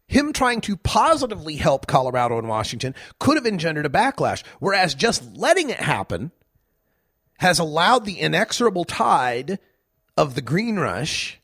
Him 0.09 0.33
trying 0.33 0.61
to 0.63 0.77
positively 0.77 1.55
help 1.55 1.87
Colorado 1.87 2.37
and 2.37 2.49
Washington 2.49 2.97
could 3.21 3.37
have 3.37 3.47
engendered 3.47 3.87
a 3.87 3.91
backlash, 3.91 4.43
whereas 4.59 4.97
just 4.97 5.37
letting 5.37 5.71
it 5.71 5.79
happen 5.79 6.33
has 7.39 7.61
allowed 7.61 8.05
the 8.05 8.19
inexorable 8.19 8.85
tide 8.85 9.61
of 10.17 10.35
the 10.35 10.43
green 10.43 10.81
rush, 10.81 11.41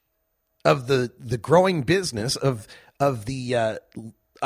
of 0.64 0.88
the, 0.88 1.12
the 1.16 1.38
growing 1.38 1.82
business, 1.82 2.34
of, 2.34 2.66
of 2.98 3.26
the 3.26 3.54
uh, 3.54 3.76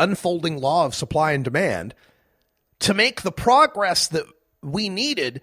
unfolding 0.01 0.61
law 0.61 0.87
of 0.87 0.95
supply 0.95 1.33
and 1.33 1.45
demand 1.45 1.95
to 2.81 2.95
make 2.95 3.23
the 3.23 3.33
progress 3.33 4.09
that 4.09 4.25
we 4.63 4.89
needed 4.89 5.41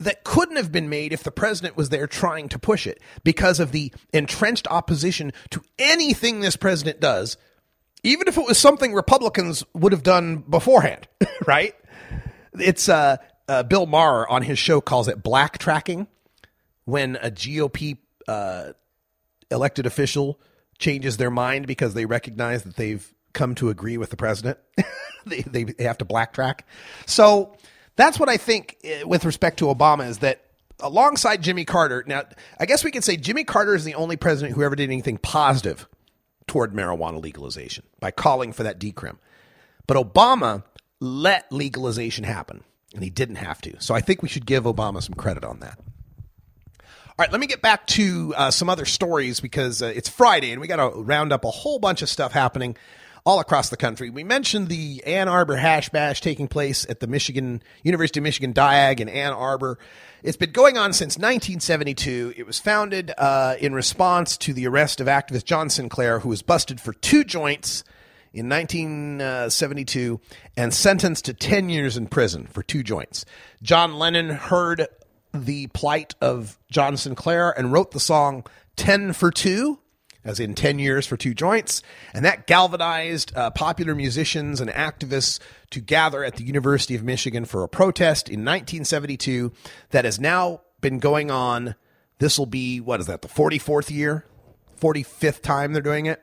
that 0.00 0.24
couldn't 0.24 0.56
have 0.56 0.72
been 0.72 0.88
made 0.88 1.12
if 1.12 1.22
the 1.22 1.30
president 1.30 1.76
was 1.76 1.90
there 1.90 2.06
trying 2.06 2.48
to 2.48 2.58
push 2.58 2.86
it 2.86 3.00
because 3.22 3.60
of 3.60 3.70
the 3.70 3.92
entrenched 4.12 4.66
opposition 4.68 5.32
to 5.50 5.62
anything 5.78 6.40
this 6.40 6.56
president 6.56 7.00
does, 7.00 7.36
even 8.02 8.26
if 8.26 8.38
it 8.38 8.46
was 8.46 8.58
something 8.58 8.94
Republicans 8.94 9.62
would 9.74 9.92
have 9.92 10.02
done 10.02 10.38
beforehand, 10.38 11.06
right? 11.46 11.74
It's 12.54 12.88
uh, 12.88 13.18
uh, 13.46 13.62
Bill 13.62 13.86
Maher 13.86 14.26
on 14.28 14.42
his 14.42 14.58
show 14.58 14.80
calls 14.80 15.06
it 15.06 15.22
black 15.22 15.58
tracking 15.58 16.08
when 16.86 17.16
a 17.16 17.30
GOP 17.30 17.98
uh, 18.26 18.72
elected 19.50 19.84
official 19.84 20.40
changes 20.78 21.18
their 21.18 21.30
mind 21.30 21.66
because 21.66 21.92
they 21.92 22.06
recognize 22.06 22.62
that 22.62 22.76
they've 22.76 23.14
come 23.32 23.54
to 23.56 23.68
agree 23.68 23.96
with 23.96 24.10
the 24.10 24.16
president. 24.16 24.58
they, 25.26 25.42
they, 25.42 25.84
have 25.84 25.98
to 25.98 26.04
black 26.04 26.32
track. 26.32 26.66
So 27.06 27.56
that's 27.96 28.18
what 28.18 28.28
I 28.28 28.36
think 28.36 28.78
eh, 28.84 29.02
with 29.04 29.24
respect 29.24 29.58
to 29.58 29.66
Obama 29.66 30.08
is 30.08 30.18
that 30.18 30.44
alongside 30.80 31.42
Jimmy 31.42 31.64
Carter, 31.64 32.04
now 32.06 32.22
I 32.58 32.66
guess 32.66 32.84
we 32.84 32.90
could 32.90 33.04
say 33.04 33.16
Jimmy 33.16 33.44
Carter 33.44 33.74
is 33.74 33.84
the 33.84 33.94
only 33.94 34.16
president 34.16 34.56
who 34.56 34.62
ever 34.62 34.76
did 34.76 34.90
anything 34.90 35.18
positive 35.18 35.88
toward 36.46 36.72
marijuana 36.72 37.22
legalization 37.22 37.84
by 38.00 38.10
calling 38.10 38.52
for 38.52 38.62
that 38.62 38.80
decrim. 38.80 39.18
But 39.86 39.96
Obama 39.96 40.64
let 41.00 41.50
legalization 41.52 42.24
happen 42.24 42.64
and 42.94 43.04
he 43.04 43.10
didn't 43.10 43.36
have 43.36 43.60
to. 43.62 43.80
So 43.80 43.94
I 43.94 44.00
think 44.00 44.22
we 44.22 44.28
should 44.28 44.46
give 44.46 44.64
Obama 44.64 45.02
some 45.02 45.14
credit 45.14 45.44
on 45.44 45.60
that. 45.60 45.78
All 46.78 47.24
right, 47.24 47.30
let 47.30 47.40
me 47.40 47.46
get 47.46 47.60
back 47.60 47.86
to 47.88 48.34
uh, 48.36 48.50
some 48.50 48.70
other 48.70 48.86
stories 48.86 49.40
because 49.40 49.82
uh, 49.82 49.92
it's 49.94 50.08
Friday 50.08 50.52
and 50.52 50.60
we 50.60 50.66
got 50.66 50.76
to 50.76 51.00
round 51.02 51.32
up 51.32 51.44
a 51.44 51.50
whole 51.50 51.78
bunch 51.78 52.02
of 52.02 52.08
stuff 52.08 52.32
happening 52.32 52.76
all 53.30 53.38
across 53.38 53.68
the 53.68 53.76
country. 53.76 54.10
We 54.10 54.24
mentioned 54.24 54.66
the 54.66 55.04
Ann 55.06 55.28
Arbor 55.28 55.54
Hash 55.54 55.88
Bash 55.88 56.20
taking 56.20 56.48
place 56.48 56.84
at 56.88 56.98
the 56.98 57.06
Michigan 57.06 57.62
University 57.84 58.18
of 58.18 58.24
Michigan 58.24 58.52
Diag 58.52 58.98
in 58.98 59.08
Ann 59.08 59.32
Arbor. 59.32 59.78
It's 60.24 60.36
been 60.36 60.50
going 60.50 60.76
on 60.76 60.92
since 60.92 61.16
1972. 61.16 62.34
It 62.36 62.44
was 62.44 62.58
founded 62.58 63.12
uh, 63.16 63.54
in 63.60 63.72
response 63.72 64.36
to 64.38 64.52
the 64.52 64.66
arrest 64.66 65.00
of 65.00 65.06
activist 65.06 65.44
John 65.44 65.70
Sinclair, 65.70 66.18
who 66.18 66.28
was 66.28 66.42
busted 66.42 66.80
for 66.80 66.92
two 66.92 67.22
joints 67.22 67.84
in 68.32 68.48
1972 68.48 70.20
and 70.56 70.74
sentenced 70.74 71.26
to 71.26 71.32
10 71.32 71.68
years 71.68 71.96
in 71.96 72.08
prison 72.08 72.48
for 72.48 72.64
two 72.64 72.82
joints. 72.82 73.24
John 73.62 73.94
Lennon 73.94 74.30
heard 74.30 74.88
the 75.32 75.68
plight 75.68 76.16
of 76.20 76.58
John 76.68 76.96
Sinclair 76.96 77.56
and 77.56 77.72
wrote 77.72 77.92
the 77.92 78.00
song 78.00 78.44
10 78.74 79.12
for 79.12 79.30
2 79.30 79.78
as 80.24 80.40
in 80.40 80.54
10 80.54 80.78
years 80.78 81.06
for 81.06 81.16
two 81.16 81.34
joints. 81.34 81.82
And 82.12 82.24
that 82.24 82.46
galvanized 82.46 83.36
uh, 83.36 83.50
popular 83.50 83.94
musicians 83.94 84.60
and 84.60 84.70
activists 84.70 85.38
to 85.70 85.80
gather 85.80 86.24
at 86.24 86.36
the 86.36 86.44
University 86.44 86.94
of 86.94 87.02
Michigan 87.02 87.44
for 87.44 87.62
a 87.62 87.68
protest 87.68 88.28
in 88.28 88.40
1972 88.40 89.52
that 89.90 90.04
has 90.04 90.20
now 90.20 90.62
been 90.80 90.98
going 90.98 91.30
on. 91.30 91.74
This 92.18 92.38
will 92.38 92.46
be, 92.46 92.80
what 92.80 93.00
is 93.00 93.06
that, 93.06 93.22
the 93.22 93.28
44th 93.28 93.90
year? 93.90 94.24
45th 94.80 95.42
time 95.42 95.72
they're 95.72 95.82
doing 95.82 96.06
it. 96.06 96.22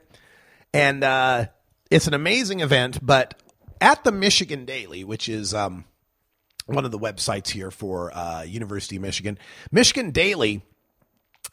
And 0.73 1.03
uh, 1.03 1.45
it's 1.89 2.07
an 2.07 2.13
amazing 2.13 2.59
event, 2.59 2.99
but 3.01 3.41
at 3.79 4.03
the 4.03 4.11
Michigan 4.11 4.65
Daily, 4.65 5.03
which 5.03 5.29
is 5.29 5.53
um, 5.53 5.85
one 6.65 6.85
of 6.85 6.91
the 6.91 6.99
websites 6.99 7.49
here 7.49 7.71
for 7.71 8.15
uh, 8.15 8.43
University 8.43 8.97
of 8.97 9.01
Michigan, 9.01 9.37
Michigan 9.71 10.11
Daily 10.11 10.61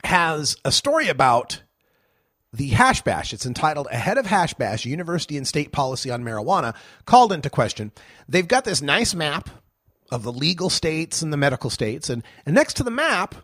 has 0.03 0.57
a 0.65 0.73
story 0.73 1.09
about 1.09 1.63
the 2.55 2.69
Hash 2.69 3.03
Bash. 3.03 3.33
It's 3.33 3.47
entitled 3.47 3.89
Ahead 3.91 4.17
of 4.17 4.27
Hash 4.27 4.55
Bash 4.55 4.87
University 4.87 5.37
and 5.37 5.47
State 5.47 5.73
Policy 5.73 6.11
on 6.11 6.23
Marijuana 6.23 6.75
called 7.05 7.33
into 7.33 7.51
question. 7.51 7.91
They've 8.29 8.47
got 8.47 8.65
this 8.65 8.81
nice 8.81 9.13
map 9.13 9.51
of 10.13 10.23
the 10.23 10.33
legal 10.33 10.71
states 10.71 11.21
and 11.21 11.33
the 11.33 11.37
medical 11.37 11.69
states, 11.69 12.09
and, 12.09 12.23
and 12.47 12.55
next 12.55 12.75
to 12.75 12.85
the 12.85 12.91
map 12.93 13.35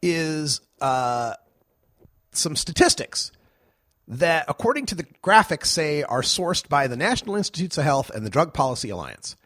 is 0.00 0.62
uh, 0.80 1.34
some 2.32 2.56
statistics 2.56 3.32
that, 4.06 4.46
according 4.48 4.86
to 4.86 4.94
the 4.94 5.04
graphics, 5.22 5.66
say 5.66 6.02
are 6.02 6.22
sourced 6.22 6.66
by 6.68 6.86
the 6.86 6.96
National 6.96 7.36
Institutes 7.36 7.76
of 7.76 7.84
Health 7.84 8.10
and 8.10 8.24
the 8.24 8.30
Drug 8.30 8.54
Policy 8.54 8.88
Alliance. 8.88 9.36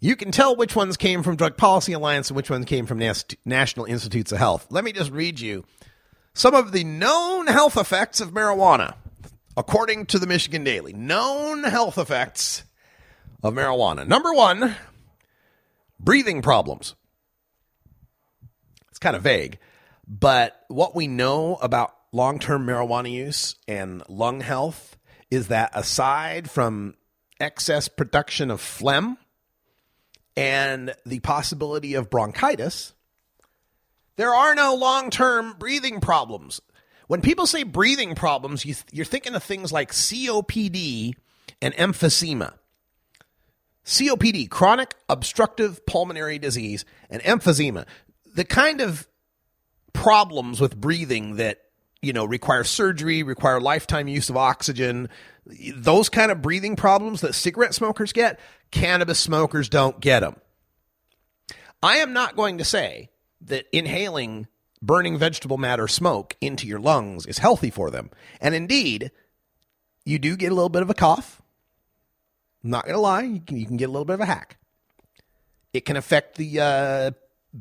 You 0.00 0.16
can 0.16 0.32
tell 0.32 0.56
which 0.56 0.74
ones 0.74 0.96
came 0.96 1.22
from 1.22 1.36
Drug 1.36 1.58
Policy 1.58 1.92
Alliance 1.92 2.30
and 2.30 2.36
which 2.36 2.50
ones 2.50 2.64
came 2.64 2.86
from 2.86 2.98
Nas- 2.98 3.26
National 3.44 3.84
Institutes 3.84 4.32
of 4.32 4.38
Health. 4.38 4.66
Let 4.70 4.84
me 4.84 4.92
just 4.92 5.10
read 5.10 5.40
you 5.40 5.66
some 6.34 6.54
of 6.54 6.72
the 6.72 6.84
known 6.84 7.46
health 7.46 7.76
effects 7.76 8.20
of 8.20 8.32
marijuana, 8.32 8.94
according 9.56 10.06
to 10.06 10.18
the 10.18 10.26
Michigan 10.26 10.64
Daily. 10.64 10.92
Known 10.92 11.62
health 11.62 11.96
effects 11.96 12.64
of 13.42 13.54
marijuana. 13.54 14.06
Number 14.06 14.32
one, 14.32 14.74
breathing 16.00 16.42
problems. 16.42 16.94
It's 18.90 18.98
kind 18.98 19.16
of 19.16 19.22
vague, 19.22 19.58
but 20.06 20.60
what 20.68 20.94
we 20.94 21.06
know 21.06 21.56
about 21.56 21.94
long 22.12 22.38
term 22.38 22.66
marijuana 22.66 23.10
use 23.10 23.56
and 23.66 24.02
lung 24.08 24.40
health 24.40 24.96
is 25.30 25.48
that 25.48 25.70
aside 25.74 26.50
from 26.50 26.94
excess 27.40 27.88
production 27.88 28.50
of 28.50 28.60
phlegm 28.60 29.18
and 30.36 30.94
the 31.04 31.20
possibility 31.20 31.94
of 31.94 32.10
bronchitis, 32.10 32.92
there 34.16 34.34
are 34.34 34.54
no 34.54 34.74
long 34.74 35.10
term 35.10 35.54
breathing 35.58 36.00
problems. 36.00 36.60
When 37.06 37.20
people 37.20 37.46
say 37.46 37.64
breathing 37.64 38.14
problems, 38.14 38.64
you 38.64 39.02
are 39.02 39.04
thinking 39.04 39.34
of 39.34 39.42
things 39.42 39.72
like 39.72 39.92
COPD 39.92 41.12
and 41.60 41.74
emphysema. 41.74 42.54
COPD, 43.84 44.48
chronic 44.48 44.94
obstructive 45.08 45.84
pulmonary 45.84 46.38
disease, 46.38 46.86
and 47.10 47.22
emphysema, 47.22 47.84
the 48.34 48.44
kind 48.44 48.80
of 48.80 49.06
problems 49.92 50.60
with 50.60 50.80
breathing 50.80 51.36
that 51.36 51.60
you 52.00 52.12
know 52.12 52.24
require 52.24 52.64
surgery, 52.64 53.22
require 53.22 53.60
lifetime 53.60 54.08
use 54.08 54.30
of 54.30 54.36
oxygen, 54.38 55.10
those 55.74 56.08
kind 56.08 56.32
of 56.32 56.40
breathing 56.40 56.76
problems 56.76 57.20
that 57.20 57.34
cigarette 57.34 57.74
smokers 57.74 58.12
get, 58.12 58.40
cannabis 58.70 59.18
smokers 59.18 59.68
don't 59.68 60.00
get 60.00 60.20
them. 60.20 60.36
I 61.82 61.98
am 61.98 62.14
not 62.14 62.36
going 62.36 62.58
to 62.58 62.64
say 62.64 63.10
that 63.44 63.66
inhaling 63.72 64.46
burning 64.82 65.16
vegetable 65.16 65.56
matter 65.56 65.88
smoke 65.88 66.36
into 66.40 66.66
your 66.66 66.78
lungs 66.78 67.26
is 67.26 67.38
healthy 67.38 67.70
for 67.70 67.90
them. 67.90 68.10
And 68.40 68.54
indeed, 68.54 69.10
you 70.04 70.18
do 70.18 70.36
get 70.36 70.52
a 70.52 70.54
little 70.54 70.68
bit 70.68 70.82
of 70.82 70.90
a 70.90 70.94
cough. 70.94 71.40
I'm 72.62 72.70
not 72.70 72.84
going 72.84 72.94
to 72.94 73.00
lie, 73.00 73.22
you 73.22 73.40
can, 73.40 73.56
you 73.58 73.66
can, 73.66 73.76
get 73.76 73.88
a 73.88 73.92
little 73.92 74.04
bit 74.04 74.14
of 74.14 74.20
a 74.20 74.26
hack. 74.26 74.58
It 75.72 75.84
can 75.84 75.96
affect 75.96 76.36
the 76.36 76.60
uh, 76.60 77.10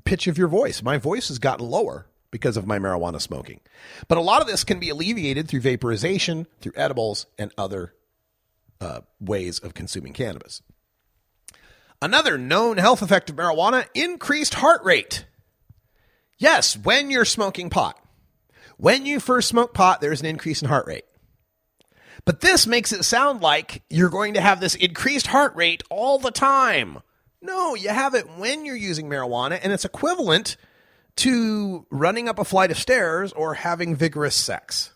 pitch 0.06 0.28
of 0.28 0.38
your 0.38 0.48
voice. 0.48 0.82
My 0.82 0.98
voice 0.98 1.28
has 1.28 1.40
gotten 1.40 1.66
lower 1.70 2.08
because 2.32 2.58
of 2.58 2.66
my 2.66 2.80
marijuana 2.80 3.22
smoking. 3.22 3.60
But 4.08 4.18
a 4.18 4.22
lot 4.22 4.42
of 4.42 4.48
this 4.48 4.64
can 4.64 4.80
be 4.80 4.90
alleviated 4.90 5.48
through 5.48 5.62
vaporization, 5.62 6.48
through 6.62 6.74
edibles, 6.76 7.26
and 7.38 7.52
other 7.58 7.94
uh, 8.80 9.02
ways 9.20 9.60
of 9.60 9.74
consuming 9.74 10.14
cannabis. 10.14 10.62
Another 12.02 12.38
known 12.38 12.78
health 12.78 13.02
effect 13.02 13.30
of 13.30 13.36
marijuana 13.36 13.86
increased 13.94 14.56
heart 14.56 14.84
rate. 14.84 15.26
Yes, 16.44 16.76
when 16.76 17.10
you're 17.10 17.24
smoking 17.24 17.70
pot. 17.70 17.98
When 18.76 19.06
you 19.06 19.22
first 19.22 19.48
smoke 19.48 19.74
pot, 19.74 20.02
there's 20.02 20.20
an 20.20 20.26
increase 20.26 20.62
in 20.62 20.68
heart 20.68 20.88
rate. 20.88 21.06
But 22.26 22.42
this 22.42 22.68
makes 22.68 22.92
it 22.92 23.06
sound 23.06 23.40
like 23.40 23.82
you're 23.90 24.10
going 24.10 24.34
to 24.34 24.42
have 24.42 24.60
this 24.60 24.76
increased 24.76 25.28
heart 25.28 25.56
rate 25.56 25.84
all 25.90 26.20
the 26.20 26.32
time. 26.32 27.00
No, 27.42 27.76
you 27.76 27.88
have 27.88 28.14
it 28.14 28.28
when 28.38 28.66
you're 28.66 28.76
using 28.76 29.10
marijuana, 29.10 29.58
and 29.64 29.72
it's 29.72 29.86
equivalent 29.86 30.58
to 31.16 31.86
running 31.90 32.28
up 32.28 32.40
a 32.40 32.44
flight 32.44 32.72
of 32.72 32.78
stairs 32.78 33.32
or 33.32 33.54
having 33.54 33.96
vigorous 33.96 34.36
sex. 34.36 34.92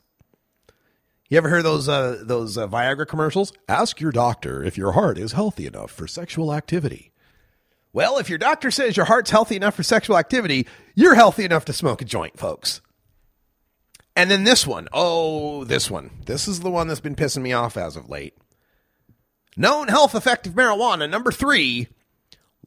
You 1.30 1.38
ever 1.38 1.48
hear 1.48 1.64
those 1.64 1.88
uh, 1.88 2.24
those 2.26 2.58
uh, 2.58 2.68
Viagra 2.68 3.08
commercials? 3.08 3.54
Ask 3.70 4.02
your 4.02 4.12
doctor 4.12 4.62
if 4.66 4.78
your 4.78 4.92
heart 4.92 5.18
is 5.18 5.32
healthy 5.32 5.66
enough 5.66 5.92
for 5.92 6.08
sexual 6.08 6.54
activity. 6.54 7.07
Well, 7.98 8.20
if 8.20 8.30
your 8.30 8.38
doctor 8.38 8.70
says 8.70 8.96
your 8.96 9.08
heart's 9.08 9.32
healthy 9.32 9.56
enough 9.56 9.74
for 9.74 9.82
sexual 9.82 10.20
activity, 10.20 10.68
you're 10.94 11.16
healthy 11.16 11.46
enough 11.46 11.66
to 11.66 11.74
smoke 11.74 12.00
a 12.00 12.06
joint, 12.06 12.38
folks. 12.38 12.80
And 14.16 14.30
then 14.30 14.44
this 14.44 14.68
one. 14.68 14.88
Oh, 14.94 15.64
this 15.64 15.90
one. 15.90 16.12
This 16.28 16.48
is 16.48 16.60
the 16.60 16.70
one 16.70 16.88
that's 16.88 17.00
been 17.00 17.16
pissing 17.16 17.42
me 17.42 17.54
off 17.54 17.76
as 17.76 17.96
of 17.96 18.08
late. 18.08 18.38
Known 19.56 19.88
health 19.88 20.14
effect 20.14 20.46
of 20.46 20.54
marijuana, 20.54 21.10
number 21.10 21.32
three, 21.32 21.88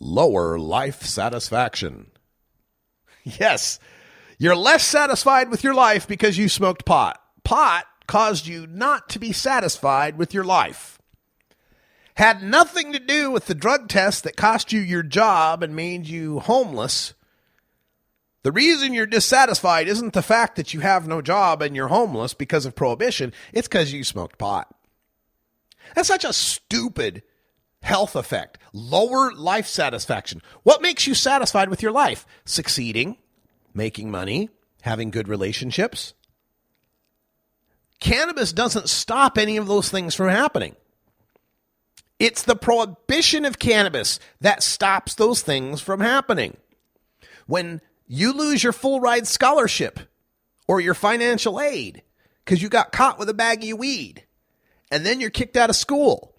lower 0.00 0.58
life 0.58 1.02
satisfaction. 1.02 2.10
Yes, 3.22 3.78
you're 4.36 4.56
less 4.56 4.82
satisfied 4.82 5.48
with 5.48 5.62
your 5.62 5.74
life 5.74 6.08
because 6.08 6.38
you 6.38 6.48
smoked 6.48 6.84
pot. 6.84 7.22
Pot 7.44 7.84
caused 8.08 8.48
you 8.48 8.66
not 8.66 9.10
to 9.10 9.20
be 9.20 9.30
satisfied 9.30 10.18
with 10.18 10.34
your 10.34 10.42
life. 10.42 10.99
Had 12.20 12.42
nothing 12.42 12.92
to 12.92 12.98
do 12.98 13.30
with 13.30 13.46
the 13.46 13.54
drug 13.54 13.88
test 13.88 14.24
that 14.24 14.36
cost 14.36 14.74
you 14.74 14.80
your 14.80 15.02
job 15.02 15.62
and 15.62 15.74
made 15.74 16.06
you 16.06 16.40
homeless. 16.40 17.14
The 18.42 18.52
reason 18.52 18.92
you're 18.92 19.06
dissatisfied 19.06 19.88
isn't 19.88 20.12
the 20.12 20.20
fact 20.20 20.56
that 20.56 20.74
you 20.74 20.80
have 20.80 21.08
no 21.08 21.22
job 21.22 21.62
and 21.62 21.74
you're 21.74 21.88
homeless 21.88 22.34
because 22.34 22.66
of 22.66 22.74
prohibition, 22.74 23.32
it's 23.54 23.68
because 23.68 23.94
you 23.94 24.04
smoked 24.04 24.36
pot. 24.36 24.70
That's 25.94 26.08
such 26.08 26.26
a 26.26 26.34
stupid 26.34 27.22
health 27.80 28.14
effect. 28.14 28.58
Lower 28.74 29.32
life 29.32 29.66
satisfaction. 29.66 30.42
What 30.62 30.82
makes 30.82 31.06
you 31.06 31.14
satisfied 31.14 31.70
with 31.70 31.80
your 31.80 31.92
life? 31.92 32.26
Succeeding, 32.44 33.16
making 33.72 34.10
money, 34.10 34.50
having 34.82 35.10
good 35.10 35.26
relationships. 35.26 36.12
Cannabis 37.98 38.52
doesn't 38.52 38.90
stop 38.90 39.38
any 39.38 39.56
of 39.56 39.68
those 39.68 39.88
things 39.88 40.14
from 40.14 40.28
happening. 40.28 40.76
It's 42.20 42.42
the 42.42 42.54
prohibition 42.54 43.46
of 43.46 43.58
cannabis 43.58 44.20
that 44.42 44.62
stops 44.62 45.14
those 45.14 45.40
things 45.40 45.80
from 45.80 46.00
happening. 46.00 46.58
When 47.46 47.80
you 48.06 48.32
lose 48.32 48.62
your 48.62 48.74
full 48.74 49.00
ride 49.00 49.26
scholarship 49.26 49.98
or 50.68 50.80
your 50.80 50.94
financial 50.94 51.60
aid 51.60 52.02
because 52.44 52.62
you 52.62 52.68
got 52.68 52.92
caught 52.92 53.18
with 53.18 53.30
a 53.30 53.34
bag 53.34 53.64
of 53.64 53.78
weed, 53.78 54.24
and 54.90 55.06
then 55.06 55.20
you're 55.20 55.30
kicked 55.30 55.56
out 55.56 55.70
of 55.70 55.76
school. 55.76 56.34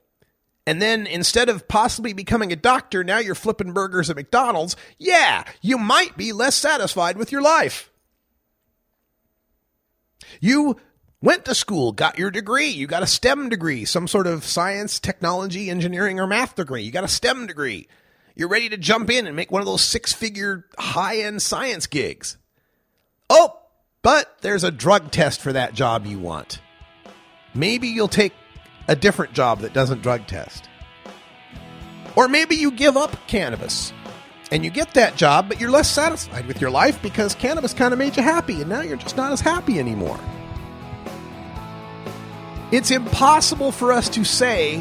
And 0.68 0.80
then 0.82 1.08
instead 1.08 1.50
of 1.50 1.68
possibly 1.68 2.14
becoming 2.14 2.52
a 2.52 2.56
doctor, 2.56 3.04
now 3.04 3.18
you're 3.18 3.34
flipping 3.34 3.74
burgers 3.74 4.10
at 4.10 4.16
McDonald's. 4.16 4.76
Yeah, 5.00 5.44
you 5.62 5.78
might 5.78 6.16
be 6.16 6.32
less 6.32 6.56
satisfied 6.56 7.18
with 7.18 7.32
your 7.32 7.42
life. 7.42 7.90
You 10.40 10.78
went 11.22 11.46
to 11.46 11.56
school, 11.56 11.92
got 11.92 12.18
your 12.18 12.32
degree. 12.32 12.68
You 12.68 12.88
got 12.88 13.04
a 13.04 13.08
STEM 13.08 13.50
degree, 13.50 13.86
some 13.86 14.08
sort 14.08 14.28
of 14.28 14.44
science, 14.44 15.00
technology, 15.00 15.70
engineering, 15.70 16.20
or 16.20 16.28
math 16.28 16.56
degree. 16.56 16.82
You 16.82 16.92
got 16.92 17.04
a 17.04 17.10
STEM 17.10 17.48
degree. 17.48 17.88
You're 18.36 18.50
ready 18.50 18.70
to 18.70 18.78
jump 18.78 19.10
in 19.10 19.28
and 19.28 19.36
make 19.36 19.52
one 19.52 19.62
of 19.62 19.68
those 19.68 19.84
six 19.84 20.14
figure 20.14 20.66
high 20.78 21.18
end 21.18 21.42
science 21.42 21.88
gigs. 21.88 22.38
Oh, 23.30 23.60
but 24.02 24.38
there's 24.42 24.64
a 24.64 24.72
drug 24.72 25.12
test 25.12 25.42
for 25.42 25.54
that 25.54 25.74
job 25.74 26.06
you 26.06 26.18
want. 26.18 26.60
Maybe 27.54 27.90
you'll 27.90 28.08
take 28.08 28.34
a 28.88 28.96
different 28.96 29.34
job 29.34 29.60
that 29.60 29.74
doesn't 29.74 30.02
drug 30.02 30.28
test. 30.28 30.70
Or 32.16 32.28
maybe 32.28 32.56
you 32.56 32.72
give 32.72 32.98
up 32.98 33.16
cannabis 33.28 33.94
and 34.52 34.66
you 34.66 34.72
get 34.72 34.94
that 34.96 35.16
job, 35.16 35.48
but 35.48 35.62
you're 35.62 35.72
less 35.72 35.90
satisfied 35.90 36.46
with 36.46 36.60
your 36.60 36.72
life 36.72 37.02
because 37.02 37.36
cannabis 37.36 37.74
kind 37.74 37.94
of 37.94 38.00
made 38.00 38.18
you 38.18 38.24
happy 38.24 38.62
and 38.62 38.70
now 38.70 38.82
you're 38.82 38.98
just 38.98 39.18
not 39.18 39.32
as 39.32 39.40
happy 39.40 39.80
anymore. 39.80 40.20
It's 42.72 42.90
impossible 42.90 43.74
for 43.74 43.92
us 43.92 44.08
to 44.10 44.24
say 44.24 44.80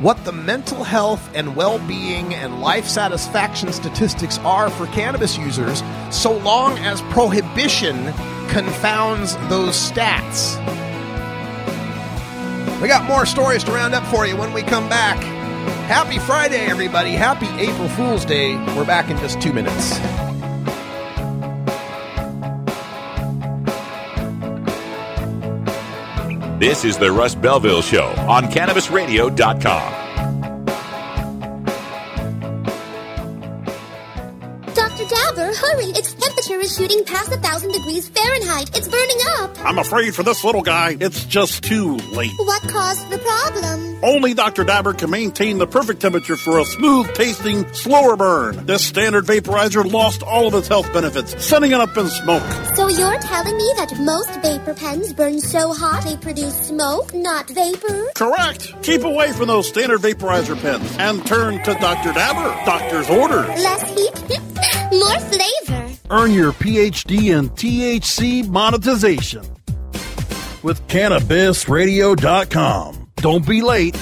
what 0.00 0.22
the 0.26 0.32
mental 0.32 0.84
health 0.84 1.30
and 1.34 1.56
well 1.56 1.78
being 1.78 2.34
and 2.34 2.60
life 2.60 2.86
satisfaction 2.86 3.72
statistics 3.72 4.36
are 4.40 4.68
for 4.68 4.86
cannabis 4.88 5.38
users 5.38 5.82
so 6.10 6.36
long 6.36 6.76
as 6.78 7.00
prohibition 7.02 8.12
confounds 8.48 9.36
those 9.48 9.76
stats. 9.76 10.60
We 12.82 12.88
got 12.88 13.04
more 13.04 13.24
stories 13.24 13.64
to 13.64 13.72
round 13.72 13.94
up 13.94 14.04
for 14.08 14.26
you 14.26 14.36
when 14.36 14.52
we 14.52 14.60
come 14.60 14.90
back. 14.90 15.16
Happy 15.86 16.18
Friday, 16.18 16.66
everybody. 16.66 17.12
Happy 17.12 17.46
April 17.58 17.88
Fool's 17.88 18.26
Day. 18.26 18.56
We're 18.76 18.84
back 18.84 19.08
in 19.08 19.16
just 19.18 19.40
two 19.40 19.54
minutes. 19.54 19.98
This 26.62 26.84
is 26.84 26.96
the 26.96 27.10
Russ 27.10 27.34
Belville 27.34 27.82
Show 27.82 28.06
on 28.28 28.44
CannabisRadio.com. 28.44 29.34
Dr. 34.72 35.04
Dabber, 35.08 35.52
hurry! 35.56 35.86
Its 35.86 36.14
temperature 36.14 36.60
is 36.60 36.76
shooting 36.76 37.04
past 37.04 37.32
a 37.32 37.38
thousand 37.38 37.72
degrees 37.72 38.08
Fahrenheit. 38.10 38.78
It's 38.78 38.86
burning 38.86 39.16
up. 39.40 39.58
I'm 39.64 39.78
afraid 39.78 40.14
for 40.14 40.22
this 40.22 40.44
little 40.44 40.62
guy, 40.62 40.96
it's 41.00 41.24
just 41.24 41.64
too 41.64 41.96
late. 41.96 42.30
What 42.38 42.62
caused 42.68 43.10
the 43.10 43.18
problem? 43.18 43.81
Only 44.02 44.34
Dr. 44.34 44.64
Dabber 44.64 44.94
can 44.94 45.10
maintain 45.10 45.58
the 45.58 45.66
perfect 45.66 46.00
temperature 46.00 46.36
for 46.36 46.58
a 46.58 46.64
smooth 46.64 47.14
tasting, 47.14 47.72
slower 47.72 48.16
burn. 48.16 48.66
This 48.66 48.84
standard 48.84 49.26
vaporizer 49.26 49.88
lost 49.88 50.24
all 50.24 50.48
of 50.48 50.54
its 50.54 50.66
health 50.66 50.92
benefits, 50.92 51.36
sending 51.44 51.70
it 51.70 51.78
up 51.80 51.96
in 51.96 52.08
smoke. 52.08 52.42
So 52.74 52.88
you're 52.88 53.20
telling 53.20 53.56
me 53.56 53.72
that 53.76 53.96
most 54.00 54.30
vapor 54.40 54.74
pens 54.74 55.12
burn 55.12 55.38
so 55.40 55.72
hot 55.72 56.02
they 56.04 56.16
produce 56.16 56.56
smoke, 56.66 57.14
not 57.14 57.48
vapor? 57.50 58.10
Correct. 58.16 58.74
Keep 58.82 59.04
away 59.04 59.30
from 59.32 59.46
those 59.46 59.68
standard 59.68 60.00
vaporizer 60.00 60.60
pens 60.60 60.96
and 60.98 61.24
turn 61.24 61.62
to 61.62 61.74
Dr. 61.74 62.12
Dabber. 62.12 62.48
Doctor's 62.64 63.08
orders. 63.08 63.46
Less 63.46 63.82
heat, 63.90 64.20
more 64.98 65.20
flavor. 65.30 65.90
Earn 66.10 66.32
your 66.32 66.50
PhD 66.52 67.36
in 67.38 67.50
THC 67.50 68.48
monetization 68.48 69.44
with 70.62 70.84
CannabisRadio.com. 70.88 73.01
Don't 73.22 73.46
be 73.46 73.62
late. 73.62 73.96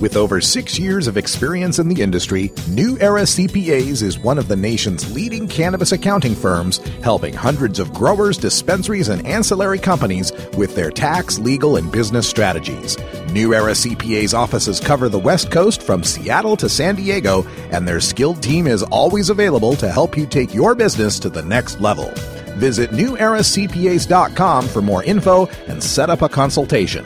With 0.00 0.16
over 0.16 0.40
six 0.40 0.76
years 0.76 1.06
of 1.06 1.16
experience 1.16 1.78
in 1.78 1.88
the 1.88 2.02
industry, 2.02 2.50
New 2.68 2.98
Era 2.98 3.22
CPAs 3.22 4.02
is 4.02 4.18
one 4.18 4.38
of 4.38 4.48
the 4.48 4.56
nation's 4.56 5.14
leading 5.14 5.46
cannabis 5.46 5.92
accounting 5.92 6.34
firms, 6.34 6.78
helping 7.00 7.32
hundreds 7.32 7.78
of 7.78 7.92
growers, 7.92 8.38
dispensaries, 8.38 9.08
and 9.08 9.24
ancillary 9.24 9.78
companies 9.78 10.32
with 10.56 10.74
their 10.74 10.90
tax, 10.90 11.38
legal, 11.38 11.76
and 11.76 11.92
business 11.92 12.28
strategies. 12.28 12.98
New 13.30 13.54
Era 13.54 13.70
CPA's 13.70 14.34
offices 14.34 14.80
cover 14.80 15.08
the 15.08 15.16
West 15.16 15.52
Coast 15.52 15.80
from 15.80 16.02
Seattle 16.02 16.56
to 16.56 16.68
San 16.68 16.96
Diego, 16.96 17.46
and 17.70 17.86
their 17.86 18.00
skilled 18.00 18.42
team 18.42 18.66
is 18.66 18.82
always 18.82 19.30
available 19.30 19.76
to 19.76 19.88
help 19.88 20.16
you 20.16 20.26
take 20.26 20.52
your 20.52 20.74
business 20.74 21.20
to 21.20 21.28
the 21.28 21.42
next 21.42 21.80
level. 21.80 22.10
Visit 22.56 22.90
neweracpas.com 22.90 24.66
for 24.66 24.82
more 24.82 25.04
info 25.04 25.46
and 25.68 25.80
set 25.80 26.10
up 26.10 26.22
a 26.22 26.28
consultation. 26.28 27.04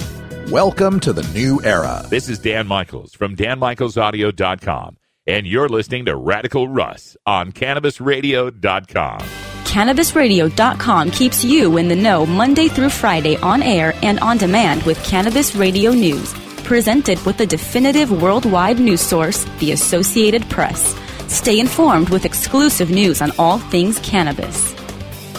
Welcome 0.53 1.01
to 1.01 1.15
the 1.15 1.23
new 1.33 1.63
era. 1.65 2.05
This 2.11 2.29
is 2.29 2.39
Dan 2.39 2.67
Michaels 2.67 3.15
from 3.15 3.37
danmichaelsaudio.com, 3.37 4.99
and 5.27 5.47
you're 5.47 5.71
listening 5.71 6.05
to 6.05 6.15
Radical 6.15 6.69
Russ 6.69 7.17
on 7.25 7.53
CannabisRadio.com. 7.53 9.21
CannabisRadio.com 9.65 11.11
keeps 11.11 11.43
you 11.43 11.79
in 11.79 11.89
the 11.89 11.97
know 11.97 12.27
Monday 12.27 12.69
through 12.69 12.91
Friday 12.91 13.39
on 13.39 13.63
air 13.63 13.95
and 14.03 14.21
on 14.21 14.37
demand 14.37 14.83
with 14.83 15.03
Cannabis 15.05 15.57
Radio 15.57 15.93
News, 15.93 16.35
presented 16.65 17.19
with 17.25 17.39
the 17.39 17.47
definitive 17.47 18.21
worldwide 18.21 18.79
news 18.79 19.01
source, 19.01 19.45
the 19.59 19.73
Associated 19.73 20.43
Press. 20.51 20.95
Stay 21.29 21.61
informed 21.61 22.11
with 22.11 22.27
exclusive 22.27 22.91
news 22.91 23.23
on 23.23 23.33
all 23.39 23.57
things 23.59 23.99
cannabis. 24.01 24.82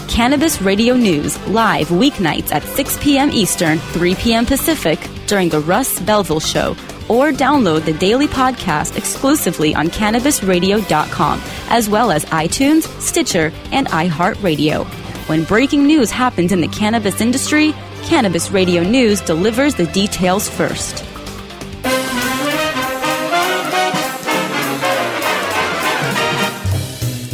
Cannabis 0.08 0.60
Radio 0.62 0.94
News 0.94 1.38
live 1.48 1.88
weeknights 1.88 2.52
at 2.52 2.62
6 2.62 2.98
p.m. 3.02 3.30
Eastern, 3.30 3.78
3 3.78 4.14
p.m. 4.14 4.46
Pacific 4.46 4.98
during 5.26 5.48
the 5.48 5.60
Russ 5.60 6.00
Belville 6.00 6.40
Show 6.40 6.70
or 7.08 7.32
download 7.32 7.84
the 7.84 7.92
daily 7.94 8.26
podcast 8.26 8.96
exclusively 8.96 9.74
on 9.74 9.88
cannabisradio.com, 9.88 11.40
as 11.68 11.88
well 11.88 12.10
as 12.10 12.24
iTunes, 12.26 12.86
Stitcher, 13.00 13.52
and 13.72 13.86
iHeartRadio. 13.88 14.84
When 15.28 15.44
breaking 15.44 15.86
news 15.86 16.10
happens 16.10 16.52
in 16.52 16.60
the 16.60 16.68
cannabis 16.68 17.20
industry, 17.20 17.74
Cannabis 18.02 18.50
Radio 18.50 18.82
News 18.82 19.20
delivers 19.20 19.74
the 19.74 19.86
details 19.86 20.48
first. 20.48 21.04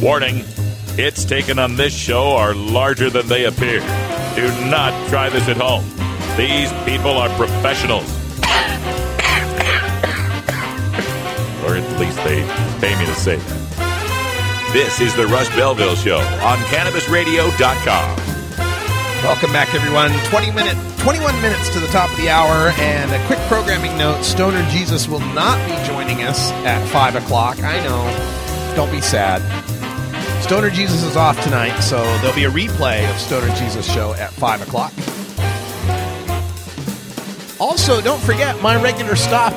Warning 0.01 0.45
hits 0.91 1.25
taken 1.25 1.59
on 1.59 1.77
this 1.77 1.95
show 1.95 2.33
are 2.33 2.55
larger 2.55 3.11
than 3.11 3.27
they 3.27 3.45
appear. 3.45 3.81
Do 4.35 4.49
not 4.71 4.93
try 5.09 5.29
this 5.29 5.49
at 5.49 5.57
home. 5.57 5.85
These 6.37 6.73
people 6.85 7.13
are 7.13 7.29
professionals. 7.37 8.09
or 11.65 11.77
at 11.77 12.01
least 12.01 12.17
they 12.25 12.43
pay 12.81 12.99
me 12.99 13.07
to 13.07 13.15
say 13.15 13.37
that. 13.37 14.71
This 14.73 15.01
is 15.01 15.15
the 15.17 15.27
Russ 15.27 15.49
Belville 15.51 15.97
Show 15.97 16.19
on 16.19 16.59
CannabisRadio.com. 16.71 18.17
Welcome 19.25 19.53
back, 19.53 19.75
everyone. 19.75 20.13
20 20.31 20.51
minute, 20.53 20.77
21 20.99 21.43
minutes 21.43 21.69
to 21.75 21.81
the 21.81 21.89
top 21.89 22.11
of 22.11 22.17
the 22.17 22.31
hour, 22.31 22.73
and 22.79 23.13
a 23.13 23.27
quick 23.27 23.41
programming 23.49 23.99
note 23.99 24.23
Stoner 24.23 24.67
Jesus 24.71 25.09
will 25.09 25.21
not 25.21 25.59
be 25.67 25.75
joining 25.87 26.23
us 26.23 26.51
at 26.65 26.87
5 26.89 27.17
o'clock. 27.17 27.63
I 27.63 27.83
know. 27.85 28.75
Don't 28.77 28.91
be 28.91 29.01
sad. 29.01 29.43
Stoner 30.43 30.71
Jesus 30.71 31.03
is 31.05 31.17
off 31.17 31.41
tonight, 31.43 31.79
so 31.81 32.03
there'll 32.19 32.35
be 32.35 32.45
a 32.45 32.51
replay 32.51 33.09
of 33.09 33.19
Stoner 33.21 33.55
Jesus 33.57 33.87
show 33.87 34.15
at 34.15 34.33
5 34.33 34.63
o'clock. 34.63 34.93
Also, 37.61 38.01
don't 38.01 38.21
forget 38.23 38.61
my 38.61 38.83
regular 38.83 39.15
stop 39.15 39.53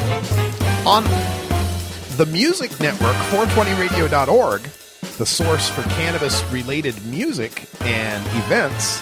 on 0.86 1.04
the 2.18 2.28
Music 2.28 2.80
Network, 2.80 3.16
420radio.org, 3.32 4.62
the 5.18 5.26
source 5.26 5.70
for 5.70 5.82
cannabis 5.84 6.44
related 6.52 7.04
music 7.06 7.68
and 7.82 8.24
events. 8.44 9.02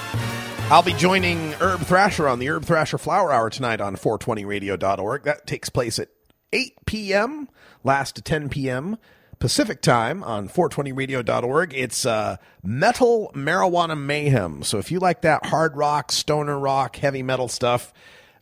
I'll 0.69 0.83
be 0.83 0.93
joining 0.93 1.51
Herb 1.53 1.81
Thrasher 1.81 2.29
on 2.29 2.39
the 2.39 2.47
Herb 2.47 2.63
Thrasher 2.63 2.97
Flower 2.97 3.33
Hour 3.33 3.49
tonight 3.49 3.81
on 3.81 3.97
420radio.org. 3.97 5.23
That 5.23 5.45
takes 5.45 5.67
place 5.67 5.99
at 5.99 6.07
8 6.53 6.85
p.m., 6.85 7.49
last 7.83 8.15
to 8.15 8.21
10 8.21 8.47
p.m. 8.47 8.97
Pacific 9.41 9.81
time 9.81 10.23
on 10.23 10.47
420radio.org. 10.47 11.73
It's 11.73 12.05
uh, 12.05 12.37
metal 12.63 13.31
marijuana 13.33 13.99
mayhem. 13.99 14.61
So 14.61 14.77
if 14.77 14.91
you 14.91 14.99
like 14.99 15.21
that 15.23 15.47
hard 15.47 15.75
rock, 15.75 16.11
stoner 16.11 16.59
rock, 16.59 16.95
heavy 16.95 17.23
metal 17.23 17.47
stuff, 17.47 17.91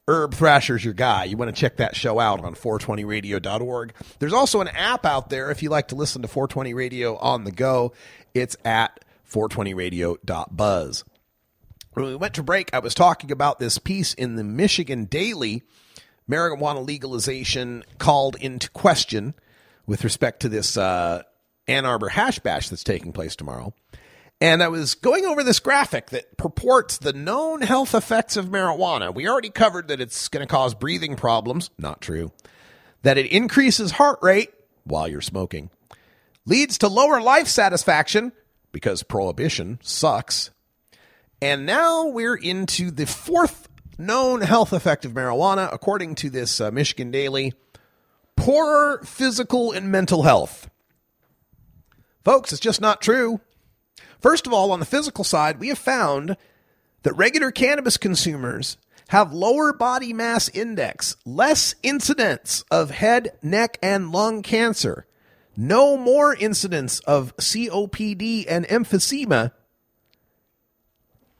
Herb 0.09 0.34
Thrasher's 0.34 0.84
your 0.84 0.93
guy. 0.93 1.23
You 1.23 1.38
want 1.38 1.55
to 1.55 1.59
check 1.59 1.77
that 1.77 1.95
show 1.95 2.19
out 2.19 2.43
on 2.43 2.53
420radio.org. 2.53 3.93
There's 4.19 4.34
also 4.34 4.59
an 4.59 4.67
app 4.67 5.05
out 5.05 5.30
there 5.30 5.49
if 5.49 5.63
you 5.63 5.69
like 5.69 5.88
to 5.88 5.95
listen 5.95 6.21
to 6.21 6.27
420 6.27 6.73
Radio 6.73 7.15
on 7.15 7.45
the 7.45 7.51
go. 7.53 7.93
It's 8.34 8.57
at 8.65 8.99
420radio.buzz. 9.31 11.05
When 11.93 12.05
we 12.05 12.15
went 12.17 12.34
to 12.34 12.43
break, 12.43 12.73
I 12.73 12.80
was 12.80 12.93
talking 12.93 13.31
about 13.31 13.59
this 13.59 13.77
piece 13.77 14.13
in 14.13 14.35
the 14.35 14.43
Michigan 14.43 15.05
Daily 15.05 15.63
marijuana 16.30 16.85
legalization 16.85 17.85
called 17.99 18.35
into 18.41 18.69
question 18.71 19.34
with 19.90 20.03
respect 20.03 20.41
to 20.41 20.49
this 20.49 20.78
uh, 20.78 21.24
Ann 21.68 21.84
Arbor 21.84 22.10
hash 22.10 22.38
bash 22.38 22.70
that's 22.70 22.84
taking 22.84 23.11
place 23.11 23.36
tomorrow. 23.36 23.74
And 24.40 24.61
I 24.61 24.68
was 24.68 24.94
going 24.94 25.26
over 25.26 25.44
this 25.44 25.60
graphic 25.60 26.11
that 26.11 26.38
purports 26.38 26.99
the 26.99 27.11
known 27.11 27.61
health 27.64 27.95
effects 27.95 28.38
of 28.38 28.49
marijuana. 28.49 29.14
We 29.14 29.28
already 29.28 29.49
covered 29.49 29.88
that 29.88 29.99
it's 29.99 30.28
going 30.28 30.48
to 30.48 30.52
cause 30.52 30.76
breathing 30.76 31.16
problems. 31.16 31.72
Not 31.80 32.02
true. 32.02 32.32
That 33.02 33.18
it 33.18 33.32
increases 33.32 33.91
heart 33.91 34.20
rate 34.22 34.52
while 34.84 35.07
you're 35.07 35.22
smoking, 35.22 35.72
leads 36.45 36.78
to 36.78 36.88
lower 36.88 37.20
life 37.20 37.48
satisfaction 37.48 38.32
because 38.72 39.02
prohibition 39.02 39.80
sucks. 39.82 40.52
And 41.41 41.66
now 41.66 42.06
we're 42.06 42.36
into 42.36 42.91
the 42.91 43.07
fourth 43.07 43.68
known 43.98 44.41
health 44.41 44.72
effect 44.72 45.03
of 45.03 45.14
marijuana, 45.14 45.68
according 45.74 46.14
to 46.16 46.30
this 46.30 46.61
uh, 46.61 46.70
Michigan 46.70 47.10
Daily 47.10 47.53
poorer 48.40 49.03
physical 49.03 49.72
and 49.72 49.91
mental 49.91 50.24
health. 50.24 50.70
Folks, 52.24 52.52
it's 52.52 52.61
just 52.61 52.82
not 52.82 53.02
true. 53.02 53.41
First 54.22 54.48
of 54.48 54.53
all, 54.53 54.72
on 54.72 54.80
the 54.80 54.86
physical 54.86 55.24
side, 55.24 55.60
we 55.60 55.70
have 55.70 55.78
found 55.78 56.38
that 57.03 57.14
regular 57.14 57.52
cannabis 57.52 57.98
consumers 57.98 58.78
have 59.10 59.34
lower 59.34 59.74
body 59.74 60.14
mass 60.14 60.49
index, 60.49 61.16
less 61.26 61.76
incidence 61.82 62.64
of 62.70 62.91
head, 62.91 63.32
neck, 63.41 63.78
and 63.82 64.11
lung 64.11 64.41
cancer, 64.44 65.06
no 65.57 65.98
more 65.98 66.36
incidence 66.36 66.99
of 67.02 67.36
COPD 67.38 68.45
and 68.48 68.68
emphysema, 68.68 69.52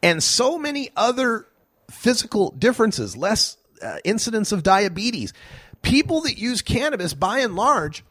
and 0.02 0.24
so 0.24 0.58
many 0.58 0.90
other 0.96 1.46
physical 1.92 2.52
differences, 2.52 3.16
less 3.16 3.58
uh, 3.82 3.98
incidence 4.04 4.52
of 4.52 4.64
diabetes. 4.64 5.34
People 5.82 6.22
that 6.22 6.38
use 6.38 6.62
cannabis, 6.62 7.14
by 7.14 7.40
and 7.40 7.56
large, 7.56 8.04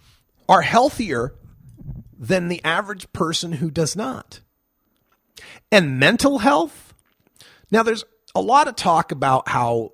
are 0.49 0.63
healthier 0.63 1.35
than 2.19 2.49
the 2.49 2.65
average 2.65 3.13
person 3.13 3.53
who 3.53 3.71
does 3.71 3.95
not. 3.95 4.41
And 5.71 5.99
mental 5.99 6.39
health. 6.39 6.95
Now, 7.71 7.83
there's 7.83 8.05
a 8.35 8.41
lot 8.41 8.69
of 8.69 8.77
talk 8.77 9.13
about 9.13 9.49
how 9.49 9.93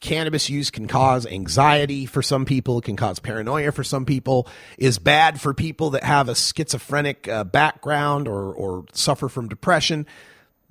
cannabis 0.00 0.48
use 0.48 0.70
can 0.70 0.86
cause 0.86 1.26
anxiety 1.26 2.06
for 2.06 2.22
some 2.22 2.44
people, 2.44 2.80
can 2.80 2.96
cause 2.96 3.18
paranoia 3.18 3.72
for 3.72 3.84
some 3.84 4.04
people, 4.04 4.46
is 4.78 4.98
bad 4.98 5.40
for 5.40 5.52
people 5.52 5.90
that 5.90 6.04
have 6.04 6.28
a 6.28 6.34
schizophrenic 6.34 7.28
uh, 7.28 7.44
background 7.44 8.28
or, 8.28 8.52
or 8.52 8.84
suffer 8.92 9.28
from 9.28 9.48
depression. 9.48 10.06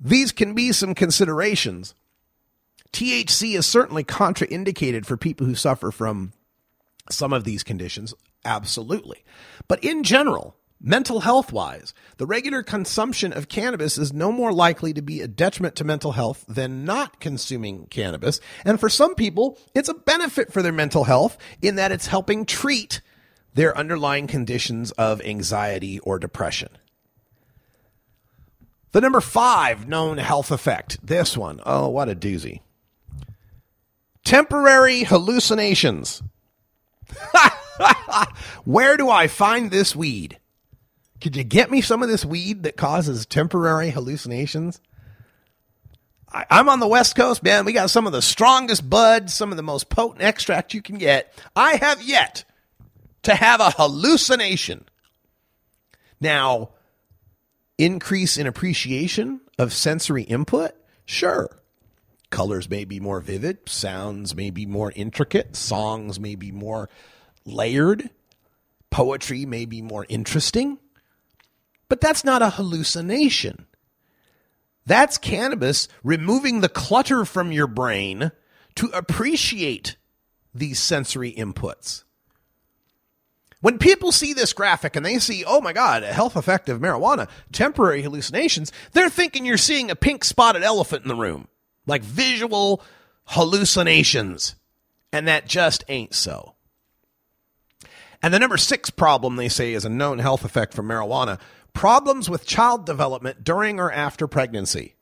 These 0.00 0.32
can 0.32 0.54
be 0.54 0.72
some 0.72 0.94
considerations. 0.94 1.94
THC 2.92 3.56
is 3.56 3.66
certainly 3.66 4.04
contraindicated 4.04 5.04
for 5.04 5.16
people 5.16 5.46
who 5.46 5.54
suffer 5.54 5.90
from 5.90 6.32
some 7.10 7.32
of 7.32 7.44
these 7.44 7.62
conditions, 7.62 8.14
absolutely. 8.44 9.24
But 9.66 9.82
in 9.84 10.02
general, 10.02 10.56
mental 10.80 11.20
health 11.20 11.52
wise, 11.52 11.92
the 12.18 12.26
regular 12.26 12.62
consumption 12.62 13.32
of 13.32 13.48
cannabis 13.48 13.98
is 13.98 14.12
no 14.12 14.30
more 14.30 14.52
likely 14.52 14.92
to 14.94 15.02
be 15.02 15.20
a 15.20 15.28
detriment 15.28 15.76
to 15.76 15.84
mental 15.84 16.12
health 16.12 16.44
than 16.48 16.84
not 16.84 17.20
consuming 17.20 17.86
cannabis. 17.86 18.40
And 18.64 18.78
for 18.78 18.88
some 18.88 19.14
people, 19.14 19.58
it's 19.74 19.88
a 19.88 19.94
benefit 19.94 20.52
for 20.52 20.62
their 20.62 20.72
mental 20.72 21.04
health 21.04 21.38
in 21.62 21.76
that 21.76 21.92
it's 21.92 22.06
helping 22.06 22.44
treat 22.44 23.00
their 23.54 23.76
underlying 23.76 24.26
conditions 24.26 24.92
of 24.92 25.20
anxiety 25.22 25.98
or 26.00 26.18
depression. 26.18 26.68
The 28.92 29.00
number 29.00 29.20
five 29.20 29.88
known 29.88 30.18
health 30.18 30.50
effect. 30.50 31.04
This 31.06 31.36
one. 31.36 31.60
Oh, 31.66 31.88
what 31.88 32.08
a 32.08 32.14
doozy. 32.14 32.60
Temporary 34.24 35.04
hallucinations. 35.04 36.22
Where 38.64 38.96
do 38.96 39.10
I 39.10 39.26
find 39.26 39.70
this 39.70 39.94
weed? 39.94 40.38
Could 41.20 41.36
you 41.36 41.44
get 41.44 41.70
me 41.70 41.80
some 41.80 42.02
of 42.02 42.08
this 42.08 42.24
weed 42.24 42.62
that 42.62 42.76
causes 42.76 43.26
temporary 43.26 43.90
hallucinations? 43.90 44.80
I, 46.30 46.44
am 46.50 46.68
on 46.68 46.80
the 46.80 46.86
West 46.86 47.16
Coast, 47.16 47.42
man. 47.42 47.64
We 47.64 47.72
got 47.72 47.90
some 47.90 48.06
of 48.06 48.12
the 48.12 48.22
strongest 48.22 48.88
bud, 48.88 49.30
some 49.30 49.50
of 49.50 49.56
the 49.56 49.62
most 49.62 49.88
potent 49.88 50.22
extract 50.22 50.74
you 50.74 50.82
can 50.82 50.98
get. 50.98 51.32
I 51.56 51.76
have 51.76 52.02
yet 52.02 52.44
to 53.22 53.34
have 53.34 53.60
a 53.60 53.70
hallucination. 53.70 54.84
Now, 56.20 56.70
increase 57.78 58.36
in 58.36 58.46
appreciation 58.46 59.40
of 59.58 59.72
sensory 59.72 60.24
input? 60.24 60.72
Sure. 61.04 61.48
Colors 62.30 62.68
may 62.68 62.84
be 62.84 63.00
more 63.00 63.20
vivid, 63.20 63.68
sounds 63.68 64.34
may 64.34 64.50
be 64.50 64.66
more 64.66 64.92
intricate, 64.94 65.56
songs 65.56 66.20
may 66.20 66.34
be 66.34 66.52
more 66.52 66.90
layered, 67.44 68.10
poetry 68.90 69.46
may 69.46 69.64
be 69.64 69.80
more 69.80 70.04
interesting. 70.08 70.78
But 71.88 72.02
that's 72.02 72.24
not 72.24 72.42
a 72.42 72.50
hallucination. 72.50 73.66
That's 74.84 75.16
cannabis 75.18 75.88
removing 76.02 76.60
the 76.60 76.68
clutter 76.68 77.24
from 77.24 77.50
your 77.50 77.66
brain 77.66 78.30
to 78.74 78.86
appreciate 78.88 79.96
these 80.54 80.78
sensory 80.78 81.32
inputs. 81.32 82.04
When 83.60 83.78
people 83.78 84.12
see 84.12 84.34
this 84.34 84.52
graphic 84.52 84.94
and 84.94 85.04
they 85.04 85.18
see, 85.18 85.44
oh 85.46 85.60
my 85.60 85.72
God, 85.72 86.04
a 86.04 86.12
health 86.12 86.36
effect 86.36 86.68
of 86.68 86.80
marijuana, 86.80 87.28
temporary 87.52 88.02
hallucinations, 88.02 88.70
they're 88.92 89.10
thinking 89.10 89.44
you're 89.44 89.56
seeing 89.56 89.90
a 89.90 89.96
pink 89.96 90.24
spotted 90.24 90.62
elephant 90.62 91.02
in 91.02 91.08
the 91.08 91.16
room 91.16 91.48
like 91.88 92.02
visual 92.02 92.82
hallucinations. 93.24 94.54
And 95.12 95.26
that 95.26 95.48
just 95.48 95.84
ain't 95.88 96.14
so. 96.14 96.54
And 98.22 98.32
the 98.34 98.38
number 98.38 98.56
six 98.56 98.90
problem 98.90 99.36
they 99.36 99.48
say 99.48 99.72
is 99.72 99.84
a 99.84 99.88
known 99.88 100.18
health 100.18 100.44
effect 100.44 100.74
from 100.74 100.88
marijuana 100.88 101.40
problems 101.72 102.28
with 102.28 102.46
child 102.46 102.84
development 102.84 103.44
during 103.44 103.78
or 103.78 103.90
after 103.90 104.26
pregnancy. 104.26 104.96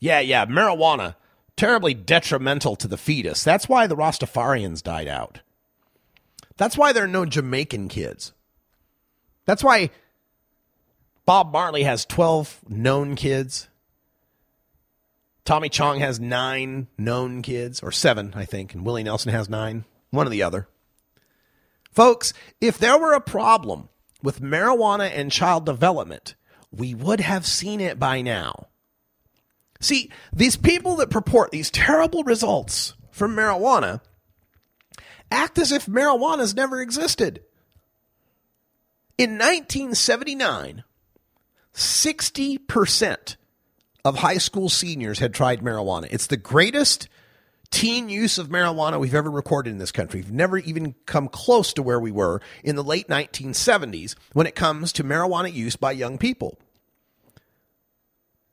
Yeah, 0.00 0.20
yeah, 0.20 0.46
marijuana, 0.46 1.14
terribly 1.56 1.94
detrimental 1.94 2.76
to 2.76 2.88
the 2.88 2.96
fetus. 2.96 3.44
That's 3.44 3.68
why 3.68 3.86
the 3.86 3.96
Rastafarians 3.96 4.82
died 4.82 5.08
out. 5.08 5.40
That's 6.56 6.78
why 6.78 6.92
there 6.92 7.04
are 7.04 7.08
no 7.08 7.26
Jamaican 7.26 7.88
kids. 7.88 8.32
That's 9.44 9.62
why 9.62 9.90
Bob 11.26 11.52
Marley 11.52 11.82
has 11.82 12.04
12 12.04 12.60
known 12.68 13.14
kids. 13.14 13.68
Tommy 15.44 15.68
Chong 15.68 16.00
has 16.00 16.18
nine 16.18 16.88
known 16.96 17.42
kids, 17.42 17.82
or 17.82 17.92
seven, 17.92 18.32
I 18.34 18.46
think, 18.46 18.74
and 18.74 18.84
Willie 18.84 19.02
Nelson 19.02 19.30
has 19.30 19.48
nine. 19.48 19.84
One 20.10 20.26
or 20.26 20.30
the 20.30 20.42
other. 20.42 20.68
Folks, 21.92 22.32
if 22.60 22.78
there 22.78 22.98
were 22.98 23.12
a 23.12 23.20
problem 23.20 23.88
with 24.22 24.40
marijuana 24.40 25.10
and 25.12 25.30
child 25.30 25.66
development, 25.66 26.34
we 26.72 26.94
would 26.94 27.20
have 27.20 27.46
seen 27.46 27.80
it 27.80 27.98
by 27.98 28.22
now. 28.22 28.68
See, 29.80 30.10
these 30.32 30.56
people 30.56 30.96
that 30.96 31.10
purport 31.10 31.50
these 31.50 31.70
terrible 31.70 32.24
results 32.24 32.94
from 33.10 33.36
marijuana 33.36 34.00
act 35.30 35.58
as 35.58 35.72
if 35.72 35.86
marijuana's 35.86 36.54
never 36.54 36.80
existed. 36.80 37.42
In 39.18 39.32
1979, 39.32 40.84
60% 41.74 43.36
of 44.04 44.18
high 44.18 44.38
school 44.38 44.68
seniors 44.68 45.18
had 45.18 45.32
tried 45.32 45.62
marijuana. 45.62 46.06
It's 46.10 46.26
the 46.26 46.36
greatest 46.36 47.08
teen 47.70 48.08
use 48.08 48.38
of 48.38 48.48
marijuana 48.48 49.00
we've 49.00 49.14
ever 49.14 49.30
recorded 49.30 49.70
in 49.70 49.78
this 49.78 49.90
country. 49.90 50.20
We've 50.20 50.30
never 50.30 50.58
even 50.58 50.94
come 51.06 51.28
close 51.28 51.72
to 51.74 51.82
where 51.82 51.98
we 51.98 52.12
were 52.12 52.40
in 52.62 52.76
the 52.76 52.84
late 52.84 53.08
1970s 53.08 54.14
when 54.32 54.46
it 54.46 54.54
comes 54.54 54.92
to 54.92 55.04
marijuana 55.04 55.52
use 55.52 55.76
by 55.76 55.92
young 55.92 56.18
people. 56.18 56.58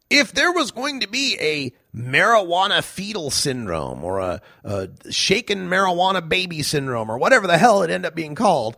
If 0.09 0.33
there 0.33 0.51
was 0.51 0.71
going 0.71 1.01
to 1.01 1.07
be 1.07 1.37
a 1.39 1.71
marijuana 1.95 2.83
fetal 2.83 3.29
syndrome 3.29 4.03
or 4.03 4.19
a, 4.19 4.41
a 4.63 4.89
shaken 5.09 5.69
marijuana 5.69 6.27
baby 6.27 6.63
syndrome 6.63 7.09
or 7.09 7.17
whatever 7.17 7.47
the 7.47 7.57
hell 7.57 7.83
it 7.83 7.89
ended 7.89 8.07
up 8.07 8.15
being 8.15 8.35
called, 8.35 8.75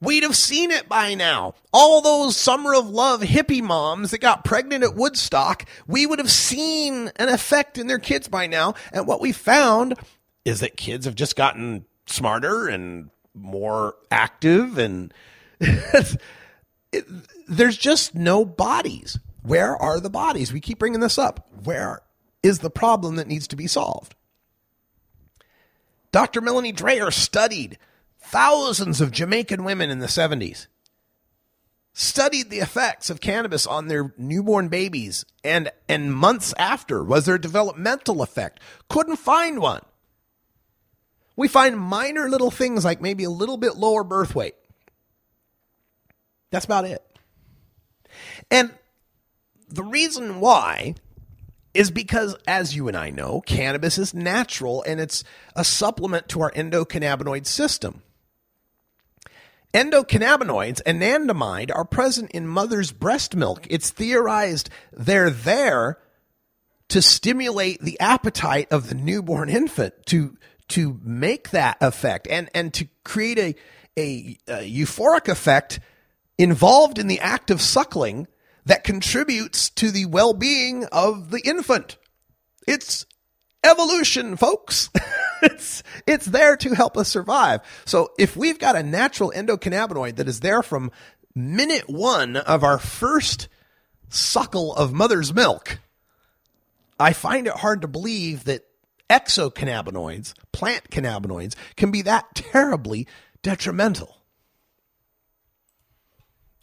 We'd 0.00 0.22
have 0.22 0.36
seen 0.36 0.70
it 0.70 0.88
by 0.88 1.14
now. 1.14 1.54
All 1.72 2.00
those 2.00 2.36
summer 2.36 2.74
of 2.74 2.88
love 2.88 3.20
hippie 3.20 3.62
moms 3.62 4.10
that 4.10 4.18
got 4.18 4.44
pregnant 4.44 4.82
at 4.82 4.94
Woodstock, 4.94 5.66
we 5.86 6.06
would 6.06 6.18
have 6.18 6.30
seen 6.30 7.10
an 7.16 7.28
effect 7.28 7.76
in 7.76 7.86
their 7.86 7.98
kids 7.98 8.26
by 8.26 8.46
now. 8.46 8.74
And 8.92 9.06
what 9.06 9.20
we 9.20 9.32
found 9.32 9.94
is 10.44 10.60
that 10.60 10.78
kids 10.78 11.04
have 11.04 11.14
just 11.14 11.36
gotten 11.36 11.84
smarter 12.06 12.66
and 12.66 13.10
more 13.34 13.94
active 14.10 14.78
and 14.78 15.12
it, 15.60 17.06
there's 17.46 17.76
just 17.76 18.14
no 18.14 18.44
bodies. 18.44 19.18
Where 19.42 19.76
are 19.76 20.00
the 20.00 20.10
bodies? 20.10 20.52
We 20.52 20.60
keep 20.60 20.78
bringing 20.78 21.00
this 21.00 21.18
up. 21.18 21.46
Where 21.64 22.00
is 22.42 22.60
the 22.60 22.70
problem 22.70 23.16
that 23.16 23.28
needs 23.28 23.48
to 23.48 23.56
be 23.56 23.66
solved? 23.66 24.14
Dr. 26.10 26.40
Melanie 26.40 26.72
Dreher 26.72 27.12
studied 27.12 27.78
thousands 28.30 29.00
of 29.00 29.10
Jamaican 29.10 29.64
women 29.64 29.90
in 29.90 29.98
the 29.98 30.06
70s 30.06 30.66
studied 31.92 32.50
the 32.50 32.60
effects 32.60 33.10
of 33.10 33.20
cannabis 33.20 33.66
on 33.66 33.88
their 33.88 34.14
newborn 34.16 34.68
babies 34.68 35.24
and 35.42 35.70
and 35.88 36.14
months 36.14 36.54
after 36.56 37.02
was 37.02 37.26
there 37.26 37.34
a 37.34 37.40
developmental 37.40 38.22
effect. 38.22 38.60
Couldn't 38.88 39.16
find 39.16 39.60
one. 39.60 39.82
We 41.36 41.48
find 41.48 41.78
minor 41.78 42.28
little 42.28 42.50
things 42.50 42.84
like 42.84 43.00
maybe 43.00 43.24
a 43.24 43.30
little 43.30 43.56
bit 43.56 43.76
lower 43.76 44.04
birth 44.04 44.34
weight. 44.34 44.54
That's 46.50 46.64
about 46.64 46.84
it. 46.84 47.02
And 48.50 48.72
the 49.68 49.84
reason 49.84 50.40
why 50.40 50.94
is 51.72 51.90
because, 51.90 52.36
as 52.46 52.74
you 52.74 52.88
and 52.88 52.96
I 52.96 53.10
know, 53.10 53.40
cannabis 53.40 53.96
is 53.98 54.12
natural 54.12 54.82
and 54.82 55.00
it's 55.00 55.22
a 55.54 55.64
supplement 55.64 56.28
to 56.30 56.42
our 56.42 56.50
endocannabinoid 56.50 57.46
system. 57.46 58.02
Endocannabinoids, 59.72 60.82
anandamide, 60.82 61.70
are 61.74 61.84
present 61.84 62.30
in 62.32 62.46
mother's 62.46 62.90
breast 62.90 63.36
milk. 63.36 63.66
It's 63.70 63.90
theorized 63.90 64.68
they're 64.92 65.30
there 65.30 65.98
to 66.88 67.00
stimulate 67.00 67.80
the 67.80 67.98
appetite 68.00 68.66
of 68.72 68.88
the 68.88 68.96
newborn 68.96 69.48
infant 69.48 69.94
to 70.06 70.36
to 70.68 71.00
make 71.02 71.50
that 71.50 71.76
effect 71.80 72.26
and 72.28 72.50
and 72.54 72.74
to 72.74 72.88
create 73.04 73.38
a, 73.38 73.54
a, 73.96 74.38
a 74.48 74.68
euphoric 74.68 75.28
effect 75.28 75.80
involved 76.36 76.98
in 76.98 77.06
the 77.06 77.20
act 77.20 77.50
of 77.50 77.60
suckling 77.60 78.26
that 78.66 78.84
contributes 78.84 79.70
to 79.70 79.90
the 79.90 80.06
well-being 80.06 80.84
of 80.86 81.30
the 81.30 81.40
infant. 81.40 81.96
It's 82.66 83.06
evolution, 83.64 84.36
folks. 84.36 84.90
it's 85.42 85.82
it's 86.06 86.26
there 86.26 86.56
to 86.58 86.74
help 86.74 86.96
us 86.96 87.08
survive. 87.08 87.60
So 87.84 88.10
if 88.18 88.36
we've 88.36 88.58
got 88.58 88.76
a 88.76 88.82
natural 88.82 89.32
endocannabinoid 89.34 90.16
that 90.16 90.28
is 90.28 90.40
there 90.40 90.62
from 90.62 90.90
minute 91.34 91.88
1 91.88 92.36
of 92.36 92.64
our 92.64 92.78
first 92.78 93.48
suckle 94.08 94.74
of 94.74 94.92
mother's 94.92 95.32
milk, 95.32 95.78
I 96.98 97.12
find 97.12 97.46
it 97.46 97.54
hard 97.54 97.82
to 97.82 97.88
believe 97.88 98.44
that 98.44 98.66
exocannabinoids, 99.08 100.34
plant 100.52 100.90
cannabinoids, 100.90 101.54
can 101.76 101.90
be 101.90 102.02
that 102.02 102.34
terribly 102.34 103.06
detrimental. 103.42 104.16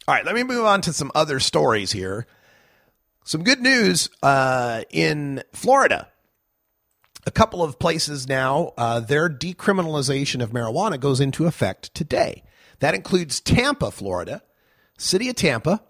All 0.06 0.14
right, 0.14 0.24
let 0.24 0.34
me 0.34 0.42
move 0.42 0.64
on 0.64 0.80
to 0.82 0.92
some 0.92 1.12
other 1.14 1.38
stories 1.38 1.92
here. 1.92 2.26
Some 3.24 3.44
good 3.44 3.60
news 3.60 4.08
uh, 4.22 4.84
in 4.90 5.42
Florida 5.52 6.08
a 7.26 7.30
couple 7.30 7.62
of 7.62 7.78
places 7.78 8.28
now, 8.28 8.72
uh, 8.76 9.00
their 9.00 9.28
decriminalization 9.28 10.42
of 10.42 10.50
marijuana 10.50 10.98
goes 10.98 11.20
into 11.20 11.46
effect 11.46 11.94
today. 11.94 12.42
That 12.80 12.94
includes 12.94 13.40
Tampa, 13.40 13.90
Florida, 13.90 14.42
city 14.96 15.28
of 15.28 15.36
Tampa. 15.36 15.82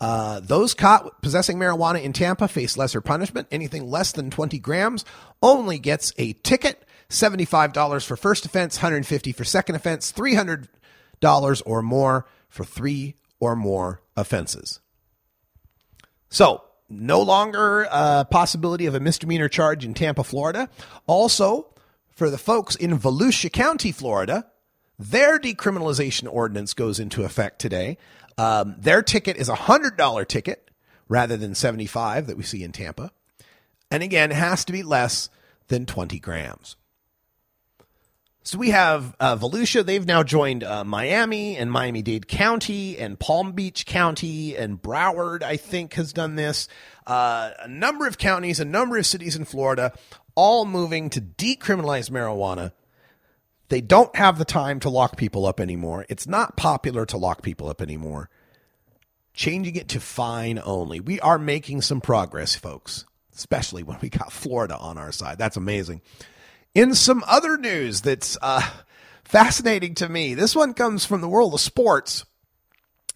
Uh, 0.00 0.40
those 0.40 0.74
caught 0.74 1.22
possessing 1.22 1.58
marijuana 1.58 2.02
in 2.02 2.12
Tampa 2.12 2.48
face 2.48 2.76
lesser 2.76 3.00
punishment. 3.00 3.48
Anything 3.50 3.88
less 3.88 4.12
than 4.12 4.30
20 4.30 4.58
grams 4.58 5.04
only 5.42 5.78
gets 5.78 6.12
a 6.18 6.32
ticket. 6.32 6.84
$75 7.08 8.04
for 8.04 8.16
first 8.16 8.44
offense, 8.44 8.78
150 8.78 9.32
for 9.32 9.44
second 9.44 9.76
offense, 9.76 10.12
$300 10.12 11.62
or 11.64 11.82
more 11.82 12.26
for 12.48 12.64
three 12.64 13.14
or 13.38 13.54
more 13.54 14.02
offenses. 14.16 14.80
So, 16.28 16.64
no 17.00 17.20
longer 17.20 17.86
a 17.90 18.26
possibility 18.30 18.86
of 18.86 18.94
a 18.94 19.00
misdemeanor 19.00 19.48
charge 19.48 19.84
in 19.84 19.94
Tampa, 19.94 20.24
Florida. 20.24 20.68
Also, 21.06 21.72
for 22.10 22.30
the 22.30 22.38
folks 22.38 22.76
in 22.76 22.98
Volusia 22.98 23.52
County, 23.52 23.92
Florida, 23.92 24.46
their 24.98 25.38
decriminalization 25.38 26.28
ordinance 26.32 26.74
goes 26.74 27.00
into 27.00 27.24
effect 27.24 27.58
today. 27.58 27.98
Um, 28.38 28.76
their 28.78 29.02
ticket 29.02 29.36
is 29.36 29.48
a 29.48 29.54
hundred 29.54 29.96
dollar 29.96 30.24
ticket 30.24 30.70
rather 31.08 31.36
than 31.36 31.54
seventy 31.54 31.86
five 31.86 32.26
that 32.26 32.36
we 32.36 32.42
see 32.42 32.62
in 32.62 32.72
Tampa, 32.72 33.12
and 33.90 34.02
again 34.02 34.30
has 34.30 34.64
to 34.64 34.72
be 34.72 34.82
less 34.82 35.28
than 35.68 35.86
twenty 35.86 36.18
grams. 36.18 36.76
So 38.46 38.58
we 38.58 38.70
have 38.70 39.16
uh, 39.18 39.36
Volusia. 39.36 39.86
They've 39.86 40.04
now 40.04 40.22
joined 40.22 40.64
uh, 40.64 40.84
Miami 40.84 41.56
and 41.56 41.72
Miami 41.72 42.02
Dade 42.02 42.28
County 42.28 42.98
and 42.98 43.18
Palm 43.18 43.52
Beach 43.52 43.86
County 43.86 44.54
and 44.54 44.80
Broward, 44.80 45.42
I 45.42 45.56
think, 45.56 45.94
has 45.94 46.12
done 46.12 46.34
this. 46.34 46.68
Uh, 47.06 47.52
a 47.60 47.68
number 47.68 48.06
of 48.06 48.18
counties, 48.18 48.60
a 48.60 48.66
number 48.66 48.98
of 48.98 49.06
cities 49.06 49.34
in 49.34 49.46
Florida, 49.46 49.94
all 50.34 50.66
moving 50.66 51.08
to 51.10 51.22
decriminalize 51.22 52.10
marijuana. 52.10 52.72
They 53.70 53.80
don't 53.80 54.14
have 54.14 54.36
the 54.36 54.44
time 54.44 54.78
to 54.80 54.90
lock 54.90 55.16
people 55.16 55.46
up 55.46 55.58
anymore. 55.58 56.04
It's 56.10 56.26
not 56.26 56.54
popular 56.54 57.06
to 57.06 57.16
lock 57.16 57.40
people 57.40 57.70
up 57.70 57.80
anymore. 57.80 58.28
Changing 59.32 59.74
it 59.76 59.88
to 59.88 60.00
fine 60.00 60.60
only. 60.62 61.00
We 61.00 61.18
are 61.20 61.38
making 61.38 61.80
some 61.80 62.02
progress, 62.02 62.54
folks, 62.54 63.06
especially 63.34 63.82
when 63.82 63.96
we 64.02 64.10
got 64.10 64.32
Florida 64.32 64.76
on 64.76 64.98
our 64.98 65.12
side. 65.12 65.38
That's 65.38 65.56
amazing. 65.56 66.02
In 66.74 66.94
some 66.94 67.22
other 67.28 67.56
news 67.56 68.00
that's 68.00 68.36
uh, 68.42 68.62
fascinating 69.22 69.94
to 69.96 70.08
me, 70.08 70.34
this 70.34 70.56
one 70.56 70.74
comes 70.74 71.04
from 71.04 71.20
the 71.20 71.28
world 71.28 71.54
of 71.54 71.60
sports. 71.60 72.24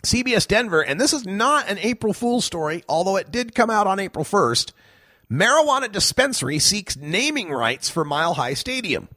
CBS 0.05 0.47
Denver, 0.47 0.80
and 0.80 1.01
this 1.01 1.12
is 1.12 1.26
not 1.26 1.68
an 1.68 1.78
April 1.78 2.12
Fool's 2.12 2.44
story, 2.44 2.85
although 2.89 3.16
it 3.16 3.32
did 3.32 3.56
come 3.56 3.68
out 3.68 3.89
on 3.89 3.98
April 3.98 4.24
1st. 4.24 4.70
Marijuana 5.28 5.90
dispensary 5.90 6.60
seeks 6.60 6.97
naming 6.97 7.51
rights 7.51 7.90
for 7.90 8.05
Mile 8.05 8.35
High 8.35 8.55
Stadium. 8.55 9.09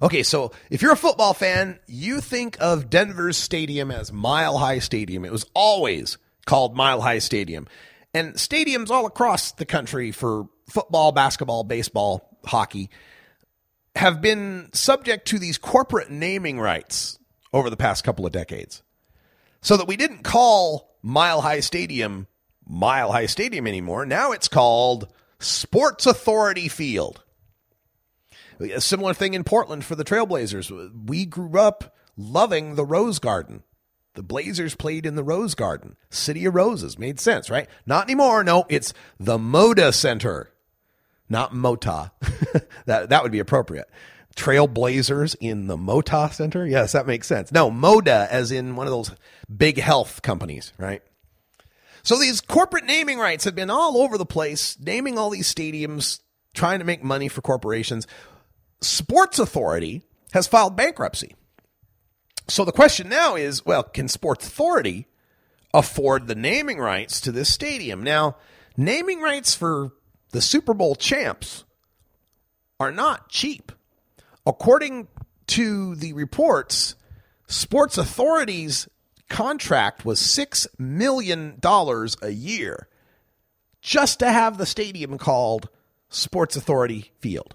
Okay, 0.00 0.22
so 0.22 0.52
if 0.70 0.80
you're 0.80 0.92
a 0.92 0.96
football 0.96 1.34
fan, 1.34 1.78
you 1.86 2.22
think 2.22 2.56
of 2.60 2.88
Denver's 2.88 3.36
stadium 3.36 3.90
as 3.90 4.10
Mile 4.10 4.56
High 4.56 4.78
Stadium. 4.78 5.26
It 5.26 5.32
was 5.32 5.44
always 5.54 6.16
called 6.46 6.74
Mile 6.74 7.02
High 7.02 7.18
Stadium. 7.18 7.68
And 8.14 8.34
stadiums 8.34 8.88
all 8.88 9.04
across 9.04 9.52
the 9.52 9.66
country 9.66 10.10
for 10.10 10.48
football, 10.70 11.12
basketball, 11.12 11.62
baseball, 11.62 12.29
hockey 12.46 12.90
have 13.96 14.20
been 14.20 14.70
subject 14.72 15.28
to 15.28 15.38
these 15.38 15.58
corporate 15.58 16.10
naming 16.10 16.60
rights 16.60 17.18
over 17.52 17.70
the 17.70 17.76
past 17.76 18.04
couple 18.04 18.24
of 18.26 18.32
decades. 18.32 18.82
So 19.62 19.76
that 19.76 19.88
we 19.88 19.96
didn't 19.96 20.22
call 20.22 20.96
Mile 21.02 21.40
High 21.42 21.60
Stadium 21.60 22.26
Mile 22.66 23.10
High 23.10 23.26
Stadium 23.26 23.66
anymore. 23.66 24.06
Now 24.06 24.30
it's 24.32 24.48
called 24.48 25.12
Sports 25.40 26.06
Authority 26.06 26.68
Field. 26.68 27.22
A 28.60 28.80
similar 28.80 29.12
thing 29.12 29.34
in 29.34 29.42
Portland 29.42 29.84
for 29.84 29.96
the 29.96 30.04
Trailblazers. 30.04 31.08
We 31.08 31.26
grew 31.26 31.58
up 31.58 31.96
loving 32.16 32.76
the 32.76 32.84
Rose 32.84 33.18
Garden. 33.18 33.64
The 34.14 34.22
Blazers 34.22 34.74
played 34.74 35.06
in 35.06 35.14
the 35.14 35.24
Rose 35.24 35.54
Garden. 35.54 35.96
City 36.10 36.44
of 36.44 36.54
Roses 36.54 36.98
made 36.98 37.18
sense, 37.18 37.50
right? 37.50 37.68
Not 37.86 38.04
anymore. 38.04 38.44
No, 38.44 38.66
it's 38.68 38.92
the 39.18 39.38
Moda 39.38 39.94
Center 39.94 40.52
not 41.30 41.54
Mota. 41.54 42.12
that 42.86 43.08
that 43.08 43.22
would 43.22 43.32
be 43.32 43.38
appropriate. 43.38 43.88
Trailblazers 44.36 45.36
in 45.40 45.66
the 45.66 45.76
Mota 45.76 46.30
Center. 46.32 46.66
Yes, 46.66 46.92
that 46.92 47.06
makes 47.06 47.26
sense. 47.26 47.50
No, 47.50 47.70
Moda, 47.70 48.28
as 48.28 48.52
in 48.52 48.76
one 48.76 48.86
of 48.86 48.92
those 48.92 49.10
big 49.54 49.78
health 49.78 50.22
companies, 50.22 50.72
right? 50.78 51.02
So 52.02 52.18
these 52.18 52.40
corporate 52.40 52.84
naming 52.84 53.18
rights 53.18 53.44
have 53.44 53.54
been 53.54 53.70
all 53.70 53.98
over 53.98 54.16
the 54.16 54.26
place, 54.26 54.78
naming 54.80 55.18
all 55.18 55.30
these 55.30 55.52
stadiums, 55.52 56.20
trying 56.54 56.78
to 56.78 56.84
make 56.84 57.02
money 57.02 57.28
for 57.28 57.42
corporations. 57.42 58.06
Sports 58.80 59.38
Authority 59.38 60.02
has 60.32 60.46
filed 60.46 60.76
bankruptcy. 60.76 61.34
So 62.48 62.64
the 62.64 62.72
question 62.72 63.08
now 63.08 63.36
is 63.36 63.64
well, 63.66 63.82
can 63.82 64.08
Sports 64.08 64.46
Authority 64.46 65.06
afford 65.74 66.26
the 66.26 66.34
naming 66.34 66.78
rights 66.78 67.20
to 67.22 67.32
this 67.32 67.52
stadium? 67.52 68.02
Now, 68.02 68.36
naming 68.76 69.20
rights 69.20 69.54
for 69.54 69.92
the 70.30 70.40
Super 70.40 70.74
Bowl 70.74 70.94
champs 70.94 71.64
are 72.78 72.92
not 72.92 73.28
cheap. 73.28 73.72
According 74.46 75.08
to 75.48 75.94
the 75.96 76.12
reports, 76.12 76.94
Sports 77.46 77.98
Authority's 77.98 78.88
contract 79.28 80.04
was 80.04 80.20
$6 80.20 80.66
million 80.78 81.60
a 81.62 82.30
year 82.30 82.88
just 83.80 84.18
to 84.18 84.30
have 84.30 84.58
the 84.58 84.66
stadium 84.66 85.18
called 85.18 85.68
Sports 86.08 86.56
Authority 86.56 87.12
Field. 87.18 87.54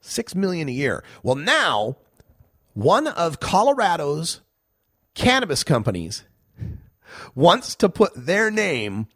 6 0.00 0.34
million 0.34 0.68
a 0.68 0.72
year. 0.72 1.04
Well, 1.22 1.36
now 1.36 1.96
one 2.74 3.06
of 3.06 3.40
Colorado's 3.40 4.40
cannabis 5.14 5.62
companies 5.62 6.24
wants 7.34 7.74
to 7.76 7.88
put 7.88 8.12
their 8.14 8.50
name 8.50 9.06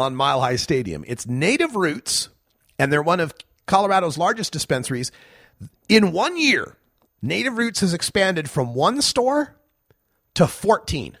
on 0.00 0.16
Mile 0.16 0.40
High 0.40 0.56
Stadium. 0.56 1.04
It's 1.06 1.26
Native 1.26 1.76
Roots, 1.76 2.30
and 2.78 2.92
they're 2.92 3.02
one 3.02 3.20
of 3.20 3.34
Colorado's 3.66 4.18
largest 4.18 4.52
dispensaries. 4.52 5.12
In 5.88 6.12
one 6.12 6.36
year, 6.36 6.76
Native 7.22 7.56
Roots 7.56 7.80
has 7.80 7.94
expanded 7.94 8.48
from 8.48 8.74
one 8.74 9.02
store 9.02 9.54
to 10.34 10.46
14. 10.46 11.18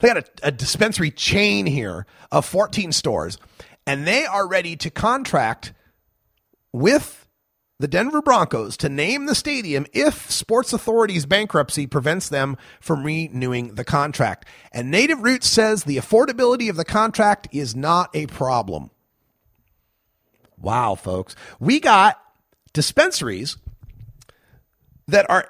They 0.00 0.08
got 0.08 0.18
a, 0.18 0.24
a 0.48 0.50
dispensary 0.50 1.10
chain 1.10 1.66
here 1.66 2.06
of 2.32 2.44
14 2.44 2.92
stores, 2.92 3.38
and 3.86 4.06
they 4.06 4.26
are 4.26 4.46
ready 4.46 4.76
to 4.76 4.90
contract 4.90 5.72
with 6.72 7.19
the 7.80 7.88
Denver 7.88 8.20
Broncos 8.20 8.76
to 8.76 8.90
name 8.90 9.24
the 9.24 9.34
stadium 9.34 9.86
if 9.94 10.30
Sports 10.30 10.74
Authority's 10.74 11.24
bankruptcy 11.24 11.86
prevents 11.86 12.28
them 12.28 12.58
from 12.78 13.04
renewing 13.04 13.74
the 13.74 13.84
contract. 13.84 14.46
And 14.70 14.90
Native 14.90 15.22
Roots 15.22 15.48
says 15.48 15.84
the 15.84 15.96
affordability 15.96 16.68
of 16.68 16.76
the 16.76 16.84
contract 16.84 17.48
is 17.52 17.74
not 17.74 18.14
a 18.14 18.26
problem. 18.26 18.90
Wow, 20.58 20.94
folks. 20.94 21.34
We 21.58 21.80
got 21.80 22.20
dispensaries 22.74 23.56
that 25.08 25.28
are 25.30 25.48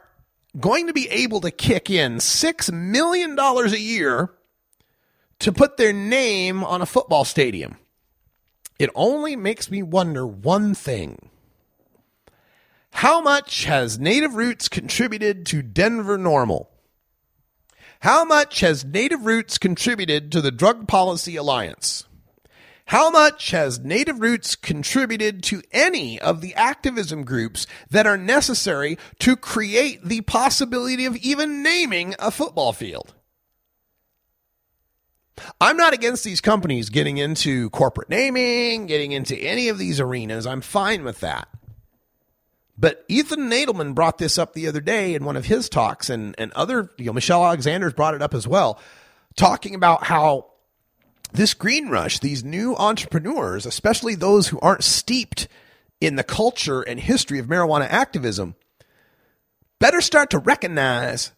going 0.58 0.86
to 0.86 0.92
be 0.92 1.08
able 1.08 1.40
to 1.40 1.50
kick 1.50 1.90
in 1.90 2.18
$6 2.18 2.72
million 2.72 3.36
a 3.36 3.76
year 3.76 4.30
to 5.40 5.50
put 5.50 5.76
their 5.76 5.92
name 5.92 6.62
on 6.62 6.80
a 6.80 6.86
football 6.86 7.24
stadium. 7.24 7.76
It 8.78 8.90
only 8.94 9.34
makes 9.34 9.68
me 9.68 9.82
wonder 9.82 10.24
one 10.24 10.76
thing. 10.76 11.29
How 12.92 13.20
much 13.20 13.64
has 13.64 13.98
Native 13.98 14.34
Roots 14.34 14.68
contributed 14.68 15.46
to 15.46 15.62
Denver 15.62 16.18
NORML? 16.18 16.66
How 18.00 18.24
much 18.24 18.60
has 18.60 18.84
Native 18.84 19.24
Roots 19.26 19.58
contributed 19.58 20.32
to 20.32 20.40
the 20.40 20.50
Drug 20.50 20.88
Policy 20.88 21.36
Alliance? 21.36 22.04
How 22.86 23.10
much 23.10 23.52
has 23.52 23.78
Native 23.78 24.20
Roots 24.20 24.56
contributed 24.56 25.42
to 25.44 25.62
any 25.70 26.20
of 26.20 26.40
the 26.40 26.54
activism 26.54 27.24
groups 27.24 27.66
that 27.88 28.06
are 28.06 28.16
necessary 28.16 28.98
to 29.20 29.36
create 29.36 30.04
the 30.04 30.22
possibility 30.22 31.04
of 31.04 31.16
even 31.18 31.62
naming 31.62 32.14
a 32.18 32.30
football 32.30 32.72
field? 32.72 33.14
I'm 35.60 35.76
not 35.76 35.94
against 35.94 36.24
these 36.24 36.40
companies 36.40 36.90
getting 36.90 37.18
into 37.18 37.70
corporate 37.70 38.10
naming, 38.10 38.86
getting 38.86 39.12
into 39.12 39.36
any 39.36 39.68
of 39.68 39.78
these 39.78 40.00
arenas. 40.00 40.46
I'm 40.46 40.60
fine 40.60 41.04
with 41.04 41.20
that. 41.20 41.48
But 42.80 43.04
Ethan 43.08 43.50
Nadelmann 43.50 43.94
brought 43.94 44.16
this 44.16 44.38
up 44.38 44.54
the 44.54 44.66
other 44.66 44.80
day 44.80 45.14
in 45.14 45.24
one 45.24 45.36
of 45.36 45.44
his 45.44 45.68
talks, 45.68 46.08
and, 46.08 46.34
and 46.38 46.50
other, 46.54 46.90
you 46.96 47.04
know, 47.04 47.12
Michelle 47.12 47.44
Alexander's 47.44 47.92
brought 47.92 48.14
it 48.14 48.22
up 48.22 48.32
as 48.32 48.48
well, 48.48 48.80
talking 49.36 49.74
about 49.74 50.04
how 50.04 50.46
this 51.32 51.52
green 51.52 51.90
rush, 51.90 52.20
these 52.20 52.42
new 52.42 52.74
entrepreneurs, 52.76 53.66
especially 53.66 54.14
those 54.14 54.48
who 54.48 54.58
aren't 54.60 54.82
steeped 54.82 55.46
in 56.00 56.16
the 56.16 56.24
culture 56.24 56.80
and 56.80 56.98
history 56.98 57.38
of 57.38 57.46
marijuana 57.46 57.86
activism, 57.86 58.54
better 59.78 60.00
start 60.00 60.30
to 60.30 60.38
recognize 60.38 61.32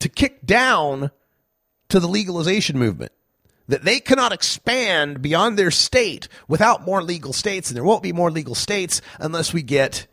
to 0.00 0.08
kick 0.08 0.44
down 0.44 1.12
to 1.88 2.00
the 2.00 2.08
legalization 2.08 2.76
movement. 2.76 3.12
That 3.68 3.84
they 3.84 4.00
cannot 4.00 4.32
expand 4.32 5.22
beyond 5.22 5.56
their 5.56 5.70
state 5.70 6.28
without 6.48 6.84
more 6.84 7.02
legal 7.02 7.32
states, 7.32 7.70
and 7.70 7.76
there 7.76 7.84
won't 7.84 8.02
be 8.02 8.12
more 8.12 8.32
legal 8.32 8.54
states 8.56 9.00
unless 9.20 9.52
we 9.52 9.62
get 9.62 10.08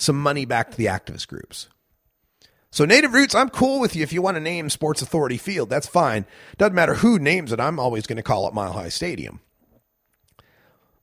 some 0.00 0.20
money 0.20 0.44
back 0.44 0.70
to 0.70 0.76
the 0.76 0.86
activist 0.86 1.28
groups. 1.28 1.68
So 2.72 2.84
Native 2.84 3.12
Roots, 3.12 3.34
I'm 3.34 3.50
cool 3.50 3.80
with 3.80 3.96
you 3.96 4.02
if 4.02 4.12
you 4.12 4.22
want 4.22 4.36
to 4.36 4.40
name 4.40 4.70
Sports 4.70 5.02
Authority 5.02 5.36
Field. 5.36 5.68
That's 5.68 5.88
fine. 5.88 6.24
Doesn't 6.56 6.74
matter 6.74 6.94
who 6.94 7.18
names 7.18 7.52
it. 7.52 7.58
I'm 7.60 7.80
always 7.80 8.06
going 8.06 8.16
to 8.16 8.22
call 8.22 8.46
it 8.46 8.54
Mile 8.54 8.72
High 8.72 8.90
Stadium. 8.90 9.40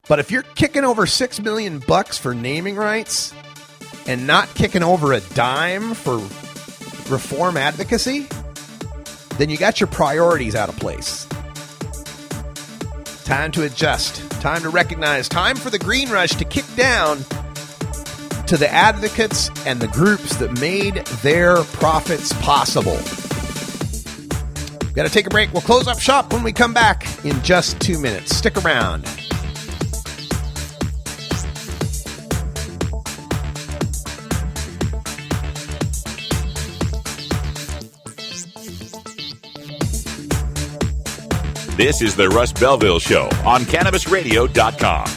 But 0.08 0.20
if 0.20 0.32
you're 0.32 0.44
kicking 0.44 0.86
over 0.86 1.06
6 1.06 1.42
million 1.42 1.80
bucks 1.80 2.18
for 2.18 2.34
naming 2.34 2.78
rights 2.78 3.34
and 4.08 4.26
not 4.26 4.48
kicking 4.56 4.84
over 4.84 5.12
a 5.12 5.20
dime 5.20 5.94
for 5.94 6.16
reform 7.12 7.58
advocacy, 7.58 8.28
then 9.38 9.50
you 9.50 9.58
got 9.58 9.82
your 9.82 9.88
priorities 9.88 10.56
out 10.56 10.70
of 10.70 10.78
place. 10.78 11.28
Time 13.26 13.52
to 13.52 13.64
adjust. 13.64 14.32
Time 14.40 14.62
to 14.62 14.70
recognize. 14.70 15.28
Time 15.28 15.58
for 15.58 15.70
the 15.70 15.80
green 15.80 16.10
rush 16.10 16.30
to 16.32 16.46
kick 16.46 16.66
down 16.78 17.26
to 18.48 18.58
the 18.58 18.72
advocates 18.72 19.50
and 19.66 19.80
the 19.80 19.88
groups 19.90 20.38
that 20.38 20.60
made 20.60 21.06
their 21.22 21.58
profits 21.64 22.34
possible. 22.42 22.98
Got 24.94 25.04
to 25.04 25.10
take 25.10 25.28
a 25.28 25.30
break. 25.30 25.54
We'll 25.54 25.62
close 25.62 25.88
up 25.88 26.00
shop 26.00 26.34
when 26.34 26.44
we 26.44 26.54
come 26.54 26.74
back 26.74 27.06
in 27.24 27.42
just 27.44 27.80
two 27.80 28.00
minutes. 28.00 28.36
Stick 28.36 28.58
around. 28.64 29.04
This 41.78 42.02
is 42.02 42.16
the 42.16 42.28
Russ 42.30 42.52
Belville 42.52 42.98
Show 42.98 43.30
on 43.46 43.62
CannabisRadio.com. 43.62 45.17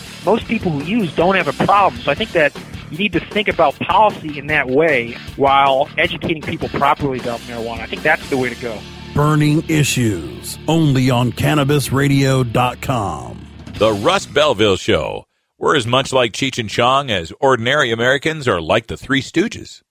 most 0.25 0.47
people 0.47 0.71
who 0.71 0.83
use 0.83 1.15
don't 1.15 1.35
have 1.35 1.47
a 1.47 1.65
problem. 1.65 2.01
So 2.01 2.11
I 2.11 2.15
think 2.15 2.31
that 2.31 2.55
you 2.91 2.97
need 2.97 3.13
to 3.13 3.19
think 3.19 3.47
about 3.47 3.75
policy 3.75 4.37
in 4.37 4.47
that 4.47 4.67
way 4.67 5.13
while 5.35 5.89
educating 5.97 6.41
people 6.41 6.67
properly 6.69 7.19
about 7.19 7.39
marijuana. 7.41 7.79
I 7.79 7.87
think 7.87 8.03
that's 8.03 8.29
the 8.29 8.37
way 8.37 8.49
to 8.49 8.61
go. 8.61 8.79
Burning 9.13 9.63
Issues, 9.69 10.57
only 10.67 11.09
on 11.09 11.31
CannabisRadio.com. 11.31 13.47
The 13.73 13.93
Russ 13.93 14.25
Belville 14.25 14.77
Show. 14.77 15.25
We're 15.57 15.75
as 15.75 15.85
much 15.85 16.13
like 16.13 16.31
Cheech 16.33 16.57
and 16.57 16.69
Chong 16.69 17.11
as 17.11 17.31
ordinary 17.39 17.91
Americans 17.91 18.47
are 18.47 18.61
like 18.61 18.87
the 18.87 18.97
Three 18.97 19.21
Stooges. 19.21 19.83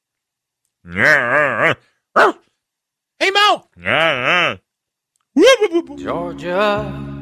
Hey, 3.21 3.31
Moe! 3.31 3.65
Georgia. 5.97 7.20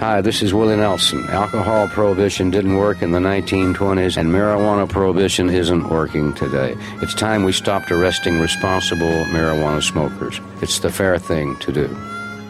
Hi, 0.00 0.22
this 0.22 0.40
is 0.40 0.54
Willie 0.54 0.76
Nelson. 0.76 1.28
Alcohol 1.28 1.86
prohibition 1.86 2.50
didn't 2.50 2.78
work 2.78 3.02
in 3.02 3.10
the 3.10 3.18
1920s, 3.18 4.16
and 4.16 4.30
marijuana 4.30 4.88
prohibition 4.88 5.50
isn't 5.50 5.90
working 5.90 6.32
today. 6.32 6.74
It's 7.02 7.12
time 7.12 7.44
we 7.44 7.52
stopped 7.52 7.92
arresting 7.92 8.40
responsible 8.40 9.24
marijuana 9.26 9.82
smokers. 9.82 10.40
It's 10.62 10.78
the 10.78 10.90
fair 10.90 11.18
thing 11.18 11.54
to 11.56 11.70
do. 11.70 11.88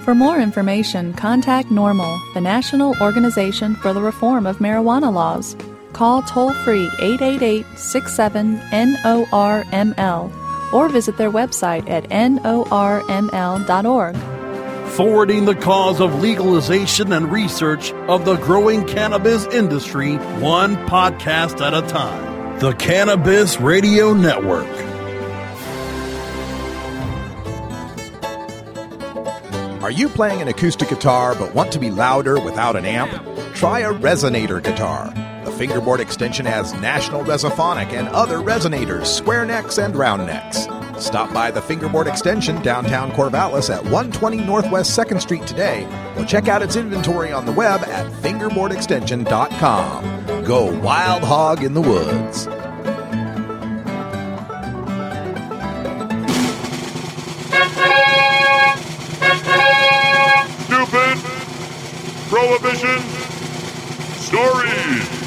For 0.04 0.14
more 0.14 0.38
information, 0.38 1.12
contact 1.14 1.70
NORML, 1.70 2.34
the 2.34 2.40
National 2.40 2.94
Organization 3.00 3.74
for 3.74 3.92
the 3.92 4.00
Reform 4.00 4.46
of 4.46 4.58
Marijuana 4.58 5.12
Laws. 5.12 5.56
Call 5.92 6.22
toll 6.22 6.52
free 6.62 6.88
888 7.00 7.66
67 7.76 8.60
NORML 8.70 10.32
or 10.72 10.88
visit 10.88 11.16
their 11.16 11.32
website 11.32 11.90
at 11.90 12.04
norml.org. 12.10 12.40
Forwarding 14.96 15.44
the 15.44 15.54
cause 15.54 16.00
of 16.00 16.20
legalization 16.20 17.12
and 17.12 17.30
research 17.30 17.92
of 18.08 18.24
the 18.24 18.36
growing 18.36 18.84
cannabis 18.86 19.46
industry, 19.46 20.16
one 20.16 20.76
podcast 20.88 21.64
at 21.64 21.72
a 21.72 21.86
time. 21.86 22.58
The 22.58 22.74
Cannabis 22.74 23.60
Radio 23.60 24.12
Network. 24.12 24.66
Are 29.82 29.92
you 29.92 30.08
playing 30.08 30.42
an 30.42 30.48
acoustic 30.48 30.88
guitar 30.88 31.34
but 31.34 31.54
want 31.54 31.72
to 31.72 31.78
be 31.78 31.90
louder 31.90 32.38
without 32.40 32.76
an 32.76 32.84
amp? 32.84 33.10
Try 33.54 33.80
a 33.80 33.92
resonator 33.92 34.62
guitar. 34.62 35.12
The 35.44 35.52
fingerboard 35.52 36.00
extension 36.00 36.46
has 36.46 36.74
National 36.74 37.24
Resophonic 37.24 37.92
and 37.92 38.08
other 38.08 38.38
resonators, 38.38 39.06
square 39.06 39.44
necks 39.46 39.78
and 39.78 39.96
round 39.96 40.26
necks. 40.26 40.66
Stop 41.00 41.32
by 41.32 41.50
the 41.50 41.62
fingerboard 41.62 42.06
extension 42.06 42.60
downtown 42.62 43.10
Corvallis 43.12 43.74
at 43.74 43.82
120 43.84 44.44
Northwest 44.44 44.98
2nd 44.98 45.18
Street 45.20 45.46
today 45.46 45.86
or 46.16 46.24
check 46.26 46.48
out 46.48 46.60
its 46.62 46.76
inventory 46.76 47.32
on 47.32 47.46
the 47.46 47.52
web 47.52 47.80
at 47.84 48.06
fingerboardextension.com. 48.22 50.44
Go 50.44 50.78
wild 50.80 51.24
hog 51.24 51.64
in 51.64 51.72
the 51.72 51.80
woods. 51.80 52.46
Stupid 60.66 61.18
Prohibition 62.28 63.00
Stories. 64.20 65.19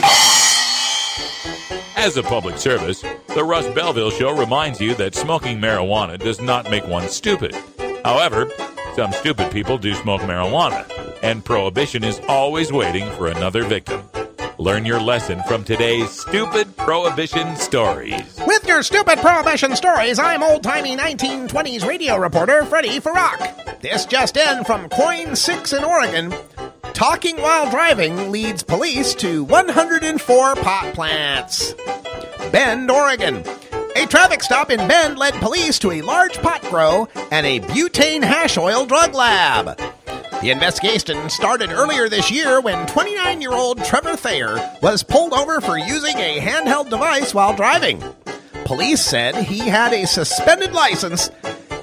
As 2.04 2.18
a 2.18 2.22
public 2.22 2.58
service, 2.58 3.02
the 3.34 3.46
Russ 3.46 3.66
Belville 3.70 4.12
Show 4.12 4.38
reminds 4.38 4.82
you 4.82 4.94
that 4.96 5.16
smoking 5.16 5.58
marijuana 5.58 6.20
does 6.20 6.42
not 6.42 6.70
make 6.70 6.86
one 6.86 7.08
stupid. 7.08 7.56
However, 8.04 8.52
some 8.94 9.14
stupid 9.14 9.54
people 9.54 9.78
do 9.78 9.96
smoke 9.96 10.20
marijuana, 10.24 10.86
and 11.24 11.46
prohibition 11.46 12.04
is 12.04 12.20
always 12.28 12.74
waiting 12.74 13.10
for 13.12 13.30
another 13.30 13.64
victim. 13.64 14.04
Learn 14.58 14.86
your 14.86 15.00
lesson 15.00 15.42
from 15.44 15.64
today's 15.64 16.10
stupid 16.10 16.76
prohibition 16.76 17.56
stories. 17.56 18.38
With 18.46 18.68
your 18.68 18.84
stupid 18.84 19.20
prohibition 19.20 19.74
stories, 19.74 20.20
I'm 20.20 20.44
old 20.44 20.62
timey 20.62 20.98
1920s 20.98 21.88
radio 21.88 22.18
reporter 22.18 22.66
Freddie 22.66 23.00
Farrock. 23.00 23.80
This 23.80 24.06
just 24.06 24.36
in 24.36 24.66
from 24.66 24.90
KOIN 24.90 25.38
6 25.38 25.72
in 25.72 25.86
Oregon. 25.86 26.34
Talking 27.04 27.36
while 27.42 27.70
driving 27.70 28.32
leads 28.32 28.64
police 28.64 29.14
to 29.16 29.44
104 29.44 30.56
pot 30.56 30.94
plants. 30.94 31.74
Bend, 32.54 32.90
Oregon. 32.90 33.44
A 33.98 34.06
traffic 34.06 34.42
stop 34.42 34.72
in 34.72 34.78
Bend 34.88 35.18
led 35.18 35.34
police 35.34 35.78
to 35.80 35.92
a 35.92 36.02
large 36.02 36.38
pot 36.38 36.62
grow 36.62 37.10
and 37.30 37.46
a 37.46 37.60
butane 37.60 38.24
hash 38.24 38.58
oil 38.58 38.86
drug 38.86 39.14
lab. 39.14 39.78
The 40.42 40.52
investigation 40.52 41.30
started 41.30 41.72
earlier 41.72 42.08
this 42.08 42.32
year 42.32 42.62
when 42.62 42.88
29 42.88 43.42
year 43.42 43.52
old 43.52 43.84
Trevor 43.84 44.16
Thayer 44.16 44.56
was 44.82 45.04
pulled 45.04 45.34
over 45.34 45.60
for 45.60 45.78
using 45.78 46.16
a 46.16 46.40
handheld 46.40 46.90
device 46.90 47.34
while 47.34 47.54
driving. 47.54 48.02
Police 48.64 49.02
said 49.02 49.36
he 49.36 49.60
had 49.60 49.92
a 49.92 50.08
suspended 50.08 50.72
license, 50.72 51.30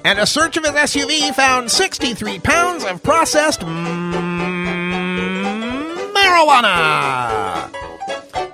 and 0.02 0.18
a 0.18 0.26
search 0.26 0.56
of 0.56 0.64
his 0.64 0.72
SUV 0.72 1.34
found 1.34 1.70
63 1.70 2.38
pounds 2.38 2.84
of 2.84 3.02
processed 3.02 3.60
marijuana. 6.40 7.74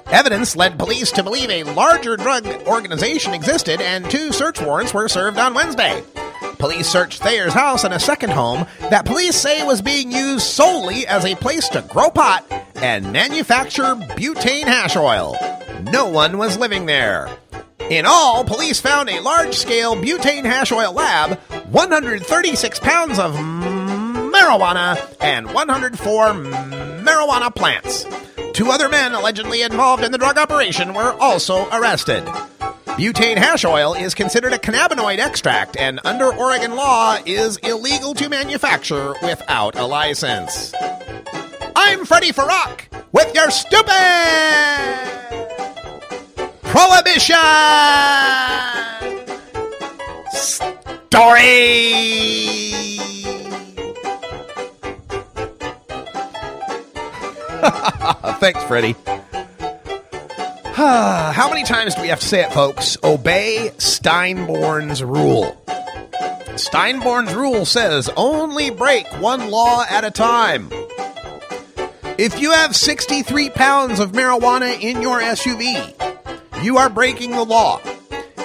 Evidence 0.07 0.57
led 0.57 0.79
police 0.79 1.11
to 1.13 1.23
believe 1.23 1.51
a 1.51 1.65
larger 1.65 2.17
drug 2.17 2.47
organization 2.67 3.35
existed, 3.35 3.81
and 3.81 4.09
two 4.11 4.33
search 4.33 4.61
warrants 4.61 4.95
were 4.95 5.09
served 5.09 5.39
on 5.39 5.55
Wednesday. 5.55 6.03
Police 6.59 6.89
searched 6.89 7.23
Thayer's 7.23 7.53
house 7.53 7.85
and 7.85 7.93
a 7.93 8.01
second 8.01 8.31
home 8.31 8.67
that 8.91 9.05
police 9.05 9.37
say 9.37 9.65
was 9.67 9.83
being 9.83 10.11
used 10.11 10.47
solely 10.47 11.07
as 11.07 11.25
a 11.25 11.35
place 11.35 11.69
to 11.71 11.83
grow 11.83 12.09
pot 12.11 12.45
and 12.77 13.13
manufacture 13.13 13.95
butane 13.95 14.65
hash 14.65 14.97
oil. 14.97 15.37
No 15.83 16.07
one 16.07 16.39
was 16.39 16.57
living 16.57 16.87
there. 16.87 17.29
In 17.91 18.07
all, 18.07 18.43
police 18.45 18.81
found 18.81 19.11
a 19.11 19.21
large 19.21 19.55
scale 19.55 19.95
butane 19.97 20.45
hash 20.45 20.73
oil 20.73 20.93
lab, 20.93 21.39
136 21.71 22.81
pounds 22.81 23.19
of 23.19 23.35
marijuana, 23.35 24.99
and 25.21 25.53
104 25.53 26.76
marijuana 27.07 27.55
plants. 27.55 28.05
Two 28.53 28.71
other 28.71 28.89
men 28.89 29.15
allegedly 29.15 29.63
involved 29.63 30.03
in 30.03 30.13
the 30.13 30.19
drug 30.19 30.39
operation 30.39 30.95
were 30.95 31.13
also 31.21 31.69
arrested. 31.71 32.25
Butane 32.97 33.37
hash 33.37 33.65
oil 33.65 33.93
is 33.93 34.15
considered 34.15 34.55
a 34.55 34.59
cannabinoid 34.59 35.19
extract 35.19 35.77
and 35.77 36.01
under 36.05 36.35
Oregon 36.35 36.75
law 36.75 37.19
is 37.27 37.59
illegal 37.59 38.15
to 38.15 38.31
manufacture 38.31 39.15
without 39.23 39.77
a 39.77 39.85
license. 39.85 40.73
I'm 41.77 42.07
Freddie 42.07 42.33
Farrock 42.33 42.85
with 43.13 43.35
your 43.35 43.51
stupid 43.51 43.93
prohibition 46.63 47.37
story. 51.11 51.97
Thanks, 58.39 58.63
Freddie. 58.65 58.95
How 60.75 61.49
many 61.49 61.65
times 61.65 61.95
do 61.95 62.03
we 62.03 62.09
have 62.09 62.21
to 62.21 62.27
say 62.27 62.45
it, 62.45 62.53
folks? 62.53 62.97
Obey 63.03 63.71
Steinborn's 63.79 65.03
rule. 65.03 65.61
Steinborn's 66.55 67.35
rule 67.35 67.65
says 67.65 68.09
only 68.17 68.71
break 68.71 69.07
one 69.21 69.51
law 69.51 69.85
at 69.89 70.05
a 70.05 70.11
time. 70.11 70.69
If 72.19 72.41
you 72.41 72.53
have 72.53 72.77
63 72.77 73.51
pounds 73.51 74.01
of 74.01 74.13
marijuana 74.13 74.81
in 74.81 75.03
your 75.03 75.21
SUV, 75.21 76.63
you 76.63 76.79
are 76.79 76.89
breaking 76.89 77.33
the 77.33 77.45
law, 77.45 77.81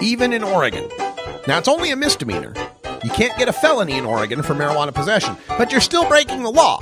even 0.02 0.34
in 0.34 0.44
Oregon. 0.44 0.90
Now, 1.48 1.58
it's 1.58 1.68
only 1.68 1.92
a 1.92 1.96
misdemeanor. 1.96 2.54
You 3.04 3.12
can't 3.12 3.38
get 3.38 3.50
a 3.50 3.54
felony 3.54 3.98
in 3.98 4.06
Oregon 4.06 4.42
for 4.44 4.54
marijuana 4.54 4.94
possession, 4.94 5.38
but 5.48 5.72
you're 5.72 5.82
still 5.82 6.08
breaking 6.08 6.44
the 6.44 6.52
law. 6.52 6.82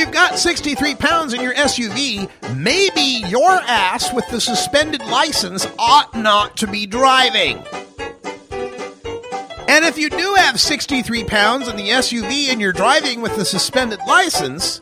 You've 0.00 0.12
got 0.12 0.38
63 0.38 0.94
pounds 0.94 1.34
in 1.34 1.42
your 1.42 1.52
SUV, 1.52 2.30
maybe 2.56 3.22
your 3.28 3.50
ass 3.50 4.14
with 4.14 4.26
the 4.30 4.40
suspended 4.40 5.04
license 5.04 5.66
ought 5.78 6.14
not 6.14 6.56
to 6.56 6.66
be 6.66 6.86
driving. 6.86 7.58
And 9.68 9.84
if 9.84 9.98
you 9.98 10.08
do 10.08 10.34
have 10.38 10.58
63 10.58 11.24
pounds 11.24 11.68
in 11.68 11.76
the 11.76 11.90
SUV 11.90 12.48
and 12.48 12.62
you're 12.62 12.72
driving 12.72 13.20
with 13.20 13.36
the 13.36 13.44
suspended 13.44 13.98
license, 14.08 14.80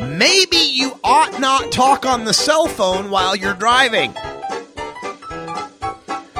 maybe 0.00 0.56
you 0.56 0.98
ought 1.04 1.38
not 1.38 1.70
talk 1.70 2.06
on 2.06 2.24
the 2.24 2.32
cell 2.32 2.66
phone 2.66 3.10
while 3.10 3.36
you're 3.36 3.52
driving. 3.52 4.14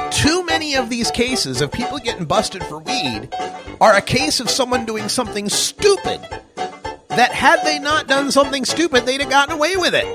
Too 0.09 0.43
many 0.47 0.73
of 0.73 0.89
these 0.89 1.11
cases 1.11 1.61
of 1.61 1.71
people 1.71 1.99
getting 1.99 2.25
busted 2.25 2.63
for 2.63 2.79
weed 2.79 3.29
are 3.79 3.95
a 3.95 4.01
case 4.01 4.39
of 4.39 4.49
someone 4.49 4.87
doing 4.87 5.07
something 5.07 5.47
stupid 5.49 6.19
that 7.09 7.31
had 7.33 7.63
they 7.63 7.79
not 7.79 8.07
done 8.07 8.31
something 8.31 8.65
stupid, 8.65 9.05
they'd 9.05 9.21
have 9.21 9.29
gotten 9.29 9.55
away 9.55 9.75
with 9.75 9.93
it. 9.93 10.05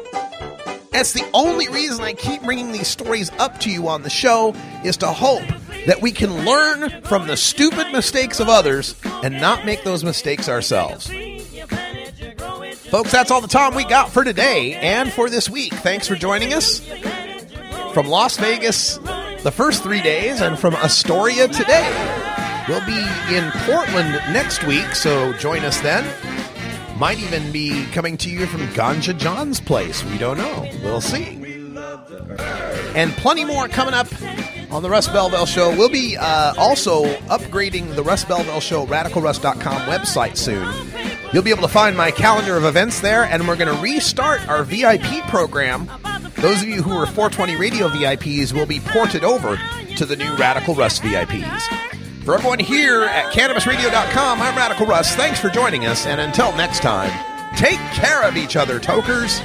That's 0.93 1.13
the 1.13 1.29
only 1.35 1.69
reason 1.69 2.05
I 2.05 2.13
keep 2.13 2.43
bringing 2.43 2.71
these 2.71 2.87
stories 2.87 3.31
up 3.39 3.59
to 3.61 3.71
you 3.71 3.89
on 3.89 4.03
the 4.03 4.11
show 4.11 4.55
is 4.85 4.97
to 4.99 5.09
hope 5.09 5.43
that 5.87 6.01
we 6.01 6.13
can 6.13 6.45
learn 6.45 7.03
from 7.03 7.27
the 7.27 7.37
stupid 7.37 7.91
mistakes 7.91 8.39
of 8.39 8.49
others 8.49 8.95
and 9.05 9.41
not 9.41 9.67
make 9.67 9.83
those 9.83 10.05
mistakes 10.05 10.49
ourselves. 10.49 11.11
Folks, 12.91 13.11
that's 13.11 13.33
all 13.33 13.41
the 13.41 13.49
time 13.49 13.75
we 13.75 13.85
got 13.85 14.11
for 14.11 14.23
today 14.23 14.75
and 14.75 15.13
for 15.13 15.29
this 15.29 15.51
week. 15.51 15.73
Thanks 15.75 16.07
for 16.07 16.15
joining 16.15 16.55
us 16.55 16.79
from 17.93 18.07
Las 18.07 18.37
Vegas 18.37 18.99
the 19.43 19.53
first 19.53 19.83
three 19.83 20.01
days 20.01 20.41
and 20.41 20.57
from 20.57 20.75
Astoria 20.75 21.49
today. 21.49 21.91
We'll 22.69 22.87
be 22.87 22.99
in 23.35 23.51
Portland 23.67 24.13
next 24.33 24.65
week, 24.65 24.95
so 24.95 25.33
join 25.35 25.65
us 25.65 25.81
then. 25.81 26.34
Might 26.97 27.19
even 27.19 27.51
be 27.51 27.87
coming 27.87 28.17
to 28.19 28.31
you 28.31 28.47
from 28.47 28.61
Ganja 28.69 29.17
John's 29.19 29.61
place. 29.61 30.05
We 30.05 30.19
don't 30.19 30.39
know. 30.39 30.71
We'll 30.83 31.01
see. 31.01 31.41
And 32.95 33.13
plenty 33.13 33.45
more 33.45 33.67
coming 33.69 33.95
up 33.95 34.07
on 34.71 34.83
the 34.83 34.89
Russ 34.91 35.09
Belville 35.09 35.47
Show. 35.47 35.71
We'll 35.77 35.89
be 35.89 36.17
uh, 36.17 36.55
also 36.57 37.05
upgrading 37.27 37.97
the 37.97 38.03
Russ 38.03 38.25
Belville 38.25 38.61
Show 38.61 38.87
RadicalRuss.com 38.87 39.83
website 39.83 40.37
soon. 40.37 40.69
You'll 41.33 41.43
be 41.43 41.51
able 41.51 41.63
to 41.63 41.69
find 41.69 41.97
my 41.97 42.13
calendar 42.13 42.57
of 42.57 42.65
events 42.65 43.01
there, 43.01 43.25
and 43.25 43.49
we're 43.49 43.57
going 43.57 43.75
to 43.75 43.83
restart 43.83 44.49
our 44.49 44.63
VIP 44.63 45.25
program. 45.29 45.91
Those 46.37 46.63
of 46.63 46.69
you 46.69 46.83
who 46.83 46.93
are 46.93 47.07
420 47.07 47.57
Radio 47.57 47.89
VIPs 47.89 48.53
will 48.53 48.67
be 48.67 48.79
ported 48.79 49.25
over 49.25 49.59
to 49.97 50.07
the 50.07 50.15
new 50.15 50.35
Radical 50.37 50.75
Russ 50.75 51.01
VIPs. 51.01 51.94
For 52.25 52.35
everyone 52.35 52.59
here 52.59 53.03
at 53.03 53.35
CannabisRadio.com, 53.35 54.41
I'm 54.41 54.57
Radical 54.57 54.87
Russ. 54.87 55.15
Thanks 55.15 55.39
for 55.39 55.51
joining 55.51 55.85
us, 55.85 56.07
and 56.07 56.19
until 56.23 56.57
next 56.57 56.81
time, 56.81 57.11
take 57.55 57.79
care 57.93 58.23
of 58.27 58.39
each 58.39 58.57
other, 58.57 58.81
tokers. 58.81 59.43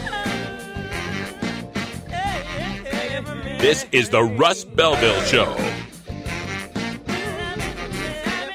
This 3.60 3.86
is 3.92 4.10
the 4.10 4.24
Russ 4.24 4.64
Belville 4.64 5.22
Show. 5.24 5.54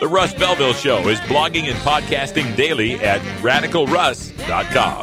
The 0.01 0.09
Russ 0.09 0.33
Belville 0.33 0.73
Show 0.73 1.07
is 1.09 1.21
blogging 1.21 1.65
and 1.65 1.77
podcasting 1.81 2.57
daily 2.57 2.95
at 2.95 3.21
radicalruss.com. 3.43 5.03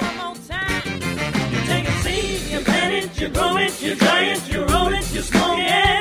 Take 1.68 1.88
a 1.88 1.92
seed, 2.00 2.52
you 2.52 2.60
plant 2.62 3.06
it, 3.06 3.22
you 3.22 3.30
grow 3.30 3.58
it, 3.58 3.82
you 3.84 3.94
dry 3.94 4.24
it, 4.24 4.52
you 4.52 4.66
roll 4.66 4.88
it, 4.88 5.14
you 5.14 5.22
smoke 5.22 5.60
it. 5.60 6.01